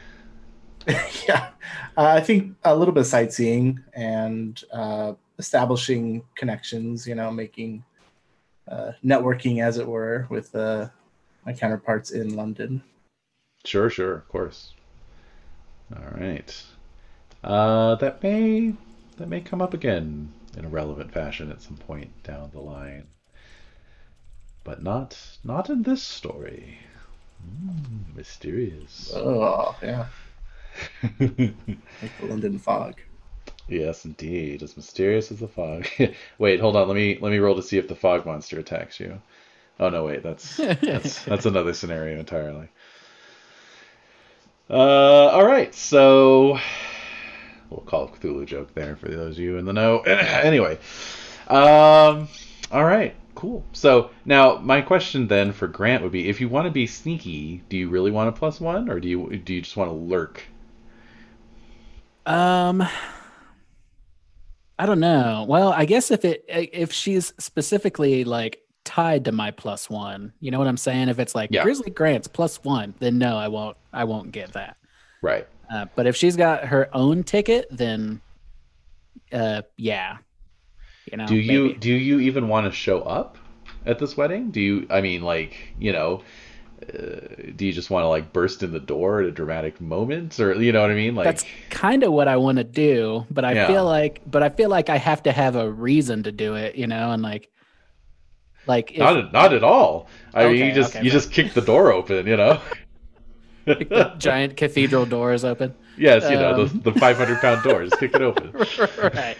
yeah, 1.28 1.51
uh, 1.97 2.05
I 2.05 2.20
think 2.20 2.57
a 2.65 2.77
little 2.77 2.94
bit 2.94 3.01
of 3.01 3.07
sightseeing 3.07 3.81
and 3.94 4.62
uh, 4.73 5.15
establishing 5.39 6.23
connections. 6.35 7.07
You 7.07 7.15
know, 7.15 7.31
making 7.31 7.85
uh, 8.69 8.93
networking, 9.05 9.62
as 9.62 9.78
it 9.78 9.86
were, 9.86 10.27
with 10.31 10.55
uh, 10.55 10.89
my 11.44 11.52
counterparts 11.52 12.11
in 12.11 12.36
London. 12.36 12.82
Sure, 13.65 13.90
sure, 13.90 14.15
of 14.15 14.28
course. 14.28 14.73
All 15.97 16.21
right. 16.21 16.65
Uh, 17.43 17.95
that 17.97 18.23
may 18.23 18.75
that 19.17 19.29
may 19.29 19.41
come 19.41 19.62
up 19.62 19.75
again 19.75 20.33
in 20.57 20.65
a 20.65 20.69
relevant 20.69 21.12
fashion 21.12 21.51
at 21.51 21.62
some 21.62 21.77
point 21.77 22.11
down 22.23 22.51
the 22.53 22.61
line 22.61 23.07
but 24.65 24.83
not 24.83 25.19
not 25.45 25.71
in 25.71 25.83
this 25.83 26.03
story. 26.03 26.79
Mm, 27.45 28.15
mysterious. 28.15 29.12
Oh 29.15 29.75
yeah. 29.83 30.07
like 31.21 31.29
the 31.29 32.27
London 32.27 32.59
fog. 32.59 33.01
Yes, 33.69 34.05
indeed, 34.05 34.62
as 34.62 34.77
mysterious 34.77 35.31
as 35.31 35.41
the 35.41 35.49
fog. 35.49 35.87
wait, 36.39 36.61
hold 36.61 36.77
on. 36.77 36.89
Let 36.89 36.95
me 36.95 37.19
let 37.21 37.31
me 37.31 37.39
roll 37.39 37.57
to 37.57 37.62
see 37.62 37.79
if 37.79 37.89
the 37.89 37.95
fog 37.95 38.27
monster 38.27 38.59
attacks 38.59 39.01
you. 39.01 39.21
Oh 39.79 39.89
no, 39.89 40.05
wait, 40.05 40.23
that's 40.23 40.57
that's 40.57 41.25
that's 41.25 41.47
another 41.47 41.73
scenario 41.73 42.19
entirely. 42.19 42.69
Uh, 44.71 45.29
all 45.33 45.45
right, 45.45 45.75
so 45.75 46.57
we'll 47.71 47.81
call 47.81 48.07
Cthulhu 48.09 48.47
joke 48.47 48.73
there 48.73 48.95
for 48.95 49.09
those 49.09 49.37
of 49.37 49.43
you 49.43 49.59
in 49.59 49.65
the 49.65 49.73
know. 49.73 49.99
anyway, 50.07 50.79
um, 51.49 52.29
all 52.71 52.85
right. 52.85 53.17
Cool. 53.35 53.65
So 53.73 54.11
now 54.25 54.59
my 54.59 54.81
question 54.81 55.27
then 55.27 55.53
for 55.53 55.67
Grant 55.67 56.05
would 56.05 56.13
be: 56.13 56.29
If 56.29 56.41
you 56.41 56.49
want 56.49 56.67
to 56.67 56.71
be 56.71 56.87
sneaky, 56.87 57.63
do 57.69 57.77
you 57.77 57.89
really 57.89 58.13
want 58.13 58.29
a 58.29 58.33
plus 58.33 58.61
one, 58.61 58.89
or 58.89 59.01
do 59.01 59.09
you 59.09 59.37
do 59.39 59.55
you 59.55 59.63
just 59.63 59.77
want 59.77 59.91
to 59.91 59.95
lurk? 59.95 60.45
Um, 62.27 62.87
I 64.79 64.87
don't 64.87 65.01
know. 65.01 65.47
Well, 65.49 65.73
I 65.73 65.85
guess 65.85 66.13
if 66.13 66.25
it 66.25 66.45
if 66.49 66.93
she's 66.93 67.33
specifically 67.39 68.23
like 68.23 68.63
tied 68.85 69.24
to 69.27 69.32
my 69.32 69.51
plus 69.51 69.89
one, 69.90 70.32
you 70.40 70.51
know 70.51 70.59
what 70.59 70.69
I'm 70.69 70.77
saying? 70.77 71.09
If 71.09 71.19
it's 71.19 71.35
like 71.35 71.51
yeah. 71.52 71.62
Grizzly 71.62 71.90
Grant's 71.90 72.28
plus 72.28 72.62
one, 72.65 72.94
then 72.98 73.19
no, 73.19 73.36
I 73.36 73.48
won't. 73.48 73.77
I 73.93 74.05
won't 74.05 74.32
get 74.32 74.52
that. 74.52 74.77
Right. 75.23 75.47
Uh, 75.73 75.86
but 75.94 76.07
if 76.07 76.16
she's 76.16 76.36
got 76.36 76.65
her 76.65 76.89
own 76.94 77.23
ticket, 77.23 77.66
then 77.70 78.20
uh, 79.32 79.62
yeah, 79.77 80.19
you 81.11 81.16
know, 81.16 81.27
do 81.27 81.36
you 81.36 81.62
maybe. 81.62 81.78
do 81.78 81.93
you 81.93 82.20
even 82.20 82.48
want 82.48 82.66
to 82.66 82.73
show 82.73 83.02
up 83.02 83.39
at 83.86 83.98
this 83.98 84.16
wedding? 84.16 84.51
Do 84.51 84.61
you? 84.61 84.86
I 84.90 85.01
mean, 85.01 85.23
like 85.23 85.57
you 85.78 85.93
know, 85.93 86.23
uh, 86.82 87.52
do 87.57 87.66
you 87.66 87.73
just 87.73 87.90
want 87.90 88.05
to 88.05 88.09
like 88.09 88.32
burst 88.32 88.62
in 88.62 88.73
the 88.73 88.81
door 88.81 89.20
at 89.20 89.27
a 89.27 89.31
dramatic 89.31 89.81
moment, 89.81 90.39
or 90.40 90.55
you 90.55 90.73
know 90.73 90.81
what 90.81 90.90
I 90.90 90.94
mean? 90.94 91.15
Like 91.15 91.24
that's 91.24 91.44
kind 91.69 92.02
of 92.02 92.12
what 92.12 92.28
I 92.28 92.36
want 92.36 92.59
to 92.59 92.65
do, 92.65 93.27
but 93.31 93.44
I 93.44 93.52
yeah. 93.52 93.66
feel 93.66 93.85
like, 93.85 94.23
but 94.27 94.43
I 94.43 94.48
feel 94.48 94.70
like 94.70 94.89
I 94.89 94.97
have 94.97 95.23
to 95.24 95.32
have 95.32 95.57
a 95.57 95.70
reason 95.70 96.23
to 96.24 96.32
do 96.32 96.55
it, 96.55 96.74
you 96.74 96.86
know, 96.86 97.12
and 97.12 97.23
like, 97.23 97.51
like 98.66 98.93
if, 98.93 98.99
not 98.99 99.16
at, 99.16 99.32
not 99.32 99.53
at 99.53 99.65
all. 99.65 100.09
I 100.35 100.45
okay, 100.45 100.53
mean, 100.53 100.66
you 100.66 100.73
just 100.73 100.97
okay, 100.97 101.05
you 101.05 101.11
but... 101.11 101.15
just 101.15 101.32
kick 101.32 101.55
the 101.55 101.61
door 101.61 101.93
open, 101.93 102.27
you 102.27 102.37
know. 102.37 102.61
the 103.65 104.15
giant 104.19 104.57
cathedral 104.57 105.07
doors 105.07 105.45
open. 105.45 105.74
Yes, 105.97 106.23
you 106.31 106.37
um... 106.37 106.43
know 106.43 106.65
the 106.65 106.91
the 106.91 106.99
five 106.99 107.16
hundred 107.16 107.41
pound 107.41 107.62
door. 107.62 107.85
Just 107.85 107.99
kick 107.99 108.15
it 108.15 108.23
open. 108.23 108.53
right. 109.15 109.37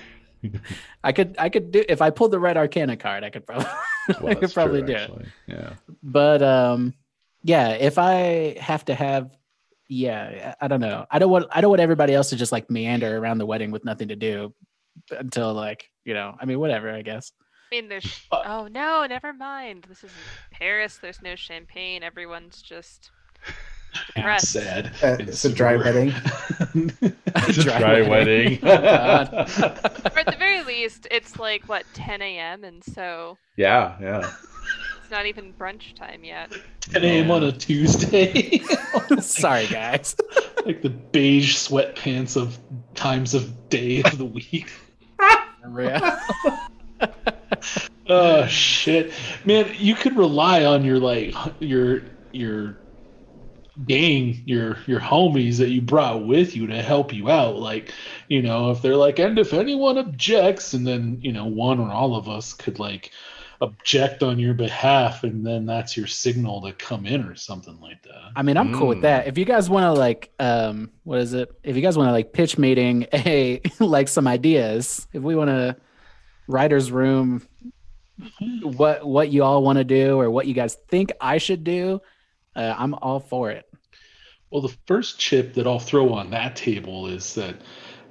I 1.05 1.12
could 1.12 1.34
I 1.38 1.48
could 1.48 1.70
do 1.70 1.84
if 1.88 2.01
I 2.02 2.10
pulled 2.10 2.30
the 2.30 2.40
red 2.40 2.56
arcana 2.56 2.97
card, 2.97 3.24
I 3.24 3.30
could 3.30 3.47
probably 3.47 3.66
well, 4.20 4.28
I 4.28 4.34
could 4.34 4.52
probably 4.52 4.80
true, 4.80 4.88
do 4.88 4.94
actually. 4.94 5.24
it. 5.24 5.28
Yeah. 5.47 5.72
But 6.02 6.42
um 6.42 6.94
yeah, 7.42 7.70
if 7.70 7.98
I 7.98 8.56
have 8.60 8.84
to 8.86 8.94
have 8.94 9.30
yeah, 9.88 10.55
I 10.60 10.68
don't 10.68 10.80
know. 10.80 11.05
I 11.10 11.18
don't 11.18 11.30
want 11.30 11.47
I 11.51 11.60
don't 11.60 11.70
want 11.70 11.80
everybody 11.80 12.14
else 12.14 12.30
to 12.30 12.36
just 12.36 12.52
like 12.52 12.70
meander 12.70 13.16
around 13.18 13.38
the 13.38 13.47
wedding 13.47 13.70
with 13.70 13.84
nothing 13.84 14.09
to 14.09 14.16
do 14.16 14.55
until 15.10 15.52
like, 15.52 15.90
you 16.05 16.14
know, 16.14 16.36
I 16.40 16.44
mean 16.44 16.59
whatever, 16.60 16.90
I 16.90 17.02
guess. 17.02 17.32
I 17.70 17.76
mean 17.76 17.88
there's 17.88 18.26
oh 18.32 18.68
no, 18.70 19.06
never 19.06 19.32
mind. 19.32 19.86
This 19.88 20.02
is 20.02 20.10
Paris, 20.51 20.98
there's 21.01 21.22
no 21.22 21.36
champagne, 21.36 22.02
everyone's 22.02 22.62
just 22.62 23.10
Sad. 24.38 24.92
Uh, 25.02 25.16
it's, 25.20 25.44
a 25.44 25.52
dry 25.52 25.76
wedding. 25.76 26.09
it's 26.74 27.59
a 27.59 27.62
dry, 27.62 27.78
dry 27.78 28.09
wedding. 28.09 28.59
wedding. 28.60 28.64
or 28.64 30.18
at 30.18 30.26
the 30.26 30.36
very 30.38 30.62
least, 30.62 31.06
it's 31.10 31.38
like 31.38 31.68
what 31.68 31.84
10 31.94 32.22
a.m. 32.22 32.64
and 32.64 32.82
so. 32.84 33.36
Yeah, 33.56 33.97
yeah. 34.01 34.32
It's 35.01 35.10
not 35.10 35.26
even 35.26 35.52
brunch 35.52 35.94
time 35.94 36.24
yet. 36.24 36.52
10 36.80 37.05
a.m. 37.05 37.28
Yeah. 37.28 37.34
on 37.34 37.44
a 37.44 37.52
Tuesday. 37.52 38.59
Sorry, 39.20 39.66
guys. 39.66 40.14
like 40.64 40.82
the 40.82 40.90
beige 40.90 41.56
sweatpants 41.56 42.36
of 42.36 42.59
times 42.94 43.34
of 43.34 43.68
day 43.70 44.02
of 44.02 44.18
the 44.18 44.24
week. 44.24 44.70
oh 48.08 48.46
shit, 48.46 49.12
man! 49.44 49.70
You 49.78 49.94
could 49.94 50.16
rely 50.16 50.64
on 50.64 50.84
your 50.84 50.98
like 50.98 51.34
your 51.60 52.02
your 52.32 52.76
gang 53.86 54.42
your 54.44 54.76
your 54.86 55.00
homies 55.00 55.56
that 55.58 55.70
you 55.70 55.80
brought 55.80 56.26
with 56.26 56.54
you 56.54 56.66
to 56.66 56.82
help 56.82 57.14
you 57.14 57.30
out 57.30 57.56
like 57.56 57.92
you 58.28 58.42
know 58.42 58.70
if 58.70 58.82
they're 58.82 58.96
like 58.96 59.18
and 59.18 59.38
if 59.38 59.54
anyone 59.54 59.96
objects 59.96 60.74
and 60.74 60.86
then 60.86 61.18
you 61.22 61.32
know 61.32 61.46
one 61.46 61.80
or 61.80 61.90
all 61.90 62.14
of 62.14 62.28
us 62.28 62.52
could 62.52 62.78
like 62.78 63.10
object 63.62 64.22
on 64.22 64.38
your 64.38 64.52
behalf 64.52 65.24
and 65.24 65.46
then 65.46 65.64
that's 65.64 65.96
your 65.96 66.06
signal 66.06 66.60
to 66.60 66.72
come 66.74 67.06
in 67.06 67.24
or 67.24 67.34
something 67.34 67.78
like 67.80 68.02
that 68.02 68.32
i 68.36 68.42
mean 68.42 68.58
i'm 68.58 68.68
mm. 68.68 68.78
cool 68.78 68.88
with 68.88 69.02
that 69.02 69.26
if 69.26 69.38
you 69.38 69.46
guys 69.46 69.70
want 69.70 69.84
to 69.84 69.92
like 69.98 70.30
um 70.40 70.90
what 71.04 71.18
is 71.18 71.32
it 71.32 71.50
if 71.62 71.74
you 71.74 71.80
guys 71.80 71.96
want 71.96 72.08
to 72.08 72.12
like 72.12 72.34
pitch 72.34 72.58
meeting 72.58 73.06
a 73.14 73.62
like 73.80 74.08
some 74.08 74.26
ideas 74.26 75.06
if 75.14 75.22
we 75.22 75.34
want 75.34 75.48
to 75.48 75.74
writers 76.50 76.90
room. 76.90 77.42
What 78.62 79.06
what 79.06 79.30
you 79.30 79.42
all 79.42 79.62
want 79.62 79.78
to 79.78 79.84
do 79.84 80.18
or 80.18 80.30
what 80.30 80.47
you 80.47 80.55
guys 80.55 80.76
think 80.88 81.12
i 81.20 81.38
should 81.38 81.64
do 81.64 82.01
uh, 82.56 82.74
i'm 82.78 82.94
all 82.94 83.20
for 83.20 83.51
it 83.51 83.70
well, 84.51 84.62
the 84.62 84.76
first 84.86 85.18
chip 85.18 85.55
that 85.55 85.66
I'll 85.66 85.78
throw 85.78 86.12
on 86.12 86.30
that 86.30 86.56
table 86.56 87.06
is 87.06 87.34
that 87.34 87.56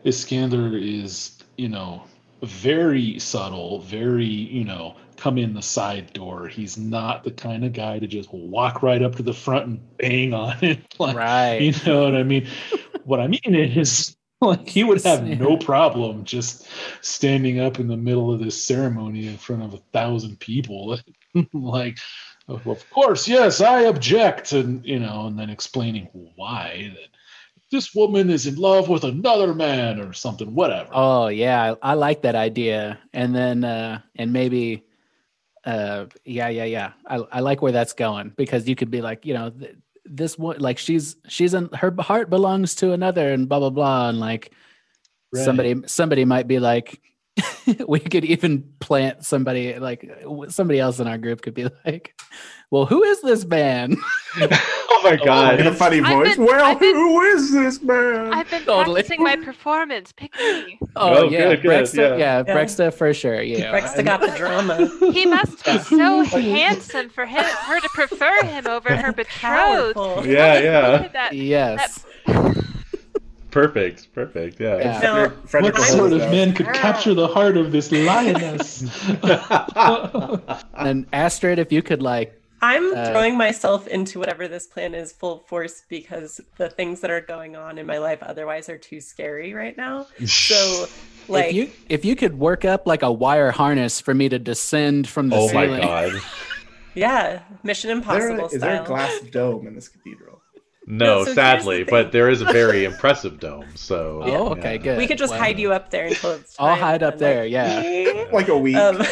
Iskander 0.06 0.78
is, 0.78 1.38
you 1.58 1.68
know, 1.68 2.04
very 2.42 3.20
subtle, 3.20 3.82
very, 3.82 4.26
you 4.26 4.64
know, 4.64 4.96
come 5.18 5.38
in 5.38 5.54
the 5.54 5.62
side 5.62 6.14
door. 6.14 6.48
He's 6.48 6.78
not 6.78 7.26
the 7.26 7.32
kind 7.32 7.66
of 7.66 7.74
guy 7.74 8.00
to 8.00 8.08
just 8.08 8.32
walk 8.32 8.82
right 8.82 9.02
up 9.02 9.16
to 9.16 9.24
the 9.24 9.34
front 9.34 9.66
and 9.66 9.98
bang 9.98 10.34
on 10.34 10.58
it. 10.62 10.80
Like, 11.00 11.18
right. 11.18 11.62
You 11.62 11.74
know 11.86 12.04
what 12.04 12.16
I 12.16 12.24
mean? 12.24 12.48
what 13.04 13.20
I 13.20 13.28
mean 13.28 13.56
is 13.56 14.16
like 14.42 14.68
he 14.68 14.84
would 14.84 15.04
have 15.04 15.24
no 15.24 15.58
problem 15.58 16.24
just 16.24 16.68
standing 17.02 17.60
up 17.60 17.80
in 17.80 17.88
the 17.88 17.98
middle 17.98 18.34
of 18.34 18.40
this 18.40 18.64
ceremony 18.64 19.28
in 19.28 19.38
front 19.38 19.64
of 19.64 19.74
a 19.74 19.84
thousand 19.92 20.40
people. 20.40 20.98
like 21.54 21.98
of 22.50 22.90
course, 22.90 23.28
yes, 23.28 23.62
I 23.62 23.82
object, 23.82 24.54
and 24.54 24.84
you 24.86 25.00
know, 25.00 25.28
and 25.28 25.38
then 25.38 25.50
explaining 25.50 26.10
why 26.36 26.92
that 26.96 27.10
this 27.72 27.94
woman 27.94 28.30
is 28.30 28.48
in 28.48 28.56
love 28.56 28.90
with 28.90 29.04
another 29.04 29.54
man 29.54 30.00
or 30.00 30.14
something, 30.14 30.56
whatever. 30.56 30.90
Oh 30.92 31.28
yeah, 31.28 31.76
I, 31.82 31.92
I 31.92 31.94
like 31.94 32.24
that 32.24 32.36
idea, 32.36 32.98
and 33.14 33.36
then 33.36 33.64
uh, 33.64 34.02
and 34.16 34.34
maybe, 34.34 34.84
uh, 35.64 36.06
yeah, 36.26 36.50
yeah, 36.50 36.64
yeah, 36.64 36.94
I 37.06 37.18
I 37.18 37.40
like 37.42 37.62
where 37.62 37.72
that's 37.72 37.94
going 37.94 38.34
because 38.36 38.68
you 38.68 38.76
could 38.76 38.90
be 38.90 39.02
like, 39.02 39.26
you 39.26 39.36
know, 39.36 39.52
th- 39.52 39.76
this 40.06 40.38
one, 40.38 40.60
like 40.60 40.78
she's 40.78 41.16
she's 41.28 41.54
in 41.54 41.70
her 41.74 41.94
heart 42.00 42.30
belongs 42.30 42.76
to 42.76 42.92
another, 42.92 43.32
and 43.32 43.48
blah 43.48 43.60
blah 43.60 43.70
blah, 43.70 44.10
and 44.10 44.20
like 44.20 44.54
right. 45.34 45.44
somebody 45.44 45.76
somebody 45.86 46.26
might 46.26 46.48
be 46.48 46.60
like, 46.60 47.02
we 47.88 48.00
could 48.00 48.26
even 48.26 48.74
plant 48.80 49.26
somebody 49.26 49.78
like 49.80 50.10
somebody 50.50 50.80
else 50.80 51.00
in 51.00 51.08
our 51.08 51.18
group 51.18 51.42
could 51.42 51.54
be 51.54 51.68
like, 51.86 52.16
"Well, 52.72 52.86
who 52.86 53.04
is 53.04 53.22
this 53.22 53.46
man?" 53.46 53.98
Oh 55.02 55.04
my 55.12 55.18
oh, 55.22 55.26
god! 55.26 55.60
in 55.62 55.68
a 55.68 55.74
funny 55.74 56.00
voice. 56.02 56.36
been- 56.36 56.46
well, 56.46 56.76
been- 56.76 56.94
who 56.96 57.22
is 57.22 57.52
this 57.54 57.82
man? 57.82 58.34
I've 58.34 58.50
been 58.50 58.64
Totally. 58.64 58.96
practicing 59.02 59.24
my 59.24 59.36
performance. 59.46 60.12
Pick 60.12 60.34
me. 60.38 60.78
Oh, 60.96 61.20
Oh, 61.20 61.24
yeah, 61.30 61.56
good, 61.56 61.62
good, 61.64 61.72
Breksta, 61.72 61.96
yeah. 61.98 62.16
yeah, 62.18 62.44
Yeah. 62.46 62.54
Breksta 62.56 62.94
for 62.94 63.14
sure. 63.14 63.42
Yeah, 63.42 63.72
Breksta 63.74 64.04
got 64.04 64.20
the 64.22 64.36
drama. 64.38 64.90
He 65.14 65.26
must 65.26 65.64
be 65.66 65.78
so 65.80 66.24
handsome 66.24 67.10
for 67.10 67.26
him, 67.26 67.44
her 67.44 67.80
to 67.80 67.90
prefer 67.90 68.44
him 68.46 68.68
over 68.68 68.94
her 68.96 69.12
betrothed. 69.14 69.96
Powerful. 69.96 70.26
Yeah, 70.28 70.60
yeah. 70.60 71.08
that. 71.10 71.34
yes. 71.34 72.06
Perfect. 73.52 74.14
Perfect. 74.14 74.60
Yeah. 74.60 74.78
Yeah. 74.78 75.00
No, 75.02 75.30
What 75.62 75.76
sort 75.78 76.14
of 76.14 76.22
his 76.22 76.32
man 76.32 76.50
nose. 76.50 76.58
could 76.58 76.68
capture 76.74 77.14
the 77.16 77.28
heart 77.28 77.58
of 77.58 77.72
this 77.72 77.92
lioness? 77.92 78.84
And 80.76 81.06
Astrid, 81.14 81.58
if 81.60 81.72
you 81.72 81.82
could 81.82 82.02
like, 82.02 82.39
I'm 82.62 82.94
Uh, 82.94 83.10
throwing 83.12 83.38
myself 83.38 83.88
into 83.88 84.20
whatever 84.20 84.48
this 84.48 84.68
plan 84.68 84.94
is 84.94 85.12
full 85.12 85.40
force 85.48 85.84
because 85.90 86.42
the 86.58 86.70
things 86.70 87.02
that 87.02 87.10
are 87.12 87.22
going 87.22 87.56
on 87.56 87.78
in 87.78 87.86
my 87.86 87.98
life 88.00 88.20
otherwise 88.22 88.68
are 88.70 88.78
too 88.78 89.00
scary 89.02 89.54
right 89.54 89.78
now. 89.78 90.08
So, 90.26 90.86
like, 91.28 91.48
if 91.50 91.54
you 91.54 91.72
if 91.88 92.06
you 92.06 92.16
could 92.16 92.38
work 92.38 92.66
up 92.66 92.86
like 92.88 93.02
a 93.04 93.12
wire 93.12 93.52
harness 93.52 94.02
for 94.02 94.14
me 94.14 94.28
to 94.30 94.40
descend 94.40 95.08
from 95.08 95.30
the 95.30 95.36
oh 95.38 95.54
my 95.54 95.68
god. 95.68 96.14
yeah, 96.96 97.42
Mission 97.64 97.90
Is 97.92 98.04
there, 98.06 98.30
Impossible 98.32 98.46
is 98.48 98.52
style. 98.60 98.60
there 98.74 98.82
a 98.84 98.86
glass 98.86 99.20
dome 99.32 99.66
in 99.68 99.76
this 99.76 99.88
cathedral? 99.88 100.42
No, 100.92 101.06
No, 101.06 101.06
so 101.06 101.16
here's 101.26 101.28
the 101.28 101.34
sadly, 101.36 101.84
but 101.84 102.12
there 102.12 102.30
is 102.30 102.42
a 102.42 102.46
very 102.46 102.84
impressive 102.84 103.40
dome. 103.40 103.66
So. 103.76 104.22
Oh, 104.24 104.50
okay, 104.54 104.74
yeah. 104.74 104.78
good. 104.80 104.98
we 104.98 105.06
could 105.06 105.20
just 105.20 105.30
Well, 105.32 105.40
hide 105.40 105.60
you 105.60 105.72
up 105.72 105.92
there 105.92 106.08
until 106.08 106.32
it's 106.32 106.56
I'll 106.58 106.76
hide 106.76 107.04
up 107.04 107.20
there. 107.20 107.44
like, 107.44 107.52
Yeah. 107.52 108.26
Like 108.34 108.48
a 108.48 108.58
week. 108.58 108.76
Um, 108.76 108.98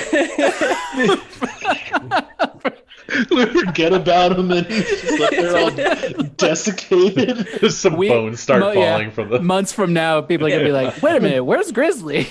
we 3.31 3.45
forget 3.45 3.93
about 3.93 4.37
him, 4.37 4.51
and 4.51 4.65
he's 4.67 5.01
just 5.01 5.19
like 5.19 5.31
they're 5.31 5.57
all 5.57 5.69
desiccated. 6.37 7.71
Some 7.71 7.95
We- 7.97 8.09
bones 8.09 8.39
start 8.39 8.59
mo- 8.61 8.71
yeah. 8.71 8.91
falling 8.93 9.11
from 9.11 9.29
the. 9.29 9.39
Months 9.41 9.71
from 9.73 9.93
now, 9.93 10.21
people 10.21 10.47
are 10.47 10.49
gonna 10.49 10.63
be 10.63 10.71
like, 10.71 11.01
"Wait 11.01 11.15
a 11.15 11.19
minute, 11.19 11.43
where's 11.43 11.71
Grizzly?" 11.71 12.27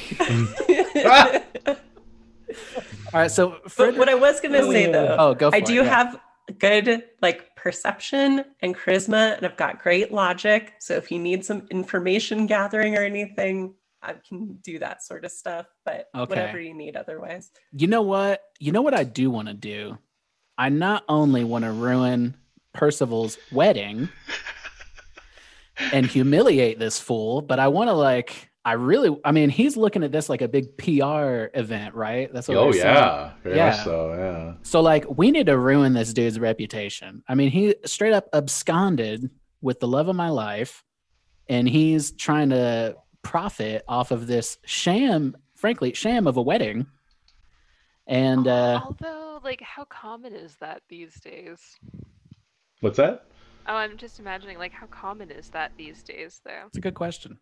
All 3.12 3.20
right, 3.22 3.30
so 3.30 3.50
but 3.62 3.72
Fred- 3.72 3.98
what 3.98 4.08
I 4.08 4.14
was 4.14 4.40
gonna 4.40 4.62
say 4.64 4.88
oh, 4.88 4.92
though, 4.92 5.16
oh, 5.18 5.34
go 5.34 5.50
for 5.50 5.56
I 5.56 5.60
it, 5.60 5.64
do 5.66 5.74
yeah. 5.74 5.84
have 5.84 6.20
good 6.58 7.04
like 7.22 7.54
perception 7.56 8.44
and 8.60 8.76
charisma, 8.76 9.36
and 9.36 9.46
I've 9.46 9.56
got 9.56 9.82
great 9.82 10.12
logic. 10.12 10.74
So 10.80 10.94
if 10.94 11.10
you 11.10 11.18
need 11.18 11.44
some 11.44 11.66
information 11.70 12.46
gathering 12.46 12.96
or 12.96 13.02
anything, 13.02 13.74
I 14.02 14.14
can 14.28 14.58
do 14.62 14.78
that 14.80 15.02
sort 15.02 15.24
of 15.24 15.30
stuff. 15.32 15.66
But 15.84 16.08
Okay. 16.14 16.28
whatever 16.28 16.60
you 16.60 16.74
need 16.74 16.96
otherwise. 16.96 17.50
You 17.72 17.86
know 17.86 18.02
what? 18.02 18.42
You 18.58 18.72
know 18.72 18.82
what 18.82 18.94
I 18.94 19.04
do 19.04 19.30
want 19.30 19.48
to 19.48 19.54
do? 19.54 19.98
I 20.58 20.68
not 20.70 21.04
only 21.08 21.44
want 21.44 21.64
to 21.64 21.72
ruin 21.72 22.34
Percival's 22.72 23.38
wedding 23.52 24.08
and 25.92 26.06
humiliate 26.06 26.78
this 26.78 26.98
fool, 26.98 27.42
but 27.42 27.58
I 27.58 27.68
want 27.68 27.88
to 27.88 27.92
like 27.94 28.50
I 28.64 28.72
really 28.72 29.16
I 29.24 29.30
mean, 29.32 29.48
he's 29.48 29.76
looking 29.76 30.02
at 30.02 30.10
this 30.12 30.28
like 30.28 30.42
a 30.42 30.48
big 30.48 30.76
PR 30.76 31.46
event, 31.58 31.94
right? 31.94 32.32
That's 32.32 32.48
what 32.48 32.56
Oh 32.56 32.66
we're 32.68 32.76
yeah, 32.76 33.30
Yeah. 33.44 33.72
so 33.84 34.12
yeah. 34.14 34.54
So 34.62 34.80
like 34.80 35.04
we 35.08 35.30
need 35.30 35.46
to 35.46 35.56
ruin 35.58 35.92
this 35.92 36.12
dude's 36.12 36.40
reputation. 36.40 37.22
I 37.28 37.34
mean, 37.34 37.50
he 37.50 37.74
straight 37.84 38.12
up 38.12 38.28
absconded 38.32 39.30
with 39.60 39.80
the 39.80 39.88
love 39.88 40.08
of 40.08 40.16
my 40.16 40.30
life 40.30 40.82
and 41.48 41.68
he's 41.68 42.10
trying 42.12 42.50
to 42.50 42.96
profit 43.22 43.84
off 43.86 44.10
of 44.10 44.26
this 44.26 44.58
sham, 44.64 45.36
frankly, 45.54 45.92
sham 45.94 46.26
of 46.26 46.36
a 46.36 46.42
wedding. 46.42 46.86
And 48.06 48.46
uh 48.48 48.80
Although, 48.84 49.25
like, 49.46 49.62
how 49.62 49.84
common 49.86 50.34
is 50.34 50.56
that 50.58 50.82
these 50.88 51.20
days? 51.20 51.60
What's 52.80 52.96
that? 52.96 53.26
Oh, 53.66 53.74
I'm 53.74 53.96
just 53.98 54.18
imagining, 54.18 54.58
like, 54.58 54.72
how 54.72 54.86
common 54.86 55.30
is 55.30 55.50
that 55.50 55.72
these 55.76 56.02
days, 56.02 56.40
though? 56.44 56.70
it's 56.70 56.78
a 56.78 56.80
good 56.80 56.94
question. 56.94 57.38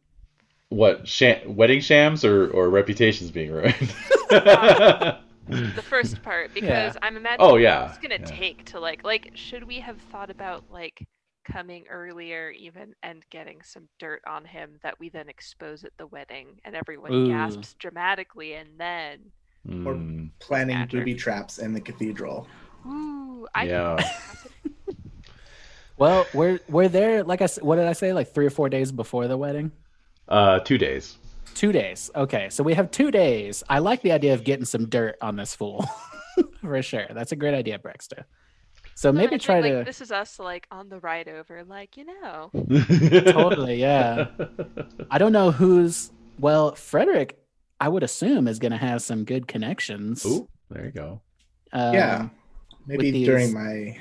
What 0.70 1.09
sham- 1.09 1.56
wedding 1.56 1.81
shams 1.81 2.24
or 2.24 2.51
or 2.51 2.70
reputations 2.70 3.31
being 3.31 3.52
ruined? 3.52 3.94
The 5.74 5.82
first 5.82 6.22
part, 6.22 6.52
because 6.55 6.97
I'm 7.02 7.16
imagining 7.16 7.55
Oh, 7.55 7.56
yeah, 7.56 7.94
it's 7.94 7.98
gonna 7.98 8.18
yeah. 8.18 8.36
take 8.39 8.64
to 8.66 8.81
like, 8.81 9.05
like, 9.05 9.31
should 9.35 9.64
we 9.64 9.81
have 9.81 10.01
thought 10.01 10.31
about 10.31 10.64
like 10.70 11.06
coming 11.44 11.86
earlier, 11.89 12.51
even 12.51 12.94
and 13.02 13.24
getting 13.31 13.62
some 13.62 13.89
dirt 13.98 14.22
on 14.26 14.44
him 14.47 14.78
that 14.82 14.98
we 14.98 15.10
then 15.10 15.28
expose 15.28 15.85
at 15.85 15.97
the 15.98 16.06
wedding, 16.06 16.60
and 16.64 16.74
everyone 16.74 17.14
Ooh. 17.14 17.24
gasps 17.24 17.74
dramatically, 17.74 18.55
and 18.55 18.78
then, 18.78 19.32
Hmm, 19.66 20.26
Planning 20.40 20.76
After. 20.76 20.98
booby 20.98 21.14
traps 21.14 21.58
in 21.58 21.72
the 21.72 21.80
cathedral. 21.80 22.46
ooh, 22.86 23.46
I 23.54 23.64
Yeah. 23.64 24.10
Well, 25.96 26.26
we're 26.34 26.58
we're 26.68 26.88
there 26.88 27.22
like 27.22 27.40
I 27.40 27.46
said, 27.46 27.62
what 27.62 27.76
did 27.76 27.86
I 27.86 27.92
say 27.92 28.12
like 28.12 28.34
3 28.34 28.46
or 28.46 28.50
4 28.50 28.68
days 28.68 28.90
before 28.90 29.28
the 29.28 29.36
wedding? 29.36 29.70
uh, 30.28 30.58
two 30.60 30.76
days. 30.78 31.18
2 31.54 31.70
days. 31.70 32.10
Okay. 32.16 32.48
So 32.50 32.64
we 32.64 32.74
have 32.74 32.90
2 32.90 33.10
days. 33.12 33.62
I 33.68 33.78
like 33.78 34.02
the 34.02 34.10
idea 34.12 34.34
of 34.34 34.42
getting 34.42 34.64
some 34.64 34.88
dirt 34.88 35.16
on 35.20 35.36
this 35.36 35.54
fool. 35.54 35.84
For 36.60 36.82
sure. 36.82 37.06
That's 37.10 37.30
a 37.30 37.36
great 37.36 37.54
idea, 37.54 37.78
Breksta. 37.78 38.24
So 38.96 39.12
maybe 39.12 39.38
try 39.38 39.60
like, 39.60 39.72
to 39.72 39.84
This 39.84 40.00
is 40.00 40.10
us, 40.10 40.38
like, 40.40 40.66
on 40.72 40.88
the 40.88 40.98
ride 40.98 41.28
over, 41.28 41.62
like, 41.64 41.96
you 41.96 42.06
know. 42.06 42.50
totally, 43.32 43.76
yeah. 43.80 44.28
I 45.10 45.18
don't 45.18 45.32
know 45.32 45.50
who's 45.52 46.10
well, 46.40 46.74
Frederick, 46.74 47.38
I 47.80 47.88
would 47.88 48.02
assume 48.02 48.48
is 48.48 48.59
going 48.59 48.72
to 48.72 48.78
have 48.78 49.02
some 49.02 49.24
good 49.24 49.46
connections. 49.48 50.24
Ooh, 50.24 50.48
there 50.70 50.84
you 50.86 50.90
go. 50.92 51.20
Um, 51.72 51.94
yeah. 51.94 52.28
Maybe 52.86 53.10
these- 53.10 53.26
during 53.26 53.52
my 53.52 53.98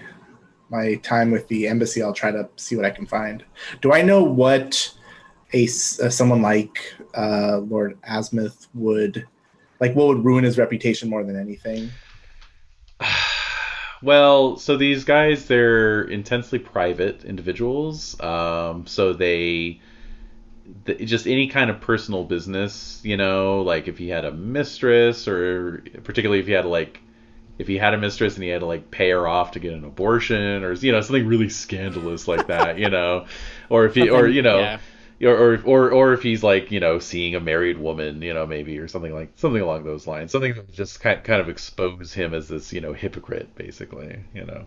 my 0.70 0.96
time 0.96 1.30
with 1.30 1.48
the 1.50 1.68
embassy, 1.68 2.02
I'll 2.02 2.14
try 2.14 2.32
to 2.32 2.50
see 2.56 2.76
what 2.76 2.84
I 2.86 2.90
can 2.90 3.06
find. 3.06 3.44
Do 3.82 3.94
I 3.94 4.02
know 4.02 4.24
what 4.24 4.92
a, 5.54 5.66
uh, 5.66 6.10
someone 6.10 6.42
like 6.42 6.96
uh, 7.16 7.60
Lord 7.60 7.98
Azimuth 8.04 8.68
would 8.74 9.28
like? 9.80 9.96
What 9.96 10.08
would 10.08 10.26
ruin 10.26 10.44
his 10.44 10.58
reputation 10.58 11.10
more 11.10 11.24
than 11.24 11.40
anything? 11.40 11.90
Well, 14.02 14.58
so 14.58 14.76
these 14.76 15.06
guys, 15.06 15.46
they're 15.46 16.02
intensely 16.02 16.60
private 16.60 17.24
individuals. 17.24 18.20
Um, 18.20 18.86
so 18.86 19.14
they, 19.14 19.80
th- 20.86 21.08
just 21.08 21.28
any 21.28 21.48
kind 21.48 21.70
of 21.70 21.82
personal 21.82 22.24
business, 22.24 23.02
you 23.04 23.18
know, 23.18 23.62
like 23.62 23.88
if 23.88 23.98
he 23.98 24.10
had 24.10 24.26
a 24.26 24.32
mistress, 24.32 25.28
or 25.28 25.84
particularly 26.04 26.40
if 26.40 26.48
he 26.48 26.54
had 26.54 26.66
like, 26.66 27.00
if 27.58 27.68
he 27.68 27.78
had 27.78 27.94
a 27.94 27.98
mistress 27.98 28.36
and 28.36 28.44
he 28.44 28.50
had 28.50 28.62
to 28.62 28.66
like 28.66 28.92
pay 28.92 29.12
her 29.12 29.28
off 29.28 29.52
to 29.52 29.60
get 29.60 29.74
an 29.74 29.84
abortion, 29.84 30.64
or 30.64 30.74
you 30.74 30.92
know, 30.92 31.02
something 31.02 31.28
really 31.28 31.50
scandalous 31.50 32.28
like 32.28 32.48
that, 32.48 32.78
you 32.80 32.90
know, 32.90 33.26
or 33.70 33.86
if 33.86 33.96
he, 33.96 34.10
or 34.10 34.28
you 34.28 34.42
know, 34.42 34.60
yeah. 34.60 34.80
or, 35.30 35.56
or 35.56 35.62
or 35.64 35.92
or 35.92 36.14
if 36.14 36.24
he's 36.24 36.44
like 36.44 36.72
you 36.72 36.80
know 36.80 37.00
seeing 37.00 37.36
a 37.36 37.40
married 37.40 37.78
woman 37.78 38.22
you 38.22 38.34
know 38.34 38.46
maybe 38.46 38.78
or 38.80 38.88
something 38.88 39.14
like 39.14 39.32
something 39.36 39.62
along 39.62 39.84
those 39.84 40.08
lines. 40.08 40.32
Something 40.32 40.56
that 40.56 40.72
just 40.72 41.00
kind 41.00 41.24
kind 41.24 41.42
of 41.42 41.50
expose 41.50 42.14
him 42.14 42.34
as 42.34 42.48
this 42.48 42.74
you 42.74 42.82
know 42.82 42.94
hypocrite 42.94 43.56
basically 43.56 44.24
you 44.34 44.46
know? 44.46 44.66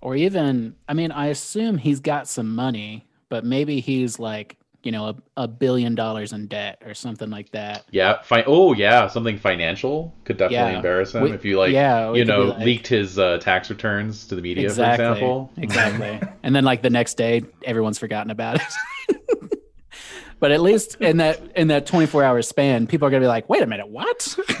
Or 0.00 0.14
even 0.14 0.76
I 0.88 0.94
mean, 0.94 1.10
I 1.10 1.26
assume 1.26 1.78
he's 1.78 2.00
got 2.00 2.28
some 2.28 2.54
money, 2.54 3.05
but 3.28 3.44
maybe 3.44 3.80
he's 3.80 4.18
like, 4.18 4.56
you 4.82 4.92
know, 4.92 5.06
a, 5.08 5.42
a 5.44 5.48
billion 5.48 5.94
dollars 5.96 6.32
in 6.32 6.46
debt 6.46 6.80
or 6.86 6.94
something 6.94 7.28
like 7.28 7.50
that. 7.50 7.84
yeah 7.90 8.22
fi- 8.22 8.44
oh 8.46 8.72
yeah 8.72 9.08
something 9.08 9.36
financial 9.36 10.14
could 10.24 10.36
definitely 10.36 10.70
Yeah. 10.72 10.76
embarrass 10.76 11.12
him 11.14 11.22
We- 11.24 11.32
if 11.32 11.44
you 11.44 11.58
like 11.58 11.72
yeah, 11.72 12.12
you 12.12 12.24
know 12.24 12.42
like- 12.44 12.58
leaked 12.64 12.86
his 12.86 13.18
uh, 13.18 13.38
tax 13.38 13.68
returns 13.68 14.26
to 14.28 14.36
the 14.36 14.42
media 14.42 14.64
exactly. 14.64 15.04
for 15.04 15.12
example 15.12 15.52
Exactly. 15.56 16.28
and 16.44 16.54
then 16.54 16.64
like 16.64 16.82
the 16.82 16.90
next 16.90 17.14
day, 17.14 17.42
everyone's 17.64 17.98
forgotten 17.98 18.30
about 18.30 18.60
it. 18.60 19.18
but 20.38 20.52
at 20.52 20.60
least 20.60 20.96
in 21.00 21.16
that 21.16 21.40
in 21.56 21.66
that 21.68 21.86
24 21.86 22.22
hour 22.22 22.40
span, 22.42 22.86
people 22.86 23.08
are 23.08 23.10
gonna 23.10 23.22
be 23.22 23.26
like, 23.26 23.48
wait 23.48 23.62
a 23.62 23.66
minute, 23.66 23.88
what? 23.88 24.36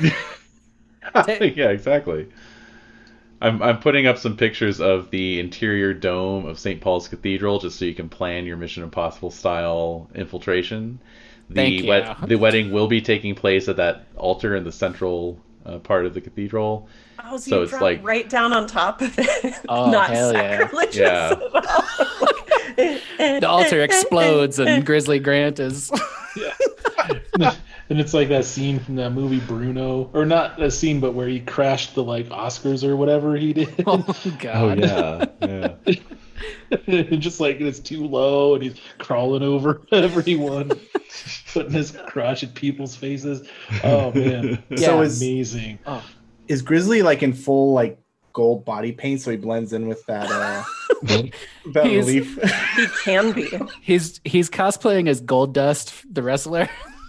yeah, 1.28 1.68
exactly. 1.68 2.26
I'm 3.42 3.62
I'm 3.62 3.78
putting 3.80 4.06
up 4.06 4.18
some 4.18 4.36
pictures 4.36 4.80
of 4.80 5.10
the 5.10 5.38
interior 5.40 5.92
dome 5.92 6.46
of 6.46 6.58
St. 6.58 6.80
Paul's 6.80 7.08
Cathedral 7.08 7.58
just 7.58 7.78
so 7.78 7.84
you 7.84 7.94
can 7.94 8.08
plan 8.08 8.46
your 8.46 8.56
Mission 8.56 8.82
Impossible 8.82 9.30
style 9.30 10.08
infiltration. 10.14 10.98
The 11.48 11.54
Thank 11.54 11.82
you. 11.82 11.88
wed- 11.88 12.16
the 12.26 12.36
wedding 12.36 12.72
will 12.72 12.88
be 12.88 13.00
taking 13.00 13.34
place 13.34 13.68
at 13.68 13.76
that 13.76 14.06
altar 14.16 14.56
in 14.56 14.64
the 14.64 14.72
central 14.72 15.38
uh, 15.64 15.78
part 15.78 16.06
of 16.06 16.14
the 16.14 16.20
cathedral. 16.20 16.88
Oh, 17.24 17.36
so, 17.36 17.50
So 17.50 17.56
you 17.56 17.62
it's 17.62 17.70
drop 17.70 17.82
like- 17.82 18.04
right 18.06 18.28
down 18.28 18.52
on 18.52 18.66
top 18.66 19.00
of 19.02 19.14
it. 19.18 19.54
Oh, 19.68 19.90
Not 19.90 20.10
hell 20.10 20.32
yeah. 20.32 20.58
sacrilegious 20.58 20.96
Yeah. 20.96 21.30
at 21.30 21.42
all. 21.52 23.40
the 23.40 23.48
altar 23.48 23.80
explodes 23.82 24.58
and 24.58 24.84
Grizzly 24.86 25.18
Grant 25.18 25.58
is 25.60 25.90
and 27.88 28.00
it's 28.00 28.12
like 28.14 28.28
that 28.28 28.44
scene 28.44 28.78
from 28.80 28.96
that 28.96 29.10
movie 29.10 29.40
Bruno, 29.40 30.10
or 30.12 30.24
not 30.26 30.60
a 30.62 30.70
scene, 30.70 31.00
but 31.00 31.14
where 31.14 31.28
he 31.28 31.40
crashed 31.40 31.94
the 31.94 32.02
like 32.02 32.28
Oscars 32.28 32.82
or 32.84 32.96
whatever 32.96 33.36
he 33.36 33.52
did. 33.52 33.68
Oh 33.86 34.04
god. 34.40 34.84
Oh, 34.84 35.26
yeah, 35.46 35.74
yeah. 35.88 35.96
Just 37.18 37.40
like 37.40 37.60
it's 37.60 37.78
too 37.78 38.06
low, 38.06 38.54
and 38.54 38.62
he's 38.62 38.78
crawling 38.98 39.42
over 39.42 39.82
everyone, 39.92 40.70
putting 41.52 41.72
his 41.72 41.92
crotch 42.08 42.42
at 42.42 42.54
people's 42.54 42.94
faces. 42.96 43.48
Oh 43.84 44.12
man, 44.12 44.62
Yeah. 44.70 44.76
So 44.76 45.00
is 45.02 45.20
amazing. 45.22 45.78
is 46.48 46.62
Grizzly 46.62 47.02
like 47.02 47.22
in 47.22 47.32
full 47.32 47.72
like 47.72 47.98
gold 48.32 48.64
body 48.66 48.92
paint, 48.92 49.20
so 49.22 49.30
he 49.30 49.36
blends 49.38 49.72
in 49.72 49.86
with 49.88 50.04
that 50.06 50.26
uh, 50.30 50.62
that 51.72 51.86
He's- 51.86 52.06
relief. 52.06 52.38
He 52.76 52.86
can 53.04 53.32
be. 53.32 53.48
He's 53.80 54.20
he's 54.24 54.50
cosplaying 54.50 55.08
as 55.08 55.22
Goldust, 55.22 56.04
the 56.12 56.22
wrestler. 56.22 56.68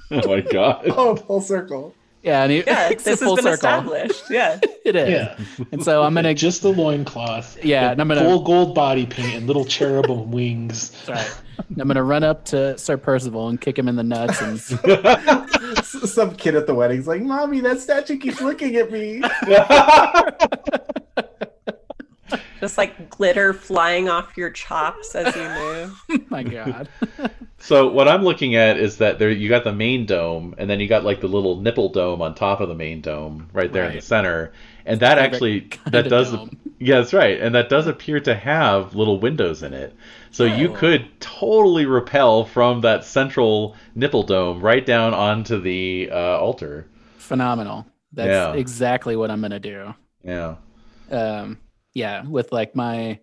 Oh 0.11 0.27
my 0.27 0.41
god. 0.41 0.83
oh, 0.87 1.15
full 1.15 1.41
circle. 1.41 1.93
Yeah, 2.23 2.43
and 2.43 2.51
he, 2.51 2.63
Yeah, 2.65 2.89
it's 2.89 3.03
a 3.07 3.09
this 3.11 3.19
has 3.19 3.27
full 3.27 3.35
been 3.35 3.43
circle. 3.45 3.53
established. 3.93 4.23
Yeah. 4.29 4.59
It 4.85 4.95
is. 4.95 5.09
Yeah, 5.09 5.65
And 5.71 5.83
so 5.83 6.01
I'm 6.03 6.13
gonna 6.13 6.33
just 6.33 6.61
the 6.61 6.71
loincloth. 6.71 7.63
Yeah, 7.63 7.91
and 7.91 7.99
I'm 8.01 8.07
gonna- 8.07 8.21
full 8.23 8.41
gold 8.43 8.73
body 8.75 9.05
paint 9.05 9.35
and 9.35 9.47
little 9.47 9.65
cherubim 9.65 10.31
wings. 10.31 10.91
Sorry. 11.03 11.19
I'm 11.79 11.87
gonna 11.87 12.03
run 12.03 12.23
up 12.23 12.45
to 12.45 12.77
Sir 12.77 12.97
Percival 12.97 13.49
and 13.49 13.59
kick 13.59 13.77
him 13.77 13.87
in 13.87 13.95
the 13.95 14.03
nuts 14.03 14.41
and 14.41 14.59
Some 15.85 16.35
kid 16.35 16.55
at 16.55 16.67
the 16.67 16.73
wedding's 16.75 17.07
like, 17.07 17.21
"Mommy, 17.21 17.59
that 17.61 17.79
statue 17.79 18.17
keeps 18.17 18.39
looking 18.41 18.75
at 18.77 18.91
me." 18.91 19.21
Just 22.59 22.77
like 22.77 23.09
glitter 23.09 23.53
flying 23.53 24.09
off 24.09 24.35
your 24.37 24.49
chops 24.49 25.13
as 25.15 25.35
you 25.35 25.47
move. 26.09 26.29
my 26.29 26.43
god. 26.43 26.89
So 27.59 27.87
what 27.91 28.07
I'm 28.07 28.23
looking 28.23 28.55
at 28.55 28.77
is 28.77 28.97
that 28.99 29.17
there 29.17 29.31
you 29.31 29.49
got 29.49 29.63
the 29.63 29.73
main 29.73 30.05
dome, 30.05 30.53
and 30.59 30.69
then 30.69 30.79
you 30.79 30.87
got 30.87 31.03
like 31.03 31.21
the 31.21 31.27
little 31.27 31.59
nipple 31.59 31.89
dome 31.89 32.21
on 32.21 32.35
top 32.35 32.59
of 32.61 32.69
the 32.69 32.75
main 32.75 33.01
dome, 33.01 33.49
right 33.51 33.73
there 33.73 33.85
in 33.89 33.95
the 33.95 34.01
center, 34.01 34.53
and 34.85 34.99
that 34.99 35.17
actually 35.17 35.67
that 35.87 36.07
does 36.07 36.31
dome. 36.31 36.55
yeah 36.79 36.97
that's 36.99 37.15
right, 37.15 37.41
and 37.41 37.55
that 37.55 37.67
does 37.67 37.87
appear 37.87 38.19
to 38.19 38.35
have 38.35 38.93
little 38.93 39.19
windows 39.19 39.63
in 39.63 39.73
it, 39.73 39.95
so 40.29 40.43
you 40.45 40.69
Oh. 40.71 40.75
could 40.75 41.07
totally 41.19 41.87
repel 41.87 42.45
from 42.45 42.81
that 42.81 43.03
central 43.03 43.75
nipple 43.95 44.21
dome 44.21 44.61
right 44.61 44.85
down 44.85 45.15
onto 45.15 45.59
the 45.59 46.09
uh, 46.11 46.37
altar. 46.37 46.85
Phenomenal. 47.17 47.87
That's 48.13 48.27
Yeah. 48.27 48.53
exactly 48.53 49.15
what 49.15 49.31
I'm 49.31 49.41
gonna 49.41 49.59
do. 49.59 49.95
Yeah. 50.23 50.55
um 51.09 51.57
yeah 51.97 52.23
with 52.25 52.51
like 52.51 52.75
my 52.75 53.19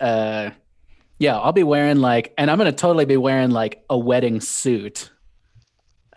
uh 0.00 0.50
yeah 1.18 1.36
i'll 1.38 1.52
be 1.52 1.62
wearing 1.62 1.98
like 1.98 2.32
and 2.38 2.50
i'm 2.50 2.56
gonna 2.58 2.72
totally 2.72 3.04
be 3.04 3.16
wearing 3.18 3.50
like 3.50 3.84
a 3.90 3.98
wedding 3.98 4.40
suit 4.40 5.10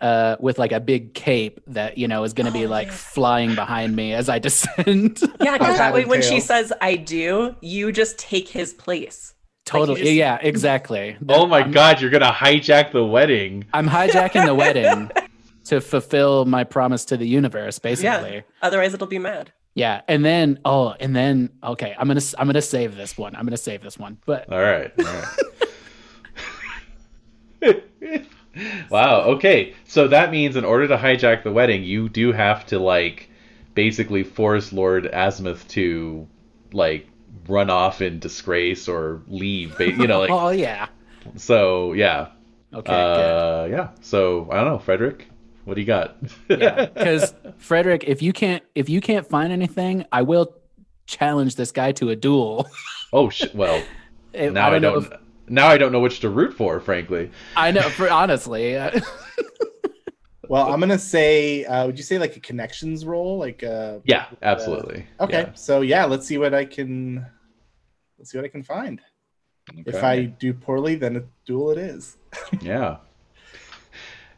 uh 0.00 0.36
with 0.40 0.58
like 0.58 0.72
a 0.72 0.80
big 0.80 1.12
cape 1.14 1.60
that 1.66 1.98
you 1.98 2.08
know 2.08 2.24
is 2.24 2.32
gonna 2.32 2.50
be 2.50 2.64
Oh, 2.66 2.70
like 2.70 2.86
yeah. 2.88 2.92
flying 2.94 3.54
behind 3.54 3.94
me 3.94 4.14
as 4.14 4.28
i 4.28 4.38
descend 4.46 5.20
Yeah, 5.40 5.58
because 5.58 5.76
that 5.78 5.92
way 5.94 6.04
when 6.04 6.22
she 6.22 6.40
says 6.40 6.72
I 6.80 6.96
do, 6.96 7.54
you 7.60 7.92
just 7.92 8.18
take 8.18 8.48
his 8.48 8.72
place. 8.72 9.34
totally 9.64 10.00
just- 10.02 10.12
yeah 10.12 10.38
exactly 10.40 11.16
Oh 11.28 11.46
my 11.46 11.60
I'm, 11.60 11.70
God! 11.70 12.00
You're 12.00 12.10
gonna 12.10 12.32
hijack 12.32 12.92
the 12.92 13.04
wedding. 13.04 13.66
i'm 13.74 13.88
hijacking 13.88 14.46
the 14.46 14.54
wedding 14.54 15.10
to 15.70 15.80
fulfill 15.80 16.44
my 16.46 16.64
promise 16.64 17.04
to 17.06 17.16
the 17.16 17.26
universe 17.28 17.78
basically 17.78 18.34
Yeah. 18.36 18.40
Otherwise 18.62 18.94
it'll 18.94 19.06
be 19.06 19.18
mad. 19.18 19.52
Yeah 19.74 20.00
and 20.08 20.24
then 20.24 20.58
oh 20.64 20.94
and 21.00 21.14
then 21.14 21.50
okay 21.62 21.94
i'm 21.98 22.06
gonna 22.08 22.20
i'm 22.38 22.46
gonna 22.46 22.62
save 22.62 22.96
this 22.96 23.18
one 23.18 23.34
i'm 23.36 23.44
gonna 23.44 23.56
save 23.56 23.82
this 23.82 23.98
one 23.98 24.18
but 24.26 24.50
All 24.52 24.60
right. 24.60 24.92
All 24.98 25.22
right. 27.62 28.26
wow. 28.90 29.20
Okay. 29.22 29.74
So 29.84 30.08
that 30.08 30.30
means 30.30 30.56
in 30.56 30.64
order 30.64 30.86
to 30.88 30.96
hijack 30.96 31.42
the 31.42 31.52
wedding, 31.52 31.82
you 31.82 32.08
do 32.08 32.32
have 32.32 32.66
to 32.66 32.78
like 32.78 33.30
basically 33.74 34.22
force 34.22 34.72
Lord 34.72 35.06
Azimuth 35.12 35.66
to 35.68 36.26
like 36.72 37.08
run 37.48 37.70
off 37.70 38.00
in 38.00 38.18
disgrace 38.18 38.88
or 38.88 39.22
leave. 39.28 39.80
You 39.80 40.06
know, 40.06 40.18
like 40.26 40.30
oh 40.30 40.50
yeah 40.50 40.88
so. 41.36 41.92
Yeah. 41.92 42.28
okay. 42.72 42.92
Uh, 42.92 43.64
yeah. 43.66 43.90
So 44.00 44.48
I 44.50 44.56
don't 44.56 44.66
know, 44.66 44.78
Frederick. 44.78 45.28
What 45.64 45.74
do 45.74 45.80
you 45.80 45.86
got? 45.86 46.16
yeah 46.48 46.86
because 46.86 47.34
frederick 47.58 48.04
if 48.04 48.20
you 48.22 48.32
can't 48.32 48.62
if 48.74 48.88
you 48.88 49.00
can't 49.00 49.26
find 49.26 49.52
anything 49.52 50.04
i 50.12 50.22
will 50.22 50.54
challenge 51.06 51.56
this 51.56 51.72
guy 51.72 51.92
to 51.92 52.10
a 52.10 52.16
duel 52.16 52.68
oh 53.12 53.30
shit. 53.30 53.54
Well, 53.54 53.82
It- 54.32 54.52
now 54.52 54.70
I 54.70 54.78
know 54.78 54.94
don't. 55.00 55.12
if- 55.12 55.18
now 55.48 55.68
I 55.68 55.76
don't 55.78 55.92
know 55.92 56.00
which 56.00 56.20
to 56.20 56.28
root 56.30 56.54
for, 56.54 56.80
frankly. 56.80 57.30
i 57.56 57.70
know 57.70 57.82
for 57.82 58.08
honestly 58.10 58.76
uh, 58.76 58.98
Well, 60.48 60.70
I'm 60.70 60.78
gonna 60.78 60.98
say, 60.98 61.64
uh, 61.64 61.86
would 61.86 61.96
you 61.96 62.04
say 62.04 62.18
like 62.18 62.36
a 62.36 62.40
connections 62.40 63.06
roll? 63.06 63.38
Like, 63.38 63.62
uh, 63.64 64.00
Yeah, 64.04 64.26
absolutely. 64.42 65.06
okay, 65.18 65.50
so 65.54 65.80
yeah, 65.80 66.04
let's 66.04 66.26
see 66.26 66.36
what 66.36 66.52
I 66.52 66.66
can. 66.66 67.24
Let's 68.18 68.30
see 68.30 68.36
what 68.36 68.44
I 68.44 68.48
can 68.48 68.62
find. 68.62 69.00
Yeah. 69.74 69.82
If 69.86 70.04
I 70.04 70.24
do 70.24 70.52
poorly, 70.52 70.96
then 70.96 71.16
a 71.16 71.22
duel 71.46 71.70
it 71.70 71.78
is. 71.78 72.18
Yeah. 72.60 72.98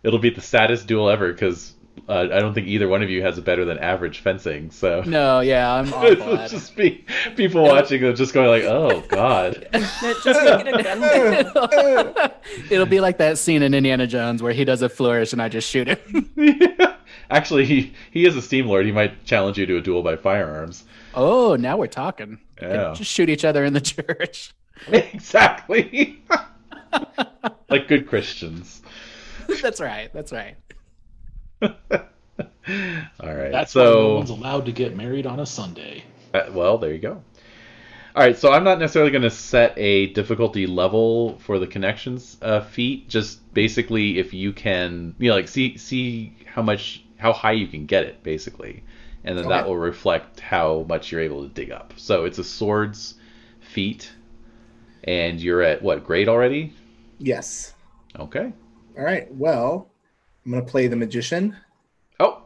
It'll 0.07 0.20
be 0.20 0.31
the 0.31 0.41
saddest 0.41 0.87
duel 0.87 1.11
ever 1.11 1.33
because 1.33 1.74
uh, 2.09 2.28
I 2.33 2.39
don't 2.39 2.55
think 2.55 2.69
either 2.69 2.89
one 2.89 3.03
of 3.03 3.11
you 3.11 3.23
has 3.23 3.39
a 3.39 3.43
better 3.43 3.65
than 3.65 3.78
average 3.78 4.20
fencing. 4.20 4.70
So 4.70 5.03
no 5.03 5.41
yeah 5.41 5.74
i'm 5.74 5.93
awful 5.93 6.37
just 6.47 6.77
be 6.77 7.05
people 7.35 7.65
watching 7.65 8.03
them 8.03 8.15
just 8.15 8.33
going 8.33 8.49
like, 8.49 8.62
"Oh 8.62 9.03
God." 9.09 9.66
Just 9.73 10.03
it'll... 10.24 12.15
it'll 12.70 12.87
be 12.87 13.01
like 13.01 13.19
that 13.19 13.39
scene 13.39 13.62
in 13.62 13.74
indiana 13.74 14.07
jones 14.07 14.43
where 14.43 14.53
he 14.53 14.65
does 14.65 14.83
a 14.83 14.89
flourish 14.89 15.33
and 15.33 15.43
i 15.43 15.49
just 15.49 15.69
shoot 15.69 15.89
him 15.89 15.99
Actually, 17.28 17.65
he 17.66 17.93
he 18.12 18.24
is 18.24 18.37
a 18.37 18.43
steam 18.43 18.66
lord. 18.66 18.87
He 18.87 18.93
might 18.93 19.24
challenge 19.24 19.59
you 19.59 19.66
to 19.66 19.78
a 19.78 19.81
duel 19.81 20.03
by 20.03 20.15
firearms. 20.16 20.85
oh 21.15 21.57
now 21.57 21.77
we're 21.77 21.89
talking 21.89 22.39
Yeah. 22.62 22.95
just 22.95 23.11
shoot 23.11 23.28
each 23.28 23.45
other 23.45 23.65
in 23.65 23.73
the 23.73 23.81
church 23.81 24.55
exactly. 24.89 26.23
like 27.69 27.89
good 27.89 28.07
Christians. 28.07 28.83
that's 29.62 29.81
right 29.81 30.12
that's 30.12 30.32
right 30.32 30.56
All 33.20 33.35
right. 33.35 33.52
That's 33.52 33.74
why 33.74 33.85
no 33.85 34.14
one's 34.16 34.31
allowed 34.31 34.66
to 34.66 34.73
get 34.73 34.97
married 34.97 35.27
on 35.27 35.40
a 35.40 35.47
Sunday. 35.47 36.05
Uh, 36.35 36.47
well, 36.51 36.78
there 36.78 36.93
you 36.93 36.98
go. 36.98 37.23
All 38.14 38.23
right, 38.23 38.36
so 38.36 38.51
I'm 38.51 38.64
not 38.64 38.78
necessarily 38.78 39.10
going 39.10 39.23
to 39.23 39.31
set 39.31 39.74
a 39.77 40.06
difficulty 40.06 40.66
level 40.66 41.39
for 41.40 41.59
the 41.59 41.66
connections 41.66 42.39
uh, 42.40 42.62
feat. 42.62 43.09
Just 43.09 43.52
basically, 43.52 44.18
if 44.18 44.32
you 44.32 44.52
can, 44.52 45.14
you 45.18 45.28
know, 45.28 45.36
like 45.36 45.48
see 45.48 45.77
see 45.77 46.35
how 46.47 46.62
much 46.62 47.05
how 47.18 47.32
high 47.35 47.52
you 47.52 47.66
can 47.66 47.85
get 47.85 48.05
it, 48.05 48.23
basically, 48.23 48.82
and 49.23 49.36
then 49.36 49.48
that 49.48 49.66
will 49.66 49.77
reflect 49.77 50.40
how 50.40 50.86
much 50.89 51.12
you're 51.12 51.20
able 51.20 51.43
to 51.47 51.55
dig 51.55 51.70
up. 51.70 51.93
So 51.97 52.24
it's 52.24 52.39
a 52.39 52.44
swords 52.44 53.16
feat, 53.60 54.10
and 55.05 55.39
you're 55.39 55.62
at 55.62 55.82
what 55.82 56.02
grade 56.02 56.28
already? 56.28 56.73
Yes. 57.18 57.74
Okay. 58.18 58.52
All 58.97 59.05
right. 59.05 59.32
Well, 59.35 59.89
I'm 60.44 60.52
gonna 60.52 60.64
play 60.64 60.86
the 60.86 60.97
magician, 60.97 61.56
Oh. 62.20 62.43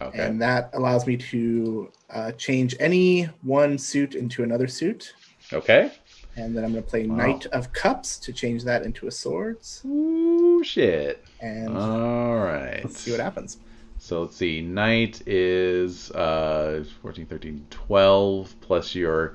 Okay. 0.00 0.18
and 0.24 0.40
that 0.40 0.70
allows 0.74 1.06
me 1.06 1.16
to 1.16 1.90
uh, 2.10 2.32
change 2.32 2.76
any 2.78 3.24
one 3.42 3.76
suit 3.78 4.14
into 4.14 4.42
another 4.44 4.68
suit. 4.68 5.14
okay. 5.52 5.90
And 6.36 6.56
then 6.56 6.64
I'm 6.64 6.70
gonna 6.70 6.82
play 6.82 7.06
Wow. 7.06 7.16
Knight 7.16 7.46
of 7.46 7.72
Cups 7.72 8.16
to 8.20 8.32
change 8.32 8.62
that 8.64 8.84
into 8.84 9.08
a 9.08 9.10
swords. 9.10 9.82
Ooh, 9.84 10.62
shit. 10.62 11.24
And 11.40 11.76
All 11.76 12.36
right. 12.36 12.80
let's 12.84 13.00
see 13.00 13.10
what 13.10 13.18
happens. 13.20 13.58
So 13.98 14.22
let's 14.22 14.36
see. 14.36 14.60
Knight 14.60 15.26
is 15.26 16.12
uh, 16.12 16.84
14, 17.02 17.26
13, 17.26 17.66
12, 17.70 18.54
plus 18.60 18.94
your 18.94 19.34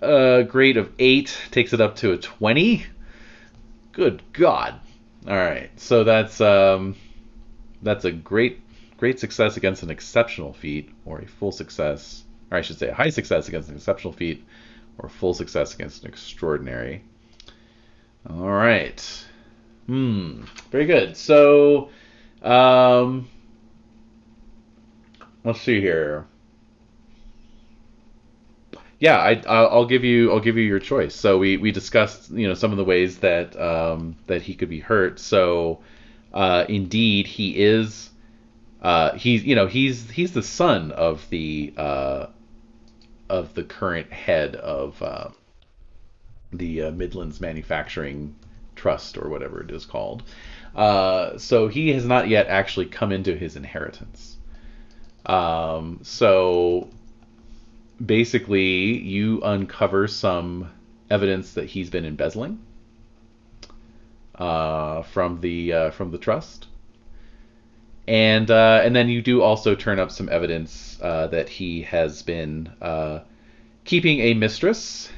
uh, 0.00 0.42
grade 0.42 0.76
of 0.76 0.92
8 1.00 1.36
takes 1.50 1.72
it 1.72 1.80
up 1.80 1.96
to 1.96 2.12
a 2.12 2.16
20. 2.16 2.86
Good 3.90 4.22
God. 4.32 4.78
All 5.26 5.36
right. 5.36 5.70
So 5.78 6.04
that's 6.04 6.40
um, 6.40 6.96
that's 7.82 8.04
a 8.04 8.12
great 8.12 8.60
great 8.96 9.18
success 9.18 9.56
against 9.56 9.82
an 9.82 9.90
exceptional 9.90 10.52
feat, 10.52 10.90
or 11.04 11.20
a 11.20 11.26
full 11.26 11.52
success, 11.52 12.24
or 12.50 12.58
I 12.58 12.62
should 12.62 12.78
say 12.78 12.88
a 12.88 12.94
high 12.94 13.10
success 13.10 13.48
against 13.48 13.68
an 13.68 13.76
exceptional 13.76 14.12
feat, 14.12 14.44
or 14.98 15.08
full 15.08 15.34
success 15.34 15.74
against 15.74 16.02
an 16.02 16.08
extraordinary. 16.08 17.02
All 18.28 18.50
right. 18.50 19.24
Hmm. 19.86 20.42
Very 20.70 20.86
good. 20.86 21.16
So, 21.16 21.88
um, 22.42 23.28
let's 25.44 25.60
see 25.62 25.80
here. 25.80 26.26
Yeah, 29.00 29.16
I, 29.16 29.32
I'll 29.48 29.86
give 29.86 30.04
you 30.04 30.30
I'll 30.30 30.40
give 30.40 30.58
you 30.58 30.62
your 30.64 30.78
choice. 30.78 31.14
So 31.14 31.38
we, 31.38 31.56
we 31.56 31.72
discussed 31.72 32.30
you 32.30 32.46
know 32.46 32.54
some 32.54 32.70
of 32.70 32.76
the 32.76 32.84
ways 32.84 33.18
that 33.20 33.58
um, 33.58 34.16
that 34.26 34.42
he 34.42 34.54
could 34.54 34.68
be 34.68 34.80
hurt. 34.80 35.18
So 35.18 35.80
uh, 36.34 36.66
indeed 36.68 37.26
he 37.26 37.60
is 37.62 38.10
uh, 38.82 39.12
he's 39.14 39.44
you 39.44 39.54
know 39.56 39.66
he's 39.66 40.10
he's 40.10 40.32
the 40.32 40.42
son 40.42 40.92
of 40.92 41.26
the 41.30 41.72
uh, 41.78 42.26
of 43.30 43.54
the 43.54 43.64
current 43.64 44.12
head 44.12 44.56
of 44.56 45.02
uh, 45.02 45.30
the 46.52 46.90
Midlands 46.90 47.40
Manufacturing 47.40 48.34
Trust 48.76 49.16
or 49.16 49.30
whatever 49.30 49.62
it 49.62 49.70
is 49.70 49.86
called. 49.86 50.24
Uh, 50.74 51.38
so 51.38 51.68
he 51.68 51.90
has 51.92 52.04
not 52.04 52.28
yet 52.28 52.48
actually 52.48 52.86
come 52.86 53.12
into 53.12 53.34
his 53.34 53.56
inheritance. 53.56 54.36
Um, 55.26 56.00
so 56.02 56.90
basically, 58.04 58.98
you 58.98 59.40
uncover 59.42 60.08
some 60.08 60.70
evidence 61.10 61.54
that 61.54 61.66
he's 61.66 61.90
been 61.90 62.04
embezzling 62.04 62.58
uh, 64.36 65.02
from 65.02 65.40
the 65.40 65.72
uh, 65.72 65.90
from 65.90 66.10
the 66.10 66.18
trust, 66.18 66.66
and 68.08 68.50
uh, 68.50 68.80
and 68.82 68.96
then 68.96 69.08
you 69.08 69.20
do 69.22 69.42
also 69.42 69.74
turn 69.74 69.98
up 69.98 70.10
some 70.10 70.28
evidence 70.28 70.98
uh, 71.02 71.26
that 71.28 71.48
he 71.48 71.82
has 71.82 72.22
been 72.22 72.72
uh, 72.80 73.20
keeping 73.84 74.20
a 74.20 74.34
mistress, 74.34 75.10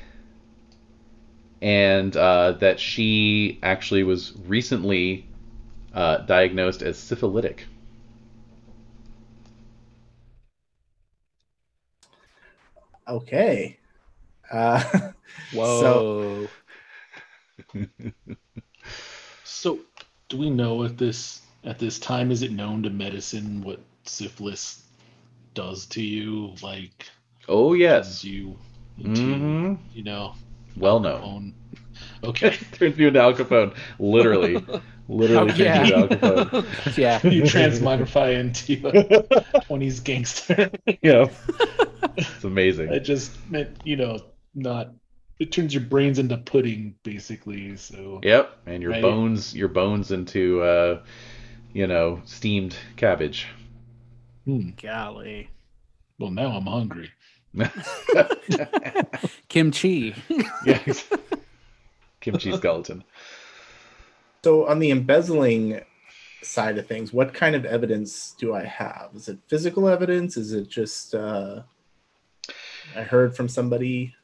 and 1.61 2.17
uh, 2.17 2.53
that 2.53 2.81
she 2.81 3.59
actually 3.63 4.03
was 4.03 4.33
recently 4.47 5.27
diagnosed 5.95 6.83
as 6.83 6.99
syphilitic. 6.99 7.67
Okay. 13.09 13.79
Uh, 14.51 14.83
Whoa. 15.53 16.49
So, 19.45 19.79
do 20.29 20.39
we 20.39 20.51
know 20.51 20.83
at 20.83 20.99
this 20.99 21.43
at 21.63 21.79
this 21.79 22.01
time 22.01 22.33
is 22.33 22.43
it 22.43 22.51
known 22.51 22.83
to 22.83 22.91
medicine 22.91 23.63
what 23.63 23.79
syphilis 24.05 24.83
does 25.55 25.87
to 25.87 26.03
you? 26.03 26.55
Like, 26.63 27.07
Oh 27.49 27.75
yes, 27.75 28.25
you 28.25 28.57
into 28.99 29.23
hmm 29.23 29.75
you 29.93 30.05
know 30.05 30.35
well 30.77 31.01
known. 31.01 31.23
own. 31.23 31.55
Okay, 32.25 32.51
turns 32.73 32.99
you 32.99 33.09
into 33.09 33.21
Al 33.21 33.35
Capone, 33.35 33.77
literally, 33.99 34.65
literally 35.09 35.53
turns 35.53 35.59
yeah. 35.59 35.85
you 35.85 35.95
into 36.05 36.67
yeah. 36.97 37.21
you 37.27 37.43
transmogrify 37.43 38.35
into 38.39 38.89
a 38.89 39.61
twenties 39.61 40.01
gangster. 40.01 40.71
yeah, 41.03 41.27
it's 42.17 42.45
amazing. 42.45 42.93
it 42.93 43.01
just 43.01 43.33
meant 43.51 43.71
you 43.85 43.97
know 43.97 44.19
not. 44.55 44.91
It 45.39 45.51
turns 45.51 45.75
your 45.75 45.83
brains 45.83 46.19
into 46.21 46.37
pudding, 46.37 46.95
basically. 47.03 47.77
So 47.77 48.21
Yep, 48.23 48.59
and 48.67 48.81
your 48.83 48.93
Right. 48.93 49.03
bones, 49.03 49.55
your 49.57 49.67
bones 49.69 50.13
into, 50.13 50.63
uh, 50.63 51.03
you 51.73 51.87
know, 51.89 52.21
steamed 52.27 52.77
cabbage. 52.97 53.47
Hmm. 54.45 54.71
Golly. 54.81 55.49
Well, 56.19 56.31
now 56.31 56.51
I'm 56.57 56.67
hungry. 56.67 57.11
Kimchi. 59.49 60.15
yeah, 60.65 60.79
kimchi 62.21 62.53
skeleton. 62.53 63.03
so 64.45 64.67
on 64.69 64.79
the 64.79 64.91
embezzling 64.91 65.81
side 66.43 66.79
of 66.79 66.87
things, 66.87 67.13
what 67.13 67.35
kind 67.35 67.55
of 67.57 67.65
evidence 67.65 68.35
do 68.39 68.55
I 68.55 68.65
have? 68.65 69.11
Is 69.15 69.29
it 69.29 69.39
physical 69.49 69.89
evidence? 69.89 70.37
Is 70.37 70.53
it 70.53 70.69
just 70.69 71.15
uh, 71.15 71.63
I 72.97 73.03
heard 73.03 73.37
from 73.37 73.49
somebody? 73.49 74.15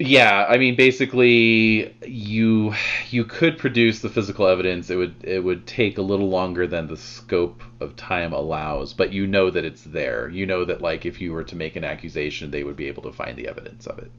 Yeah, 0.00 0.46
I 0.48 0.58
mean, 0.58 0.76
basically, 0.76 1.92
you 2.06 2.72
you 3.10 3.24
could 3.24 3.58
produce 3.58 4.00
the 4.00 4.08
physical 4.08 4.46
evidence. 4.46 4.90
It 4.90 4.96
would 4.96 5.24
it 5.24 5.42
would 5.42 5.66
take 5.66 5.98
a 5.98 6.02
little 6.02 6.28
longer 6.28 6.68
than 6.68 6.86
the 6.86 6.96
scope 6.96 7.62
of 7.80 7.96
time 7.96 8.32
allows, 8.32 8.92
but 8.92 9.12
you 9.12 9.26
know 9.26 9.50
that 9.50 9.64
it's 9.64 9.82
there. 9.82 10.28
You 10.28 10.46
know 10.46 10.64
that 10.64 10.82
like 10.82 11.04
if 11.04 11.20
you 11.20 11.32
were 11.32 11.42
to 11.42 11.56
make 11.56 11.74
an 11.74 11.82
accusation, 11.82 12.50
they 12.50 12.62
would 12.62 12.76
be 12.76 12.86
able 12.86 13.02
to 13.04 13.12
find 13.12 13.36
the 13.36 13.48
evidence 13.48 13.88
of 13.88 13.98
it. 13.98 14.12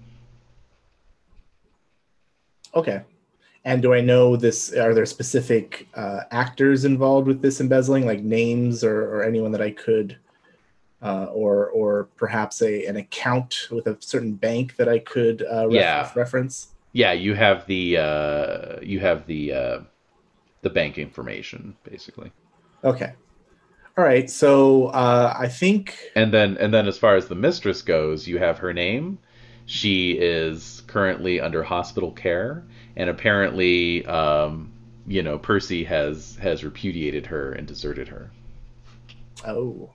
Okay. 2.76 3.02
And 3.66 3.82
do 3.82 3.94
I 3.94 4.02
know 4.02 4.36
this? 4.36 4.74
Are 4.74 4.94
there 4.94 5.06
specific 5.06 5.88
uh, 5.94 6.22
actors 6.32 6.84
involved 6.86 7.28
with 7.28 7.42
this 7.42 7.62
embezzling, 7.62 8.06
like 8.06 8.22
names 8.22 8.84
or, 8.84 9.04
or 9.04 9.24
anyone 9.24 9.52
that 9.54 9.62
I 9.62 9.72
could, 9.72 10.18
uh, 11.02 11.26
or 11.32 11.70
or 11.70 12.06
perhaps 12.18 12.62
a 12.62 12.86
an 12.86 12.98
account 12.98 13.68
with 13.72 13.88
a 13.88 13.98
certain 14.00 14.34
bank 14.34 14.76
that 14.78 14.90
I 14.90 15.00
could 15.00 15.44
uh, 15.44 15.68
ref- 15.68 15.74
Yeah. 15.74 16.12
reference? 16.16 16.70
Yeah, 16.94 17.14
you 17.14 17.36
have 17.36 17.66
the 17.68 17.98
uh, 17.98 18.80
you 18.82 19.00
have 19.00 19.26
the 19.28 19.54
uh, 19.54 19.80
the 20.62 20.70
bank 20.70 20.98
information 20.98 21.76
basically, 21.84 22.32
Okay. 22.84 23.14
All 23.98 24.04
right. 24.06 24.30
So 24.30 24.88
uh, 24.88 25.34
I 25.38 25.48
think 25.48 25.98
and 26.16 26.34
then 26.34 26.58
and 26.58 26.74
then 26.74 26.88
as 26.88 26.98
far 26.98 27.16
as 27.16 27.28
the 27.28 27.36
mistress 27.36 27.82
goes, 27.82 28.28
you 28.28 28.38
have 28.40 28.58
her 28.60 28.74
name. 28.74 29.20
She 29.66 30.14
is 30.14 30.82
currently 30.88 31.40
under 31.40 31.62
hospital 31.64 32.12
care, 32.12 32.64
and 32.96 33.08
apparently, 33.10 34.04
um, 34.08 34.72
you 35.06 35.22
know, 35.22 35.38
Percy 35.38 35.84
has 35.84 36.38
has 36.42 36.64
repudiated 36.64 37.26
her 37.28 37.52
and 37.52 37.68
deserted 37.68 38.08
her. 38.08 38.32
Oh. 39.46 39.92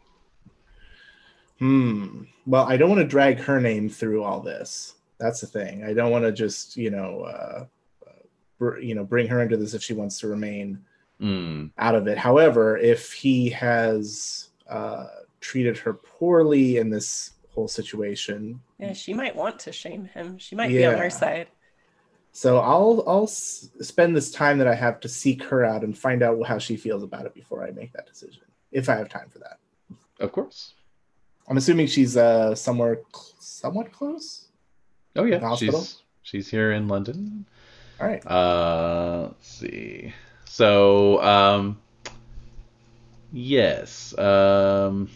Hmm. 1.65 2.25
Well, 2.45 2.67
I 2.69 2.77
don't 2.77 2.91
want 2.91 3.01
to 3.01 3.07
drag 3.07 3.39
her 3.39 3.59
name 3.59 3.89
through 3.89 4.23
all 4.23 4.41
this. 4.41 4.97
That's 5.19 5.41
the 5.41 5.47
thing. 5.47 5.83
I 5.83 5.95
don't 5.95 6.11
want 6.11 6.25
to 6.27 6.31
just, 6.33 6.77
you 6.77 6.91
know, 6.91 7.23
uh, 7.23 7.65
br- 8.59 8.81
you 8.81 8.95
know, 8.95 9.03
bring 9.03 9.27
her 9.29 9.41
into 9.41 9.57
this 9.57 9.73
if 9.73 9.83
she 9.83 9.95
wants 9.95 10.21
to 10.21 10.29
remain 10.29 10.85
Mm. 11.23 11.71
out 11.79 11.95
of 11.95 12.07
it. 12.07 12.19
However, 12.19 12.77
if 12.77 13.13
he 13.13 13.49
has 13.49 14.51
uh, 14.69 15.07
treated 15.41 15.79
her 15.79 15.95
poorly 15.95 16.77
in 16.77 16.91
this 16.91 17.31
whole 17.51 17.69
situation, 17.69 18.61
Yeah, 18.79 18.93
she 18.93 19.15
might 19.15 19.35
want 19.35 19.59
to 19.61 19.73
shame 19.73 20.05
him. 20.07 20.37
She 20.37 20.55
might 20.57 20.69
be 20.69 20.85
on 20.85 20.97
Yeah. 20.97 20.99
our 21.03 21.09
side. 21.11 21.47
so 22.33 22.59
I'll 22.59 23.05
I'll 23.07 23.23
s- 23.25 23.71
spend 23.81 24.15
this 24.17 24.31
time 24.33 24.59
that 24.59 24.67
I 24.67 24.75
have 24.75 24.99
to 25.01 25.09
seek 25.09 25.43
her 25.45 25.65
out 25.65 25.83
and 25.85 25.97
find 25.97 26.21
out 26.23 26.45
how 26.47 26.59
she 26.59 26.77
feels 26.77 27.03
about 27.05 27.25
it 27.27 27.33
before 27.33 27.63
I 27.65 27.71
make 27.71 27.93
that 27.95 28.07
decision, 28.07 28.43
if 28.73 28.89
I 28.91 28.97
have 28.97 29.09
time 29.09 29.31
for 29.31 29.39
that. 29.39 29.59
Of 30.19 30.33
course. 30.33 30.75
I'm 31.49 31.57
assuming 31.57 31.87
she's 31.89 32.17
uh, 32.17 32.55
somewhere 32.55 33.01
cl- 33.15 33.35
somewhat 33.39 33.93
close. 33.93 34.47
Oh 35.17 35.25
yeah, 35.25 35.39
hospital? 35.41 35.81
she's 35.83 36.03
she's 36.23 36.49
here 36.51 36.73
in 36.73 36.89
London. 36.89 37.47
All 38.01 38.07
right. 38.07 38.27
Uh, 38.27 39.29
let's 39.31 39.49
see. 39.49 40.13
So, 40.47 41.23
um, 41.23 41.81
yes, 43.33 44.17
um, 44.19 45.09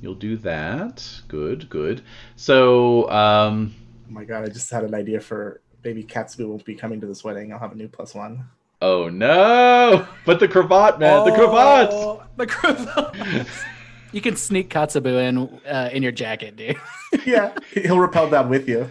you'll 0.00 0.14
do 0.14 0.36
that. 0.38 1.06
Good, 1.28 1.68
good. 1.68 2.02
So, 2.36 3.08
um, 3.10 3.74
Oh 4.08 4.12
my 4.12 4.24
god, 4.24 4.44
I 4.44 4.48
just 4.48 4.70
had 4.70 4.84
an 4.84 4.94
idea 4.94 5.20
for 5.20 5.60
baby 5.82 6.02
Katsubu 6.02 6.46
won't 6.48 6.64
be 6.64 6.74
coming 6.74 7.00
to 7.00 7.06
this 7.06 7.22
wedding. 7.24 7.52
I'll 7.52 7.58
have 7.58 7.72
a 7.72 7.76
new 7.76 7.88
plus 7.88 8.14
one. 8.14 8.44
oh 8.80 9.08
no! 9.08 10.06
But 10.24 10.40
the 10.40 10.48
cravat, 10.48 10.98
man, 10.98 11.24
the 11.24 11.32
cravat. 11.32 11.88
Oh, 11.92 12.22
The 12.36 12.46
cravat. 12.46 13.46
you 14.12 14.20
can 14.20 14.36
sneak 14.36 14.70
Katsubu 14.70 15.28
in 15.28 15.60
uh, 15.66 15.90
in 15.92 16.02
your 16.02 16.12
jacket, 16.12 16.56
dude. 16.56 16.76
yeah, 17.26 17.54
he'll 17.72 17.98
repel 17.98 18.28
that 18.30 18.48
with 18.48 18.68
you. 18.68 18.88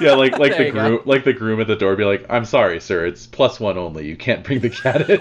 Yeah, 0.00 0.14
like 0.14 0.38
like 0.38 0.56
the 0.56 0.66
you 0.66 0.72
go. 0.72 0.88
groom, 0.88 1.00
like 1.04 1.24
the 1.24 1.32
groom 1.32 1.60
at 1.60 1.66
the 1.66 1.76
door, 1.76 1.96
be 1.96 2.04
like, 2.04 2.26
"I'm 2.28 2.44
sorry, 2.44 2.80
sir, 2.80 3.06
it's 3.06 3.26
plus 3.26 3.60
one 3.60 3.78
only. 3.78 4.06
You 4.06 4.16
can't 4.16 4.44
bring 4.44 4.60
the 4.60 4.70
cat 4.70 5.10
in." 5.10 5.20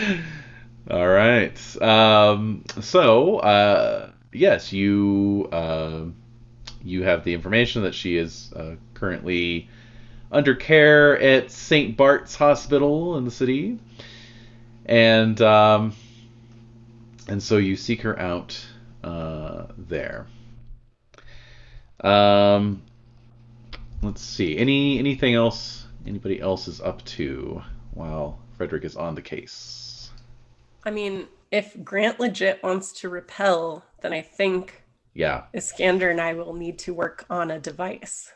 All 0.90 1.08
right. 1.08 1.82
Um, 1.82 2.64
so, 2.80 3.38
uh, 3.38 4.10
yes, 4.32 4.72
you 4.72 5.48
uh, 5.52 6.04
you 6.82 7.02
have 7.02 7.24
the 7.24 7.34
information 7.34 7.82
that 7.82 7.94
she 7.94 8.16
is 8.16 8.52
uh, 8.54 8.76
currently 8.94 9.68
under 10.30 10.54
care 10.54 11.18
at 11.20 11.50
St. 11.50 11.96
Bart's 11.96 12.34
Hospital 12.34 13.16
in 13.16 13.24
the 13.24 13.30
city, 13.30 13.78
and 14.86 15.40
um, 15.40 15.94
and 17.28 17.42
so 17.42 17.58
you 17.58 17.76
seek 17.76 18.00
her 18.02 18.18
out 18.18 18.58
uh, 19.04 19.66
there. 19.76 20.26
Um, 22.00 22.82
let's 24.02 24.22
see. 24.22 24.56
Any 24.56 24.98
anything 24.98 25.34
else? 25.34 25.86
Anybody 26.06 26.40
else 26.40 26.68
is 26.68 26.80
up 26.80 27.04
to 27.04 27.62
while 27.92 28.38
Frederick 28.56 28.84
is 28.84 28.96
on 28.96 29.14
the 29.14 29.22
case? 29.22 30.10
I 30.84 30.90
mean, 30.90 31.26
if 31.50 31.76
Grant 31.84 32.18
legit 32.20 32.62
wants 32.62 32.92
to 33.00 33.08
repel, 33.08 33.84
then 34.00 34.12
I 34.12 34.22
think 34.22 34.84
Yeah. 35.14 35.44
Iskander 35.52 36.10
and 36.10 36.20
I 36.20 36.34
will 36.34 36.54
need 36.54 36.78
to 36.80 36.94
work 36.94 37.26
on 37.28 37.50
a 37.50 37.58
device. 37.58 38.32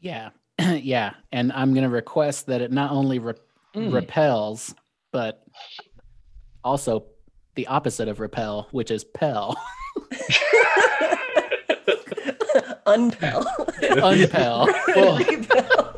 Yeah, 0.00 0.30
yeah, 0.58 1.14
and 1.32 1.50
I'm 1.52 1.72
gonna 1.72 1.88
request 1.88 2.46
that 2.46 2.60
it 2.60 2.72
not 2.72 2.90
only 2.90 3.18
re- 3.18 3.34
Mm. 3.74 3.92
repels, 3.92 4.72
but 5.10 5.42
also 6.62 7.06
the 7.54 7.66
opposite 7.66 8.08
of 8.08 8.20
repel, 8.20 8.68
which 8.70 8.90
is 8.90 9.04
pel. 9.04 9.56
Unpel. 12.86 13.44
Unpel. 13.80 14.66
Well, 14.94 15.18
Repel. 15.18 15.94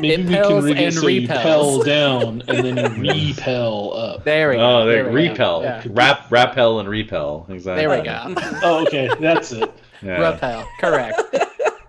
Maybe 0.00 0.22
we 0.22 0.28
can 0.28 0.34
Impels 0.34 0.64
read 0.64 0.76
it 0.76 0.84
and 0.84 0.94
so 0.94 1.06
you 1.08 1.20
repels. 1.22 1.84
down 1.84 2.42
and 2.46 2.64
then 2.64 2.76
you 2.76 3.12
repel 3.12 3.94
up. 3.94 4.24
There 4.24 4.50
we 4.50 4.56
oh, 4.56 4.58
go. 4.58 4.78
Oh, 4.82 4.86
there, 4.86 5.10
we 5.10 5.26
go. 5.26 5.30
repel, 5.30 5.62
Yeah. 5.62 5.84
Rap, 5.88 6.30
rappel, 6.30 6.78
and 6.80 6.88
repel. 6.88 7.46
Exactly. 7.48 7.84
There 7.84 7.98
we 7.98 8.04
go. 8.04 8.34
Oh, 8.62 8.84
okay, 8.86 9.08
that's 9.20 9.52
it. 9.52 9.70
Yeah. 10.02 10.32
Repel. 10.32 10.68
Correct. 10.80 11.20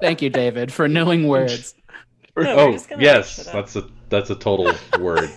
Thank 0.02 0.22
you, 0.22 0.30
David, 0.30 0.72
for 0.74 0.88
knowing 0.88 1.28
words. 1.28 1.76
Oh, 2.36 2.42
no, 2.42 2.56
oh, 2.58 2.70
yes, 2.98 3.38
mix 3.38 3.40
it 3.40 3.48
up. 3.48 3.54
that's 3.54 3.76
a 3.76 3.88
that's 4.10 4.30
a 4.30 4.36
total 4.36 4.74
word. 5.00 5.30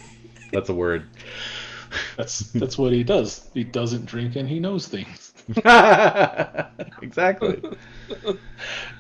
That's 0.52 0.68
a 0.68 0.74
word. 0.74 1.08
That's 2.16 2.40
that's 2.52 2.78
what 2.78 2.92
he 2.92 3.02
does. 3.04 3.48
He 3.54 3.64
doesn't 3.64 4.06
drink 4.06 4.36
and 4.36 4.48
he 4.48 4.58
knows 4.60 4.88
things. 4.88 5.32
exactly. 7.02 7.60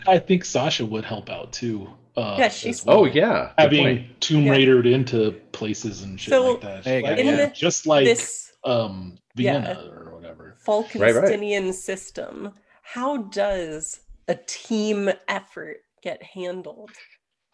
I 0.06 0.18
think 0.18 0.44
Sasha 0.44 0.84
would 0.84 1.04
help 1.04 1.30
out 1.30 1.52
too. 1.52 1.88
Uh, 2.16 2.36
Yeah, 2.38 2.48
she's- 2.48 2.84
well. 2.84 3.00
Oh 3.00 3.04
yeah, 3.06 3.52
having 3.58 3.82
point. 3.84 4.20
Tomb 4.20 4.44
Yeah. 4.44 4.52
Raidered 4.52 4.86
into 4.86 5.32
places 5.52 6.02
and 6.02 6.20
shit 6.20 6.30
So, 6.32 6.52
like 6.52 6.60
that. 6.62 6.84
There 6.84 7.02
Like, 7.02 7.18
yeah, 7.18 7.46
the- 7.46 7.52
just 7.54 7.86
like 7.86 8.04
this 8.04 8.52
um 8.64 9.18
Yeah. 9.36 9.60
Vienna 9.60 9.90
or 9.90 10.14
whatever. 10.14 10.56
Falkensteinian 10.66 11.72
system, 11.72 12.52
how 12.82 13.16
does 13.18 14.00
a 14.28 14.34
team 14.46 15.10
effort 15.28 15.78
get 16.02 16.22
handled? 16.22 16.90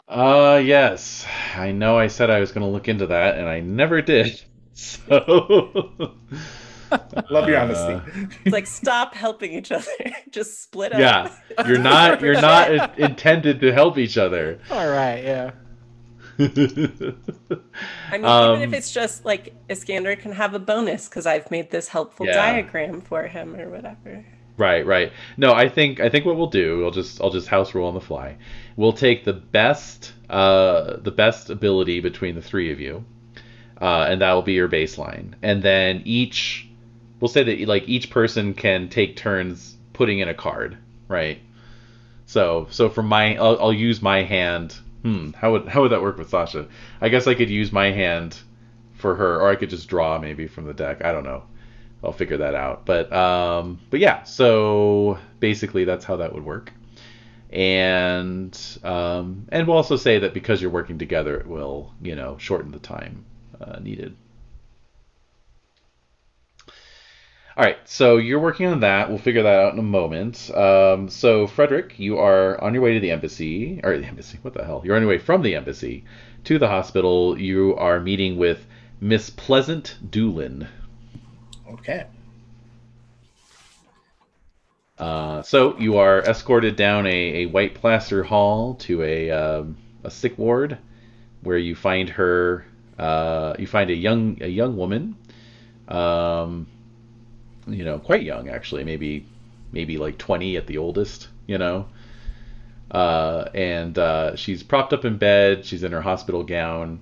Uh 0.09 0.61
yes. 0.65 1.27
I 1.55 1.71
know 1.73 1.99
I 1.99 2.07
said 2.09 2.31
I 2.31 2.41
was 2.41 2.51
going 2.51 2.67
to 2.67 2.71
look 2.73 2.89
into 2.89 3.07
that 3.09 3.37
and 3.39 3.47
I 3.49 3.61
never 3.61 4.01
did. 4.03 4.43
So 5.09 6.15
Love 7.31 7.49
your 7.49 7.59
Uh, 7.59 7.65
honesty. 7.65 8.29
It's 8.45 8.53
like 8.53 8.67
stop 8.67 9.15
helping 9.15 9.53
each 9.53 9.73
other, 9.73 9.91
just 10.31 10.63
split 10.63 10.93
up. 10.93 11.01
Yeah, 11.01 11.67
you're 11.67 11.79
not 11.79 12.21
you're 12.23 12.41
not 12.41 12.99
intended 12.99 13.61
to 13.61 13.73
help 13.73 13.99
each 13.99 14.17
other. 14.17 14.61
All 14.71 14.89
right, 14.89 15.23
yeah. 15.23 15.51
I 16.39 16.45
mean, 18.13 18.25
Um, 18.25 18.57
even 18.57 18.69
if 18.69 18.73
it's 18.73 18.93
just 18.93 19.25
like 19.25 19.55
Iskander 19.69 20.15
can 20.17 20.33
have 20.33 20.55
a 20.55 20.59
bonus 20.59 21.09
because 21.09 21.27
I've 21.27 21.51
made 21.51 21.71
this 21.71 21.89
helpful 21.89 22.27
Yeah. 22.27 22.35
diagram 22.35 23.01
for 23.01 23.25
him 23.27 23.57
or 23.57 23.69
whatever. 23.69 24.25
Right, 24.57 24.87
right. 24.87 25.13
No, 25.37 25.53
I 25.53 25.69
think 25.69 26.01
I 26.01 26.09
think 26.09 26.25
what 26.25 26.37
we'll 26.37 26.47
do, 26.47 26.79
we'll 26.79 26.91
just 26.91 27.21
I'll 27.21 27.31
just 27.31 27.49
house 27.49 27.75
rule 27.75 27.87
on 27.89 27.95
the 27.95 28.01
fly. 28.01 28.37
We'll 28.77 28.93
take 28.93 29.25
the 29.25 29.33
best 29.35 30.13
uh 30.31 30.97
the 31.03 31.11
best 31.13 31.51
ability 31.51 32.01
between 32.01 32.35
the 32.35 32.43
three 32.43 32.73
of 32.73 32.81
you. 32.81 33.05
Uh 33.81 34.07
and 34.09 34.21
that 34.21 34.33
will 34.33 34.43
be 34.43 34.55
your 34.55 34.69
baseline. 34.69 35.35
And 35.43 35.63
then 35.63 36.03
each 36.05 36.69
we'll 37.21 37.29
say 37.29 37.43
that 37.43 37.69
like 37.69 37.89
each 37.89 38.11
person 38.11 38.55
can 38.55 38.89
take 38.89 39.17
turns 39.17 39.77
putting 39.93 40.19
in 40.19 40.29
a 40.29 40.35
card, 40.35 40.77
right? 41.09 41.41
So 42.27 42.67
so 42.71 42.89
for 42.89 43.03
my 43.03 43.37
I'll, 43.37 43.61
I'll 43.61 43.73
use 43.73 44.03
my 44.03 44.23
hand. 44.23 44.77
Hmm, 45.03 45.31
how 45.33 45.53
would 45.53 45.69
how 45.69 45.83
would 45.83 45.93
that 45.93 46.03
work 46.03 46.19
with 46.19 46.31
Sasha? 46.31 46.69
I 47.01 47.09
guess 47.09 47.27
I 47.27 47.35
could 47.35 47.51
use 47.51 47.73
my 47.73 47.91
hand 47.91 48.39
for 48.95 49.15
her 49.15 49.41
or 49.41 49.49
I 49.49 49.57
could 49.57 49.71
just 49.71 49.89
draw 49.89 50.19
maybe 50.19 50.47
from 50.47 50.65
the 50.65 50.75
deck. 50.75 51.05
I 51.05 51.13
don't 51.13 51.25
know. 51.25 51.45
I'll 52.03 52.13
figure 52.13 52.37
that 52.39 52.55
out. 52.55 52.85
But 52.85 53.13
um, 53.13 53.81
but 53.91 54.01
yeah, 54.01 54.23
so 54.25 55.19
basically 55.41 55.85
that's 55.85 56.05
how 56.05 56.17
that 56.17 56.33
would 56.33 56.45
work. 56.45 56.73
And 57.51 58.57
um, 58.85 59.47
and 59.51 59.67
we'll 59.67 59.77
also 59.77 59.97
say 59.97 60.19
that 60.19 60.35
because 60.35 60.61
you're 60.61 60.71
working 60.71 60.99
together, 60.99 61.39
it 61.39 61.47
will 61.47 61.93
you 62.03 62.15
know 62.15 62.37
shorten 62.39 62.71
the 62.73 62.79
time 62.79 63.25
uh, 63.61 63.79
needed. 63.81 64.17
All 67.57 67.65
right, 67.65 67.79
so 67.87 68.19
you're 68.19 68.39
working 68.39 68.67
on 68.67 68.81
that. 68.81 69.09
We'll 69.09 69.19
figure 69.19 69.43
that 69.43 69.59
out 69.59 69.73
in 69.73 69.81
a 69.81 69.83
moment. 69.83 70.49
Um, 70.55 71.09
so 71.09 71.49
Frederick, 71.49 71.99
you 71.99 72.19
are 72.19 72.61
on 72.63 72.73
your 72.73 72.85
way 72.85 72.95
to 72.95 73.01
the 73.01 73.11
embassy, 73.11 73.81
or 73.83 73.99
the 73.99 74.07
embassy. 74.07 74.39
What 74.43 74.55
the 74.55 74.65
hell? 74.65 74.81
You're 74.85 74.95
on 74.95 75.03
your 75.03 75.09
way 75.09 75.19
from 75.19 75.43
the 75.43 75.57
embassy 75.57 76.05
to 76.45 76.61
the 76.61 76.69
hospital. 76.69 77.37
You 77.37 77.75
are 77.75 77.99
meeting 77.99 78.37
with 78.37 78.65
Miss 79.01 79.29
Pleasant 79.29 79.97
Doolin. 80.09 80.69
Okay. 81.69 82.07
Uh, 84.97 85.43
so 85.43 85.77
you 85.79 85.97
are 85.97 86.21
escorted 86.21 86.77
down 86.77 87.09
a, 87.09 87.43
a 87.43 87.47
white 87.47 87.75
plaster 87.75 88.23
hall 88.23 88.75
to 88.75 89.03
a 89.03 89.33
um, 89.33 89.77
a 90.05 90.13
sick 90.13 90.39
ward, 90.39 90.79
where 91.43 91.59
you 91.59 91.75
find 91.75 92.09
her. 92.11 92.65
Uh, 92.99 93.55
you 93.59 93.67
find 93.67 93.91
a 93.91 93.95
young 93.95 94.39
a 94.41 94.49
young 94.49 94.77
woman, 94.77 95.17
um, 95.87 96.67
you 97.67 97.85
know, 97.85 97.99
quite 97.99 98.23
young 98.23 98.49
actually, 98.49 98.85
maybe 98.85 99.25
maybe 99.71 99.99
like 99.99 100.19
twenty 100.19 100.57
at 100.57 100.67
the 100.67 100.79
oldest, 100.79 101.29
you 101.47 101.59
know. 101.59 101.87
Uh, 102.91 103.45
and 103.55 103.99
uh, 103.99 104.35
she's 104.35 104.63
propped 104.63 104.93
up 104.93 105.05
in 105.05 105.17
bed. 105.19 105.65
She's 105.65 105.83
in 105.85 105.93
her 105.93 106.01
hospital 106.01 106.43
gown, 106.43 107.01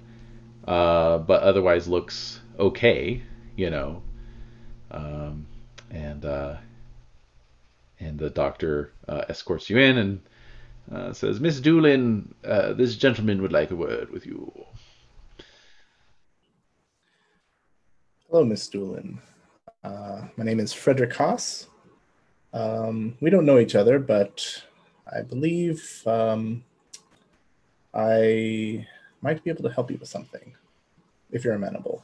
uh, 0.66 1.18
but 1.18 1.42
otherwise 1.42 1.88
looks 1.88 2.40
okay, 2.58 3.22
you 3.56 3.70
know. 3.70 4.02
Um, 4.90 5.46
and 5.90 6.24
uh, 6.24 6.56
and 8.00 8.18
the 8.18 8.30
doctor 8.30 8.92
uh, 9.08 9.24
escorts 9.28 9.70
you 9.70 9.78
in 9.78 9.98
and 9.98 10.20
uh, 10.92 11.12
says, 11.12 11.40
Miss 11.40 11.60
Doolin, 11.60 12.34
this 12.42 12.96
gentleman 12.96 13.40
would 13.42 13.52
like 13.52 13.70
a 13.70 13.76
word 13.76 14.10
with 14.10 14.26
you. 14.26 14.52
Hello, 18.28 18.44
Miss 18.44 18.66
Doolin. 18.66 19.20
Uh, 19.84 20.22
my 20.36 20.44
name 20.44 20.58
is 20.58 20.72
Frederick 20.72 21.14
Haas. 21.14 21.68
Um, 22.52 23.16
we 23.20 23.30
don't 23.30 23.46
know 23.46 23.60
each 23.60 23.76
other, 23.76 24.00
but 24.00 24.64
I 25.10 25.22
believe 25.22 26.02
um, 26.06 26.64
I 27.94 28.84
might 29.22 29.44
be 29.44 29.50
able 29.50 29.62
to 29.62 29.72
help 29.72 29.92
you 29.92 29.98
with 29.98 30.08
something 30.08 30.54
if 31.30 31.44
you're 31.44 31.54
amenable. 31.54 32.02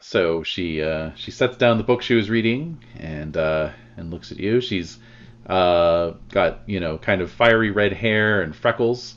So 0.00 0.42
she 0.42 0.82
uh, 0.82 1.12
she 1.14 1.30
sets 1.30 1.56
down 1.56 1.78
the 1.78 1.84
book 1.84 2.02
she 2.02 2.14
was 2.14 2.28
reading 2.28 2.84
and 2.98 3.34
uh, 3.34 3.70
and 3.96 4.10
looks 4.10 4.30
at 4.30 4.38
you. 4.38 4.60
She's 4.60 4.98
uh, 5.46 6.12
got 6.28 6.60
you 6.66 6.80
know 6.80 6.98
kind 6.98 7.22
of 7.22 7.30
fiery 7.30 7.70
red 7.70 7.94
hair 7.94 8.42
and 8.42 8.54
freckles. 8.54 9.14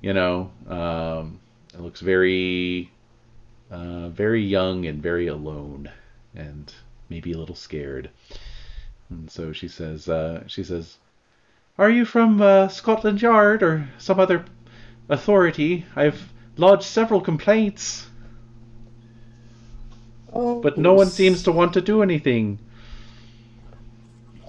You 0.00 0.14
know, 0.14 0.50
um, 0.68 1.38
it 1.74 1.80
looks 1.80 2.00
very 2.00 2.90
uh, 3.72 4.10
very 4.10 4.42
young 4.42 4.86
and 4.86 5.02
very 5.02 5.26
alone 5.26 5.90
and 6.34 6.72
maybe 7.08 7.32
a 7.32 7.38
little 7.38 7.56
scared. 7.56 8.10
And 9.10 9.30
so 9.30 9.52
she 9.52 9.68
says 9.68 10.08
uh, 10.08 10.44
she 10.46 10.62
says, 10.62 10.98
"Are 11.78 11.90
you 11.90 12.04
from 12.04 12.40
uh, 12.40 12.68
Scotland 12.68 13.20
Yard 13.20 13.62
or 13.62 13.88
some 13.98 14.20
other 14.20 14.44
authority? 15.08 15.84
I've 15.96 16.32
lodged 16.56 16.84
several 16.84 17.20
complaints." 17.20 18.06
Oh, 20.34 20.60
But 20.60 20.78
no 20.78 20.94
one 20.94 21.08
seems 21.08 21.42
to 21.42 21.52
want 21.52 21.74
to 21.74 21.82
do 21.82 22.02
anything. 22.02 22.58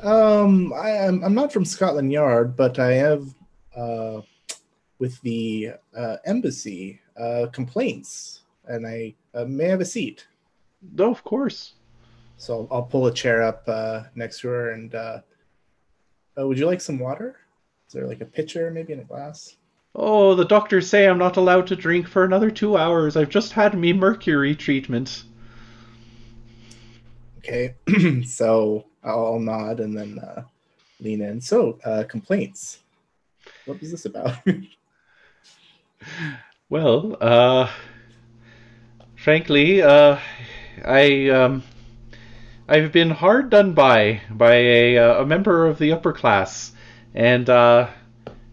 Um, 0.01 0.73
I, 0.73 0.91
am 0.91 1.23
I'm 1.23 1.33
not 1.33 1.51
from 1.51 1.65
Scotland 1.65 2.11
Yard, 2.11 2.55
but 2.55 2.79
I 2.79 2.93
have 2.93 3.25
uh, 3.75 4.21
with 4.99 5.19
the 5.21 5.71
uh, 5.95 6.17
embassy 6.25 7.01
uh, 7.17 7.47
complaints, 7.51 8.42
and 8.67 8.85
I 8.87 9.15
uh, 9.33 9.45
may 9.45 9.65
have 9.65 9.81
a 9.81 9.85
seat. 9.85 10.27
No, 10.93 11.11
of 11.11 11.23
course. 11.23 11.73
So 12.37 12.67
I'll, 12.71 12.77
I'll 12.77 12.83
pull 12.83 13.07
a 13.07 13.13
chair 13.13 13.43
up 13.43 13.63
uh, 13.67 14.03
next 14.15 14.41
to 14.41 14.49
her, 14.49 14.71
and 14.71 14.93
uh, 14.93 15.19
uh, 16.37 16.47
would 16.47 16.57
you 16.57 16.65
like 16.65 16.81
some 16.81 16.99
water? 16.99 17.37
Is 17.87 17.93
there 17.93 18.07
like 18.07 18.21
a 18.21 18.25
pitcher, 18.25 18.71
maybe 18.71 18.93
in 18.93 18.99
a 18.99 19.03
glass? 19.03 19.55
Oh, 19.95 20.33
the 20.33 20.45
doctors 20.45 20.89
say 20.89 21.07
I'm 21.07 21.19
not 21.19 21.37
allowed 21.37 21.67
to 21.67 21.75
drink 21.75 22.07
for 22.07 22.23
another 22.23 22.49
two 22.49 22.77
hours. 22.77 23.15
I've 23.15 23.29
just 23.29 23.53
had 23.53 23.77
me 23.77 23.93
mercury 23.93 24.55
treatment. 24.55 25.23
Okay, 27.37 27.75
so 28.25 28.85
I'll, 29.03 29.25
I'll 29.25 29.39
nod 29.39 29.79
and 29.79 29.95
then 29.95 30.17
uh, 30.17 30.43
lean 30.99 31.21
in. 31.21 31.39
So, 31.39 31.77
uh, 31.85 32.03
complaints. 32.09 32.79
What 33.65 33.79
was 33.79 33.91
this 33.91 34.05
about? 34.05 34.37
Well, 36.69 37.17
uh, 37.21 37.69
frankly, 39.23 39.81
uh, 39.81 40.19
I 40.83 41.29
um, 41.29 41.63
I've 42.67 42.91
been 42.91 43.09
hard 43.09 43.49
done 43.49 43.73
by 43.73 44.21
by 44.29 44.55
a 44.55 44.97
uh, 44.97 45.21
a 45.21 45.25
member 45.25 45.65
of 45.65 45.79
the 45.79 45.93
upper 45.93 46.11
class, 46.11 46.73
and 47.15 47.49
uh, 47.49 47.89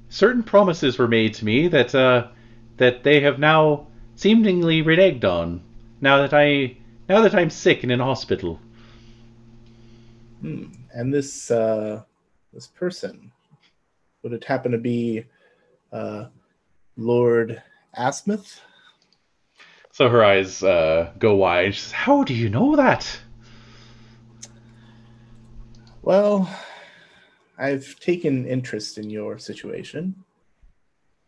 certain 0.09 0.44
promises 0.44 0.97
were 0.97 1.09
made 1.09 1.34
to 1.34 1.44
me 1.44 1.68
that 1.68 1.94
uh, 1.94 2.28
that 2.76 3.02
they 3.02 3.20
have 3.20 3.38
now 3.38 3.88
seemingly 4.14 4.82
reneged 4.82 5.24
on. 5.24 5.62
Now 6.01 6.18
that 6.18 6.32
I 6.32 6.76
now 7.09 7.20
that 7.22 7.34
I'm 7.34 7.51
sick 7.51 7.82
and 7.82 7.90
in 7.90 7.98
hospital. 7.98 8.60
Hmm. 10.40 10.66
And 10.94 11.12
this 11.12 11.51
uh, 11.51 12.02
this 12.52 12.68
person 12.68 13.32
would 14.22 14.32
it 14.32 14.44
happen 14.44 14.72
to 14.72 14.78
be 14.78 15.24
uh, 15.92 16.26
Lord 16.97 17.60
Azimuth? 17.97 18.60
So 20.01 20.09
her 20.09 20.24
eyes 20.24 20.62
uh, 20.62 21.12
go 21.18 21.35
wide. 21.35 21.74
She 21.74 21.82
says, 21.82 21.93
"How 21.93 22.24
do 22.24 22.32
you 22.32 22.48
know 22.48 22.74
that?" 22.74 23.20
Well, 26.01 26.48
I've 27.59 28.01
taken 28.01 28.47
interest 28.47 28.97
in 28.97 29.10
your 29.10 29.36
situation 29.39 30.24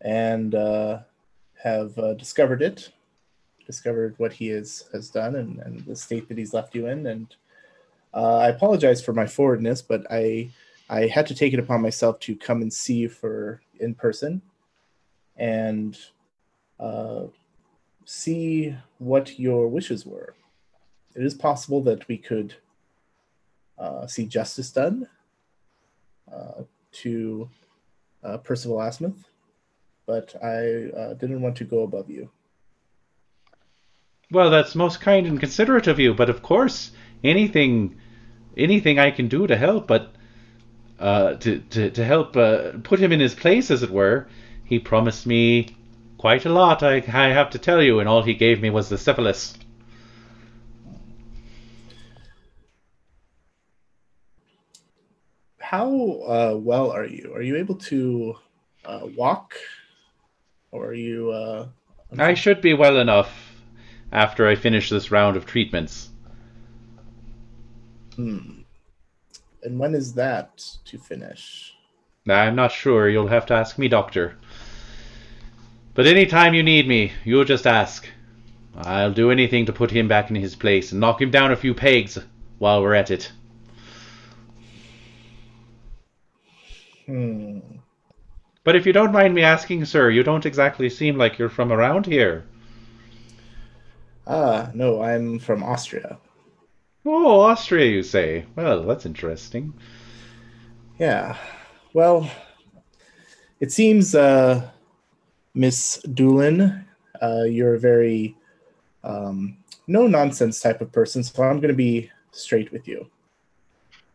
and 0.00 0.54
uh, 0.54 1.00
have 1.62 1.98
uh, 1.98 2.14
discovered 2.14 2.62
it, 2.62 2.90
discovered 3.66 4.14
what 4.16 4.32
he 4.32 4.48
is, 4.48 4.88
has 4.94 5.10
done 5.10 5.36
and, 5.36 5.58
and 5.58 5.84
the 5.84 5.94
state 5.94 6.26
that 6.28 6.38
he's 6.38 6.54
left 6.54 6.74
you 6.74 6.86
in. 6.86 7.06
And 7.06 7.36
uh, 8.14 8.38
I 8.38 8.48
apologize 8.48 9.04
for 9.04 9.12
my 9.12 9.26
forwardness, 9.26 9.82
but 9.82 10.06
I 10.10 10.50
I 10.88 11.08
had 11.08 11.26
to 11.26 11.34
take 11.34 11.52
it 11.52 11.60
upon 11.60 11.82
myself 11.82 12.20
to 12.20 12.34
come 12.34 12.62
and 12.62 12.72
see 12.72 12.94
you 12.94 13.10
for 13.10 13.60
in 13.80 13.94
person 13.94 14.40
and 15.36 15.98
uh, 16.80 17.24
see 18.04 18.76
what 18.98 19.38
your 19.38 19.68
wishes 19.68 20.06
were. 20.06 20.34
It 21.14 21.24
is 21.24 21.34
possible 21.34 21.82
that 21.82 22.08
we 22.08 22.16
could 22.16 22.54
uh, 23.78 24.06
see 24.06 24.26
justice 24.26 24.70
done 24.70 25.08
uh, 26.32 26.62
to 26.92 27.48
uh, 28.22 28.38
Percival 28.38 28.80
Azimuth, 28.80 29.24
but 30.06 30.34
I 30.42 30.90
uh, 30.96 31.14
didn't 31.14 31.42
want 31.42 31.56
to 31.56 31.64
go 31.64 31.82
above 31.82 32.08
you. 32.10 32.30
Well, 34.30 34.50
that's 34.50 34.74
most 34.74 35.00
kind 35.00 35.26
and 35.26 35.38
considerate 35.38 35.86
of 35.86 35.98
you, 35.98 36.14
but 36.14 36.30
of 36.30 36.42
course, 36.42 36.92
anything, 37.22 37.96
anything 38.56 38.98
I 38.98 39.10
can 39.10 39.28
do 39.28 39.46
to 39.46 39.56
help, 39.56 39.86
but 39.86 40.14
uh, 40.98 41.34
to 41.34 41.58
to 41.58 41.90
to 41.90 42.04
help 42.04 42.36
uh, 42.36 42.78
put 42.82 43.00
him 43.00 43.12
in 43.12 43.20
his 43.20 43.34
place, 43.34 43.70
as 43.70 43.82
it 43.82 43.90
were. 43.90 44.28
He 44.64 44.78
promised 44.78 45.26
me 45.26 45.76
quite 46.22 46.46
a 46.46 46.52
lot. 46.52 46.84
I 46.84 47.02
I 47.12 47.30
have 47.30 47.50
to 47.50 47.58
tell 47.58 47.82
you, 47.82 47.98
and 47.98 48.08
all 48.08 48.22
he 48.22 48.34
gave 48.34 48.62
me 48.62 48.70
was 48.70 48.88
the 48.88 48.96
syphilis. 48.96 49.58
How 55.58 55.88
uh, 56.34 56.56
well 56.56 56.92
are 56.92 57.04
you? 57.06 57.32
Are 57.34 57.42
you 57.42 57.56
able 57.56 57.74
to 57.90 58.36
uh, 58.84 59.00
walk, 59.16 59.56
or 60.70 60.86
are 60.90 60.94
you? 61.08 61.32
Uh, 61.32 61.66
I 62.16 62.34
should 62.34 62.60
be 62.60 62.74
well 62.74 62.98
enough 62.98 63.32
after 64.12 64.46
I 64.46 64.54
finish 64.54 64.90
this 64.90 65.10
round 65.10 65.36
of 65.36 65.44
treatments. 65.44 66.10
hmm. 68.14 68.62
And 69.64 69.76
when 69.76 69.94
is 69.96 70.14
that 70.14 70.64
to 70.84 70.98
finish? 70.98 71.74
I'm 72.28 72.54
not 72.54 72.70
sure. 72.70 73.08
You'll 73.08 73.34
have 73.36 73.46
to 73.46 73.54
ask 73.54 73.76
me, 73.76 73.88
Doctor. 73.88 74.36
But 75.94 76.06
any 76.06 76.26
time 76.26 76.54
you 76.54 76.62
need 76.62 76.88
me, 76.88 77.12
you'll 77.24 77.44
just 77.44 77.66
ask. 77.66 78.08
I'll 78.74 79.12
do 79.12 79.30
anything 79.30 79.66
to 79.66 79.72
put 79.72 79.90
him 79.90 80.08
back 80.08 80.30
in 80.30 80.36
his 80.36 80.56
place 80.56 80.92
and 80.92 81.00
knock 81.00 81.20
him 81.20 81.30
down 81.30 81.52
a 81.52 81.56
few 81.56 81.74
pegs 81.74 82.18
while 82.58 82.80
we're 82.80 82.94
at 82.94 83.10
it. 83.10 83.30
Hmm. 87.06 87.58
But 88.64 88.76
if 88.76 88.86
you 88.86 88.92
don't 88.92 89.12
mind 89.12 89.34
me 89.34 89.42
asking, 89.42 89.84
sir, 89.84 90.08
you 90.08 90.22
don't 90.22 90.46
exactly 90.46 90.88
seem 90.88 91.18
like 91.18 91.38
you're 91.38 91.48
from 91.48 91.72
around 91.72 92.06
here. 92.06 92.44
Ah, 94.26 94.70
no, 94.72 95.02
I'm 95.02 95.40
from 95.40 95.62
Austria. 95.62 96.18
Oh, 97.04 97.40
Austria, 97.40 97.86
you 97.86 98.04
say? 98.04 98.46
Well, 98.54 98.84
that's 98.84 99.04
interesting. 99.04 99.74
Yeah. 100.98 101.36
Well, 101.92 102.30
it 103.58 103.72
seems, 103.72 104.14
uh, 104.14 104.70
Miss 105.54 105.98
Doolin, 106.14 106.84
uh, 107.20 107.42
you're 107.42 107.74
a 107.74 107.78
very 107.78 108.36
um, 109.04 109.58
no 109.86 110.06
nonsense 110.06 110.60
type 110.60 110.80
of 110.80 110.92
person, 110.92 111.22
so 111.22 111.42
I'm 111.42 111.58
going 111.58 111.68
to 111.68 111.74
be 111.74 112.10
straight 112.30 112.72
with 112.72 112.88
you. 112.88 113.08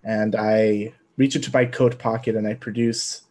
And 0.04 0.36
I 0.36 0.94
reach 1.18 1.36
into 1.36 1.52
my 1.52 1.66
coat 1.66 2.00
pocket 2.00 2.36
and 2.36 2.48
I 2.48 2.54
produce 2.54 3.24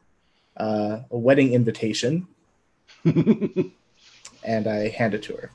uh, 0.57 1.01
a 1.11 1.19
wedding 1.19 1.53
invitation 1.53 2.29
and 3.05 4.67
I 4.67 4.89
hand 4.89 5.15
it 5.15 5.23
to 5.25 5.37
her. 5.37 5.51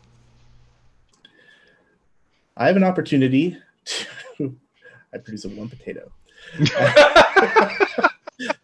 I 2.57 2.67
have 2.67 2.75
an 2.75 2.83
opportunity 2.83 3.57
to. 3.85 4.57
I 5.13 5.17
produce 5.17 5.43
a 5.43 5.49
one 5.49 5.67
potato. 5.67 6.09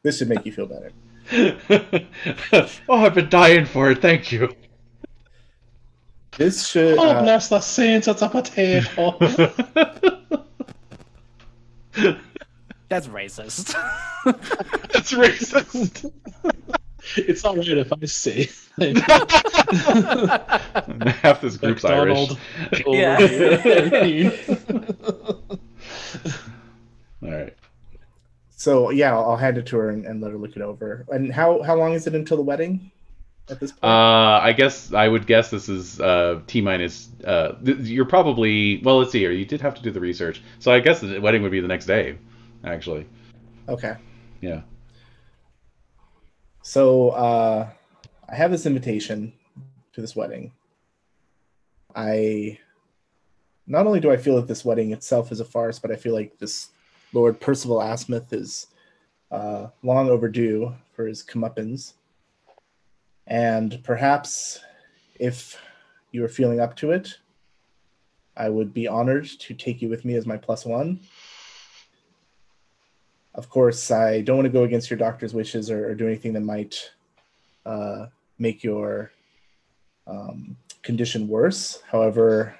this 0.01 0.17
should 0.17 0.29
make 0.29 0.45
you 0.45 0.51
feel 0.53 0.65
better. 0.65 0.91
oh, 1.31 3.05
I've 3.05 3.15
been 3.15 3.29
dying 3.29 3.65
for 3.65 3.91
it. 3.91 4.01
Thank 4.01 4.31
you. 4.31 4.55
This 6.37 6.67
should. 6.67 6.97
Oh, 6.97 7.09
uh, 7.09 7.21
bless 7.23 7.49
the 7.49 7.59
saints, 7.59 8.07
it's 8.07 8.21
a 8.21 8.29
potato. 8.29 9.17
That's 12.89 13.07
racist. 13.07 13.73
That's 14.25 15.11
racist. 15.13 16.11
it's 17.17 17.43
all 17.43 17.57
right 17.57 17.67
if 17.67 17.91
I 17.91 18.05
say. 18.05 18.49
Half 21.21 21.41
this 21.41 21.57
group's 21.57 21.83
Irish. 21.83 22.29
McDonald 22.29 22.39
over 22.85 22.95
Yeah. 22.95 24.31
All 27.23 27.31
right. 27.31 27.53
So 28.57 28.89
yeah, 28.89 29.15
I'll, 29.15 29.31
I'll 29.31 29.37
hand 29.37 29.57
it 29.57 29.67
to 29.67 29.77
her 29.77 29.91
and, 29.91 30.05
and 30.05 30.19
let 30.19 30.31
her 30.31 30.37
look 30.37 30.55
it 30.55 30.61
over. 30.61 31.05
And 31.09 31.31
how 31.31 31.61
how 31.61 31.75
long 31.75 31.93
is 31.93 32.07
it 32.07 32.15
until 32.15 32.37
the 32.37 32.43
wedding? 32.43 32.91
At 33.49 33.61
this 33.61 33.71
point, 33.71 33.85
Uh, 33.85 34.41
I 34.43 34.51
guess 34.51 34.91
I 34.91 35.07
would 35.07 35.25
guess 35.25 35.49
this 35.49 35.69
is 35.69 36.01
uh, 36.01 36.41
T 36.47 36.59
minus. 36.59 37.07
Uh, 37.23 37.53
th- 37.63 37.77
you're 37.77 38.03
probably 38.03 38.81
well. 38.83 38.97
Let's 38.97 39.11
see 39.11 39.19
here. 39.19 39.31
You 39.31 39.45
did 39.45 39.61
have 39.61 39.75
to 39.75 39.81
do 39.81 39.91
the 39.91 40.01
research, 40.01 40.41
so 40.59 40.73
I 40.73 40.81
guess 40.81 40.99
the 40.99 41.19
wedding 41.19 41.43
would 41.43 41.51
be 41.51 41.61
the 41.61 41.67
next 41.67 41.85
day. 41.85 42.17
Actually, 42.65 43.05
okay. 43.69 43.95
yeah. 44.41 44.61
So 46.63 47.09
uh, 47.11 47.69
I 48.27 48.35
have 48.35 48.51
this 48.51 48.65
invitation 48.65 49.31
to 49.93 50.01
this 50.01 50.15
wedding. 50.15 50.51
I 51.95 52.59
not 53.67 53.85
only 53.87 53.99
do 53.99 54.11
I 54.11 54.17
feel 54.17 54.35
that 54.37 54.47
this 54.47 54.65
wedding 54.65 54.91
itself 54.91 55.31
is 55.31 55.39
a 55.39 55.45
farce, 55.45 55.79
but 55.79 55.91
I 55.91 55.95
feel 55.95 56.13
like 56.13 56.37
this 56.39 56.69
Lord 57.13 57.39
Percival 57.39 57.81
Azimuth 57.81 58.33
is 58.33 58.67
uh, 59.31 59.67
long 59.83 60.09
overdue 60.09 60.73
for 60.93 61.07
his 61.07 61.23
comeuppance. 61.23 61.93
And 63.25 63.81
perhaps 63.83 64.59
if 65.19 65.59
you 66.11 66.23
are 66.23 66.29
feeling 66.29 66.59
up 66.59 66.75
to 66.77 66.91
it, 66.91 67.17
I 68.35 68.49
would 68.49 68.73
be 68.73 68.87
honored 68.87 69.25
to 69.25 69.53
take 69.53 69.81
you 69.81 69.89
with 69.89 70.05
me 70.05 70.15
as 70.15 70.25
my 70.25 70.37
plus 70.37 70.65
one. 70.65 70.99
Of 73.33 73.49
course, 73.49 73.91
I 73.91 74.21
don't 74.21 74.37
want 74.37 74.45
to 74.45 74.51
go 74.51 74.63
against 74.63 74.89
your 74.89 74.97
doctor's 74.97 75.33
wishes 75.33 75.69
or, 75.69 75.89
or 75.89 75.95
do 75.95 76.07
anything 76.07 76.33
that 76.33 76.41
might 76.41 76.91
uh, 77.65 78.07
make 78.39 78.63
your 78.63 79.11
um, 80.07 80.57
condition 80.81 81.27
worse. 81.27 81.81
However, 81.91 82.55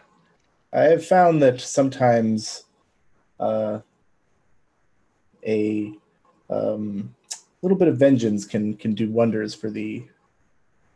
I 0.73 0.81
have 0.81 1.05
found 1.05 1.41
that 1.41 1.61
sometimes 1.61 2.65
uh, 3.39 3.79
a 5.45 5.93
um, 6.49 7.13
little 7.61 7.77
bit 7.77 7.87
of 7.87 7.97
vengeance 7.97 8.45
can 8.45 8.75
can 8.75 8.93
do 8.93 9.09
wonders 9.09 9.53
for 9.53 9.69
the 9.69 10.03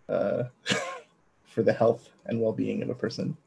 uh, 0.09 0.43
for 1.45 1.63
the 1.63 1.73
health 1.73 2.09
and 2.25 2.39
well 2.41 2.53
being 2.53 2.81
of 2.81 2.89
a 2.89 2.95
person. 2.95 3.37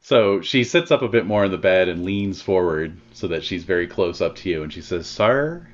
So 0.00 0.40
she 0.40 0.64
sits 0.64 0.90
up 0.90 1.02
a 1.02 1.08
bit 1.08 1.26
more 1.26 1.44
in 1.44 1.50
the 1.50 1.58
bed 1.58 1.88
and 1.88 2.04
leans 2.04 2.40
forward 2.40 2.96
so 3.12 3.28
that 3.28 3.44
she's 3.44 3.64
very 3.64 3.86
close 3.86 4.22
up 4.22 4.36
to 4.36 4.48
you, 4.48 4.62
and 4.62 4.72
she 4.72 4.80
says, 4.80 5.06
"Sir, 5.06 5.66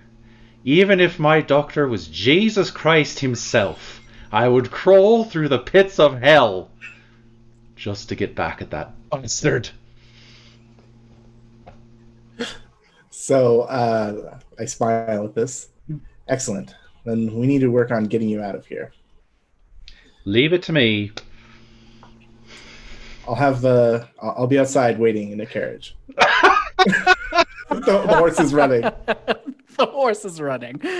even 0.64 0.98
if 0.98 1.18
my 1.18 1.40
doctor 1.40 1.86
was 1.86 2.08
Jesus 2.08 2.70
Christ 2.70 3.20
himself, 3.20 4.00
I 4.32 4.48
would 4.48 4.70
crawl 4.70 5.24
through 5.24 5.48
the 5.48 5.58
pits 5.58 6.00
of 6.00 6.20
hell 6.20 6.70
just 7.76 8.08
to 8.08 8.16
get 8.16 8.34
back 8.34 8.60
at 8.60 8.70
that 8.70 8.92
bastard." 9.10 9.70
So 13.16 13.62
uh, 13.62 14.38
I 14.58 14.64
smile 14.64 15.24
at 15.24 15.34
this. 15.36 15.68
Excellent. 16.26 16.74
Then 17.04 17.32
we 17.32 17.46
need 17.46 17.60
to 17.60 17.68
work 17.68 17.92
on 17.92 18.04
getting 18.04 18.28
you 18.28 18.42
out 18.42 18.56
of 18.56 18.66
here. 18.66 18.92
Leave 20.24 20.52
it 20.52 20.64
to 20.64 20.72
me. 20.72 21.12
I'll 23.28 23.36
have 23.36 23.64
uh, 23.64 24.04
I'll 24.20 24.34
I'll 24.38 24.46
be 24.48 24.58
outside 24.58 24.98
waiting 24.98 25.30
in 25.30 25.38
the 25.38 25.46
carriage. 25.46 25.96
the, 26.08 27.16
the 27.68 28.16
horse 28.18 28.40
is 28.40 28.52
running. 28.52 28.82
the 29.06 29.86
horse 29.86 30.24
is 30.24 30.40
running. 30.40 30.80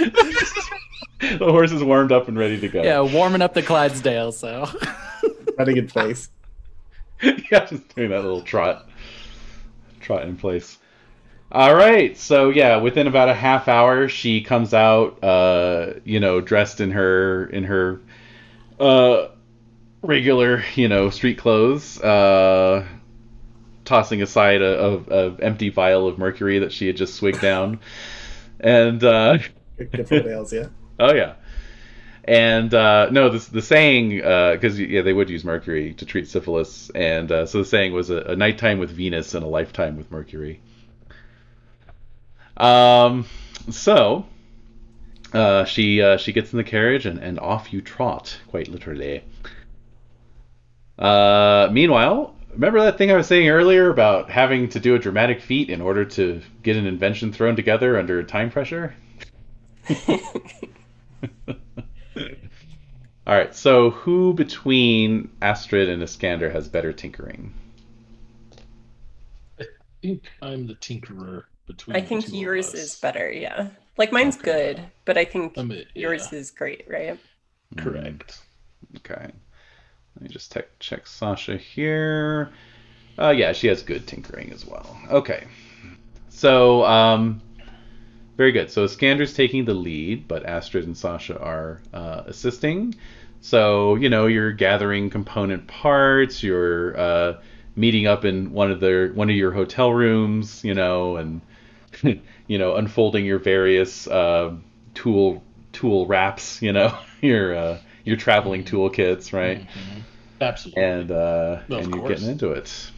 The 1.21 1.51
horse 1.51 1.73
is 1.73 1.83
warmed 1.83 2.13
up 2.13 2.29
and 2.29 2.37
ready 2.37 2.61
to 2.61 2.69
go. 2.69 2.83
Yeah, 2.83 3.01
warming 3.01 3.41
up 3.41 3.55
the 3.55 3.63
Clydesdale. 3.63 4.33
So 4.33 4.69
running 5.57 5.79
in 5.79 5.87
place. 5.87 6.29
yeah, 7.23 7.65
just 7.65 7.95
doing 7.95 8.11
that 8.11 8.23
little 8.23 8.43
trot, 8.43 8.91
trot 10.01 10.25
in 10.25 10.37
place. 10.37 10.79
All 11.53 11.75
right, 11.75 12.17
so 12.17 12.51
yeah, 12.51 12.79
within 12.79 13.07
about 13.07 13.29
a 13.29 13.35
half 13.35 13.69
hour, 13.69 14.09
she 14.09 14.41
comes 14.43 14.75
out, 14.75 15.23
uh, 15.23 15.95
you 16.05 16.19
know, 16.19 16.41
dressed 16.41 16.81
in 16.81 16.91
her 16.91 17.47
in 17.47 17.65
her 17.65 18.01
uh, 18.81 19.29
regular, 20.03 20.65
you 20.75 20.89
know, 20.89 21.11
street 21.11 21.39
clothes, 21.39 22.01
uh, 22.01 22.85
tossing 23.85 24.21
aside 24.23 24.63
a, 24.63 24.85
a, 24.85 24.97
a 25.29 25.37
empty 25.41 25.69
vial 25.69 26.09
of 26.09 26.19
mercury 26.19 26.59
that 26.61 26.73
she 26.73 26.87
had 26.89 26.97
just 26.97 27.15
swigged 27.15 27.41
down, 27.41 27.79
and 28.59 29.05
uh, 29.05 29.39
Good 29.79 30.09
for 30.09 30.23
whales, 30.23 30.53
yeah. 30.53 30.69
Oh 30.99 31.13
yeah, 31.13 31.35
and 32.25 32.73
uh, 32.75 33.11
no, 33.11 33.29
the 33.31 33.39
the 33.51 33.63
saying 33.63 34.17
because 34.17 34.79
yeah 34.81 35.03
they 35.03 35.13
would 35.13 35.31
use 35.31 35.45
mercury 35.45 35.95
to 35.95 36.07
treat 36.07 36.29
syphilis, 36.29 36.91
and 36.95 37.31
uh, 37.31 37.47
so 37.47 37.59
the 37.59 37.65
saying 37.65 37.93
was 37.93 38.11
a, 38.11 38.19
a 38.19 38.37
nighttime 38.37 38.79
with 38.79 38.91
Venus 38.91 39.35
and 39.35 39.45
a 39.45 39.49
lifetime 39.49 39.97
with 39.97 40.11
Mercury. 40.11 40.61
Um, 42.57 43.27
so 43.71 44.27
uh, 45.33 45.65
she 45.65 46.01
uh, 46.01 46.17
she 46.17 46.33
gets 46.33 46.53
in 46.53 46.59
the 46.59 46.65
carriage 46.65 47.07
and, 47.07 47.19
and 47.19 47.39
off 47.39 47.73
you 47.73 47.81
trot, 47.81 48.39
quite 48.49 48.69
literally. 48.69 49.25
Uh, 50.99 51.69
meanwhile, 51.73 52.35
remember 52.53 52.81
that 52.83 52.99
thing 52.99 53.11
I 53.11 53.17
was 53.17 53.27
saying 53.27 53.49
earlier 53.49 53.91
about 53.91 54.31
having 54.31 54.69
to 54.71 54.81
do 54.81 54.95
a 54.95 54.99
dramatic 54.99 55.41
feat 55.41 55.71
in 55.71 55.81
order 55.81 56.05
to 56.05 56.41
get 56.63 56.77
an 56.77 56.87
invention 56.87 57.33
thrown 57.33 57.57
together 57.57 57.99
under 57.99 58.23
time 58.23 58.51
pressure? 58.51 58.95
All 63.27 63.35
right. 63.35 63.55
So 63.55 63.91
who 63.91 64.35
between 64.35 65.31
Astrid 65.43 65.89
and 65.89 66.03
Iskander 66.03 66.51
has 66.51 66.69
better 66.69 66.93
tinkering? 66.93 67.53
I 69.59 69.65
think 70.03 70.25
I'm 70.43 70.67
the 70.67 70.75
tinkerer 70.75 71.45
between. 71.67 71.97
I 71.97 72.01
the 72.01 72.07
think 72.09 72.27
two 72.27 72.33
of 72.33 72.35
yours 72.35 72.67
us. 72.67 72.75
is 72.75 72.97
better, 72.97 73.31
yeah. 73.31 73.71
Like 73.97 74.13
mine's 74.13 74.37
Okay. 74.37 74.43
good, 74.43 74.93
but 75.05 75.17
I 75.19 75.25
think 75.25 75.57
I'm 75.57 75.71
a- 75.73 75.85
yours 75.95 76.33
yeah, 76.33 76.39
is 76.39 76.51
great, 76.51 76.85
right? 76.89 77.19
correct. 77.77 78.41
Okay. 78.97 79.31
Let 80.17 80.23
me 80.23 80.29
just 80.29 80.53
check 80.53 80.69
check 80.79 81.07
Sasha 81.07 81.57
here. 81.57 82.51
Uh, 83.19 83.31
yeah, 83.31 83.53
she 83.53 83.69
has 83.69 83.83
good 83.83 84.07
tinkering 84.07 84.53
as 84.53 84.65
well. 84.67 84.99
Okay. 85.11 85.45
So, 86.29 86.85
um, 86.85 87.43
very 88.37 88.53
good. 88.53 88.71
So 88.71 88.85
Iskander's 88.85 89.35
taking 89.35 89.65
the 89.65 89.75
lead, 89.75 90.27
but 90.29 90.45
Astrid 90.47 90.87
and 90.87 90.97
Sasha 90.97 91.39
are 91.41 91.81
uh, 91.93 92.23
assisting. 92.27 92.95
So, 93.41 93.97
you 93.97 94.09
know, 94.09 94.27
you're 94.27 94.53
gathering 94.53 95.11
component 95.11 95.67
parts, 95.67 96.43
you're 96.43 96.99
uh, 96.99 97.35
meeting 97.77 98.07
up 98.07 98.25
in 98.25 98.53
one 98.53 98.71
of 98.71 98.81
their 98.81 99.13
one 99.13 99.31
of 99.31 99.37
your 99.37 99.53
hotel 99.53 99.93
rooms, 99.93 100.65
you 100.65 100.75
know, 100.75 101.17
and 101.17 101.43
you 102.47 102.59
know, 102.59 102.77
unfolding 102.77 103.25
your 103.25 103.39
various 103.39 104.07
uh, 104.07 104.55
tool 104.95 105.43
tool 105.73 106.07
wraps, 106.07 106.61
you 106.63 106.73
know, 106.73 106.97
your 107.21 107.55
uh, 107.55 107.79
your 108.05 108.17
traveling 108.17 108.65
toolkits, 108.65 109.33
right? 109.33 109.61
Mhm. 109.67 110.03
Absolutely. 110.41 110.83
and 110.83 111.11
uh, 111.11 111.61
Of 111.71 111.79
and 111.79 111.95
you're 111.95 112.01
course. 112.01 112.09
getting 112.21 112.29
into 112.33 112.53
it. 112.53 112.91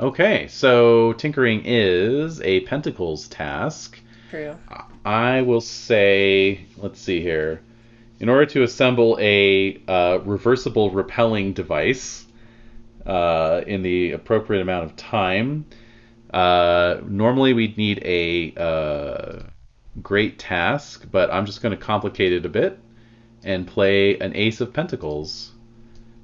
Okay, 0.00 0.48
so 0.48 1.12
tinkering 1.12 1.62
is 1.64 2.40
a 2.40 2.60
pentacles 2.60 3.28
task. 3.28 4.00
True. 4.30 4.56
I 5.04 5.42
will 5.42 5.60
say, 5.60 6.64
let's 6.78 6.98
see 7.00 7.20
here. 7.20 7.60
In 8.18 8.28
order 8.28 8.46
to 8.46 8.62
assemble 8.62 9.18
a 9.20 9.80
uh, 9.86 10.18
reversible 10.24 10.90
rappelling 10.90 11.54
device 11.54 12.24
uh, 13.04 13.62
in 13.66 13.82
the 13.82 14.12
appropriate 14.12 14.62
amount 14.62 14.84
of 14.84 14.96
time, 14.96 15.66
uh, 16.32 17.00
normally 17.06 17.52
we'd 17.52 17.76
need 17.76 18.02
a 18.04 18.54
uh, 18.56 19.42
great 20.02 20.38
task, 20.38 21.06
but 21.10 21.30
I'm 21.32 21.46
just 21.46 21.62
going 21.62 21.76
to 21.76 21.82
complicate 21.82 22.32
it 22.32 22.46
a 22.46 22.48
bit 22.48 22.78
and 23.44 23.66
play 23.66 24.18
an 24.18 24.34
Ace 24.36 24.60
of 24.60 24.72
Pentacles 24.72 25.52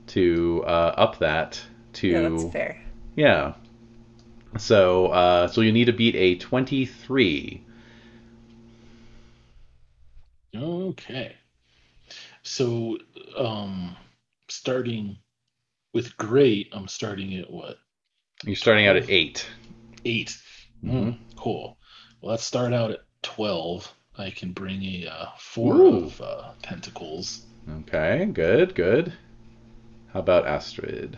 to 0.09 0.65
uh, 0.67 0.95
up 0.97 1.19
that 1.19 1.61
to 1.95 2.09
Yeah, 2.09 2.29
that's 2.29 2.53
fair. 2.53 2.83
yeah. 3.17 3.55
So 4.57 5.09
uh, 5.09 5.49
so 5.49 5.61
you 5.61 5.73
need 5.73 5.87
to 5.87 5.93
beat 5.93 6.15
a 6.15 6.37
23. 6.37 7.63
Okay. 10.57 11.37
So, 12.43 12.97
um, 13.37 13.97
starting 14.49 15.19
with 15.93 16.17
great, 16.17 16.69
I'm 16.73 16.89
starting 16.89 17.35
at 17.35 17.51
what? 17.51 17.77
You're 18.45 18.57
starting 18.57 18.87
out 18.87 18.97
at 18.97 19.11
8. 19.11 19.47
8 20.05 20.37
Mhm. 20.85 20.93
Mm, 20.93 21.19
cool. 21.37 21.79
Well, 22.21 22.33
let's 22.33 22.45
start 22.45 22.73
out 22.73 22.91
at 22.91 23.01
12. 23.23 23.93
I 24.17 24.31
can 24.31 24.53
bring 24.53 24.83
a 24.83 25.07
uh, 25.07 25.27
four 25.39 25.77
Ooh. 25.77 26.05
of 26.05 26.21
uh, 26.21 26.53
pentacles. 26.63 27.47
Okay, 27.81 28.27
good, 28.27 28.75
good. 28.75 29.13
How 30.13 30.21
about 30.21 30.47
Astrid? 30.47 31.17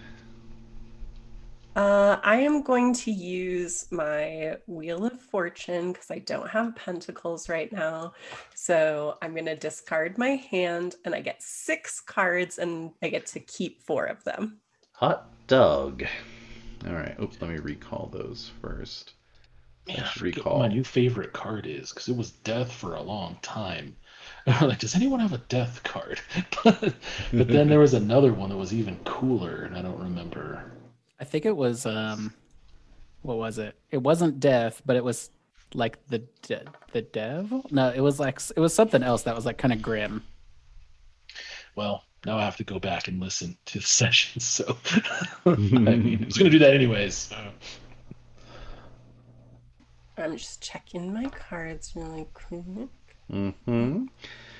Uh, 1.76 2.18
I 2.24 2.40
am 2.40 2.62
going 2.62 2.92
to 2.94 3.12
use 3.12 3.86
my 3.92 4.56
Wheel 4.66 5.06
of 5.06 5.20
Fortune 5.20 5.92
because 5.92 6.10
I 6.10 6.18
don't 6.18 6.50
have 6.50 6.74
pentacles 6.74 7.48
right 7.48 7.72
now. 7.72 8.12
So 8.54 9.16
I'm 9.22 9.32
going 9.32 9.46
to 9.46 9.56
discard 9.56 10.18
my 10.18 10.30
hand 10.50 10.96
and 11.04 11.14
I 11.14 11.20
get 11.20 11.42
six 11.42 12.00
cards 12.00 12.58
and 12.58 12.90
I 13.02 13.08
get 13.08 13.26
to 13.26 13.40
keep 13.40 13.82
four 13.82 14.06
of 14.06 14.22
them. 14.24 14.58
Hot 14.94 15.28
dog. 15.46 16.04
All 16.86 16.94
right. 16.94 17.14
Oops, 17.20 17.36
let 17.40 17.50
me 17.50 17.58
recall 17.58 18.08
those 18.12 18.50
first. 18.60 19.12
Man, 19.88 20.00
I 20.00 20.02
I 20.04 20.22
recall. 20.22 20.58
what 20.58 20.68
my 20.68 20.74
new 20.74 20.84
favorite 20.84 21.32
card 21.32 21.66
is 21.66 21.90
because 21.90 22.08
it 22.08 22.16
was 22.16 22.30
death 22.30 22.72
for 22.72 22.94
a 22.94 23.02
long 23.02 23.38
time. 23.42 23.96
Like, 24.60 24.78
does 24.78 24.94
anyone 24.94 25.20
have 25.20 25.32
a 25.34 25.38
death 25.38 25.82
card? 25.82 26.20
but, 26.64 26.94
but 27.32 27.48
then 27.48 27.68
there 27.68 27.78
was 27.78 27.94
another 27.94 28.32
one 28.32 28.48
that 28.50 28.56
was 28.56 28.72
even 28.72 28.96
cooler, 29.04 29.62
and 29.62 29.76
I 29.76 29.82
don't 29.82 29.98
remember. 29.98 30.64
I 31.20 31.24
think 31.24 31.44
it 31.44 31.56
was 31.56 31.84
um, 31.84 32.32
what 33.22 33.36
was 33.36 33.58
it? 33.58 33.76
It 33.90 33.98
wasn't 33.98 34.40
death, 34.40 34.82
but 34.86 34.96
it 34.96 35.04
was 35.04 35.30
like 35.74 36.04
the 36.08 36.20
de- 36.42 36.64
the 36.92 37.02
devil. 37.02 37.66
No, 37.70 37.90
it 37.90 38.00
was 38.00 38.18
like 38.18 38.40
it 38.56 38.60
was 38.60 38.74
something 38.74 39.02
else 39.02 39.22
that 39.24 39.36
was 39.36 39.44
like 39.46 39.58
kind 39.58 39.72
of 39.72 39.82
grim. 39.82 40.22
Well, 41.76 42.04
now 42.26 42.38
I 42.38 42.44
have 42.44 42.56
to 42.58 42.64
go 42.64 42.78
back 42.78 43.08
and 43.08 43.20
listen 43.20 43.56
to 43.66 43.78
the 43.78 43.84
session. 43.86 44.40
So, 44.40 44.76
I 45.46 45.56
mean, 45.56 46.22
I 46.22 46.26
was 46.26 46.38
going 46.38 46.50
to 46.50 46.58
do 46.58 46.58
that 46.60 46.74
anyways. 46.74 47.14
So. 47.14 47.36
I'm 50.18 50.36
just 50.36 50.60
checking 50.60 51.14
my 51.14 51.24
cards 51.26 51.92
really 51.94 52.26
quick. 52.34 52.88
hmm 53.30 54.04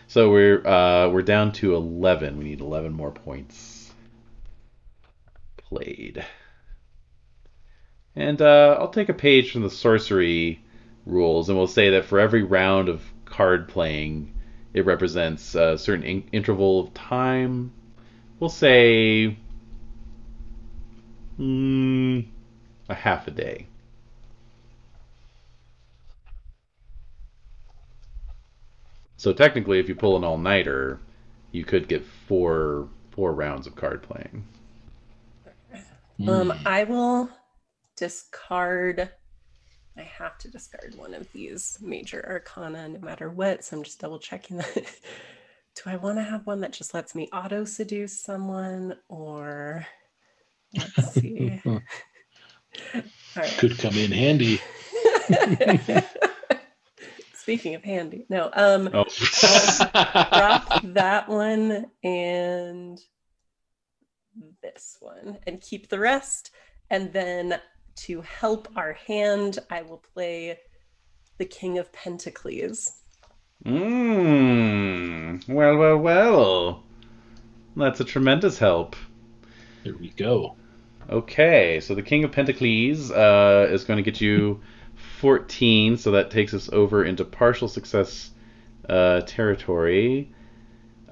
So 0.07 0.31
we're 0.31 0.67
uh, 0.67 1.09
we're 1.11 1.23
down 1.23 1.53
to 1.53 1.75
11. 1.75 2.39
We 2.39 2.45
need 2.45 2.61
11 2.61 2.93
more 2.93 3.11
points 3.11 3.93
played. 5.71 6.25
And 8.17 8.43
uh, 8.43 8.77
I'll 8.79 8.89
take 8.89 9.09
a 9.09 9.15
page 9.15 9.53
from 9.53 9.63
the 9.63 9.71
sorcery 9.71 10.63
rules, 11.07 11.49
and 11.49 11.57
we'll 11.57 11.67
say 11.69 11.91
that 11.91 12.05
for 12.07 12.19
every 12.19 12.43
round 12.43 12.89
of 12.89 13.03
card 13.25 13.69
playing, 13.69 14.35
it 14.75 14.85
represents 14.87 15.55
a 15.55 15.77
certain 15.79 16.05
in- 16.05 16.29
interval 16.33 16.81
of 16.81 16.95
time. 16.95 17.73
We'll 18.39 18.51
say 18.51 19.37
mm, 21.39 22.27
a 22.89 22.95
half 22.95 23.27
a 23.29 23.31
day. 23.31 23.67
So 29.17 29.33
technically, 29.33 29.79
if 29.79 29.89
you 29.89 29.95
pull 29.95 30.17
an 30.17 30.25
all-nighter, 30.25 30.99
you 31.53 31.65
could 31.65 31.89
get 31.89 32.05
four 32.05 32.89
four 33.11 33.33
rounds 33.35 33.67
of 33.67 33.77
card 33.77 34.03
playing. 34.03 34.45
Um, 36.27 36.53
Hmm. 36.53 36.63
I 36.65 36.85
will 36.85 37.31
discard. 37.97 39.11
I 40.01 40.05
have 40.05 40.39
to 40.39 40.49
discard 40.49 40.95
one 40.97 41.13
of 41.13 41.31
these 41.33 41.77
major 41.83 42.25
arcana 42.27 42.89
no 42.89 43.01
matter 43.01 43.29
what. 43.29 43.63
So 43.63 43.77
I'm 43.77 43.83
just 43.83 44.01
double 44.01 44.19
checking 44.19 44.57
that. 44.57 44.75
Do 45.77 45.83
I 45.85 45.97
want 45.97 46.17
to 46.17 46.23
have 46.23 46.47
one 46.47 46.61
that 46.61 46.73
just 46.73 46.95
lets 46.95 47.15
me 47.15 47.29
auto 47.33 47.65
seduce 47.65 48.19
someone 48.19 48.97
or 49.09 49.87
let's 50.75 51.13
see. 51.13 51.61
Right. 53.37 53.51
Could 53.59 53.79
come 53.79 53.95
in 53.95 54.13
handy. 54.13 54.61
Speaking 57.35 57.75
of 57.75 57.83
handy, 57.83 58.27
no, 58.29 58.49
um, 58.53 58.91
Oh, 58.93 59.05
drop 59.93 60.83
that 60.85 61.29
one 61.29 61.87
and 62.05 63.01
this 64.63 64.99
one 65.01 65.39
and 65.49 65.61
keep 65.61 65.89
the 65.89 65.99
rest. 65.99 66.53
And 66.91 67.13
then 67.13 67.61
to 68.07 68.23
help 68.23 68.69
our 68.77 68.95
hand, 68.95 69.59
I 69.71 69.83
will 69.83 70.03
play 70.15 70.59
the 71.39 71.45
King 71.45 71.79
of 71.79 71.93
Pentacles. 71.93 72.93
Mmm. 73.65 75.47
Well, 75.49 75.77
well, 75.77 75.99
well. 75.99 76.85
That's 77.77 78.01
a 78.01 78.05
tremendous 78.05 78.59
help. 78.59 78.97
There 79.85 79.95
we 79.97 80.11
go. 80.11 80.57
Okay, 81.11 81.81
so 81.81 81.95
the 81.95 82.03
King 82.03 82.25
of 82.25 82.33
Pentacles 82.33 83.11
uh, 83.11 83.69
is 83.71 83.85
going 83.85 83.97
to 83.97 84.03
get 84.03 84.21
you 84.21 84.61
14, 85.19 85.97
so 85.97 86.13
that 86.13 86.31
takes 86.31 86.55
us 86.55 86.71
over 86.73 87.05
into 87.05 87.25
partial 87.25 87.69
success 87.69 88.31
uh, 88.89 89.21
territory. 89.23 90.33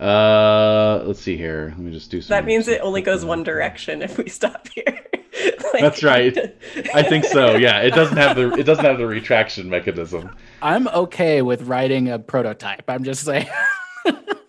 Uh, 0.01 1.02
let's 1.05 1.20
see 1.20 1.36
here. 1.36 1.69
Let 1.70 1.78
me 1.78 1.90
just 1.90 2.10
do 2.10 2.20
some. 2.20 2.35
That 2.35 2.44
means 2.44 2.69
it 2.69 2.81
only 2.81 3.02
goes 3.02 3.24
one 3.24 3.43
direction 3.43 4.01
if 4.02 4.16
we 4.16 4.28
stop 4.28 4.69
here. 4.69 5.05
Like- 5.74 5.82
That's 5.82 6.02
right. 6.02 6.36
I 6.94 7.02
think 7.02 7.24
so. 7.24 7.56
Yeah, 7.56 7.80
it 7.80 7.90
doesn't 7.94 8.16
have 8.16 8.36
the 8.36 8.52
it 8.54 8.64
doesn't 8.64 8.84
have 8.84 8.98
the 8.98 9.06
retraction 9.06 9.68
mechanism. 9.68 10.34
I'm 10.62 10.88
okay 10.88 11.42
with 11.42 11.62
writing 11.62 12.08
a 12.08 12.18
prototype. 12.18 12.84
I'm 12.88 13.04
just 13.04 13.24
saying. 13.24 13.46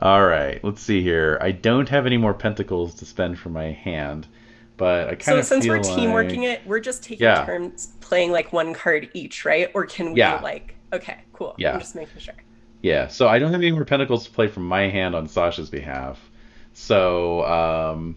All 0.00 0.24
right, 0.24 0.62
let's 0.62 0.80
see 0.82 1.02
here. 1.02 1.38
I 1.40 1.50
don't 1.50 1.88
have 1.88 2.06
any 2.06 2.16
more 2.18 2.32
pentacles 2.34 2.94
to 2.96 3.04
spend 3.04 3.38
for 3.38 3.48
my 3.48 3.72
hand, 3.72 4.28
but 4.76 5.08
I 5.08 5.10
kind 5.10 5.22
So 5.22 5.38
of 5.38 5.44
since 5.44 5.64
feel 5.64 5.74
we're 5.74 5.80
teamworking 5.80 6.38
like... 6.48 6.60
it, 6.60 6.66
we're 6.66 6.78
just 6.80 7.02
taking 7.02 7.24
Yeah. 7.24 7.44
turns 7.44 7.88
playing 8.00 8.30
like 8.30 8.52
one 8.52 8.74
card 8.74 9.08
each, 9.14 9.44
right? 9.44 9.70
Or 9.74 9.86
can 9.86 10.12
we 10.12 10.20
Yeah. 10.20 10.40
like 10.40 10.76
okay, 10.92 11.18
cool. 11.32 11.54
Yeah. 11.58 11.72
I'm 11.74 11.80
just 11.80 11.94
making 11.96 12.20
sure. 12.20 12.34
Yeah, 12.82 13.08
so 13.08 13.26
I 13.26 13.38
don't 13.40 13.50
have 13.52 13.60
any 13.60 13.72
more 13.72 13.84
pentacles 13.84 14.24
to 14.26 14.30
play 14.30 14.46
from 14.46 14.66
my 14.68 14.82
hand 14.82 15.16
on 15.16 15.26
Sasha's 15.26 15.68
behalf. 15.68 16.30
So, 16.74 17.44
um, 17.44 18.14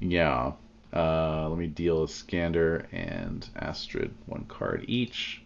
yeah. 0.00 0.52
Uh, 0.92 1.48
let 1.48 1.58
me 1.58 1.66
deal 1.66 2.04
Iskander 2.04 2.86
and 2.92 3.46
Astrid 3.56 4.14
one 4.26 4.44
card 4.46 4.84
each. 4.88 5.42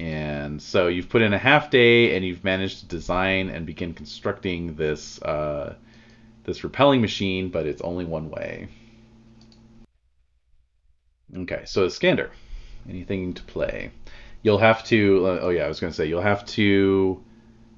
And 0.00 0.60
so 0.60 0.88
you've 0.88 1.08
put 1.08 1.22
in 1.22 1.32
a 1.32 1.38
half 1.38 1.70
day, 1.70 2.16
and 2.16 2.24
you've 2.24 2.42
managed 2.42 2.80
to 2.80 2.86
design 2.86 3.48
and 3.50 3.64
begin 3.64 3.94
constructing 3.94 4.74
this 4.74 5.22
uh, 5.22 5.76
this 6.44 6.60
rappelling 6.60 7.00
machine, 7.00 7.50
but 7.50 7.66
it's 7.66 7.82
only 7.82 8.04
one 8.04 8.28
way. 8.30 8.68
Okay, 11.34 11.62
so 11.66 11.86
Skander, 11.86 12.30
anything 12.88 13.34
to 13.34 13.42
play? 13.44 13.92
You'll 14.42 14.58
have 14.58 14.82
to. 14.84 15.38
Oh 15.42 15.50
yeah, 15.50 15.64
I 15.64 15.68
was 15.68 15.78
going 15.78 15.92
to 15.92 15.96
say 15.96 16.06
you'll 16.06 16.20
have 16.20 16.44
to 16.46 17.22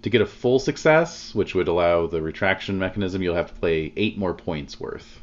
to 0.02 0.11
get 0.11 0.23
a 0.23 0.27
full 0.27 0.59
success, 0.59 1.35
which 1.35 1.55
would 1.55 1.69
allow 1.69 2.06
the 2.06 2.23
retraction 2.23 2.78
mechanism. 2.78 3.23
You'll 3.23 3.35
have 3.35 3.52
to 3.52 3.61
play 3.61 3.93
eight 3.97 4.16
more 4.16 4.35
points 4.35 4.81
worth. 4.81 5.20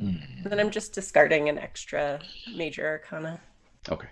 Then 0.00 0.58
I'm 0.58 0.70
just 0.70 0.94
discarding 0.94 1.48
an 1.48 1.58
extra 1.58 2.20
major 2.54 2.86
arcana. 2.86 3.40
Okay. 3.88 4.08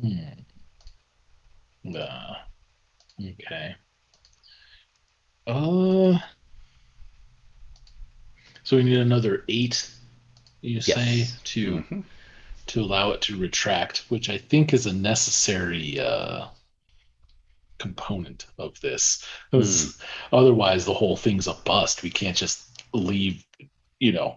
Hmm. 0.00 1.94
Uh, 1.96 2.34
okay. 3.20 3.76
Uh. 5.46 6.18
So 8.64 8.76
we 8.76 8.82
need 8.84 8.98
another 8.98 9.44
eight. 9.48 9.88
You 10.60 10.80
say 10.80 11.14
Yes. 11.16 11.40
to 11.44 11.78
Mhm. 11.78 12.04
to 12.68 12.80
allow 12.80 13.10
it 13.10 13.20
to 13.22 13.36
retract, 13.38 13.98
which 14.10 14.28
I 14.28 14.38
think 14.38 14.72
is 14.72 14.86
a 14.86 14.92
necessary 14.92 15.98
uh, 16.00 16.48
component 17.78 18.46
of 18.58 18.80
this. 18.80 19.24
'Cause 19.50 20.00
Otherwise, 20.32 20.84
the 20.84 20.94
whole 20.94 21.16
thing's 21.16 21.46
a 21.48 21.54
bust. 21.54 22.02
We 22.02 22.10
can't 22.10 22.36
just 22.36 22.62
leave, 22.94 23.44
you 24.02 24.10
know, 24.10 24.36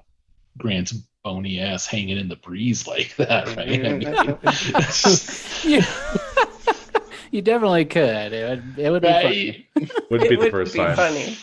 Grant's 0.59 0.93
bony 1.23 1.59
ass 1.59 1.87
hanging 1.87 2.17
in 2.19 2.29
the 2.29 2.35
breeze 2.35 2.85
like 2.87 3.15
that, 3.15 3.47
right? 3.57 3.83
I 3.83 3.93
mean, 3.93 4.01
you, 5.63 5.81
you 7.31 7.41
definitely 7.41 7.85
could. 7.85 8.31
It 8.31 8.47
would, 8.47 8.79
it 8.79 8.91
would 8.91 9.01
be 9.01 9.07
funny. 9.07 9.67
right 9.75 9.91
Wouldn't 10.11 10.29
be 10.29 10.35
it 10.35 10.37
the 10.37 10.43
would 10.45 10.51
first 10.51 10.73
be 10.73 10.79
time. 10.79 10.95
funny. 10.95 11.35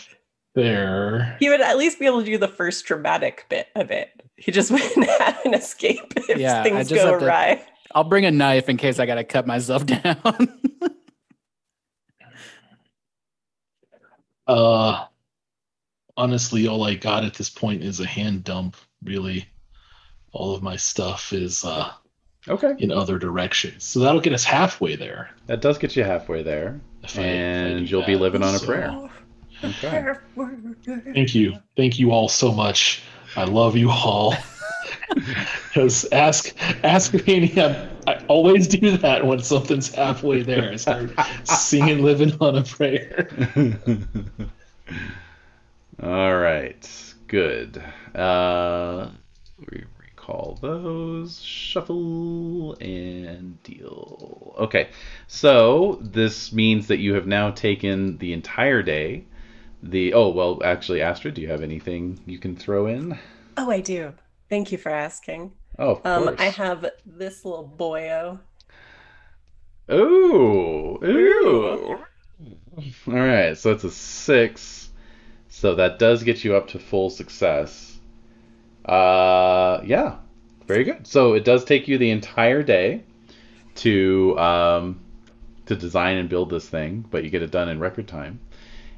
there. 0.55 1.37
He 1.41 1.49
would 1.49 1.61
at 1.61 1.77
least 1.77 1.99
be 1.99 2.07
able 2.07 2.21
to 2.21 2.27
do 2.27 2.39
the 2.39 2.47
first 2.47 2.85
dramatic 2.85 3.45
bit 3.49 3.67
of 3.75 3.91
it. 3.91 4.11
He 4.37 4.53
just 4.53 4.71
wouldn't 4.71 5.05
have 5.19 5.41
an 5.45 5.55
escape 5.55 6.13
if 6.29 6.39
Yeah, 6.39 6.61
I 6.61 6.63
things 6.63 6.89
just 6.89 7.03
go 7.03 7.11
have 7.11 7.19
to- 7.21 7.27
awry. 7.27 7.65
I'll 7.93 8.05
bring 8.05 8.25
a 8.25 8.31
knife 8.31 8.69
in 8.69 8.77
case 8.77 9.01
I 9.01 9.07
got 9.07 9.17
to 9.17 9.25
cut 9.25 9.49
myself 9.49 9.85
down. 9.85 10.61
Uh, 14.47 15.05
honestly, 16.17 16.67
all 16.69 16.85
I 16.85 16.95
got 16.95 17.25
at 17.25 17.35
this 17.35 17.51
point 17.51 17.83
is 17.83 18.01
a 18.01 18.07
hand 18.07 18.45
dump. 18.45 18.77
Really, 19.05 19.47
all 20.33 20.55
of 20.55 20.63
my 20.63 20.77
stuff 20.77 21.33
is 21.33 21.65
uh, 21.65 21.91
Okay. 22.49 22.75
in 22.79 22.91
other 22.93 23.19
directions. 23.19 23.85
So 23.85 24.01
that'll 24.01 24.21
get 24.21 24.33
us 24.33 24.45
halfway 24.45 24.97
there. 24.97 25.31
That 25.47 25.61
does 25.61 25.79
get 25.79 25.95
you 25.97 26.05
halfway 26.05 26.43
there. 26.43 26.81
if 27.03 27.19
I- 27.19 27.23
I 27.23 27.25
And 27.27 27.91
you'll 27.91 28.05
be 28.07 28.17
living 28.17 28.43
on 28.43 28.55
a 28.55 28.59
So, 28.59 28.67
prayer. 28.67 29.11
Okay. 29.65 30.13
Thank 31.15 31.35
you, 31.37 31.57
thank 31.77 31.99
you 31.99 32.11
all 32.11 32.29
so 32.29 32.51
much. 32.53 33.03
I 33.37 33.45
love 33.45 33.77
you 33.77 33.91
all. 33.91 34.35
Because 35.69 36.07
ask 36.13 36.55
ask 36.85 37.13
me, 37.27 37.53
I, 37.61 37.89
I 38.07 38.25
always 38.29 38.67
do 38.67 38.97
that 38.99 39.27
when 39.27 39.41
something's 39.43 39.95
halfway 39.95 40.43
there. 40.43 40.71
I 40.73 40.77
start 40.77 41.11
singing 41.45 42.03
"Living 42.03 42.33
on 42.41 42.57
a 42.57 42.63
Prayer." 42.63 43.29
All 46.03 46.37
right. 46.37 47.15
Good. 47.29 47.83
Uh, 48.15 49.11
we 49.71 49.85
recall 50.01 50.59
those. 50.61 51.41
Shuffle 51.41 52.75
and 52.81 53.63
deal. 53.63 54.55
Okay. 54.59 54.89
So 55.29 55.99
this 56.03 56.53
means 56.53 56.89
that 56.89 56.99
you 56.99 57.15
have 57.15 57.27
now 57.27 57.53
taken 57.53 58.19
the 58.19 58.33
entire 58.33 58.83
day. 58.83 59.25
The 59.83 60.15
oh 60.15 60.29
well, 60.31 60.61
actually, 60.65 61.03
Astrid, 61.03 61.35
do 61.35 61.41
you 61.41 61.49
have 61.49 61.63
anything 61.63 62.21
you 62.27 62.39
can 62.39 62.57
throw 62.57 62.87
in? 62.87 63.19
Oh, 63.57 63.71
I 63.71 63.81
do. 63.81 64.13
Thank 64.49 64.73
you 64.73 64.79
for 64.79 64.91
asking. 64.91 65.53
Oh, 65.79 66.01
of 66.05 66.29
Um. 66.29 66.37
I 66.39 66.47
have 66.47 66.85
this 67.07 67.45
little 67.45 67.73
boyo. 67.77 68.39
Ooh, 69.91 70.99
ooh. 71.05 71.99
All 73.07 73.13
right, 73.13 73.57
so 73.57 73.73
it's 73.73 73.85
a 73.85 73.91
six. 73.91 74.82
So 75.55 75.75
that 75.75 75.99
does 75.99 76.23
get 76.23 76.45
you 76.45 76.57
up 76.57 76.69
to 76.69 76.79
full 76.79 77.11
success. 77.11 78.01
Uh, 78.87 79.83
yeah, 79.85 80.17
very 80.67 80.83
good. 80.83 81.07
So 81.07 81.35
it 81.35 81.45
does 81.45 81.65
take 81.67 81.87
you 81.87 81.99
the 81.99 82.11
entire 82.11 82.63
day 82.63 83.05
to 83.77 84.37
um, 84.39 85.01
to 85.67 85.77
design 85.77 86.17
and 86.17 86.29
build 86.29 86.49
this 86.49 86.67
thing, 86.67 87.05
but 87.11 87.23
you 87.23 87.29
get 87.29 87.43
it 87.43 87.51
done 87.51 87.69
in 87.69 87.79
record 87.79 88.09
time. 88.09 88.41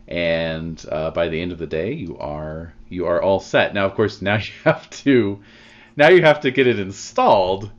And 0.07 0.83
uh, 0.93 1.11
by 1.11 1.29
the 1.29 1.43
end 1.43 1.51
of 1.51 1.59
the 1.59 1.67
day, 1.67 1.93
you 1.93 2.17
are 2.19 2.73
you 2.89 3.05
are 3.07 3.21
all 3.21 3.41
set. 3.41 3.75
Now, 3.75 3.85
of 3.85 3.95
course, 3.95 4.23
now 4.23 4.37
you 4.39 4.53
have 4.63 4.89
to 5.03 5.43
now 5.97 6.09
you 6.09 6.23
have 6.23 6.41
to 6.43 6.53
get 6.53 6.69
it 6.69 6.79
installed. 6.79 7.73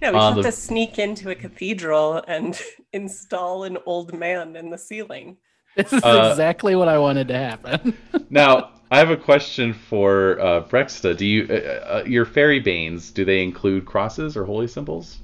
Yeah, 0.00 0.12
we 0.12 0.18
have 0.18 0.36
the- 0.36 0.42
to 0.44 0.52
sneak 0.52 1.00
into 1.00 1.30
a 1.30 1.34
cathedral 1.34 2.22
and 2.28 2.58
install 2.92 3.64
an 3.64 3.76
old 3.84 4.16
man 4.16 4.54
in 4.54 4.70
the 4.70 4.78
ceiling. 4.78 5.36
this 5.76 5.92
is 5.92 6.02
Uh, 6.02 6.12
exactly 6.12 6.74
what 6.76 6.88
I 6.88 6.98
wanted 6.98 7.28
to 7.28 7.34
happen. 7.38 7.98
Now, 8.28 8.72
I 8.90 8.98
have 8.98 9.08
a 9.10 9.16
question 9.16 9.72
for 9.72 10.38
uh, 10.38 10.64
Breksta. 10.68 11.16
Do 11.16 11.24
you 11.24 11.46
uh, 11.48 11.54
uh, 11.54 12.04
your 12.06 12.26
fairy 12.26 12.60
banes? 12.60 13.10
Do 13.10 13.24
they 13.24 13.42
include 13.42 13.86
crosses 13.86 14.36
or 14.36 14.44
holy 14.44 14.68
symbols? 14.68 15.20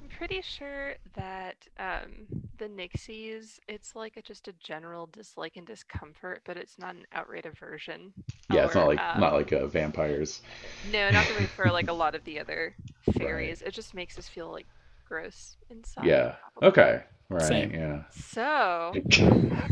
I'm 0.00 0.08
pretty 0.08 0.42
sure 0.42 0.94
that 1.14 1.56
um, 1.78 2.28
the 2.58 2.66
Nixies, 2.68 3.58
it's 3.68 3.94
like 3.94 4.16
a, 4.16 4.22
just 4.22 4.48
a 4.48 4.52
general 4.54 5.06
dislike 5.06 5.56
and 5.56 5.66
discomfort, 5.66 6.42
but 6.44 6.56
it's 6.56 6.78
not 6.78 6.94
an 6.96 7.06
outright 7.12 7.46
aversion. 7.46 8.12
Yeah, 8.48 8.64
it's 8.66 8.74
not 8.74 8.86
like 8.86 9.00
um, 9.00 9.14
not 9.14 9.32
like 9.32 9.52
uh, 9.52 9.66
vampires. 9.66 10.42
No, 10.82 11.10
not 11.10 11.26
the 11.28 11.34
way 11.34 11.46
for 11.46 11.70
like 11.72 11.88
a 11.88 11.92
lot 11.94 12.14
of 12.14 12.24
the 12.24 12.38
other 12.40 12.76
fairies. 13.00 13.62
It 13.62 13.72
just 13.72 13.94
makes 13.94 14.18
us 14.18 14.28
feel 14.28 14.50
like 14.52 14.66
gross 15.04 15.56
inside. 15.70 16.22
Yeah. 16.22 16.36
probably. 16.40 16.62
Okay. 16.62 17.02
Right. 17.28 17.42
Same. 17.42 17.70
Yeah. 17.72 18.02
So, 18.10 18.92
if 18.94 19.20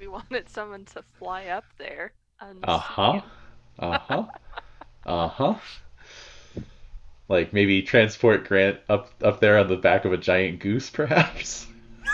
we 0.00 0.08
wanted 0.08 0.48
someone 0.48 0.84
to 0.86 1.02
fly 1.18 1.46
up 1.46 1.64
there. 1.78 2.12
Uh 2.64 2.78
huh. 2.78 3.20
Uh 3.78 3.98
huh. 3.98 4.24
Uh 5.06 5.28
huh. 5.28 5.54
Like 7.28 7.52
maybe 7.52 7.82
transport 7.82 8.46
Grant 8.46 8.78
up 8.88 9.10
up 9.22 9.40
there 9.40 9.58
on 9.58 9.68
the 9.68 9.76
back 9.76 10.04
of 10.04 10.12
a 10.12 10.16
giant 10.16 10.60
goose, 10.60 10.90
perhaps. 10.90 11.66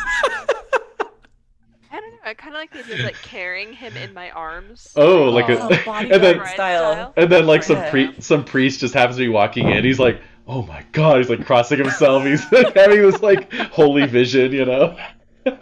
I 1.93 1.99
don't 1.99 2.11
know. 2.13 2.19
I 2.25 2.35
kind 2.35 2.55
of 2.55 2.61
like 2.61 2.73
the 2.73 2.79
idea 2.81 2.95
of 2.97 3.01
like 3.01 3.21
carrying 3.23 3.73
him 3.73 3.97
in 3.97 4.15
my 4.15 4.31
arms. 4.31 4.93
Oh, 4.95 5.25
like 5.31 5.47
Oh, 5.49 5.67
a 5.67 5.69
bodyguard 5.85 6.07
and 6.13 6.23
then 6.23 6.47
style. 6.47 7.13
and 7.17 7.33
then 7.33 7.47
like 7.47 7.63
some 7.65 7.79
Yeah. 7.79 7.91
pre- 7.91 8.21
some 8.21 8.45
priest 8.45 8.81
just 8.81 8.95
happens 8.95 9.17
to 9.17 9.23
be 9.23 9.29
walking 9.29 9.69
in. 9.69 9.83
He's 9.85 9.99
like, 9.99 10.21
"Oh 10.53 10.63
my 10.63 10.85
god!" 10.93 11.19
He's 11.19 11.31
like 11.31 11.47
crossing 11.47 11.79
himself. 11.79 12.25
He's 12.25 12.43
having 12.75 13.03
this 13.03 13.23
like 13.23 13.53
holy 13.53 14.07
vision, 14.07 14.53
you 14.53 14.65
know. 14.65 14.97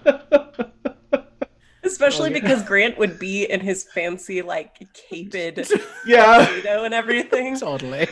Especially 1.85 2.31
Oh, 2.31 2.32
yeah. 2.35 2.40
because 2.40 2.62
Grant 2.65 2.98
would 2.98 3.19
be 3.19 3.44
in 3.44 3.60
his 3.60 3.85
fancy, 3.85 4.43
like, 4.43 4.77
caped 4.93 5.35
yeah. 6.06 6.44
tuxedo 6.47 6.85
and 6.85 6.93
everything. 6.94 7.56
totally. 7.59 8.06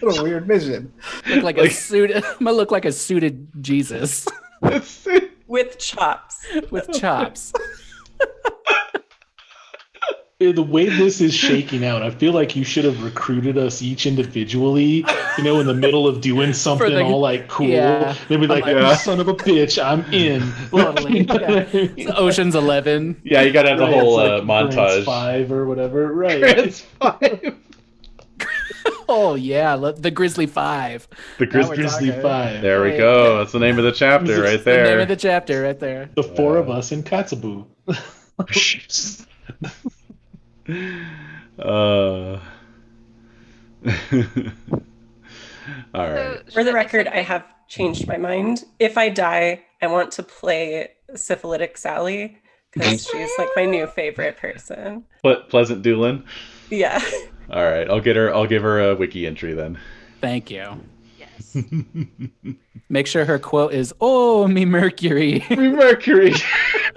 What 0.00 0.18
a 0.18 0.22
weird 0.22 0.46
vision. 0.46 0.92
Look 1.28 1.42
like, 1.44 1.58
a 1.58 1.62
Like- 1.62 1.72
suit. 1.72 2.10
I'm 2.14 2.22
gonna 2.38 2.52
look 2.52 2.70
like 2.70 2.84
a 2.84 2.92
suited 2.92 3.48
Jesus 3.60 4.26
With 5.48 5.78
chops. 5.78 6.46
with 6.70 6.90
chops. 6.92 7.52
Eh, 10.38 10.52
The 10.52 10.62
way 10.62 10.86
this 10.86 11.22
is 11.22 11.32
shaking 11.32 11.82
out, 11.82 12.02
I 12.02 12.10
feel 12.10 12.32
like 12.34 12.54
you 12.56 12.62
should 12.62 12.84
have 12.84 13.02
recruited 13.02 13.56
us 13.56 13.80
each 13.80 14.04
individually. 14.04 15.02
You 15.38 15.44
know, 15.44 15.60
in 15.60 15.66
the 15.66 15.72
middle 15.72 16.06
of 16.06 16.20
doing 16.20 16.52
something 16.52 16.90
the- 16.92 17.02
all 17.04 17.20
like 17.20 17.48
cool. 17.48 17.68
yeah. 17.68 18.14
Maybe 18.28 18.46
like, 18.46 18.66
Yeah. 18.66 18.94
Son 18.96 19.18
of 19.18 19.28
a 19.28 19.34
bitch, 19.34 19.82
I'm 19.82 20.04
in. 20.12 20.42
Totally, 20.70 21.20
You 21.20 21.24
know 21.24 21.34
what 21.36 21.44
I 21.74 21.90
yeah. 21.96 22.10
Ocean's 22.16 22.54
Eleven. 22.54 23.18
yeah, 23.24 23.40
you 23.42 23.50
gotta 23.52 23.70
have 23.70 23.78
the 23.78 23.84
Right, 23.86 23.94
whole 23.94 24.20
it's 24.20 24.28
uh, 24.28 24.44
like 24.44 24.46
Grants 24.46 24.76
montage. 24.76 25.04
five 25.06 25.50
or 25.52 25.64
whatever, 25.64 26.12
right? 26.12 26.40
Grants 26.40 26.80
five. 27.00 27.54
Oh 29.08 29.36
yeah, 29.36 29.76
the 29.76 30.10
Grizzly 30.10 30.46
Five. 30.46 31.06
The 31.38 31.46
Now 31.46 31.52
Grizz- 31.52 31.74
Grizzly 31.76 32.10
five. 32.10 32.60
There 32.60 32.82
we 32.82 32.90
go. 32.96 33.38
That's 33.38 33.52
the 33.52 33.60
name 33.60 33.78
of 33.78 33.84
the 33.84 33.92
chapter 33.92 34.42
right 34.42 34.62
The 34.62 34.70
name 34.76 34.84
there. 34.84 34.98
of 35.00 35.08
the 35.08 35.14
chapter 35.16 35.62
right 35.62 35.78
there. 35.78 36.10
The 36.16 36.24
four 36.24 36.56
of 36.56 36.68
Uh, 36.68 36.74
us 36.74 36.90
in 36.92 37.02
Katsubu. 37.04 37.66
Uh. 40.68 42.40
All 45.94 46.10
right. 46.12 46.42
So, 46.46 46.52
For 46.52 46.64
the 46.64 46.72
record, 46.72 47.08
I 47.08 47.22
have 47.22 47.44
changed 47.68 48.06
my 48.06 48.16
mind. 48.16 48.64
If 48.78 48.98
I 48.98 49.08
die, 49.08 49.62
I 49.82 49.86
want 49.86 50.12
to 50.12 50.22
play 50.22 50.88
Syphilitic 51.14 51.76
Sally 51.78 52.38
because 52.72 53.06
she's 53.06 53.30
like 53.38 53.48
my 53.56 53.64
new 53.64 53.86
favorite 53.86 54.36
person. 54.36 55.04
Ple- 55.22 55.42
Pleasant 55.48 55.82
Doolin. 55.82 56.24
Yeah. 56.70 57.00
All 57.50 57.62
right, 57.64 57.88
I'll 57.88 58.00
get 58.00 58.16
her. 58.16 58.34
I'll 58.34 58.46
give 58.46 58.62
her 58.62 58.80
a 58.90 58.94
wiki 58.96 59.26
entry 59.26 59.54
then. 59.54 59.78
Thank 60.20 60.50
you. 60.50 60.80
Yes. 61.18 61.56
Yes. 61.56 61.64
Make 62.88 63.06
sure 63.06 63.24
her 63.24 63.38
quote 63.38 63.72
is 63.72 63.94
"Oh, 64.00 64.46
me 64.48 64.64
Mercury." 64.64 65.44
Me 65.50 65.68
Mercury. 65.68 66.34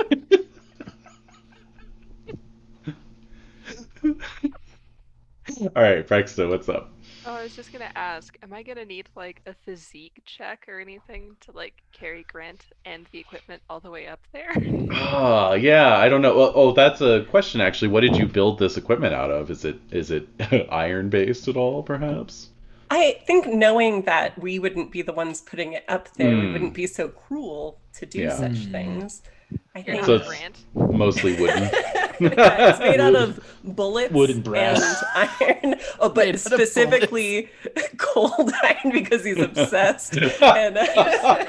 All 5.76 5.84
right, 5.84 6.08
Breksta, 6.08 6.48
what's 6.50 6.70
up? 6.70 6.92
Oh, 7.26 7.34
I 7.36 7.44
was 7.44 7.56
just 7.56 7.72
gonna 7.72 7.92
ask, 7.96 8.38
am 8.42 8.54
I 8.54 8.64
gonna 8.64 8.86
need 8.86 9.10
like 9.16 9.42
a 9.46 9.54
physique 9.54 10.22
check 10.26 10.66
or 10.68 10.80
anything 10.80 11.36
to 11.42 11.52
like 11.52 11.84
carry 11.94 12.24
Grant 12.24 12.66
and 12.86 13.08
the 13.12 13.20
equipment 13.20 13.62
all 13.70 13.80
the 13.82 13.92
way 13.92 14.08
up 14.08 14.22
there? 14.34 14.56
Oh, 14.92 15.54
yeah, 15.54 15.98
I 15.98 16.10
don't 16.10 16.22
know. 16.22 16.36
Well, 16.38 16.52
oh, 16.56 16.74
that's 16.74 17.02
a 17.02 17.26
question 17.30 17.60
actually. 17.62 17.88
What 17.90 18.02
did 18.02 18.18
you 18.18 18.28
build 18.28 18.60
this 18.60 18.78
equipment 18.78 19.14
out 19.16 19.32
of? 19.32 19.50
Is 19.50 19.66
it 19.66 19.80
is 19.92 20.12
it 20.12 20.28
iron 20.72 21.10
based 21.10 21.48
at 21.48 21.58
all, 21.58 21.82
perhaps? 21.84 22.50
I 22.92 23.20
think 23.26 23.48
knowing 23.48 24.04
that 24.04 24.38
we 24.40 24.60
wouldn't 24.60 24.92
be 24.92 25.02
the 25.02 25.14
ones 25.14 25.42
putting 25.42 25.74
it 25.74 25.86
up 25.88 26.10
there, 26.18 26.38
we 26.38 26.46
Mm. 26.46 26.52
wouldn't 26.52 26.74
be 26.76 26.88
so 26.88 27.08
cruel 27.10 27.82
to 27.94 28.06
do 28.06 28.30
Yeah. 28.30 28.30
such 28.30 28.68
Mm. 28.68 28.72
things. 28.72 29.22
I 29.76 29.82
think 29.82 30.06
So 30.06 30.16
it's- 30.16 30.28
Grant. 30.28 30.56
Mostly 30.94 31.40
wooden. 31.40 31.64
Yeah, 31.64 31.70
it's 32.70 32.80
made 32.80 33.00
out 33.00 33.16
of 33.16 33.40
bullets 33.64 34.14
Wood 34.14 34.30
and 34.30 34.44
brass. 34.44 35.04
and 35.16 35.30
iron. 35.40 35.80
Oh, 36.00 36.10
but 36.10 36.28
out 36.28 36.36
of 36.36 36.42
specifically 36.42 37.50
cold 37.98 38.52
iron 38.64 38.92
because 38.92 39.24
he's 39.24 39.40
obsessed. 39.40 40.18
and 40.18 40.78
uh, 40.78 41.46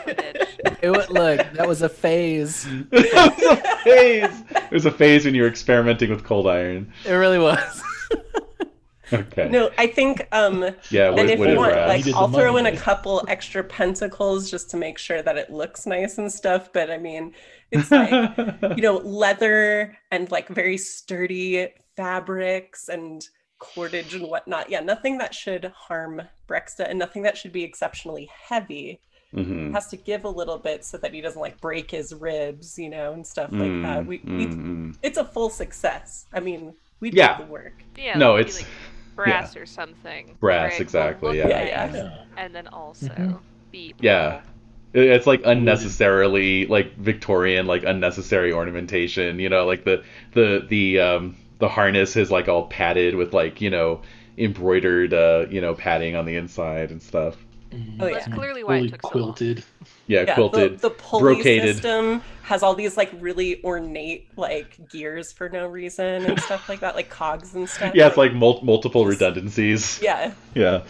It 0.82 0.90
wa- 0.90 1.04
look, 1.10 1.46
that 1.54 1.66
was 1.66 1.82
a 1.82 1.88
phase. 1.88 2.66
There's 2.90 3.12
a 3.42 3.56
phase. 3.84 4.42
There's 4.70 4.86
a 4.86 4.90
phase 4.92 5.24
when 5.24 5.34
you 5.34 5.42
were 5.42 5.48
experimenting 5.48 6.10
with 6.10 6.22
cold 6.24 6.46
iron. 6.46 6.92
It 7.04 7.12
really 7.12 7.38
was. 7.38 7.82
Okay. 9.12 9.48
no, 9.48 9.70
I 9.78 9.86
think 9.86 10.26
um, 10.32 10.74
Yeah, 10.90 11.10
wood, 11.10 11.18
and 11.20 11.30
if 11.30 11.38
wood 11.38 11.50
you 11.50 11.56
want, 11.56 11.72
brass. 11.72 12.06
like, 12.06 12.14
I'll 12.14 12.28
throw 12.28 12.56
in 12.56 12.66
a 12.66 12.76
couple 12.76 13.24
extra 13.28 13.62
pentacles 13.64 14.50
just 14.50 14.70
to 14.70 14.76
make 14.76 14.98
sure 14.98 15.22
that 15.22 15.36
it 15.36 15.50
looks 15.50 15.86
nice 15.86 16.18
and 16.18 16.32
stuff. 16.32 16.72
But 16.72 16.90
I 16.90 16.98
mean, 16.98 17.34
it's 17.70 17.90
like 17.90 18.10
you 18.76 18.82
know, 18.82 18.96
leather 18.98 19.96
and 20.10 20.30
like 20.30 20.48
very 20.48 20.76
sturdy 20.78 21.68
fabrics 21.96 22.88
and 22.88 23.26
cordage 23.58 24.14
and 24.14 24.26
whatnot. 24.28 24.70
Yeah, 24.70 24.80
nothing 24.80 25.18
that 25.18 25.34
should 25.34 25.64
harm 25.76 26.22
Breksta 26.48 26.88
and 26.88 26.98
nothing 26.98 27.22
that 27.22 27.36
should 27.36 27.52
be 27.52 27.62
exceptionally 27.64 28.28
heavy. 28.48 29.00
Mhm. 29.34 29.72
Has 29.74 29.86
to 29.88 29.96
give 29.96 30.24
a 30.24 30.28
little 30.28 30.58
bit 30.58 30.84
so 30.84 30.96
that 30.98 31.14
he 31.14 31.20
doesn't 31.20 31.40
like 31.40 31.60
break 31.60 31.90
his 31.90 32.12
ribs, 32.12 32.76
you 32.78 32.88
know, 32.90 33.12
and 33.12 33.24
stuff 33.24 33.50
like 33.52 33.82
that. 33.82 34.04
We, 34.04 34.20
we 34.24 34.46
mm, 34.46 34.54
mm. 34.56 34.96
it's 35.02 35.18
a 35.18 35.24
full 35.24 35.50
success. 35.50 36.26
I 36.32 36.40
mean, 36.40 36.74
we 36.98 37.10
Yeah. 37.12 37.36
did 37.36 37.46
the 37.46 37.52
work. 37.52 37.74
Yeah, 37.96 38.18
No, 38.18 38.36
it's- 38.38 38.58
like 38.58 38.66
brass 39.20 39.56
or 39.56 39.66
something. 39.66 40.38
Brass, 40.40 40.78
where 40.78 40.80
it 40.80 40.92
will 40.92 41.14
exactly, 41.20 41.22
look 41.22 41.38
yeah. 41.38 41.48
Yeah, 41.48 41.64
nice 41.66 41.92
Yeah. 41.92 42.24
And 42.36 42.54
then 42.54 42.66
also 42.68 43.12
Mhm. 43.12 43.40
be 43.72 43.94
Yeah. 44.00 44.42
It's 44.94 45.26
like 45.26 45.42
unnecessarily 45.44 46.66
like 46.66 46.96
Victorian, 46.96 47.66
like 47.66 47.84
unnecessary 47.84 48.52
ornamentation. 48.52 49.38
You 49.40 49.48
know, 49.48 49.66
like 49.66 49.84
the 49.84 50.04
the 50.32 50.66
the 50.68 51.00
um 51.00 51.36
the 51.58 51.68
harness 51.68 52.16
is 52.16 52.30
like 52.30 52.48
all 52.48 52.68
padded 52.68 53.14
with 53.14 53.32
like 53.34 53.60
you 53.60 53.70
know 53.70 54.02
embroidered 54.38 55.14
uh 55.14 55.46
you 55.50 55.60
know 55.60 55.74
padding 55.74 56.16
on 56.16 56.26
the 56.26 56.36
inside 56.36 56.90
and 56.90 57.02
stuff. 57.02 57.46
Oh 57.72 58.10
That's 58.12 58.26
yeah. 58.26 58.34
clearly 58.34 58.64
why 58.64 58.78
Fully 58.78 58.88
it 58.88 58.90
took 58.92 59.02
so 59.02 59.08
long. 59.08 59.12
quilted. 59.34 59.64
Yeah, 60.06 60.22
Yeah, 60.26 60.34
quilted. 60.34 60.72
the, 60.80 60.88
the 60.88 60.94
pulley 60.94 61.36
brocaded. 61.36 61.74
system 61.74 62.22
has 62.42 62.62
all 62.62 62.74
these 62.74 62.96
like 62.96 63.10
really 63.20 63.62
ornate 63.64 64.28
like 64.36 64.76
gears 64.90 65.32
for 65.32 65.48
no 65.48 65.66
reason 65.66 66.24
and 66.24 66.40
stuff 66.40 66.68
like 66.68 66.80
that, 66.80 66.94
like 66.96 67.10
cogs 67.10 67.54
and 67.54 67.68
stuff. 67.68 67.94
yeah, 67.94 68.08
it's 68.08 68.16
like 68.16 68.32
mul- 68.32 68.60
multiple 68.62 69.04
Just- 69.04 69.20
redundancies. 69.20 70.00
yeah. 70.02 70.32
Yeah. 70.54 70.82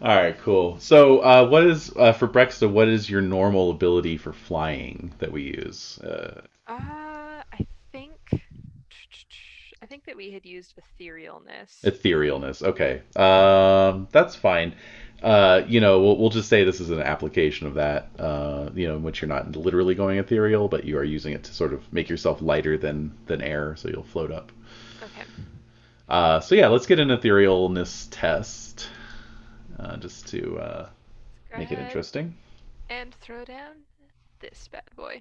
All 0.00 0.14
right, 0.14 0.38
cool. 0.38 0.78
So, 0.78 1.18
uh, 1.18 1.48
what 1.48 1.64
is 1.66 1.90
uh, 1.96 2.12
for 2.12 2.28
Breksta? 2.28 2.70
What 2.70 2.86
is 2.86 3.10
your 3.10 3.20
normal 3.20 3.72
ability 3.72 4.16
for 4.16 4.32
flying 4.32 5.12
that 5.18 5.32
we 5.32 5.42
use? 5.42 5.98
Uh, 5.98 6.40
Uh, 6.68 7.42
I 7.52 7.66
think 7.90 8.12
I 9.82 9.86
think 9.86 10.04
that 10.06 10.16
we 10.16 10.30
had 10.30 10.46
used 10.46 10.74
etherealness. 11.00 11.80
etherealness. 11.82 12.62
Okay, 12.62 13.02
um, 13.16 14.06
that's 14.12 14.36
fine. 14.36 14.74
Uh, 15.22 15.62
you 15.66 15.80
know, 15.80 16.00
we'll, 16.00 16.16
we'll 16.16 16.30
just 16.30 16.48
say 16.48 16.62
this 16.62 16.80
is 16.80 16.90
an 16.90 17.00
application 17.00 17.66
of 17.66 17.74
that. 17.74 18.08
Uh, 18.18 18.70
you 18.74 18.86
know, 18.86 18.96
in 18.96 19.02
which 19.02 19.20
you're 19.20 19.28
not 19.28 19.56
literally 19.56 19.94
going 19.94 20.18
ethereal, 20.18 20.68
but 20.68 20.84
you 20.84 20.96
are 20.96 21.04
using 21.04 21.32
it 21.32 21.44
to 21.44 21.54
sort 21.54 21.72
of 21.72 21.92
make 21.92 22.08
yourself 22.08 22.40
lighter 22.40 22.78
than 22.78 23.12
than 23.26 23.42
air, 23.42 23.74
so 23.76 23.88
you'll 23.88 24.04
float 24.04 24.30
up. 24.30 24.52
okay. 25.02 25.26
Uh, 26.08 26.40
so 26.40 26.54
yeah, 26.54 26.68
let's 26.68 26.86
get 26.86 27.00
an 27.00 27.08
etherealness 27.08 28.06
test, 28.10 28.88
uh, 29.78 29.96
just 29.96 30.28
to 30.28 30.58
uh, 30.58 30.88
make 31.56 31.72
it 31.72 31.78
interesting. 31.78 32.34
And 32.88 33.12
throw 33.16 33.44
down 33.44 33.74
this 34.40 34.68
bad 34.68 34.84
boy. 34.96 35.20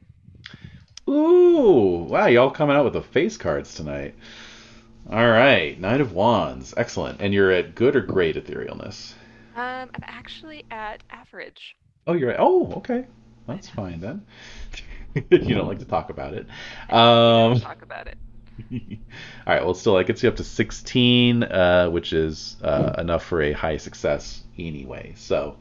Ooh, 1.09 2.05
wow, 2.09 2.27
y'all 2.27 2.51
coming 2.51 2.75
out 2.75 2.83
with 2.83 2.93
the 2.93 3.01
face 3.01 3.37
cards 3.37 3.73
tonight. 3.73 4.13
All 5.09 5.29
right, 5.29 5.79
Knight 5.79 6.01
of 6.01 6.11
Wands, 6.13 6.73
excellent. 6.75 7.21
And 7.21 7.33
you're 7.33 7.51
at 7.51 7.75
good 7.75 7.95
or 7.95 8.01
great 8.01 8.35
etherealness? 8.35 9.13
Um, 9.57 9.89
I'm 9.95 10.03
actually 10.03 10.65
at 10.69 11.01
average. 11.09 11.75
Oh, 12.05 12.13
you're 12.13 12.29
at. 12.29 12.39
Oh, 12.39 12.73
okay, 12.77 13.07
that's 13.47 13.67
fine 13.67 13.99
then. 13.99 14.23
you 15.31 15.55
don't 15.55 15.67
like 15.67 15.79
to 15.79 15.85
talk 15.85 16.11
about 16.11 16.35
it. 16.35 16.45
Um, 16.91 17.59
Talk 17.59 17.81
about 17.81 18.05
it. 18.07 18.17
all 18.71 18.77
right, 19.47 19.65
well, 19.65 19.73
still, 19.73 19.95
that 19.95 20.05
gets 20.05 20.21
you 20.21 20.29
up 20.29 20.35
to 20.35 20.43
16, 20.43 21.41
uh, 21.41 21.89
which 21.89 22.13
is 22.13 22.57
uh, 22.61 22.93
enough 22.99 23.25
for 23.25 23.41
a 23.41 23.51
high 23.51 23.77
success 23.77 24.43
anyway. 24.59 25.13
So, 25.15 25.57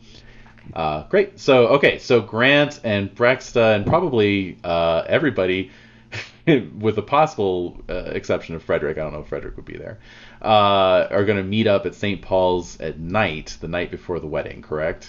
uh, 0.75 1.05
great. 1.05 1.41
So, 1.41 1.69
okay, 1.69 1.99
so 1.99 2.21
Grant 2.21 2.81
and 2.85 3.15
Breksta 3.15 3.77
and 3.77 3.87
probably 3.87 4.59
uh, 4.63 5.05
everybody, 5.07 5.71
with 6.47 6.97
the 6.97 7.03
possible 7.03 7.83
uh, 7.89 8.11
exception 8.13 8.55
of 8.55 8.63
Frederick, 8.63 8.99
I 8.99 9.01
don't 9.01 9.15
know 9.15 9.21
if 9.21 9.29
Frederick 9.29 9.57
would 9.57 9.65
be 9.65 9.79
there, 9.79 9.99
uh, 10.43 11.09
are 11.11 11.25
going 11.25 11.39
to 11.39 11.43
meet 11.45 11.67
up 11.67 11.87
at 11.87 11.95
St. 11.95 12.21
Paul's 12.23 12.79
at 12.81 12.99
night, 12.99 13.57
the 13.61 13.69
night 13.69 13.91
before 13.91 14.21
the 14.21 14.27
wedding, 14.27 14.63
correct? 14.63 15.09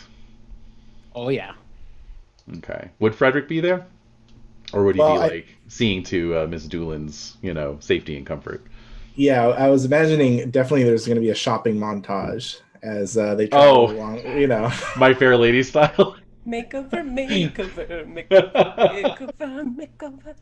Oh 1.16 1.30
yeah. 1.30 1.54
Okay. 2.58 2.90
Would 3.00 3.16
Frederick 3.16 3.48
be 3.48 3.60
there? 3.60 3.86
Or 4.74 4.84
would 4.84 4.96
he 4.96 5.02
Well, 5.02 5.16
be 5.16 5.20
I- 5.22 5.28
like 5.28 5.48
seeing 5.68 6.04
to 6.04 6.38
uh, 6.40 6.48
Miss 6.48 6.68
Doolin's, 6.68 7.38
you 7.42 7.54
know, 7.54 7.78
safety 7.80 8.18
and 8.18 8.26
comfort? 8.26 8.64
Yeah, 9.16 9.48
I 9.48 9.70
was 9.70 9.84
imagining 9.86 10.52
definitely 10.52 10.84
there's 10.84 11.06
going 11.08 11.16
to 11.16 11.22
be 11.22 11.30
a 11.32 11.36
shopping 11.36 11.78
montage 11.78 12.60
as 12.84 13.18
uh, 13.18 13.34
they 13.36 13.48
travel 13.48 13.90
Oh. 13.90 13.92
along. 13.92 14.20
You 14.38 14.48
know, 14.48 14.72
My 14.98 15.14
Fair 15.14 15.36
Lady 15.38 15.64
style. 15.64 16.16
Makeover, 16.48 16.92
makeover, 17.04 18.06
makeover, 18.06 18.30
makeover, 19.40 19.76
makeover. 19.76 20.36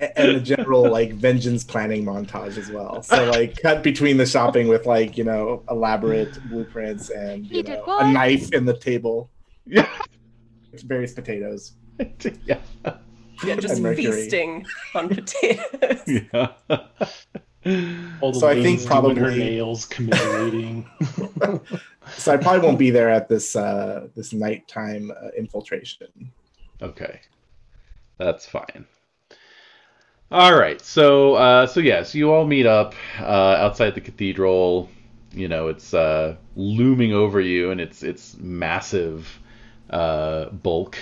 And 0.00 0.36
the 0.36 0.40
general 0.40 0.90
like 0.90 1.12
vengeance 1.14 1.64
planning 1.64 2.04
montage 2.04 2.56
as 2.56 2.70
well. 2.70 3.02
So 3.02 3.30
like 3.30 3.60
cut 3.60 3.82
between 3.82 4.16
the 4.16 4.26
shopping 4.26 4.68
with 4.68 4.86
like 4.86 5.18
you 5.18 5.24
know 5.24 5.62
elaborate 5.70 6.38
blueprints 6.48 7.10
and 7.10 7.46
you 7.46 7.62
know, 7.62 7.84
a 7.86 8.10
knife 8.10 8.52
in 8.52 8.64
the 8.64 8.76
table, 8.76 9.30
yeah. 9.66 9.88
various 10.84 11.12
potatoes. 11.14 11.72
yeah. 12.44 12.58
Yeah, 13.44 13.56
just 13.56 13.82
feasting 13.82 14.66
on 14.94 15.08
potatoes. 15.08 16.02
Yeah. 16.32 16.48
All 18.20 18.32
the 18.32 18.40
So 18.40 18.48
I 18.48 18.54
think 18.54 18.80
ladies 18.80 18.86
doing 18.86 18.86
her 18.86 18.88
probably- 18.88 19.38
nails, 19.38 19.84
commiserating. 19.84 20.88
So 22.16 22.32
I 22.32 22.38
probably 22.38 22.66
won't 22.66 22.78
be 22.78 22.88
there 22.90 23.10
at 23.10 23.28
this 23.28 23.54
uh, 23.54 24.08
this 24.16 24.32
nighttime 24.32 25.10
uh, 25.10 25.28
infiltration. 25.36 26.32
Okay, 26.80 27.20
that's 28.16 28.46
fine. 28.46 28.86
All 30.30 30.54
right, 30.54 30.80
so 30.82 31.34
uh, 31.36 31.66
so 31.66 31.80
yeah, 31.80 32.02
so 32.02 32.18
you 32.18 32.30
all 32.32 32.46
meet 32.46 32.66
up 32.66 32.94
uh, 33.18 33.56
outside 33.58 33.94
the 33.94 34.02
cathedral. 34.02 34.90
You 35.32 35.48
know, 35.48 35.68
it's 35.68 35.94
uh, 35.94 36.36
looming 36.54 37.14
over 37.14 37.40
you, 37.40 37.70
and 37.70 37.80
it's 37.80 38.02
it's 38.02 38.36
massive 38.36 39.40
uh, 39.88 40.50
bulk, 40.50 40.98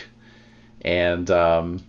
and 0.82 1.28
um, 1.30 1.84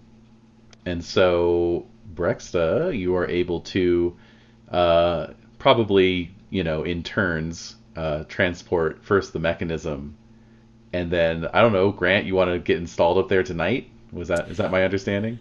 and 0.86 1.04
so 1.04 1.86
Breksta, 2.16 2.98
you 2.98 3.16
are 3.16 3.28
able 3.28 3.62
to 3.62 4.18
uh, 4.72 5.28
probably 5.60 6.32
you 6.50 6.64
know 6.64 6.84
in 6.84 7.04
turns 7.04 7.76
uh, 7.96 8.24
transport 8.24 9.04
first 9.04 9.34
the 9.34 9.40
mechanism 9.40 10.18
and 10.94 11.12
then 11.12 11.48
I 11.54 11.62
don't 11.62 11.74
know, 11.74 11.92
Grant, 11.92 12.26
you 12.26 12.36
want 12.36 12.50
to 12.52 12.60
get 12.60 12.78
installed 12.78 13.18
up 13.18 13.30
there 13.30 13.44
tonight? 13.44 13.90
Was 14.12 14.30
that 14.30 14.50
is 14.50 14.58
that 14.58 14.72
my 14.72 14.84
understanding? 14.84 15.40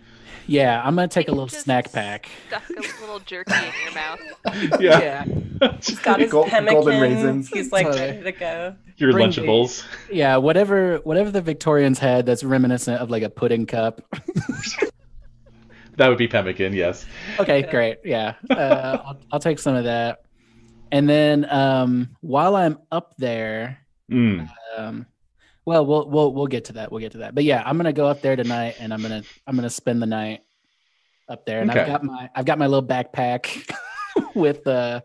Yeah, 0.48 0.80
I'm 0.84 0.94
gonna 0.94 1.08
take 1.08 1.28
a 1.28 1.32
little 1.32 1.46
just 1.48 1.64
snack 1.64 1.90
pack. 1.92 2.28
Stuck 2.48 2.62
a 2.70 2.72
little 3.00 3.18
jerky 3.20 3.52
in 3.54 3.72
your 3.84 3.94
mouth. 3.94 4.20
Yeah. 4.80 5.24
yeah. 5.60 5.76
He's 5.82 5.98
got 5.98 6.20
his 6.20 6.30
Gold- 6.30 6.48
pemmican. 6.48 6.74
golden 6.74 7.00
raisins. 7.00 7.48
He's 7.48 7.72
like 7.72 7.86
Totally. 7.86 8.06
ready 8.10 8.22
to 8.22 8.32
go. 8.32 8.76
Your 8.96 9.12
Bring 9.12 9.28
Lunchables. 9.30 9.84
Yeah, 10.10 10.36
whatever 10.36 10.98
whatever 10.98 11.30
the 11.30 11.40
Victorians 11.42 11.98
had 11.98 12.26
that's 12.26 12.44
reminiscent 12.44 13.00
of 13.00 13.10
like 13.10 13.22
a 13.24 13.30
pudding 13.30 13.66
cup. 13.66 14.02
That 15.96 16.08
would 16.08 16.18
be 16.18 16.28
pemmican, 16.28 16.74
yes. 16.74 17.06
okay, 17.40 17.62
great. 17.62 17.98
Yeah, 18.04 18.34
uh, 18.50 18.98
I'll, 19.02 19.18
I'll 19.32 19.40
take 19.40 19.58
some 19.58 19.74
of 19.74 19.84
that. 19.84 20.20
And 20.92 21.08
then 21.08 21.50
um, 21.50 22.10
while 22.20 22.54
I'm 22.54 22.78
up 22.92 23.14
there, 23.18 23.78
Mm. 24.10 24.48
um, 24.76 25.06
Well, 25.66 25.84
we'll 25.84 26.08
we'll 26.08 26.32
we'll 26.32 26.46
get 26.46 26.66
to 26.66 26.74
that. 26.74 26.92
We'll 26.92 27.00
get 27.00 27.12
to 27.12 27.18
that. 27.18 27.34
But 27.34 27.44
yeah, 27.44 27.62
I'm 27.66 27.76
gonna 27.76 27.92
go 27.92 28.06
up 28.06 28.22
there 28.22 28.36
tonight, 28.36 28.76
and 28.78 28.94
I'm 28.94 29.02
gonna 29.02 29.22
I'm 29.46 29.56
gonna 29.56 29.68
spend 29.68 30.00
the 30.00 30.06
night 30.06 30.42
up 31.28 31.44
there. 31.44 31.60
And 31.60 31.70
I've 31.70 31.86
got 31.86 32.04
my 32.04 32.30
I've 32.34 32.44
got 32.44 32.58
my 32.58 32.66
little 32.66 32.86
backpack 32.86 33.68
with 34.34 34.66
uh 34.66 35.00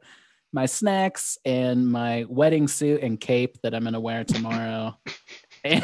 my 0.54 0.68
snacks 0.68 1.40
and 1.46 1.92
my 1.92 2.26
wedding 2.30 2.68
suit 2.68 3.02
and 3.02 3.20
cape 3.20 3.60
that 3.64 3.74
I'm 3.74 3.84
gonna 3.84 4.00
wear 4.00 4.24
tomorrow. 4.24 4.98
and 5.64 5.84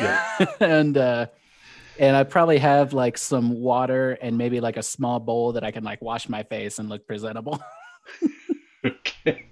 and 0.59 0.97
uh 0.97 1.25
and 1.99 2.15
I 2.15 2.23
probably 2.23 2.59
have 2.59 2.93
like 2.93 3.17
some 3.17 3.59
water 3.59 4.11
and 4.21 4.37
maybe 4.37 4.59
like 4.59 4.77
a 4.77 4.83
small 4.83 5.19
bowl 5.19 5.53
that 5.53 5.63
I 5.63 5.71
can 5.71 5.83
like 5.83 6.03
wash 6.03 6.29
my 6.29 6.43
face 6.43 6.77
and 6.77 6.87
look 6.87 7.07
presentable. 7.07 7.61
Okay. 8.85 9.45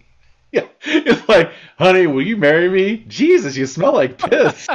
Yeah. 0.52 0.68
It's 0.84 1.27
like, 1.27 1.52
honey, 1.77 2.07
will 2.07 2.22
you 2.22 2.38
marry 2.38 2.69
me? 2.69 3.03
Jesus, 3.07 3.57
you 3.57 3.65
smell 3.65 3.93
like 3.93 4.18
piss. 4.18 4.68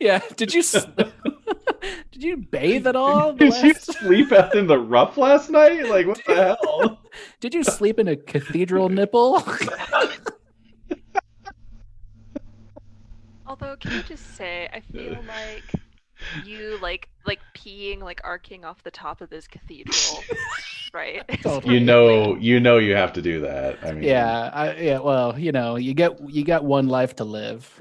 Yeah. 0.00 0.20
Did 0.36 0.54
you 0.54 0.62
did 2.12 2.22
you 2.22 2.36
bathe 2.36 2.86
at 2.86 2.96
all? 2.96 3.32
the 3.32 3.46
Did 3.50 3.62
you 3.62 3.74
sleep 3.74 4.32
out 4.32 4.54
in 4.54 4.66
the 4.66 4.78
rough 4.78 5.16
last 5.16 5.50
night? 5.50 5.88
Like, 5.88 6.06
what 6.06 6.20
the 6.26 6.34
hell? 6.34 7.00
Did 7.40 7.54
you 7.54 7.64
sleep 7.64 7.98
in 7.98 8.08
a 8.08 8.16
cathedral 8.16 8.88
nipple? 8.88 9.42
Although, 13.46 13.76
can 13.76 13.92
I 13.92 14.02
just 14.02 14.36
say, 14.36 14.68
I 14.72 14.80
feel 14.80 15.18
like 15.26 15.64
you 16.44 16.78
like 16.80 17.08
like 17.26 17.40
peeing, 17.54 18.00
like 18.00 18.20
arcing 18.24 18.64
off 18.64 18.82
the 18.82 18.90
top 18.90 19.20
of 19.20 19.30
this 19.30 19.46
cathedral, 19.46 20.22
right? 20.92 21.22
Totally. 21.42 21.74
You 21.74 21.80
know, 21.80 22.36
you 22.36 22.60
know, 22.60 22.78
you 22.78 22.94
have 22.94 23.12
to 23.14 23.22
do 23.22 23.40
that. 23.40 23.78
I 23.82 23.92
mean, 23.92 24.04
yeah, 24.04 24.50
I, 24.52 24.76
yeah. 24.76 24.98
Well, 24.98 25.38
you 25.38 25.52
know, 25.52 25.76
you 25.76 25.94
get 25.94 26.18
you 26.30 26.44
got 26.44 26.64
one 26.64 26.88
life 26.88 27.16
to 27.16 27.24
live. 27.24 27.74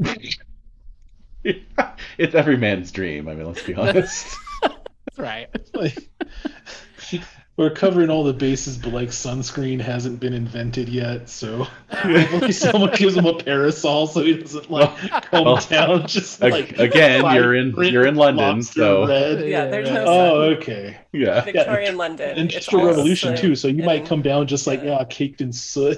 it's 2.18 2.36
every 2.36 2.57
man's 2.57 2.91
dream. 2.91 3.28
I 3.28 3.36
mean, 3.36 3.48
let's 3.48 3.64
be 3.64 3.76
honest. 3.76 4.36
That's 4.61 5.18
right. 5.18 5.48
like 5.74 6.10
we're 7.57 7.70
covering 7.70 8.10
all 8.10 8.24
the 8.24 8.32
bases, 8.32 8.78
but 8.78 8.94
like 8.94 9.10
sunscreen 9.10 9.82
hasn't 9.82 10.22
been 10.22 10.32
invented 10.32 10.88
yet, 10.88 11.28
so 11.28 11.68
hopefully 11.90 12.53
someone 12.53 12.91
gives 12.95 13.18
him 13.18 13.26
a 13.26 13.34
parasol 13.38 14.07
so 14.07 14.24
he 14.24 14.38
doesn't 14.38 14.72
like 14.72 14.95
come 15.24 15.44
Well, 15.44 15.57
down. 15.57 16.07
Just 16.07 16.41
ag- 16.41 16.52
like 16.53 16.80
again, 16.80 17.26
you're 17.36 17.53
in- 17.56 17.76
you're 17.76 18.07
in 18.07 18.16
London, 18.16 18.64
so- 18.64 19.06
red. 19.07 19.45
Yeah, 19.45 19.66
there's 19.66 19.90
no 19.90 20.06
Oh, 20.07 20.53
sun. 20.53 20.57
okay. 20.61 20.98
yeah. 21.11 21.41
Victorian 21.41 21.98
London. 21.98 22.38
Industrial 22.38 22.57
it's 22.57 22.74
all 22.74 22.86
Revolution 23.02 23.36
soot 23.36 23.41
too, 23.41 23.56
so 23.56 23.68
you 23.68 23.84
might 23.84 24.06
come 24.06 24.22
down 24.22 24.48
just 24.48 24.66
like 24.66 24.82
yeah. 24.82 24.99
yeah, 24.99 25.03
caked 25.10 25.41
in 25.41 25.52
soot. 25.52 25.98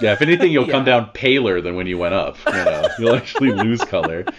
Yeah. 0.00 0.12
If 0.12 0.22
anything, 0.22 0.52
you'll 0.52 0.68
come 0.70 0.84
down 0.84 1.10
paler 1.14 1.60
than 1.60 1.76
when 1.76 1.86
you 1.86 1.98
went 1.98 2.14
up. 2.14 2.36
You 2.46 2.52
know, 2.52 2.88
you'll 2.98 3.14
actually 3.14 3.52
lose 3.64 3.80
color. 3.80 4.24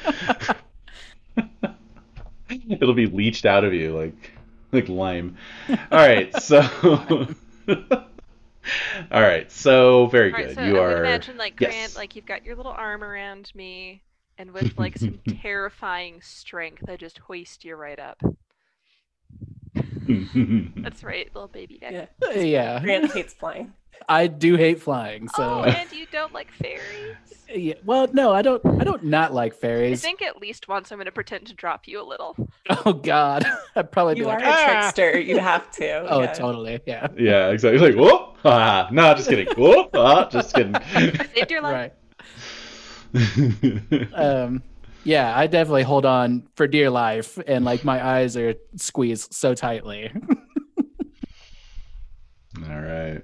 It'll 2.69 2.93
be 2.93 3.05
leached 3.05 3.45
out 3.45 3.63
of 3.63 3.73
you 3.73 3.95
like 3.95 4.31
like 4.71 4.89
lime. 4.89 5.38
All 5.69 5.99
right, 5.99 6.35
so. 6.41 6.61
All 9.11 9.21
right, 9.21 9.51
so 9.51 10.07
very 10.07 10.31
All 10.31 10.38
right, 10.38 10.47
good. 10.47 10.55
so 10.55 10.63
you 10.63 10.77
I 10.77 10.88
would 10.88 10.93
are. 10.97 11.05
imagine 11.05 11.38
like 11.38 11.59
yes. 11.59 11.71
Grant, 11.71 11.95
like 11.95 12.15
you've 12.15 12.26
got 12.26 12.45
your 12.45 12.55
little 12.55 12.71
arm 12.71 13.03
around 13.03 13.51
me, 13.55 14.01
and 14.38 14.51
with 14.51 14.77
like 14.77 14.97
some 14.97 15.19
terrifying 15.41 16.21
strength, 16.21 16.84
I 16.88 16.95
just 16.95 17.17
hoist 17.19 17.65
you 17.65 17.76
right 17.76 17.99
up. 17.99 18.21
That's 19.76 21.03
right, 21.03 21.30
little 21.34 21.47
baby 21.47 21.80
neck. 21.81 22.09
Yeah. 22.21 22.31
Yeah, 22.41 22.80
Grant 22.84 23.11
hates 23.11 23.34
flying. 23.34 23.73
I 24.07 24.27
do 24.27 24.55
hate 24.55 24.81
flying. 24.81 25.27
So, 25.30 25.43
Oh, 25.43 25.63
and 25.63 25.91
you 25.91 26.05
don't 26.11 26.34
like 26.34 26.51
fairies? 26.51 27.15
yeah. 27.53 27.73
Well, 27.84 28.07
no, 28.13 28.31
I 28.31 28.41
don't. 28.41 28.63
I 28.80 28.84
don't 28.84 29.03
not 29.03 29.34
like 29.34 29.53
fairies. 29.55 30.03
I 30.03 30.07
think 30.07 30.21
at 30.21 30.39
least 30.39 30.67
once 30.67 30.91
I'm 30.91 30.97
going 30.97 31.05
to 31.07 31.11
pretend 31.11 31.47
to 31.47 31.53
drop 31.53 31.88
you 31.88 32.01
a 32.01 32.05
little. 32.05 32.35
Oh 32.85 32.93
God, 32.93 33.45
I'd 33.76 33.91
probably 33.91 34.13
be 34.13 34.19
You 34.21 34.30
are 34.30 34.38
like, 34.39 34.45
a 34.45 34.49
"Ah!" 34.51 34.81
trickster. 34.93 35.19
You 35.19 35.39
have 35.39 35.69
to. 35.71 36.07
Oh, 36.09 36.21
yeah. 36.21 36.34
totally. 36.34 36.80
Yeah. 36.85 37.07
yeah, 37.17 37.49
exactly. 37.49 37.80
Like, 37.80 37.95
whoop! 37.95 38.38
Ah, 38.45 38.88
no, 38.91 39.13
just 39.15 39.27
kidding. 39.27 39.47
Whoop! 39.57 39.89
Ah, 39.95 40.30
just 40.30 40.53
kidding. 40.53 40.76
I 40.76 41.28
saved 41.36 41.49
your 41.52 41.61
life. 41.63 41.91
Right. 43.13 44.13
Um. 44.13 44.61
Yeah, 45.05 45.36
I 45.36 45.47
definitely 45.47 45.84
hold 45.84 46.05
on 46.05 46.47
for 46.55 46.68
dear 46.68 46.89
life, 46.91 47.39
and 47.47 47.65
like 47.65 47.84
my 47.84 48.05
eyes 48.05 48.37
are 48.37 48.53
squeezed 48.76 49.34
so 49.34 49.55
tightly. 49.55 50.11
All 52.69 52.81
right. 52.81 53.21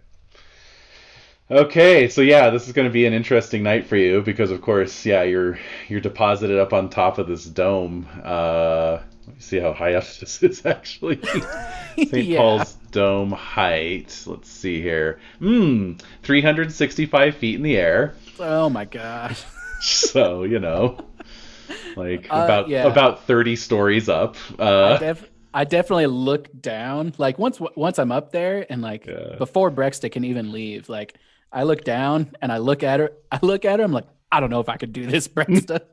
Okay, 1.49 2.09
so 2.09 2.21
yeah, 2.21 2.49
this 2.49 2.65
is 2.67 2.73
going 2.73 2.87
to 2.87 2.91
be 2.91 3.05
an 3.05 3.13
interesting 3.13 3.61
night 3.61 3.85
for 3.85 3.95
you 3.97 4.21
because, 4.23 4.49
of 4.49 4.61
course, 4.61 5.05
yeah, 5.05 5.21
you're 5.21 5.59
you're 5.87 5.99
deposited 6.01 6.57
up 6.59 6.73
on 6.73 6.89
top 6.89 7.19
of 7.19 7.27
this 7.27 7.45
dome. 7.45 8.07
Uh, 8.23 8.99
let 9.27 9.35
me 9.35 9.39
see 9.39 9.59
how 9.59 9.71
high 9.71 9.93
up 9.93 10.03
this 10.19 10.41
is 10.41 10.65
actually. 10.65 11.21
St. 11.97 12.13
Yeah. 12.13 12.39
Paul's 12.39 12.73
Dome 12.91 13.31
height. 13.31 14.23
Let's 14.25 14.49
see 14.49 14.81
here. 14.81 15.19
Hmm, 15.39 15.93
365 16.23 17.35
feet 17.35 17.55
in 17.55 17.61
the 17.61 17.77
air. 17.77 18.15
Oh 18.39 18.69
my 18.69 18.85
gosh. 18.85 19.43
So 19.81 20.43
you 20.43 20.57
know, 20.59 20.97
like 21.95 22.25
Uh, 22.31 22.41
about 22.45 22.69
yeah. 22.69 22.87
about 22.87 23.25
30 23.25 23.55
stories 23.55 24.09
up. 24.09 24.35
I, 24.57 24.63
Uh, 24.63 24.97
def- 24.97 25.29
I 25.53 25.63
definitely 25.65 26.07
look 26.07 26.49
down. 26.59 27.13
Like 27.19 27.37
once 27.37 27.59
once 27.75 27.99
I'm 27.99 28.11
up 28.11 28.31
there, 28.31 28.65
and 28.71 28.81
like 28.81 29.05
Yeah. 29.05 29.35
before 29.37 29.69
Breksta 29.69 30.11
can 30.11 30.23
even 30.23 30.51
leave, 30.51 30.89
like 30.89 31.15
I 31.51 31.63
look 31.63 31.83
down 31.83 32.35
and 32.41 32.51
I 32.51 32.57
look 32.57 32.83
at 32.83 32.99
her. 32.99 33.11
I 33.31 33.39
look 33.41 33.65
at 33.65 33.79
her. 33.79 33.85
I'm 33.85 33.91
like, 33.91 34.07
I 34.31 34.39
don't 34.39 34.49
know 34.49 34.59
if 34.59 34.69
I 34.69 34.77
could 34.77 34.93
do 34.93 35.05
this, 35.05 35.27
Breksta. 35.27 35.81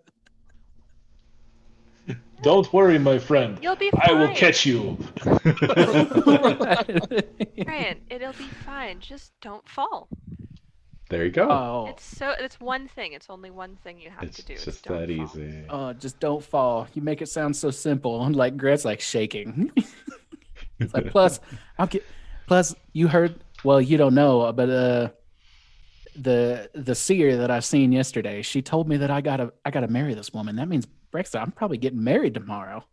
Don't 2.43 2.73
worry, 2.73 2.99
my 2.99 3.21
friend. 3.21 3.57
You'll 3.63 3.77
be 3.77 3.91
fine. 3.93 4.03
I 4.03 4.13
will 4.15 4.35
catch 4.35 4.67
you. 4.67 4.99
Grant, 7.65 8.01
it'll 8.11 8.33
be 8.33 8.49
fine. 8.67 8.99
Just 8.99 9.33
don't 9.41 9.67
fall. 9.69 10.09
there 11.09 11.25
you 11.25 11.31
go. 11.31 11.49
oh, 11.49 11.87
It's 11.91 12.03
so. 12.05 12.31
It's 12.31 12.59
one 12.59 12.89
thing. 12.89 13.13
It's 13.13 13.31
only 13.31 13.51
one 13.51 13.77
thing 13.85 14.01
you 14.01 14.11
have 14.11 14.25
it's 14.25 14.39
to 14.39 14.45
do. 14.45 14.55
is 14.55 14.65
just 14.65 14.83
don't 14.85 15.07
that 15.07 15.17
fall. 15.17 15.25
easy. 15.39 15.65
oh, 15.71 15.93
just 15.93 16.19
don't 16.19 16.43
fall. 16.43 16.89
You 16.95 17.03
make 17.03 17.23
it 17.23 17.29
sound 17.29 17.55
so 17.55 17.71
simple. 17.71 18.25
And 18.25 18.35
like 18.43 18.57
Grant's 18.57 18.85
like 18.85 19.01
shaking. 19.01 19.71
it's 20.81 20.93
like 20.93 21.11
plus 21.11 21.39
I'll 21.79 21.87
get 21.87 22.05
plus 22.49 22.75
you 22.93 23.07
heard. 23.07 23.45
Well, 23.63 23.81
you 23.81 23.97
don't 23.99 24.15
know, 24.15 24.53
but 24.53 24.69
uh, 24.69 25.11
the 26.17 26.71
the 26.75 26.95
seer 26.95 27.37
that 27.37 27.51
I 27.51 27.61
seen 27.61 27.93
yesterday, 27.93 28.43
she 28.43 28.63
told 28.63 28.89
me 28.89 28.97
that 28.99 29.11
I 29.11 29.21
gotta 29.21 29.53
I 29.65 29.71
gotta 29.71 29.89
marry 29.89 30.15
this 30.15 30.33
woman. 30.33 30.57
That 30.57 30.69
means 30.69 30.87
Breksta. 31.13 31.41
I'm 31.41 31.53
probably 31.53 31.79
getting 31.79 32.03
married 32.03 32.35
tomorrow. 32.35 32.85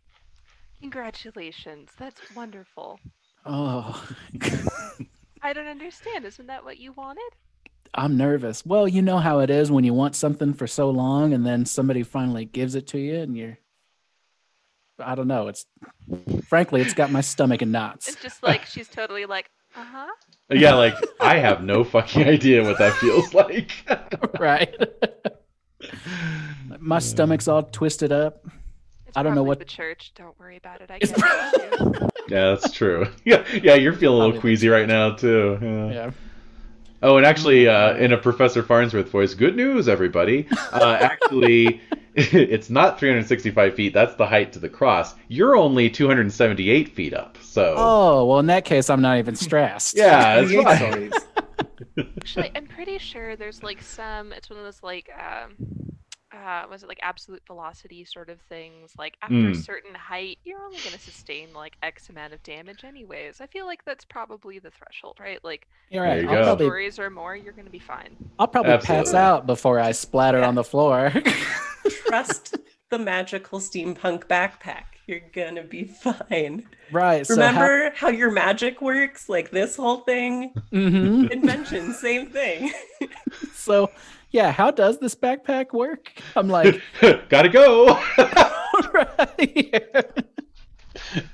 Congratulations. 0.80 1.90
That's 1.98 2.20
wonderful. 2.34 2.98
Oh. 3.44 4.06
I 5.42 5.52
don't 5.52 5.66
understand. 5.66 6.24
Isn't 6.24 6.46
that 6.46 6.64
what 6.64 6.78
you 6.78 6.92
wanted? 6.92 7.30
I'm 7.94 8.16
nervous. 8.16 8.64
Well, 8.64 8.86
you 8.86 9.02
know 9.02 9.18
how 9.18 9.40
it 9.40 9.50
is 9.50 9.70
when 9.70 9.84
you 9.84 9.94
want 9.94 10.14
something 10.14 10.54
for 10.54 10.66
so 10.66 10.90
long 10.90 11.32
and 11.32 11.44
then 11.44 11.66
somebody 11.66 12.02
finally 12.02 12.44
gives 12.44 12.74
it 12.74 12.86
to 12.88 12.98
you 12.98 13.16
and 13.16 13.36
you're 13.36 13.58
I 15.02 15.14
don't 15.14 15.28
know. 15.28 15.48
It's 15.48 15.66
frankly, 16.46 16.82
it's 16.82 16.94
got 16.94 17.10
my 17.10 17.20
stomach 17.20 17.62
in 17.62 17.72
knots. 17.72 18.08
It's 18.08 18.22
just 18.22 18.42
like 18.42 18.66
she's 18.66 18.88
totally 18.88 19.26
like, 19.26 19.50
uh 19.76 19.84
huh. 19.84 20.06
Yeah, 20.50 20.74
like 20.74 20.94
I 21.20 21.38
have 21.38 21.62
no 21.62 21.84
fucking 21.84 22.26
idea 22.26 22.62
what 22.64 22.78
that 22.78 22.94
feels 22.94 23.32
like. 23.34 23.70
right. 24.40 24.74
my 26.78 26.98
stomach's 26.98 27.48
all 27.48 27.62
twisted 27.64 28.12
up. 28.12 28.44
It's 29.06 29.16
I 29.16 29.22
don't 29.22 29.34
know 29.34 29.42
what- 29.42 29.58
the 29.58 29.64
church. 29.64 30.12
Don't 30.14 30.38
worry 30.38 30.56
about 30.56 30.80
it. 30.80 30.90
I 30.90 30.98
It's 31.00 31.12
get 31.12 31.24
it. 31.54 31.78
too. 31.78 32.08
yeah, 32.28 32.54
that's 32.54 32.72
true. 32.72 33.06
Yeah, 33.24 33.44
yeah, 33.62 33.74
you're 33.74 33.92
feeling 33.92 34.16
a 34.16 34.18
little 34.18 34.32
Probably 34.32 34.40
queasy 34.40 34.68
right 34.68 34.86
now 34.88 35.10
too. 35.14 35.58
Yeah. 35.60 35.90
Yeah. 35.90 36.10
Oh, 37.02 37.16
and 37.16 37.24
actually, 37.24 37.66
uh, 37.66 37.94
in 37.96 38.12
a 38.12 38.18
Professor 38.18 38.62
Farnsworth 38.62 39.08
voice, 39.08 39.32
good 39.32 39.56
news, 39.56 39.88
everybody. 39.88 40.46
Uh, 40.70 40.98
actually, 41.00 41.80
it's 42.14 42.68
not 42.68 42.98
365 43.00 43.74
feet. 43.74 43.94
That's 43.94 44.14
the 44.16 44.26
height 44.26 44.52
to 44.52 44.58
the 44.58 44.68
cross. 44.68 45.14
You're 45.28 45.56
only 45.56 45.88
278 45.88 46.90
feet 46.94 47.14
up. 47.14 47.38
So, 47.50 47.74
Oh, 47.76 48.24
well 48.26 48.38
in 48.38 48.46
that 48.46 48.64
case 48.64 48.88
I'm 48.88 49.02
not 49.02 49.18
even 49.18 49.34
stressed. 49.34 49.96
yeah, 49.96 50.40
it's 50.40 50.52
fine. 50.52 51.12
Actually, 52.18 52.52
I'm 52.54 52.66
pretty 52.66 52.98
sure 52.98 53.34
there's 53.34 53.62
like 53.64 53.82
some. 53.82 54.32
It's 54.32 54.48
one 54.48 54.58
of 54.60 54.64
those 54.64 54.82
like, 54.84 55.10
um, 55.18 55.56
uh, 56.32 56.62
was 56.70 56.84
it 56.84 56.88
like 56.88 57.00
absolute 57.02 57.42
velocity 57.48 58.04
sort 58.04 58.30
of 58.30 58.40
things? 58.42 58.92
Like 58.96 59.16
after 59.20 59.34
a 59.34 59.50
Mm. 59.50 59.56
certain 59.64 59.94
height, 59.96 60.38
you're 60.44 60.62
only 60.62 60.78
going 60.78 60.92
to 60.92 60.98
sustain 60.98 61.52
like 61.52 61.72
X 61.82 62.08
amount 62.08 62.32
of 62.34 62.42
damage, 62.44 62.84
anyways. 62.84 63.40
I 63.40 63.46
feel 63.48 63.66
like 63.66 63.84
that's 63.84 64.04
probably 64.04 64.60
the 64.60 64.70
threshold, 64.70 65.16
right? 65.20 65.42
Like 65.42 65.66
You're 65.90 66.04
right. 66.04 66.22
you 66.22 66.30
I'll 66.30 66.44
probably 66.44 66.66
stories 66.66 66.98
or 67.00 67.10
more, 67.10 67.34
you're 67.34 67.52
going 67.52 67.64
to 67.66 67.70
be 67.72 67.80
fine. 67.80 68.14
I'll 68.38 68.46
probably 68.46 68.78
pass 68.78 69.12
out 69.12 69.46
before 69.46 69.80
I 69.80 69.90
splatter 69.90 70.38
Yeah. 70.38 70.46
on 70.48 70.54
the 70.54 70.64
floor. 70.64 71.12
Trust 72.06 72.56
the 72.90 72.98
magical 72.98 73.58
steampunk 73.58 74.26
backpack. 74.26 74.84
You're 75.10 75.22
gonna 75.34 75.64
be 75.64 75.86
fine. 75.86 76.68
right. 76.92 77.26
So 77.26 77.34
Remember 77.34 77.90
how, 77.96 78.10
your 78.10 78.30
magic 78.30 78.80
works? 78.80 79.28
Like 79.28 79.50
this 79.50 79.74
whole 79.74 80.02
thing, 80.02 80.54
hmm 80.70 81.26
invention, 81.32 81.92
same 81.94 82.30
thing. 82.30 82.72
So 83.52 83.90
yeah, 84.30 84.52
how 84.52 84.70
does 84.70 84.98
this 85.00 85.16
backpack 85.16 85.72
work? 85.72 86.12
I'm 86.36 86.48
like, 86.48 86.80
Gotta 87.28 87.48
go. 87.48 88.00
right. 88.94 90.06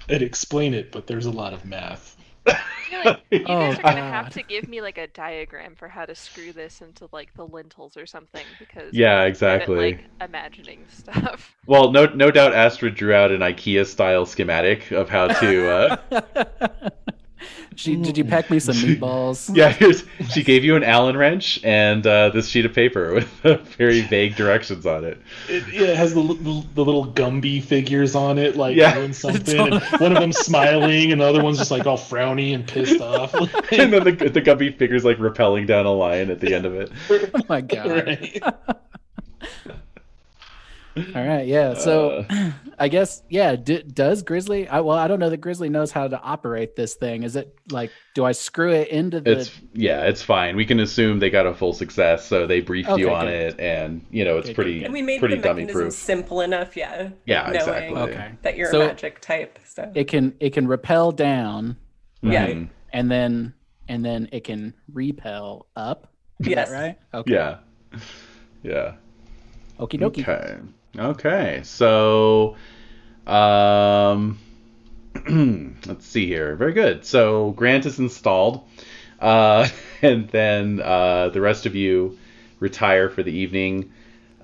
I'd 0.09 0.23
explain 0.23 0.73
it, 0.73 0.91
but 0.91 1.07
there's 1.07 1.27
a 1.27 1.31
lot 1.31 1.53
of 1.53 1.67
math. 1.67 2.16
I 2.47 2.83
feel 2.89 3.00
like 3.00 3.16
you 3.31 3.57
guys 3.58 3.76
Oh, 3.76 3.78
are 3.78 3.84
gonna 3.84 4.02
have 4.02 4.28
to 4.31 4.42
give 4.42 4.68
me 4.68 4.81
like 4.81 4.99
a 4.99 5.07
diagram 5.08 5.75
for 5.76 5.89
how 5.89 6.05
to 6.07 6.15
screw 6.15 6.52
this 6.52 6.81
into 6.81 7.08
like 7.12 7.33
the 7.34 7.47
lintels 7.47 7.97
or 7.97 8.07
something 8.07 8.57
because 8.58 9.00
Yeah, 9.00 9.20
I'm 9.42 9.44
at, 9.60 9.70
exactly. 9.70 9.75
like 9.75 10.08
imagining 10.20 10.86
stuff. 10.89 11.57
Well, 11.66 11.91
no, 11.92 12.07
no 12.07 12.31
doubt 12.31 12.55
Astrid 12.55 12.94
drew 12.94 13.12
out 13.12 13.33
an 13.33 13.41
IKEA-style 13.41 14.26
schematic 14.26 14.91
of 14.92 15.08
how 15.08 15.28
to. 15.28 15.68
Uh, 15.68 15.97
she, 17.76 17.97
did 17.97 18.16
you 18.16 18.25
pack 18.25 18.50
me 18.50 18.58
some 18.58 18.75
meatballs? 18.76 19.50
yeah, 19.57 19.70
here's, 19.70 20.05
she 20.31 20.42
gave 20.42 20.65
you 20.65 20.76
an 20.76 20.83
Allen 20.84 21.16
wrench 21.16 21.60
and 21.62 22.07
uh, 22.07 22.31
this 22.31 22.49
sheet 22.49 22.65
of 22.65 22.73
paper 22.73 23.15
with 23.15 23.47
uh, 23.47 23.57
very 23.76 24.00
vague 24.02 24.36
directions 24.36 24.86
on 24.86 25.05
it. 25.05 25.20
It, 25.49 25.65
yeah, 25.73 25.89
it 25.89 25.97
has 25.97 26.15
the, 26.15 26.23
the, 26.23 26.65
the 26.75 26.84
little 26.84 27.07
Gumby 27.07 27.62
figures 27.62 28.15
on 28.15 28.39
it, 28.39 28.57
like 28.57 28.76
Yeah. 28.76 28.94
doing 28.94 29.12
something, 29.12 29.58
and 29.73 29.83
one 30.00 30.12
of 30.12 30.20
them 30.20 30.33
smiling, 30.33 31.12
and 31.12 31.20
the 31.20 31.25
other 31.25 31.42
one's 31.42 31.58
just 31.58 31.70
like 31.70 31.86
all 31.86 31.99
frowny 31.99 32.55
and 32.55 32.66
pissed 32.66 33.00
off. 33.00 33.34
and 33.34 33.92
then 33.92 34.05
the 34.05 34.12
the 34.31 34.41
Gumby 34.42 34.76
figure's 34.76 35.05
like 35.05 35.18
rappelling 35.18 35.66
down 35.66 35.86
a 35.86 35.92
line 35.92 36.31
at 36.31 36.41
the 36.41 36.55
end 36.55 36.66
of 36.66 36.75
it. 36.75 36.91
Oh 37.10 37.42
my 37.49 37.60
god. 37.60 38.07
right. 38.07 38.42
All 40.97 41.26
right, 41.26 41.47
yeah. 41.47 41.75
So 41.75 42.25
Uh. 42.31 42.50
I 42.78 42.89
guess 42.89 43.23
yeah. 43.31 43.57
D- 43.57 43.83
does 43.83 44.23
Grizzly? 44.23 44.68
I, 44.68 44.81
well, 44.81 44.99
I 44.99 45.08
don't 45.08 45.18
know 45.18 45.31
that 45.31 45.39
Grizzly 45.39 45.68
knows 45.70 45.91
how 45.92 46.08
to 46.08 46.20
operate 46.20 46.76
this 46.76 46.94
thing. 46.94 47.23
Is 47.23 47.34
it 47.36 47.57
like, 47.70 47.91
do 48.15 48.25
I 48.25 48.33
screw 48.33 48.70
it 48.73 48.89
into 48.89 49.20
the? 49.20 49.33
It's 49.33 49.50
yeah, 49.73 50.02
it's 50.05 50.23
fine. 50.23 50.57
We 50.57 50.66
can 50.66 50.81
assume 50.81 51.18
they 51.18 51.31
got 51.31 51.47
a 51.47 51.55
full 51.55 51.73
success, 51.73 52.26
so 52.26 52.47
they 52.47 52.60
briefed 52.60 52.91
you 52.99 53.10
on 53.10 53.26
good. 53.26 53.33
it, 53.34 53.60
and 53.60 54.05
you 54.10 54.25
know 54.26 54.36
it's 54.36 54.49
Good, 54.49 54.57
pretty 54.57 54.73
good, 54.75 54.78
good. 54.81 54.84
And 54.86 54.94
we 54.94 55.00
made 55.02 55.20
pretty 55.20 55.36
the 55.36 55.42
dummy 55.42 55.62
mechanism 55.62 55.83
proof. 55.89 55.94
simple 55.94 56.41
enough, 56.42 56.76
yeah. 56.76 57.08
Yeah, 57.25 57.42
knowing 57.44 57.57
exactly. 57.57 57.99
Okay. 58.00 58.31
That 58.42 58.57
you're 58.58 58.70
So- 58.70 58.83
a 58.83 58.86
magic 58.89 59.20
type. 59.20 59.58
So 59.65 59.91
it 59.94 60.05
can 60.08 60.34
it 60.41 60.50
can 60.52 60.66
rappel 60.68 61.12
down, 61.12 61.76
Yeah. 62.23 62.47
Mhm. 62.49 62.68
and 62.92 63.10
then 63.10 63.55
and 63.89 64.05
then 64.05 64.28
it 64.33 64.44
can 64.44 64.75
rappel 64.92 65.66
up. 65.76 66.12
Is 66.41 66.49
Yes. 66.49 66.68
that 66.70 66.75
right? 66.75 66.99
Okay. 67.15 67.33
Yeah, 67.33 67.57
yeah. 68.62 68.92
Okie 69.81 69.99
dokie. 70.00 70.20
Okay. 70.28 70.57
Okay. 70.99 71.60
So, 71.65 72.57
um, 73.26 74.39
let's 75.86 76.07
see 76.07 76.26
here. 76.26 76.57
Very 76.57 76.73
good. 76.73 77.05
So 77.05 77.50
Grant 77.52 77.86
is 77.86 77.99
installed, 77.99 78.65
uh, 79.20 79.68
and 80.02 80.28
then 80.28 80.81
uh, 80.81 81.31
the 81.31 81.41
rest 81.41 81.66
of 81.66 81.75
you 81.75 82.18
retire 82.60 83.08
for 83.10 83.23
the 83.23 83.33
evening. 83.33 83.92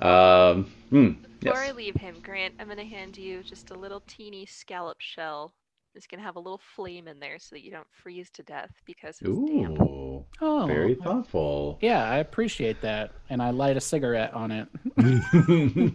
Um, 0.01 0.65
hmm, 0.91 1.11
Before 1.41 1.59
I 1.59 1.73
leave 1.73 1.97
him, 1.97 2.17
Grant, 2.23 2.55
I'm 2.59 2.69
gonna 2.69 2.85
hand 2.85 3.17
you 3.17 3.43
just 3.43 3.71
a 3.71 3.75
little 3.75 4.03
teeny 4.07 4.47
scallop 4.47 5.01
shell. 5.01 5.53
It's 5.95 6.07
gonna 6.07 6.23
have 6.23 6.37
a 6.37 6.41
little 6.41 6.61
flame 6.75 7.07
in 7.09 7.21
there 7.21 7.39
so 7.39 7.55
that 7.55 7.63
you 7.63 7.71
don't 7.71 7.87
freeze 7.91 8.31
to 8.31 8.43
death 8.43 8.71
because 8.87 9.19
it's 9.21 9.29
damp. 9.51 9.79
Ooh, 9.81 10.25
Oh, 10.41 10.65
very 10.67 10.95
thoughtful. 10.95 11.79
yeah, 11.83 12.05
I 12.09 12.17
appreciate 12.19 12.81
that, 12.83 13.13
and 13.31 13.43
I 13.43 13.51
light 13.51 13.77
a 13.77 13.81
cigarette 13.81 14.33
on 14.33 14.51
it. 14.51 14.69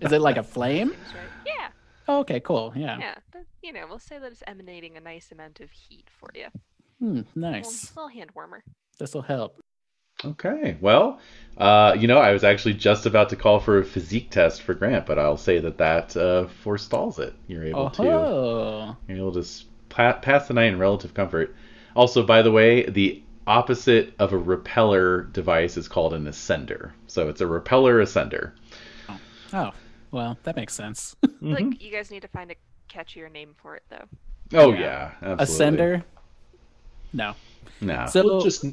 Is 0.00 0.12
it 0.12 0.20
like 0.20 0.36
a 0.36 0.42
flame? 0.42 0.88
Seems 0.90 1.14
right. 1.14 1.28
Yeah, 1.46 1.68
Oh, 2.08 2.20
okay, 2.20 2.38
cool. 2.40 2.72
Yeah. 2.76 2.98
yeah. 3.00 3.14
But, 3.32 3.42
you 3.62 3.72
know, 3.72 3.84
we'll 3.88 3.98
say 3.98 4.18
that 4.18 4.30
it's 4.30 4.42
emanating 4.46 4.96
a 4.96 5.00
nice 5.00 5.32
amount 5.32 5.58
of 5.60 5.70
heat 5.70 6.08
for 6.20 6.28
you. 6.34 6.46
Hmm, 7.00 7.16
Little, 7.16 7.32
nice. 7.34 7.96
little 7.96 8.08
hand 8.08 8.30
warmer. 8.34 8.62
This 8.98 9.12
will 9.14 9.22
help. 9.22 9.60
Okay. 10.24 10.76
Well, 10.80 11.20
uh, 11.58 11.96
you 11.98 12.06
know, 12.08 12.18
I 12.18 12.32
was 12.32 12.44
actually 12.44 12.74
just 12.74 13.06
about 13.06 13.28
to 13.30 13.36
call 13.36 13.60
for 13.60 13.78
a 13.78 13.84
physique 13.84 14.30
test 14.30 14.62
for 14.62 14.74
Grant, 14.74 15.06
but 15.06 15.18
I'll 15.18 15.36
say 15.36 15.58
that 15.58 15.78
that 15.78 16.16
uh, 16.16 16.46
forestalls 16.62 17.18
it. 17.18 17.34
You're 17.46 17.64
able 17.64 17.90
to. 17.90 18.02
Oh, 18.02 18.96
You're 19.08 19.18
able 19.18 19.32
to 19.32 19.40
s- 19.40 19.64
pa- 19.88 20.14
pass 20.20 20.48
the 20.48 20.54
night 20.54 20.66
in 20.72 20.78
relative 20.78 21.14
comfort. 21.14 21.54
Also, 21.94 22.24
by 22.24 22.42
the 22.42 22.50
way, 22.52 22.88
the 22.88 23.22
opposite 23.46 24.12
of 24.18 24.32
a 24.32 24.38
rappeller 24.38 25.32
device 25.32 25.76
is 25.76 25.86
called 25.88 26.12
an 26.14 26.24
ascender. 26.26 26.92
So 27.06 27.28
it's 27.28 27.40
a 27.40 27.44
rappeller 27.44 28.02
ascender. 28.02 28.52
oh, 29.52 29.70
well, 30.10 30.36
that 30.42 30.56
makes 30.56 30.74
sense. 30.74 31.14
Mhm. 31.24 31.32
Like, 31.70 31.82
you 31.82 31.90
guys 31.92 32.10
need 32.10 32.22
to 32.22 32.28
find 32.28 32.50
a 32.50 32.54
catchier 32.90 33.30
name 33.30 33.54
for 33.56 33.76
it, 33.76 33.82
though. 33.88 34.04
oh 34.54 34.72
yeah. 34.72 34.78
yeah, 34.80 35.12
absolutely. 35.22 35.78
Ascender? 35.78 36.04
No. 37.12 37.34
No. 37.80 38.06
So 38.06 38.24
We'll 38.24 38.40
just 38.40 38.64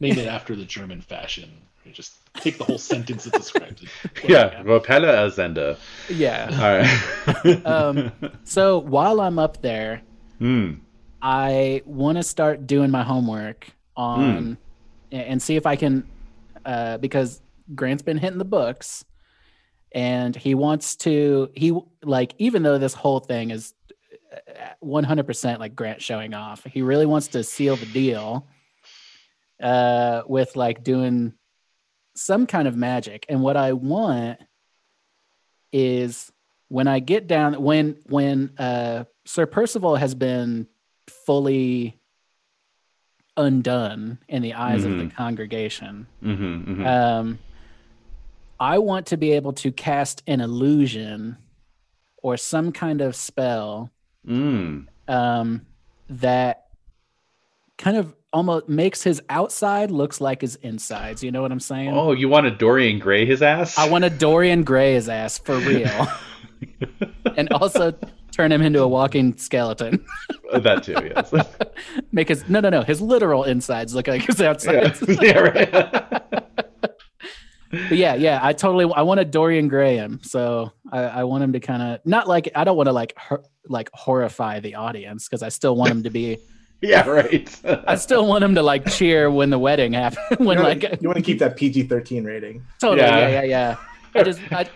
name 0.00 0.18
it 0.18 0.26
after 0.26 0.56
the 0.56 0.64
German 0.64 1.00
fashion. 1.00 1.50
You 1.84 1.92
just 1.92 2.14
take 2.34 2.58
the 2.58 2.64
whole 2.64 2.78
sentence 2.78 3.24
that 3.24 3.32
describes 3.34 3.82
it. 3.82 3.88
yeah, 4.28 4.62
rappeller 4.62 5.14
ascender. 5.26 5.76
yeah. 6.08 6.48
All 6.52 7.44
right. 7.44 7.66
Um, 7.66 8.12
So 8.44 8.78
while 8.78 9.20
I'm 9.20 9.38
up 9.38 9.60
there, 9.62 10.02
Hmm. 10.38 10.74
I 11.22 11.82
want 11.84 12.16
to 12.16 12.22
start 12.22 12.66
doing 12.66 12.90
my 12.90 13.02
homework 13.02 13.70
on 13.94 14.56
and 15.12 15.42
see 15.42 15.56
if 15.56 15.66
I 15.66 15.76
can, 15.76 16.06
uh, 16.64 16.96
because 16.98 17.42
Grant's 17.74 18.02
been 18.02 18.16
hitting 18.16 18.38
the 18.38 18.44
books, 18.46 19.04
and 19.92 20.34
he 20.34 20.54
wants 20.54 20.96
to. 20.96 21.50
He 21.54 21.78
like 22.02 22.34
even 22.38 22.62
though 22.62 22.78
this 22.78 22.94
whole 22.94 23.20
thing 23.20 23.50
is 23.50 23.74
100% 24.82 25.58
like 25.58 25.74
Grant 25.74 26.00
showing 26.00 26.34
off, 26.34 26.64
he 26.64 26.82
really 26.82 27.06
wants 27.06 27.28
to 27.28 27.42
seal 27.44 27.76
the 27.76 27.86
deal 27.86 28.46
uh, 29.60 30.22
with 30.26 30.56
like 30.56 30.82
doing 30.82 31.34
some 32.14 32.46
kind 32.46 32.66
of 32.66 32.76
magic. 32.76 33.26
And 33.28 33.42
what 33.42 33.56
I 33.56 33.72
want 33.72 34.40
is 35.72 36.30
when 36.68 36.88
I 36.88 36.98
get 37.00 37.26
down 37.26 37.62
when 37.62 37.96
when 38.06 38.52
uh, 38.58 39.04
Sir 39.24 39.46
Percival 39.46 39.96
has 39.96 40.14
been 40.14 40.66
fully 41.26 42.00
undone 43.36 44.18
in 44.28 44.42
the 44.42 44.54
eyes 44.54 44.84
of 44.84 44.92
the 44.98 45.04
Mhm. 45.04 45.14
congregation. 45.14 46.06
Mm-hmm, 46.22 46.74
hmm 46.74 46.86
Um, 46.86 47.38
I 48.58 48.78
want 48.78 49.06
to 49.06 49.16
be 49.16 49.32
able 49.32 49.54
to 49.54 49.72
cast 49.72 50.22
an 50.26 50.40
illusion 50.40 51.38
or 52.22 52.36
some 52.36 52.72
kind 52.72 53.00
of 53.00 53.16
spell 53.16 53.90
mm. 54.26 54.86
um, 55.08 55.66
that 56.10 56.66
kind 57.78 57.96
of 57.96 58.14
almost 58.32 58.68
makes 58.68 59.02
his 59.02 59.22
outside 59.28 59.90
looks 59.90 60.20
like 60.20 60.40
his 60.40 60.56
insides. 60.56 61.22
You 61.22 61.30
know 61.30 61.42
what 61.42 61.52
I'm 61.52 61.60
saying? 61.60 61.90
Oh, 61.92 62.12
you 62.12 62.28
want 62.28 62.44
to 62.44 62.50
Dorian 62.50 62.98
Gray 62.98 63.26
his 63.26 63.42
ass? 63.42 63.78
I 63.78 63.88
want 63.88 64.04
to 64.04 64.10
Dorian 64.10 64.62
Gray 64.64 64.94
his 64.94 65.08
ass 65.08 65.38
for 65.38 65.58
real, 65.58 66.08
and 67.36 67.52
also 67.52 67.94
turn 68.32 68.52
him 68.52 68.62
into 68.62 68.82
a 68.82 68.88
walking 68.88 69.36
skeleton. 69.36 70.04
Uh, 70.52 70.60
that 70.60 70.82
too. 70.82 70.92
Yes. 70.92 71.32
Make 72.12 72.28
his 72.28 72.48
no, 72.48 72.60
no, 72.60 72.70
no. 72.70 72.82
His 72.82 73.00
literal 73.00 73.44
insides 73.44 73.94
look 73.94 74.06
like 74.06 74.22
his 74.22 74.38
yeah. 74.40 74.48
outsides. 74.48 75.02
yeah. 75.20 75.38
Right. 75.38 75.70
But 77.72 77.92
yeah, 77.98 78.14
yeah, 78.14 78.40
I 78.42 78.52
totally 78.52 78.92
I 78.96 79.02
want 79.02 79.18
to 79.18 79.24
Dorian 79.24 79.68
Gray 79.68 79.96
him. 79.96 80.20
So 80.22 80.72
I, 80.90 81.02
I 81.02 81.24
want 81.24 81.44
him 81.44 81.52
to 81.52 81.60
kind 81.60 81.82
of 81.82 82.00
not 82.04 82.26
like 82.26 82.50
I 82.54 82.64
don't 82.64 82.76
want 82.76 82.88
to 82.88 82.92
like 82.92 83.16
like 83.68 83.90
horrify 83.92 84.58
the 84.58 84.74
audience 84.74 85.28
because 85.28 85.42
I 85.42 85.50
still 85.50 85.76
want 85.76 85.92
him 85.92 86.02
to 86.02 86.10
be 86.10 86.38
yeah. 86.82 87.06
Right. 87.08 87.60
I 87.86 87.94
still 87.96 88.26
want 88.26 88.42
him 88.44 88.54
to 88.54 88.62
like 88.62 88.86
cheer 88.90 89.30
when 89.30 89.50
the 89.50 89.58
wedding 89.58 89.92
happens 89.92 90.38
when 90.38 90.58
you, 90.58 90.64
like 90.64 90.82
want, 90.82 91.02
you 91.02 91.08
want 91.08 91.16
to 91.18 91.22
keep 91.24 91.38
that 91.40 91.56
PG 91.56 91.84
thirteen 91.84 92.24
rating. 92.24 92.64
totally 92.80 93.06
Yeah. 93.06 93.18
yeah 93.28 93.42
yeah 93.42 93.42
yeah. 93.42 93.76
I 94.14 94.22
just 94.24 94.40
I, 94.52 94.68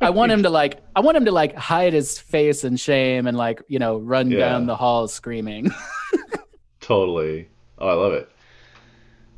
I 0.00 0.10
want 0.10 0.32
him 0.32 0.42
to 0.44 0.50
like 0.50 0.80
I 0.96 1.00
want 1.00 1.16
him 1.16 1.24
to 1.26 1.32
like 1.32 1.54
hide 1.56 1.92
his 1.92 2.18
face 2.18 2.64
in 2.64 2.76
shame 2.76 3.26
and 3.26 3.36
like 3.36 3.62
you 3.68 3.78
know 3.78 3.98
run 3.98 4.30
Yeah. 4.30 4.40
down 4.40 4.66
the 4.66 4.76
hall 4.76 5.06
screaming. 5.08 5.70
Totally. 6.80 7.48
Oh, 7.78 7.88
I 7.88 7.92
love 7.94 8.12
it. 8.12 8.28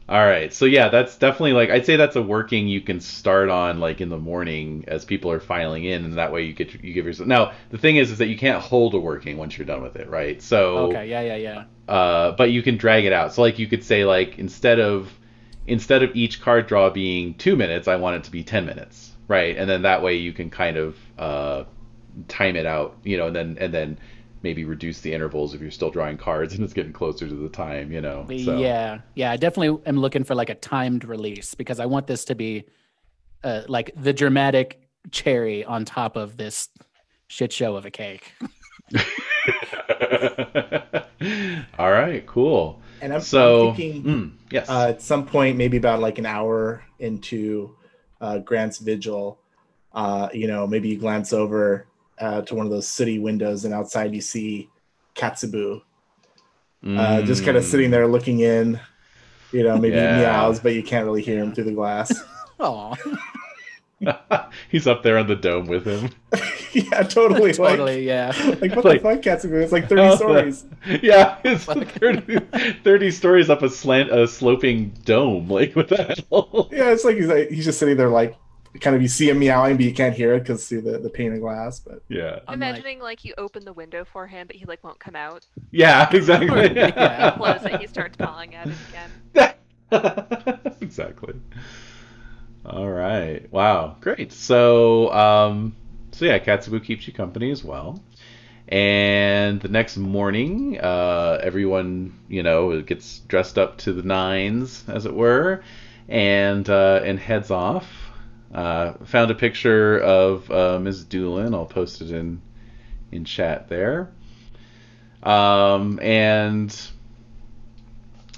All 0.08 0.24
right. 0.24 0.54
So 0.54 0.66
yeah, 0.66 0.88
that's 0.88 1.16
definitely 1.16 1.52
like 1.54 1.70
I'd 1.70 1.84
say 1.84 1.96
that's 1.96 2.14
a 2.14 2.22
working 2.22 2.68
you 2.68 2.80
can 2.80 3.00
start 3.00 3.48
on 3.48 3.80
like 3.80 4.00
in 4.00 4.08
the 4.08 4.18
morning 4.18 4.84
as 4.86 5.04
people 5.04 5.32
are 5.32 5.40
filing 5.40 5.84
in, 5.84 6.04
and 6.04 6.14
that 6.14 6.32
way 6.32 6.44
you 6.44 6.52
get 6.52 6.72
you 6.74 6.92
give 6.92 7.06
yourself. 7.06 7.26
Now 7.26 7.52
the 7.70 7.78
thing 7.78 7.96
is, 7.96 8.12
is 8.12 8.18
that 8.18 8.28
you 8.28 8.38
can't 8.38 8.62
hold 8.62 8.94
a 8.94 9.00
working 9.00 9.36
once 9.36 9.58
you're 9.58 9.66
done 9.66 9.82
with 9.82 9.96
it, 9.96 10.08
right? 10.08 10.40
So 10.40 10.76
okay, 10.90 11.08
yeah 11.08 11.22
yeah 11.22 11.36
yeah. 11.36 11.64
uh, 11.92 12.32
but 12.32 12.52
you 12.52 12.62
can 12.62 12.76
drag 12.76 13.04
it 13.04 13.12
out. 13.12 13.32
So 13.34 13.42
like 13.42 13.58
you 13.58 13.66
could 13.66 13.82
say 13.82 14.04
like 14.04 14.38
instead 14.38 14.78
of 14.78 15.12
instead 15.66 16.04
of 16.04 16.14
each 16.14 16.40
card 16.40 16.68
draw 16.68 16.88
being 16.88 17.34
two 17.34 17.56
minutes, 17.56 17.88
I 17.88 17.96
want 17.96 18.16
it 18.16 18.24
to 18.24 18.30
be 18.30 18.44
ten 18.44 18.64
minutes, 18.64 19.10
right? 19.26 19.56
And 19.56 19.68
then 19.68 19.82
that 19.82 20.02
way 20.02 20.14
you 20.14 20.32
can 20.32 20.50
kind 20.50 20.76
of 20.76 20.96
uh, 21.18 21.64
time 22.28 22.54
it 22.54 22.66
out, 22.66 22.96
you 23.02 23.16
know, 23.16 23.26
and 23.26 23.34
then 23.34 23.58
and 23.60 23.74
then 23.74 23.98
maybe 24.46 24.64
reduce 24.64 25.00
the 25.00 25.12
intervals 25.12 25.54
if 25.54 25.60
you're 25.60 25.72
still 25.72 25.90
drawing 25.90 26.16
cards 26.16 26.54
and 26.54 26.62
it's 26.62 26.72
getting 26.72 26.92
closer 26.92 27.26
to 27.26 27.34
the 27.34 27.48
time, 27.48 27.90
you 27.90 28.00
know. 28.00 28.24
So, 28.28 28.58
Yeah, 28.58 29.00
yeah. 29.16 29.32
I 29.32 29.36
definitely 29.36 29.82
am 29.86 29.98
looking 29.98 30.22
for 30.22 30.36
like 30.36 30.50
a 30.50 30.54
timed 30.54 31.04
release 31.04 31.54
because 31.54 31.80
I 31.80 31.86
want 31.86 32.06
this 32.06 32.24
to 32.26 32.36
be 32.36 32.64
uh, 33.42 33.62
like 33.66 33.90
the 33.96 34.12
dramatic 34.12 34.88
cherry 35.10 35.64
on 35.64 35.84
top 35.84 36.14
of 36.14 36.36
this 36.36 36.68
shit 37.26 37.52
show 37.52 37.74
of 37.74 37.86
a 37.86 37.90
cake. 37.90 38.32
All 41.76 41.90
right, 41.90 42.24
cool. 42.26 42.80
And 43.00 43.12
I'm, 43.12 43.20
So, 43.20 43.70
I'm 43.70 43.76
thinking 43.76 44.04
mm, 44.04 44.32
yes. 44.52 44.68
uh, 44.68 44.90
at 44.90 45.02
some 45.02 45.26
point, 45.26 45.56
maybe 45.56 45.76
about 45.76 45.98
like 45.98 46.18
an 46.18 46.26
hour 46.26 46.84
into 47.00 47.74
uh, 48.20 48.38
Grant's 48.38 48.78
vigil, 48.78 49.40
uh, 49.92 50.28
you 50.32 50.46
know, 50.46 50.68
maybe 50.68 50.90
you 50.90 50.98
glance 50.98 51.32
over 51.32 51.88
uh, 52.18 52.42
to 52.42 52.54
one 52.54 52.66
of 52.66 52.72
those 52.72 52.88
city 52.88 53.18
windows, 53.18 53.64
and 53.64 53.72
outside 53.74 54.14
you 54.14 54.20
see 54.20 54.68
Katsubu, 55.14 55.82
uh, 56.86 57.22
just 57.22 57.44
kind 57.44 57.56
of 57.56 57.62
Mm. 57.64 57.66
sitting 57.66 57.90
there 57.90 58.06
looking 58.06 58.40
in. 58.40 58.78
You 59.52 59.62
know, 59.62 59.76
maybe 59.78 59.96
Yeah. 59.96 60.18
meows, 60.18 60.60
but 60.60 60.74
you 60.74 60.82
can't 60.82 61.04
really 61.06 61.22
hear 61.22 61.38
him 61.42 61.52
through 61.54 61.64
the 61.64 61.72
glass. 61.72 62.12
Aw, 62.60 62.94
He's 64.70 64.86
up 64.86 65.02
there 65.02 65.16
on 65.18 65.26
the 65.26 65.36
dome 65.36 65.66
with 65.66 65.84
him. 65.86 66.10
yeah, 66.72 67.02
totally. 67.02 67.52
totally, 67.54 68.06
yeah. 68.06 68.32
Like, 68.46 68.60
like 68.60 68.76
what 68.76 68.84
Like- 68.84 69.02
the 69.02 69.14
fuck, 69.14 69.22
Katsubu? 69.22 69.62
It's 69.62 69.72
like 69.72 69.88
30 69.88 70.02
Oh, 70.02 70.16
stories. 70.16 70.64
Yeah, 71.02 71.38
it's 71.44 71.64
30, 71.64 72.40
30 72.84 73.10
stories 73.10 73.48
up 73.48 73.62
a 73.62 73.70
slant, 73.70 74.10
a 74.10 74.26
sloping 74.28 74.92
dome. 75.04 75.48
Like 75.48 75.74
what 75.74 75.88
the 75.88 75.96
hell? 76.30 76.68
Yeah, 76.72 76.90
it's 76.90 77.04
like 77.04 77.16
he's 77.16 77.28
like, 77.28 77.48
he's 77.50 77.64
just 77.64 77.78
sitting 77.78 77.96
there, 77.96 78.08
like 78.10 78.36
kind 78.80 78.96
of 78.96 79.02
you 79.02 79.08
see 79.08 79.28
him 79.28 79.38
meowing, 79.38 79.76
but 79.76 79.84
you 79.84 79.92
can't 79.94 80.14
hear 80.14 80.34
it 80.34 80.40
because 80.40 80.68
through 80.68 80.82
the, 80.82 80.98
the 80.98 81.10
pane 81.10 81.32
of 81.32 81.40
glass. 81.40 81.80
But 81.80 82.02
Yeah, 82.08 82.40
I'm 82.48 82.54
Imagining 82.54 83.00
like, 83.00 83.24
you 83.24 83.34
open 83.38 83.64
the 83.64 83.72
window 83.72 84.04
for 84.04 84.26
him, 84.26 84.46
but 84.46 84.56
he 84.56 84.64
like 84.64 84.82
won't 84.84 84.98
come 84.98 85.16
out. 85.16 85.46
yeah, 85.70 86.08
exactly. 86.12 86.72
Yeah. 86.76 87.32
Close 87.36 87.64
it, 87.64 87.80
he 87.80 87.86
starts 87.86 88.16
pawing 88.16 88.54
at 88.54 88.68
it 88.68 88.76
again. 88.88 89.54
exactly. 90.80 91.34
All 92.64 92.88
right. 92.90 93.50
Wow. 93.52 93.96
Great. 94.00 94.32
So, 94.32 95.12
um, 95.12 95.76
so 96.12 96.24
yeah, 96.24 96.38
Katsubu 96.38 96.82
keeps 96.84 97.06
you 97.06 97.12
company 97.12 97.50
as 97.50 97.62
well. 97.62 98.02
And 98.68 99.60
the 99.60 99.68
next 99.68 99.96
morning, 99.96 100.80
uh, 100.80 101.38
everyone, 101.40 102.18
you 102.28 102.42
know, 102.42 102.80
gets 102.82 103.20
dressed 103.20 103.58
up 103.58 103.78
to 103.78 103.92
the 103.92 104.02
nines, 104.02 104.82
as 104.88 105.06
it 105.06 105.14
were, 105.14 105.62
and 106.08 106.68
uh, 106.68 107.00
and 107.04 107.16
heads 107.20 107.52
off. 107.52 108.05
Uh, 108.54 108.92
found 109.04 109.30
a 109.30 109.34
picture 109.34 109.98
of 109.98 110.50
uh, 110.50 110.78
Ms. 110.78 111.04
Doolin. 111.04 111.54
I'll 111.54 111.66
post 111.66 112.00
it 112.00 112.10
in 112.10 112.40
in 113.12 113.24
chat 113.24 113.68
there. 113.68 114.10
Um, 115.22 115.98
and 116.00 116.74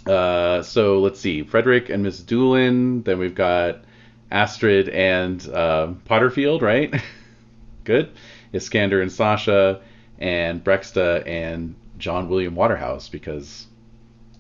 uh, 0.07 0.63
so 0.63 1.01
let's 1.01 1.21
see, 1.21 1.43
Frederick 1.43 1.91
and 1.91 2.03
Miss 2.03 2.21
Doolin. 2.21 3.03
Then 3.03 3.19
we've 3.19 3.35
got 3.35 3.85
Astrid 4.31 4.89
and 4.89 5.43
um 5.55 6.03
Potterfield, 6.09 6.63
right? 6.63 6.95
Good. 7.85 8.11
Iskander 8.53 9.03
and 9.03 9.13
Sasha, 9.13 9.83
and 10.19 10.63
Breksta 10.65 11.27
and 11.27 11.75
John 11.99 12.29
William 12.29 12.55
Waterhouse 12.55 13.09
because 13.09 13.67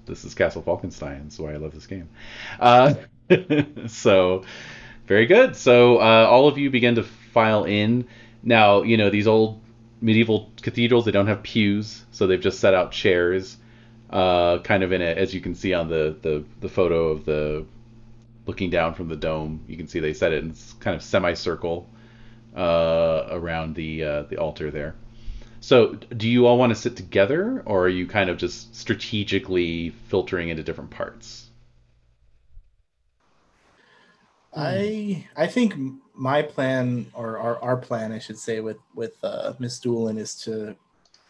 this 0.06 0.24
is 0.24 0.34
Castle 0.34 0.62
Falkenstein. 0.62 1.24
That's 1.24 1.38
why 1.38 1.52
I 1.52 1.56
love 1.56 1.72
this 1.72 1.86
game. 1.86 2.08
Uh, 2.58 2.94
so 3.86 4.44
very 5.08 5.26
good. 5.26 5.56
So 5.56 5.98
uh, 5.98 6.28
all 6.30 6.46
of 6.46 6.58
you 6.58 6.70
begin 6.70 6.94
to 6.96 7.02
file 7.02 7.64
in. 7.64 8.06
Now 8.42 8.82
you 8.82 8.96
know 8.96 9.10
these 9.10 9.26
old 9.26 9.60
medieval 10.00 10.52
cathedrals. 10.62 11.04
They 11.04 11.10
don't 11.10 11.26
have 11.26 11.42
pews, 11.42 12.04
so 12.12 12.26
they've 12.26 12.40
just 12.40 12.60
set 12.60 12.74
out 12.74 12.92
chairs 12.92 13.56
uh, 14.10 14.58
kind 14.60 14.82
of 14.82 14.92
in 14.92 15.02
it, 15.02 15.18
as 15.18 15.34
you 15.34 15.40
can 15.40 15.54
see 15.54 15.74
on 15.74 15.88
the, 15.88 16.16
the, 16.22 16.44
the 16.60 16.68
photo 16.68 17.08
of 17.08 17.24
the 17.24 17.66
looking 18.46 18.70
down 18.70 18.94
from 18.94 19.08
the 19.08 19.16
dome. 19.16 19.62
You 19.66 19.76
can 19.76 19.88
see 19.88 20.00
they 20.00 20.14
set 20.14 20.32
it 20.32 20.42
in 20.42 20.54
kind 20.80 20.96
of 20.96 21.02
semicircle 21.02 21.88
uh, 22.56 23.26
around 23.30 23.74
the 23.74 24.04
uh, 24.04 24.22
the 24.22 24.38
altar 24.38 24.70
there. 24.70 24.94
So, 25.60 25.94
do 25.94 26.28
you 26.28 26.46
all 26.46 26.56
want 26.56 26.70
to 26.70 26.76
sit 26.76 26.96
together, 26.96 27.62
or 27.66 27.84
are 27.84 27.88
you 27.88 28.06
kind 28.06 28.30
of 28.30 28.38
just 28.38 28.74
strategically 28.74 29.90
filtering 30.08 30.50
into 30.50 30.62
different 30.62 30.90
parts? 30.90 31.47
I 34.54 35.26
I 35.36 35.46
think 35.46 35.74
my 36.14 36.42
plan 36.42 37.06
or 37.14 37.38
our, 37.38 37.62
our 37.62 37.76
plan 37.76 38.12
I 38.12 38.18
should 38.18 38.38
say 38.38 38.60
with 38.60 38.78
with 38.94 39.12
uh, 39.22 39.52
Miss 39.58 39.78
Doolin 39.78 40.18
is 40.18 40.34
to 40.42 40.74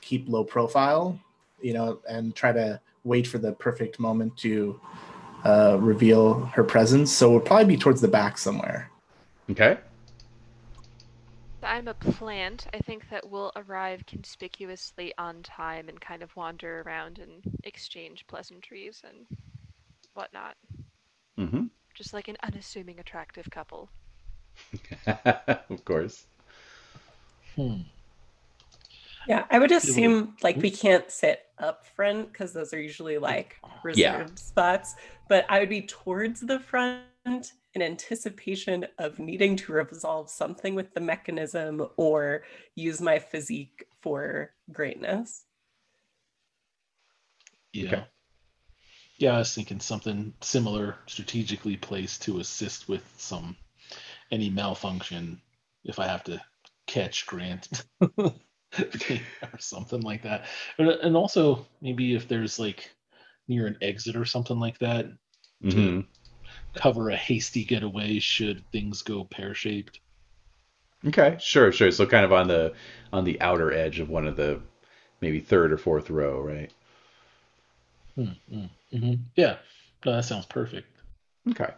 keep 0.01 0.29
low 0.29 0.45
profile, 0.45 1.19
you 1.61 1.75
know, 1.75 2.01
and 2.09 2.35
try 2.35 2.53
to 2.53 2.81
wait 3.05 3.27
for 3.27 3.39
the 3.39 3.53
perfect 3.53 3.99
moment 3.99 4.37
to 4.39 4.81
uh, 5.45 5.77
reveal 5.81 6.41
her 6.47 6.65
presence. 6.65 7.13
So 7.13 7.31
we'll 7.31 7.41
probably 7.41 7.67
be 7.67 7.77
towards 7.77 8.01
the 8.01 8.09
back 8.09 8.39
somewhere. 8.39 8.91
Okay. 9.51 9.79
I'm 11.63 11.89
a 11.89 11.95
plant. 11.95 12.67
I 12.73 12.79
think 12.79 13.09
that 13.11 13.29
we'll 13.29 13.53
arrive 13.57 14.07
conspicuously 14.07 15.13
on 15.19 15.43
time 15.43 15.89
and 15.89 16.01
kind 16.01 16.23
of 16.23 16.35
wander 16.37 16.83
around 16.83 17.19
and 17.19 17.43
exchange 17.65 18.27
pleasantries 18.27 19.03
and 19.05 19.39
whatnot. 20.15 20.57
Mm-hmm. 21.39 21.67
Just 21.99 22.15
like 22.15 22.29
an 22.29 22.37
unassuming, 22.45 23.01
attractive 23.01 23.51
couple. 23.51 23.91
of 25.71 25.85
course. 25.85 26.27
Hmm. 27.57 27.83
Yeah, 29.27 29.45
I 29.51 29.59
would 29.59 29.71
Yeah, 29.71 29.77
assume 29.77 30.37
like 30.43 30.63
we 30.63 30.71
can't 30.71 31.11
sit 31.11 31.41
up 31.59 31.87
front 31.87 32.33
because 32.33 32.53
those 32.53 32.73
are 32.73 32.81
usually 32.81 33.19
like 33.19 33.57
reserved 33.83 34.39
Yeah. 34.39 34.39
spots. 34.39 34.97
But 35.29 35.45
I 35.51 35.61
would 35.61 35.69
be 35.69 35.83
towards 35.83 36.41
the 36.41 36.59
front 36.61 37.05
in 37.75 37.83
anticipation 37.83 38.87
of 38.99 39.19
needing 39.19 39.57
to 39.57 39.73
resolve 39.73 40.31
something 40.31 40.75
with 40.75 40.95
the 40.95 41.01
mechanism 41.01 41.87
or 41.97 42.45
use 42.75 43.01
my 43.01 43.19
physique 43.19 43.87
for 44.01 44.55
greatness. 44.73 45.45
Yeah. 47.73 47.89
Okay. 47.93 48.09
Yeah, 49.19 49.35
I 49.35 49.39
was 49.39 49.55
thinking 49.55 49.81
something 49.81 50.33
similar, 50.41 50.97
strategically 51.07 51.77
placed 51.77 52.23
to 52.23 52.41
assist 52.41 52.89
with 52.89 53.05
some 53.19 53.57
any 54.31 54.51
malfunction 54.51 55.43
if 55.85 55.99
I 55.99 56.07
have 56.07 56.25
to 56.25 56.43
catch 56.87 57.27
Grant 57.27 57.85
or 58.19 59.59
something 59.59 60.03
like 60.03 60.23
that. 60.23 60.47
And 60.79 61.17
also 61.17 61.67
maybe 61.81 62.15
if 62.15 62.29
there's 62.29 62.59
like 62.59 62.91
near 63.49 63.67
an 63.67 63.79
exit 63.83 64.17
or 64.17 64.25
something 64.27 64.59
like 64.61 64.79
that, 64.81 65.07
hmm 65.63 66.01
cover 66.75 67.11
a 67.11 67.17
hasty 67.17 67.63
getaway 67.63 68.19
should 68.19 68.65
things 68.73 69.03
go 69.03 69.23
pear 69.23 69.55
shaped. 69.55 70.01
Okay, 71.07 71.37
sure, 71.41 71.71
sure. 71.73 71.91
So 71.91 72.07
kind 72.07 72.25
of 72.25 72.33
on 72.33 72.49
the 72.49 72.73
on 73.13 73.25
the 73.25 73.41
outer 73.41 73.73
edge 73.73 74.01
of 74.01 74.09
one 74.11 74.27
of 74.27 74.37
the 74.37 74.61
maybe 75.21 75.41
third 75.41 75.73
or 75.73 75.79
fourth 75.79 76.11
row, 76.11 76.41
right? 76.41 76.73
Mm-hmm. 78.19 79.15
Yeah, 79.37 79.57
no, 80.05 80.17
that 80.17 80.25
sounds 80.25 80.47
perfect. 80.47 80.89
Okay. 81.51 81.73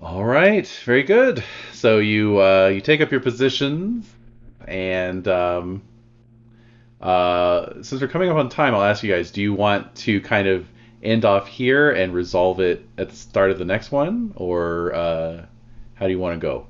All 0.00 0.24
right, 0.24 0.66
very 0.84 1.02
good. 1.02 1.42
So 1.72 1.98
you 1.98 2.40
uh, 2.40 2.68
you 2.68 2.80
take 2.80 3.00
up 3.00 3.10
your 3.10 3.20
positions, 3.20 4.08
and 4.66 5.26
um, 5.26 5.82
uh, 7.00 7.82
since 7.82 8.00
we're 8.00 8.08
coming 8.08 8.30
up 8.30 8.36
on 8.36 8.48
time, 8.48 8.74
I'll 8.74 8.82
ask 8.82 9.02
you 9.02 9.12
guys: 9.12 9.30
Do 9.30 9.42
you 9.42 9.54
want 9.54 9.94
to 9.96 10.20
kind 10.20 10.48
of 10.48 10.68
end 11.02 11.24
off 11.24 11.46
here 11.46 11.90
and 11.90 12.12
resolve 12.12 12.60
it 12.60 12.86
at 12.96 13.10
the 13.10 13.16
start 13.16 13.50
of 13.50 13.58
the 13.58 13.64
next 13.64 13.90
one, 13.90 14.32
or 14.36 14.94
uh, 14.94 15.46
how 15.94 16.06
do 16.06 16.12
you 16.12 16.18
want 16.18 16.40
to 16.40 16.44
go? 16.44 16.66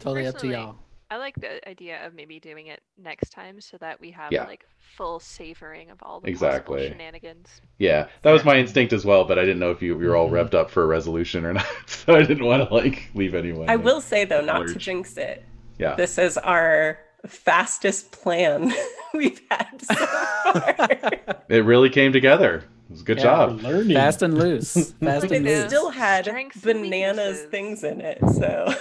Totally 0.00 0.26
up 0.26 0.38
to 0.38 0.48
y'all. 0.48 0.76
I 1.12 1.18
like 1.18 1.34
the 1.38 1.68
idea 1.68 2.06
of 2.06 2.14
maybe 2.14 2.40
doing 2.40 2.68
it 2.68 2.80
next 2.96 3.30
time 3.30 3.60
so 3.60 3.76
that 3.78 4.00
we 4.00 4.10
have 4.12 4.32
Yeah. 4.32 4.44
like 4.44 4.64
full 4.96 5.20
savoring 5.20 5.90
of 5.90 5.98
all 6.02 6.20
the 6.20 6.28
Exactly. 6.28 6.88
shenanigans. 6.88 7.60
Yeah, 7.78 8.06
that 8.22 8.32
was 8.32 8.46
my 8.46 8.56
instinct 8.56 8.94
as 8.94 9.04
well, 9.04 9.24
but 9.26 9.38
I 9.38 9.42
didn't 9.42 9.58
know 9.58 9.70
if 9.70 9.82
you, 9.82 10.00
you 10.00 10.08
were 10.08 10.16
all 10.16 10.30
Mhm. 10.30 10.48
revved 10.48 10.54
up 10.54 10.70
for 10.70 10.82
a 10.84 10.86
resolution 10.86 11.44
or 11.44 11.52
not, 11.60 11.66
so 11.86 12.14
I 12.14 12.22
didn't 12.22 12.46
want 12.46 12.66
to 12.66 12.74
like 12.74 13.10
leave 13.14 13.34
anyone. 13.34 13.68
I 13.68 13.74
like- 13.74 13.84
will 13.84 14.00
say 14.00 14.24
though, 14.24 14.40
not 14.40 14.66
to 14.68 14.74
jinx 14.76 15.18
it, 15.18 15.44
Yeah. 15.78 15.96
this 15.96 16.16
is 16.16 16.38
our 16.38 16.98
fastest 17.26 18.10
plan 18.12 18.72
we've 19.14 19.40
had 19.50 19.82
so 19.82 19.94
far. 19.94 21.36
It 21.50 21.64
really 21.66 21.90
came 21.90 22.14
together. 22.14 22.64
It 22.88 22.90
was 22.90 23.00
a 23.02 23.04
good 23.04 23.18
Yeah. 23.18 23.22
job. 23.24 23.60
Learning. 23.60 23.94
Fast 23.96 24.22
and 24.22 24.38
loose. 24.38 24.72
Fast 24.74 24.96
but 25.00 25.32
and 25.32 25.46
it 25.46 25.50
Yeah. 25.50 25.66
still 25.68 25.90
had 25.90 26.24
Strengths 26.24 26.60
bananas 26.62 27.46
weaknesses. 27.46 27.50
things 27.50 27.84
in 27.84 28.00
it. 28.00 28.18
So 28.34 28.74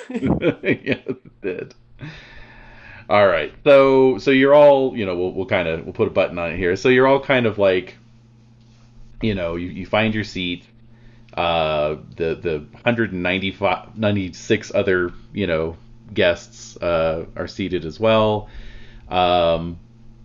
yes, 0.63 0.99
it 1.07 1.41
did. 1.41 1.75
All 3.09 3.27
right. 3.27 3.53
So 3.63 4.17
so 4.19 4.31
you're 4.31 4.53
all, 4.53 4.95
you 4.95 5.05
know, 5.05 5.17
we'll 5.17 5.33
we'll 5.33 5.45
kind 5.45 5.67
of 5.67 5.83
we'll 5.83 5.93
put 5.93 6.07
a 6.07 6.11
button 6.11 6.37
on 6.39 6.51
it 6.51 6.57
here. 6.57 6.75
So 6.75 6.89
you're 6.89 7.07
all 7.07 7.19
kind 7.19 7.45
of 7.45 7.57
like 7.57 7.97
you 9.21 9.35
know, 9.35 9.55
you, 9.55 9.67
you 9.67 9.85
find 9.85 10.15
your 10.15 10.23
seat. 10.23 10.65
Uh 11.33 11.97
the 12.15 12.35
the 12.35 12.65
195 12.71 13.97
96 13.97 14.71
other, 14.73 15.11
you 15.33 15.47
know, 15.47 15.75
guests 16.13 16.77
uh 16.77 17.25
are 17.35 17.47
seated 17.47 17.83
as 17.85 17.99
well. 17.99 18.49
Um 19.09 19.77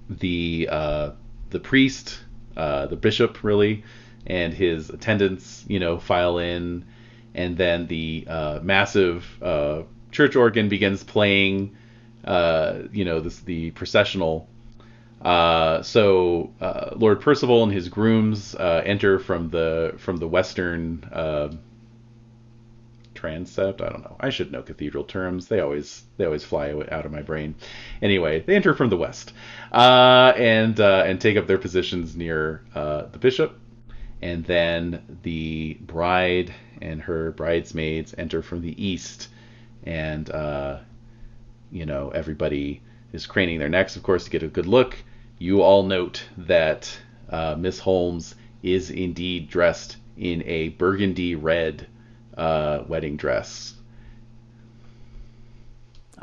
the 0.09 0.69
uh 0.71 1.11
the 1.51 1.59
priest, 1.59 2.21
uh 2.57 2.87
the 2.87 2.97
bishop 2.97 3.43
really 3.43 3.83
and 4.27 4.55
his 4.55 4.91
attendants, 4.91 5.65
you 5.67 5.81
know, 5.81 5.99
file 5.99 6.39
in 6.39 6.85
and 7.37 7.57
then 7.57 7.87
the 7.87 8.25
uh, 8.29 8.61
massive 8.63 9.25
uh, 9.43 9.83
church 10.17 10.35
organ 10.35 10.69
begins 10.69 11.05
playing. 11.05 11.77
Uh, 12.25 12.83
you 12.91 13.05
know, 13.05 13.21
this 13.21 13.39
the 13.41 13.71
processional. 13.73 14.49
Uh, 15.21 15.83
so 15.83 16.51
uh, 16.61 16.91
Lord 16.97 17.21
Percival 17.21 17.63
and 17.63 17.73
his 17.73 17.89
grooms 17.89 18.55
uh, 18.55 18.83
enter 18.85 19.19
from 19.19 19.51
the 19.51 19.95
from 19.99 20.17
the 20.17 20.27
western. 20.27 21.05
Uh, 21.13 21.53
transept. 23.15 23.81
I 23.81 23.89
don't 23.89 24.03
know. 24.03 24.17
I 24.21 24.29
should 24.29 24.53
know 24.53 24.61
cathedral 24.61 25.03
terms. 25.03 25.49
They 25.49 25.61
always 25.61 26.03
they 26.19 26.27
always 26.27 26.45
fly 26.45 26.71
out 26.91 27.07
of 27.07 27.13
my 27.13 27.23
brain. 27.23 27.55
Anyway, 28.03 28.41
they 28.41 28.55
enter 28.55 28.75
from 28.75 28.91
the 28.91 28.97
west 28.99 29.33
uh, 29.73 30.35
and 30.37 30.79
and 30.81 31.19
take 31.19 31.39
up 31.39 31.47
their 31.47 31.59
positions 31.59 32.15
near 32.15 32.63
the 32.75 33.19
bishop, 33.19 33.59
and 34.21 34.45
then 34.45 35.19
the 35.23 35.79
bride 35.81 36.53
and 36.83 37.01
her 37.03 37.33
bridesmaids 37.33 38.15
enter 38.19 38.43
from 38.43 38.61
the 38.61 38.85
east, 38.85 39.29
and 39.87 40.29
uh, 40.31 40.79
you 41.71 41.87
know 41.87 42.11
everybody 42.11 42.83
is 43.13 43.27
craning 43.27 43.59
their 43.59 43.69
necks, 43.69 43.97
of 43.97 44.03
course, 44.03 44.25
to 44.25 44.31
get 44.31 44.43
a 44.43 44.49
good 44.49 44.67
look. 44.67 44.97
You 45.39 45.63
all 45.63 45.83
note 45.85 46.25
that 46.37 46.95
uh, 47.31 47.55
Miss 47.59 47.79
Holmes 47.79 48.35
is 48.63 48.91
indeed 48.91 49.49
dressed 49.49 49.97
in 50.17 50.43
a 50.47 50.71
burgundy 50.71 51.35
red 51.35 51.87
uh, 52.37 52.85
wedding 52.89 53.17
dress. 53.17 53.75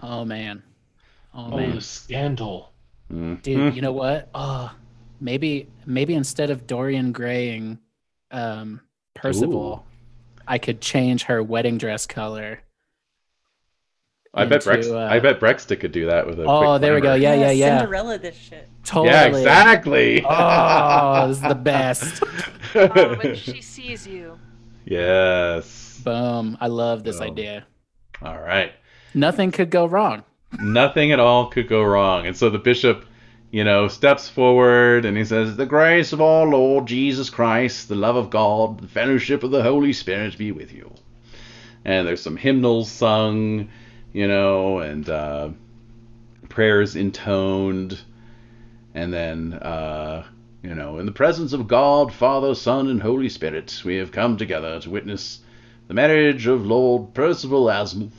Oh 0.02 0.26
man. 0.26 0.64
Oh, 1.34 1.50
Oh, 1.52 1.58
man. 1.58 1.76
the 1.76 1.82
scandal. 1.82 2.72
Mm. 3.12 3.42
Dude, 3.42 3.76
you 3.76 3.82
know 3.82 3.92
what? 3.92 4.30
Oh, 4.36 4.72
maybe 5.20 5.68
maybe 5.86 6.14
instead 6.14 6.50
of 6.50 6.68
Dorian 6.68 7.12
graying 7.12 7.80
um 8.32 8.82
Percival, 9.14 9.86
I 10.48 10.58
could 10.58 10.82
change 10.82 11.24
her 11.24 11.42
wedding 11.44 11.78
dress 11.78 12.06
color. 12.08 12.62
I 14.36 14.46
bet 14.46 14.62
Brex. 14.62 14.92
uh, 14.92 14.98
I 14.98 15.20
bet 15.20 15.40
Breksta 15.40 15.80
could 15.80 15.92
do 15.92 16.08
that 16.08 16.26
with 16.26 16.40
a. 16.40 16.44
Oh, 16.46 16.72
quick 16.72 16.82
there 16.82 16.96
we 16.96 17.02
go. 17.02 17.14
Yeah, 17.14 17.36
yeah, 17.36 17.52
yeah. 17.52 17.78
Cinderella 17.80 18.18
this 18.18 18.36
shit. 18.36 18.68
Totally. 18.84 19.10
Yeah, 19.12 19.26
exactly. 19.28 20.26
Oh, 20.28 21.28
this 21.28 21.38
is 21.38 21.44
the 21.44 21.56
best. 21.56 22.24
Oh, 22.76 23.16
when 23.22 23.36
she 23.36 23.62
sees 23.62 24.08
you. 24.08 24.40
yes. 24.86 26.02
Boom. 26.04 26.58
I 26.60 26.66
love 26.68 27.04
this 27.04 27.20
Boom. 27.20 27.28
idea. 27.32 27.66
All 28.24 28.40
right. 28.40 28.72
Nothing 29.14 29.52
could 29.52 29.70
go 29.70 29.86
wrong. 29.86 30.24
Nothing 30.60 31.12
at 31.12 31.20
all 31.20 31.48
could 31.52 31.68
go 31.68 31.84
wrong, 31.84 32.26
and 32.26 32.36
so 32.36 32.50
the 32.50 32.58
bishop, 32.58 33.06
you 33.52 33.64
know, 33.64 33.88
steps 33.88 34.28
forward 34.28 35.06
and 35.06 35.16
he 35.16 35.24
says, 35.26 35.56
"The 35.56 35.68
grace 35.68 36.14
of 36.14 36.22
our 36.22 36.48
Lord 36.48 36.88
Jesus 36.88 37.30
Christ, 37.30 37.90
the 37.90 37.96
love 37.96 38.16
of 38.16 38.32
God, 38.32 38.80
the 38.80 38.88
fellowship 38.88 39.44
of 39.44 39.52
the 39.52 39.62
Holy 39.62 39.94
Spirit 39.94 40.36
be 40.38 40.52
with 40.52 40.74
you." 40.74 40.92
And 41.86 42.08
there's 42.08 42.22
some 42.22 42.38
hymnals 42.38 42.90
sung, 42.90 43.70
you 44.14 44.28
know, 44.28 44.80
and 44.80 45.10
uh, 45.10 45.50
prayers 46.48 46.96
intoned, 46.96 48.00
and 48.94 49.12
then, 49.12 49.54
uh, 49.54 50.24
you 50.62 50.76
know, 50.76 51.00
in 51.00 51.06
the 51.08 51.12
presence 51.12 51.52
of 51.52 51.68
God, 51.68 52.14
Father, 52.14 52.54
Son, 52.54 52.88
and 52.88 53.02
Holy 53.02 53.28
Spirit, 53.28 53.82
we 53.84 53.96
have 53.98 54.12
come 54.12 54.38
together 54.38 54.80
to 54.80 54.90
witness 54.90 55.40
the 55.88 55.96
marriage 55.96 56.46
of 56.46 56.66
Lord 56.66 57.14
Percival 57.14 57.70
Azimuth 57.70 58.12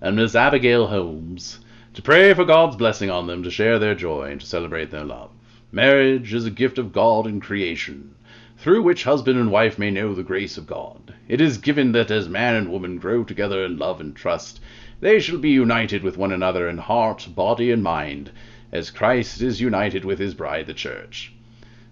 and 0.00 0.16
Miss 0.16 0.34
Abigail 0.34 0.86
Holmes, 0.86 1.58
to 1.94 2.02
pray 2.02 2.32
for 2.32 2.44
God's 2.44 2.76
blessing 2.76 3.10
on 3.10 3.26
them, 3.26 3.42
to 3.42 3.50
share 3.50 3.78
their 3.78 3.94
joy, 3.94 4.30
and 4.30 4.40
to 4.40 4.46
celebrate 4.46 4.90
their 4.90 5.04
love. 5.04 5.30
Marriage 5.70 6.32
is 6.32 6.46
a 6.46 6.50
gift 6.50 6.78
of 6.78 6.92
God 6.92 7.26
in 7.26 7.40
creation, 7.40 8.14
through 8.56 8.82
which 8.82 9.04
husband 9.04 9.38
and 9.38 9.50
wife 9.50 9.78
may 9.78 9.90
know 9.90 10.14
the 10.14 10.22
grace 10.22 10.56
of 10.56 10.66
God. 10.66 11.14
It 11.28 11.40
is 11.40 11.58
given 11.58 11.92
that 11.92 12.10
as 12.10 12.28
man 12.28 12.54
and 12.54 12.70
woman 12.70 12.98
grow 12.98 13.24
together 13.24 13.64
in 13.64 13.78
love 13.78 14.00
and 14.00 14.14
trust, 14.14 14.60
they 15.02 15.18
shall 15.18 15.38
be 15.38 15.50
united 15.50 16.04
with 16.04 16.16
one 16.16 16.30
another 16.30 16.68
in 16.68 16.78
heart, 16.78 17.26
body, 17.34 17.72
and 17.72 17.82
mind, 17.82 18.30
as 18.70 18.92
Christ 18.92 19.42
is 19.42 19.60
united 19.60 20.04
with 20.04 20.20
his 20.20 20.32
bride, 20.32 20.66
the 20.66 20.74
church. 20.74 21.32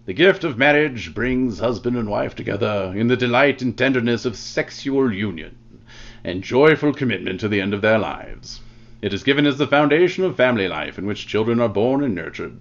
The 0.07 0.13
gift 0.13 0.45
of 0.45 0.57
marriage 0.57 1.13
brings 1.13 1.59
husband 1.59 1.97
and 1.97 2.09
wife 2.09 2.37
together 2.37 2.95
in 2.97 3.09
the 3.09 3.17
delight 3.17 3.63
and 3.63 3.77
tenderness 3.77 4.25
of 4.25 4.37
sexual 4.37 5.13
union 5.13 5.57
and 6.23 6.45
joyful 6.45 6.93
commitment 6.93 7.41
to 7.41 7.49
the 7.49 7.61
end 7.61 7.75
of 7.75 7.81
their 7.81 7.99
lives. 7.99 8.61
It 9.03 9.13
is 9.13 9.25
given 9.25 9.45
as 9.45 9.59
the 9.59 9.67
foundation 9.67 10.23
of 10.23 10.37
family 10.37 10.69
life 10.69 10.97
in 10.97 11.05
which 11.05 11.27
children 11.27 11.59
are 11.59 11.69
born 11.69 12.05
and 12.05 12.15
nurtured, 12.15 12.59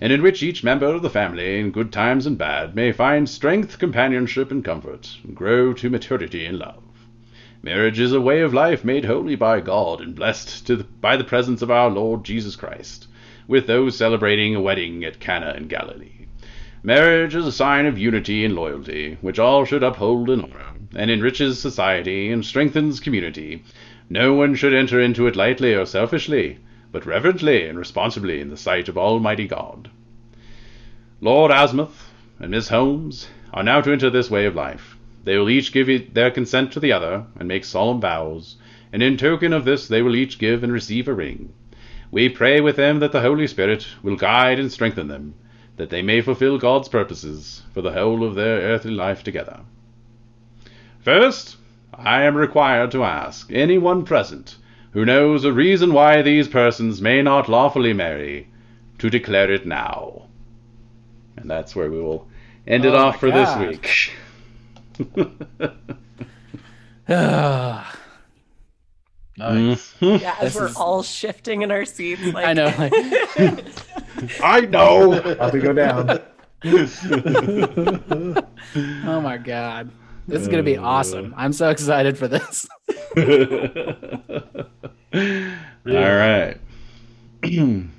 and 0.00 0.14
in 0.14 0.22
which 0.22 0.42
each 0.42 0.64
member 0.64 0.86
of 0.86 1.02
the 1.02 1.10
family, 1.10 1.60
in 1.60 1.72
good 1.72 1.92
times 1.92 2.24
and 2.24 2.38
bad, 2.38 2.74
may 2.74 2.90
find 2.90 3.28
strength, 3.28 3.78
companionship, 3.78 4.50
and 4.50 4.64
comfort, 4.64 5.18
and 5.24 5.36
grow 5.36 5.74
to 5.74 5.90
maturity 5.90 6.46
in 6.46 6.58
love. 6.58 6.82
Marriage 7.62 8.00
is 8.00 8.12
a 8.12 8.20
way 8.22 8.40
of 8.40 8.54
life 8.54 8.84
made 8.86 9.04
holy 9.04 9.36
by 9.36 9.60
God 9.60 10.00
and 10.00 10.14
blessed 10.14 10.66
the, 10.66 10.76
by 10.78 11.18
the 11.18 11.24
presence 11.24 11.60
of 11.60 11.70
our 11.70 11.90
Lord 11.90 12.24
Jesus 12.24 12.56
Christ, 12.56 13.06
with 13.46 13.66
those 13.66 13.96
celebrating 13.96 14.54
a 14.54 14.60
wedding 14.62 15.04
at 15.04 15.20
Cana 15.20 15.52
in 15.54 15.68
Galilee. 15.68 16.26
Marriage 16.82 17.34
is 17.34 17.44
a 17.44 17.52
sign 17.52 17.84
of 17.84 17.98
unity 17.98 18.46
and 18.46 18.54
loyalty, 18.54 19.18
which 19.20 19.38
all 19.38 19.66
should 19.66 19.82
uphold 19.82 20.30
and 20.30 20.42
honor, 20.42 20.72
and 20.94 21.10
enriches 21.10 21.60
society 21.60 22.32
and 22.32 22.46
strengthens 22.46 22.98
community. 22.98 23.62
No 24.08 24.32
one 24.32 24.54
should 24.54 24.72
enter 24.72 24.98
into 24.98 25.26
it 25.26 25.36
lightly 25.36 25.74
or 25.74 25.84
selfishly, 25.84 26.56
but 26.90 27.04
reverently 27.04 27.66
and 27.66 27.78
responsibly 27.78 28.40
in 28.40 28.48
the 28.48 28.56
sight 28.56 28.88
of 28.88 28.96
Almighty 28.96 29.46
God. 29.46 29.90
Lord 31.20 31.52
Azimuth 31.52 32.10
and 32.38 32.52
Miss 32.52 32.68
Holmes 32.68 33.28
are 33.52 33.62
now 33.62 33.82
to 33.82 33.92
enter 33.92 34.08
this 34.08 34.30
way 34.30 34.46
of 34.46 34.54
life. 34.54 34.89
They 35.24 35.36
will 35.36 35.50
each 35.50 35.72
give 35.72 36.14
their 36.14 36.30
consent 36.30 36.72
to 36.72 36.80
the 36.80 36.92
other 36.92 37.24
and 37.38 37.46
make 37.46 37.64
solemn 37.64 38.00
vows, 38.00 38.56
and 38.92 39.02
in 39.02 39.16
token 39.16 39.52
of 39.52 39.64
this 39.64 39.86
they 39.86 40.02
will 40.02 40.16
each 40.16 40.38
give 40.38 40.64
and 40.64 40.72
receive 40.72 41.08
a 41.08 41.14
ring. 41.14 41.52
We 42.10 42.28
pray 42.28 42.60
with 42.60 42.76
them 42.76 43.00
that 43.00 43.12
the 43.12 43.20
Holy 43.20 43.46
Spirit 43.46 43.86
will 44.02 44.16
guide 44.16 44.58
and 44.58 44.72
strengthen 44.72 45.08
them, 45.08 45.34
that 45.76 45.90
they 45.90 46.02
may 46.02 46.20
fulfill 46.20 46.58
God's 46.58 46.88
purposes 46.88 47.62
for 47.72 47.82
the 47.82 47.92
whole 47.92 48.24
of 48.24 48.34
their 48.34 48.60
earthly 48.60 48.90
life 48.92 49.22
together. 49.22 49.60
First, 51.00 51.56
I 51.94 52.22
am 52.22 52.36
required 52.36 52.90
to 52.92 53.04
ask 53.04 53.50
anyone 53.52 54.04
present 54.04 54.56
who 54.92 55.04
knows 55.04 55.44
a 55.44 55.52
reason 55.52 55.92
why 55.92 56.20
these 56.22 56.48
persons 56.48 57.00
may 57.00 57.22
not 57.22 57.48
lawfully 57.48 57.92
marry 57.92 58.48
to 58.98 59.08
declare 59.08 59.50
it 59.52 59.64
now. 59.64 60.26
And 61.36 61.48
that's 61.48 61.76
where 61.76 61.90
we 61.90 62.00
will 62.00 62.26
end 62.66 62.84
it 62.84 62.94
Oh 62.94 62.98
off 62.98 63.20
for 63.20 63.30
God. 63.30 63.60
this 63.60 63.68
week. 63.68 64.12
Ah, 67.08 67.96
Nice. 69.36 69.94
Mhm. 70.00 70.20
Yeah, 70.20 70.34
as 70.38 70.52
This 70.52 70.60
we're 70.60 70.68
is- 70.68 70.76
all 70.76 71.02
shifting 71.02 71.62
in 71.62 71.70
our 71.70 71.84
seats. 71.86 72.20
Like, 72.22 72.46
I 72.46 72.52
know. 72.52 72.66
Like, 72.78 72.92
I 74.44 74.60
know. 74.60 75.14
About 75.14 75.52
to 75.52 75.60
go 75.60 75.72
down. 75.72 76.20
oh 79.06 79.20
my 79.22 79.38
god, 79.38 79.90
this 80.28 80.42
is 80.42 80.48
gonna 80.48 80.62
be 80.62 80.76
awesome. 80.76 81.32
I'm 81.38 81.54
so 81.54 81.70
excited 81.70 82.18
for 82.18 82.28
this. 82.28 82.68
All 85.16 85.94
right. 85.94 86.56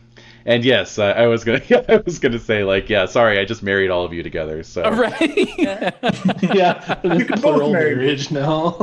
and 0.46 0.64
yes, 0.66 0.98
I, 1.00 1.12
I 1.12 1.28
was 1.28 1.44
gonna. 1.44 1.62
I 1.90 1.98
was 2.06 2.20
gonna 2.20 2.40
say 2.40 2.64
like, 2.64 2.90
yeah. 2.90 3.06
Sorry, 3.06 3.40
I 3.40 3.46
just 3.46 3.64
married 3.64 3.90
all 3.92 4.04
of 4.06 4.14
you 4.14 4.24
together. 4.24 4.64
So. 4.64 4.84
All 4.84 4.92
right. 4.94 5.20
yeah, 6.42 7.00
You 7.04 7.26
can 7.26 7.40
both 7.40 7.42
plural 7.42 7.72
marry. 7.74 7.96
marriage 7.96 8.32
now. 8.32 8.76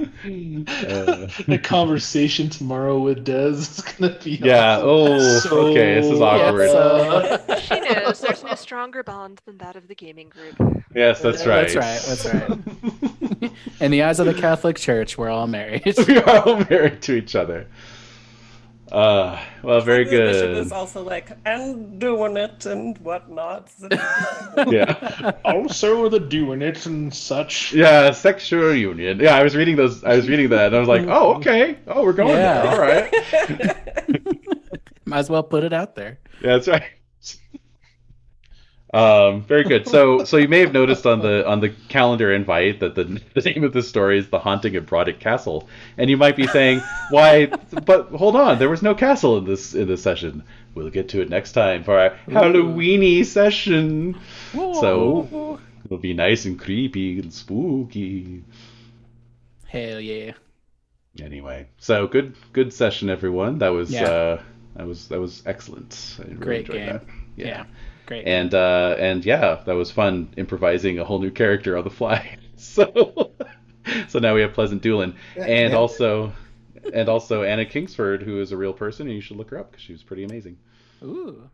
Uh, 0.00 1.26
the 1.48 1.58
conversation 1.62 2.48
tomorrow 2.48 2.98
with 3.00 3.24
Des 3.24 3.48
is 3.50 3.80
gonna 3.80 4.16
be 4.22 4.32
yeah. 4.42 4.78
awesome. 4.78 4.86
Oh. 4.88 5.38
So- 5.40 5.58
okay. 5.70 5.94
This 6.00 6.06
is 6.12 6.20
awkward. 6.20 6.70
so- 6.70 7.58
She 7.60 7.80
knows 7.80 8.20
there's 8.20 8.44
no 8.44 8.54
stronger 8.54 9.02
bond 9.02 9.40
than 9.44 9.58
that 9.58 9.74
of 9.76 9.88
the 9.88 9.94
gaming 9.96 10.28
group. 10.28 10.84
yes, 10.94 11.20
that's 11.20 11.46
right. 11.46 11.68
That's 11.68 12.24
right. 12.26 12.38
That's 12.38 13.42
right. 13.42 13.52
In 13.80 13.90
the 13.90 14.02
eyes 14.04 14.20
of 14.20 14.26
the 14.26 14.34
Catholic 14.34 14.76
Church, 14.76 15.18
we're 15.18 15.30
all 15.30 15.46
married. 15.48 15.82
we 16.06 16.18
are 16.18 16.38
all 16.46 16.56
married 16.70 17.02
to 17.02 17.14
each 17.14 17.34
other. 17.34 17.66
Uh, 18.90 19.38
well, 19.62 19.80
very 19.82 20.04
the 20.04 20.10
bishop 20.10 20.48
good. 20.48 20.56
is 20.58 20.72
also 20.72 21.02
like, 21.02 21.30
and 21.44 22.00
doing 22.00 22.36
it 22.36 22.64
and 22.66 22.96
whatnot. 22.98 23.70
Yeah. 24.66 25.32
Also, 25.44 26.08
the 26.08 26.18
doing 26.18 26.62
it 26.62 26.84
and 26.86 27.12
such. 27.14 27.72
Yeah, 27.72 28.10
sexual 28.10 28.74
union. 28.74 29.20
Yeah, 29.20 29.36
I 29.36 29.42
was 29.44 29.54
reading 29.54 29.76
those. 29.76 30.02
I 30.04 30.16
was 30.16 30.28
reading 30.28 30.48
that, 30.50 30.68
and 30.68 30.76
I 30.76 30.78
was 30.80 30.88
like, 30.88 31.06
"Oh, 31.06 31.34
okay. 31.36 31.76
Oh, 31.86 32.02
we're 32.02 32.12
going 32.12 32.30
Yeah. 32.36 32.62
there. 32.62 32.72
All 32.72 32.80
right." 32.80 34.26
Might 35.04 35.18
as 35.18 35.30
well 35.30 35.42
put 35.42 35.64
it 35.64 35.72
out 35.72 35.94
there. 35.94 36.18
Yeah, 36.42 36.54
that's 36.54 36.68
right. 36.68 36.82
Um, 38.94 39.42
very 39.42 39.64
good. 39.64 39.86
So, 39.86 40.24
so 40.24 40.38
you 40.38 40.48
may 40.48 40.60
have 40.60 40.72
noticed 40.72 41.04
on 41.04 41.20
the 41.20 41.46
on 41.46 41.60
the 41.60 41.68
calendar 41.88 42.32
invite 42.32 42.80
that 42.80 42.94
the 42.94 43.04
the 43.34 43.40
name 43.42 43.62
of 43.64 43.72
the 43.74 43.82
story 43.82 44.18
is 44.18 44.28
"The 44.28 44.38
Haunting 44.38 44.76
of 44.76 44.86
Brodick 44.86 45.20
Castle," 45.20 45.68
and 45.98 46.08
you 46.08 46.16
might 46.16 46.36
be 46.36 46.46
saying, 46.46 46.80
"Why?" 47.10 47.46
But 47.46 48.08
hold 48.08 48.34
on, 48.34 48.58
there 48.58 48.70
was 48.70 48.82
no 48.82 48.94
castle 48.94 49.36
in 49.38 49.44
this 49.44 49.74
in 49.74 49.88
this 49.88 50.02
session. 50.02 50.42
We'll 50.74 50.90
get 50.90 51.10
to 51.10 51.20
it 51.20 51.28
next 51.28 51.52
time 51.52 51.84
for 51.84 51.98
our 51.98 52.10
Halloweeny 52.28 53.26
session. 53.26 54.18
So 54.52 55.58
it'll 55.84 55.98
be 55.98 56.14
nice 56.14 56.46
and 56.46 56.58
creepy 56.58 57.18
and 57.18 57.32
spooky. 57.32 58.42
Hell 59.66 60.00
yeah. 60.00 60.32
Anyway, 61.20 61.68
so 61.78 62.06
good 62.06 62.36
good 62.54 62.72
session, 62.72 63.10
everyone. 63.10 63.58
That 63.58 63.70
was 63.70 63.90
Yeah. 63.90 64.04
uh, 64.04 64.42
that 64.76 64.86
was 64.86 65.08
that 65.08 65.20
was 65.20 65.42
excellent. 65.44 66.16
I 66.20 66.22
really 66.22 66.34
Great 66.36 66.70
game. 66.70 66.86
that. 66.86 67.04
Yeah. 67.36 67.64
Great. 68.08 68.26
And 68.26 68.54
uh, 68.54 68.96
and 68.98 69.22
yeah, 69.22 69.60
that 69.66 69.74
was 69.74 69.90
fun 69.90 70.32
improvising 70.38 70.98
a 70.98 71.04
whole 71.04 71.18
new 71.18 71.30
character 71.30 71.76
on 71.76 71.84
the 71.84 71.90
fly. 71.90 72.38
so 72.56 73.34
so 74.08 74.18
now 74.18 74.34
we 74.34 74.40
have 74.40 74.54
Pleasant 74.54 74.80
Doolin, 74.80 75.14
and 75.36 75.74
also 75.74 76.32
and 76.94 77.10
also 77.10 77.42
Anna 77.42 77.66
Kingsford, 77.66 78.22
who 78.22 78.40
is 78.40 78.50
a 78.50 78.56
real 78.56 78.72
person, 78.72 79.08
and 79.08 79.14
you 79.14 79.20
should 79.20 79.36
look 79.36 79.50
her 79.50 79.58
up 79.58 79.70
because 79.70 79.82
she 79.82 79.92
was 79.92 80.02
pretty 80.02 80.24
amazing. 80.24 80.56
Ooh. 81.02 81.50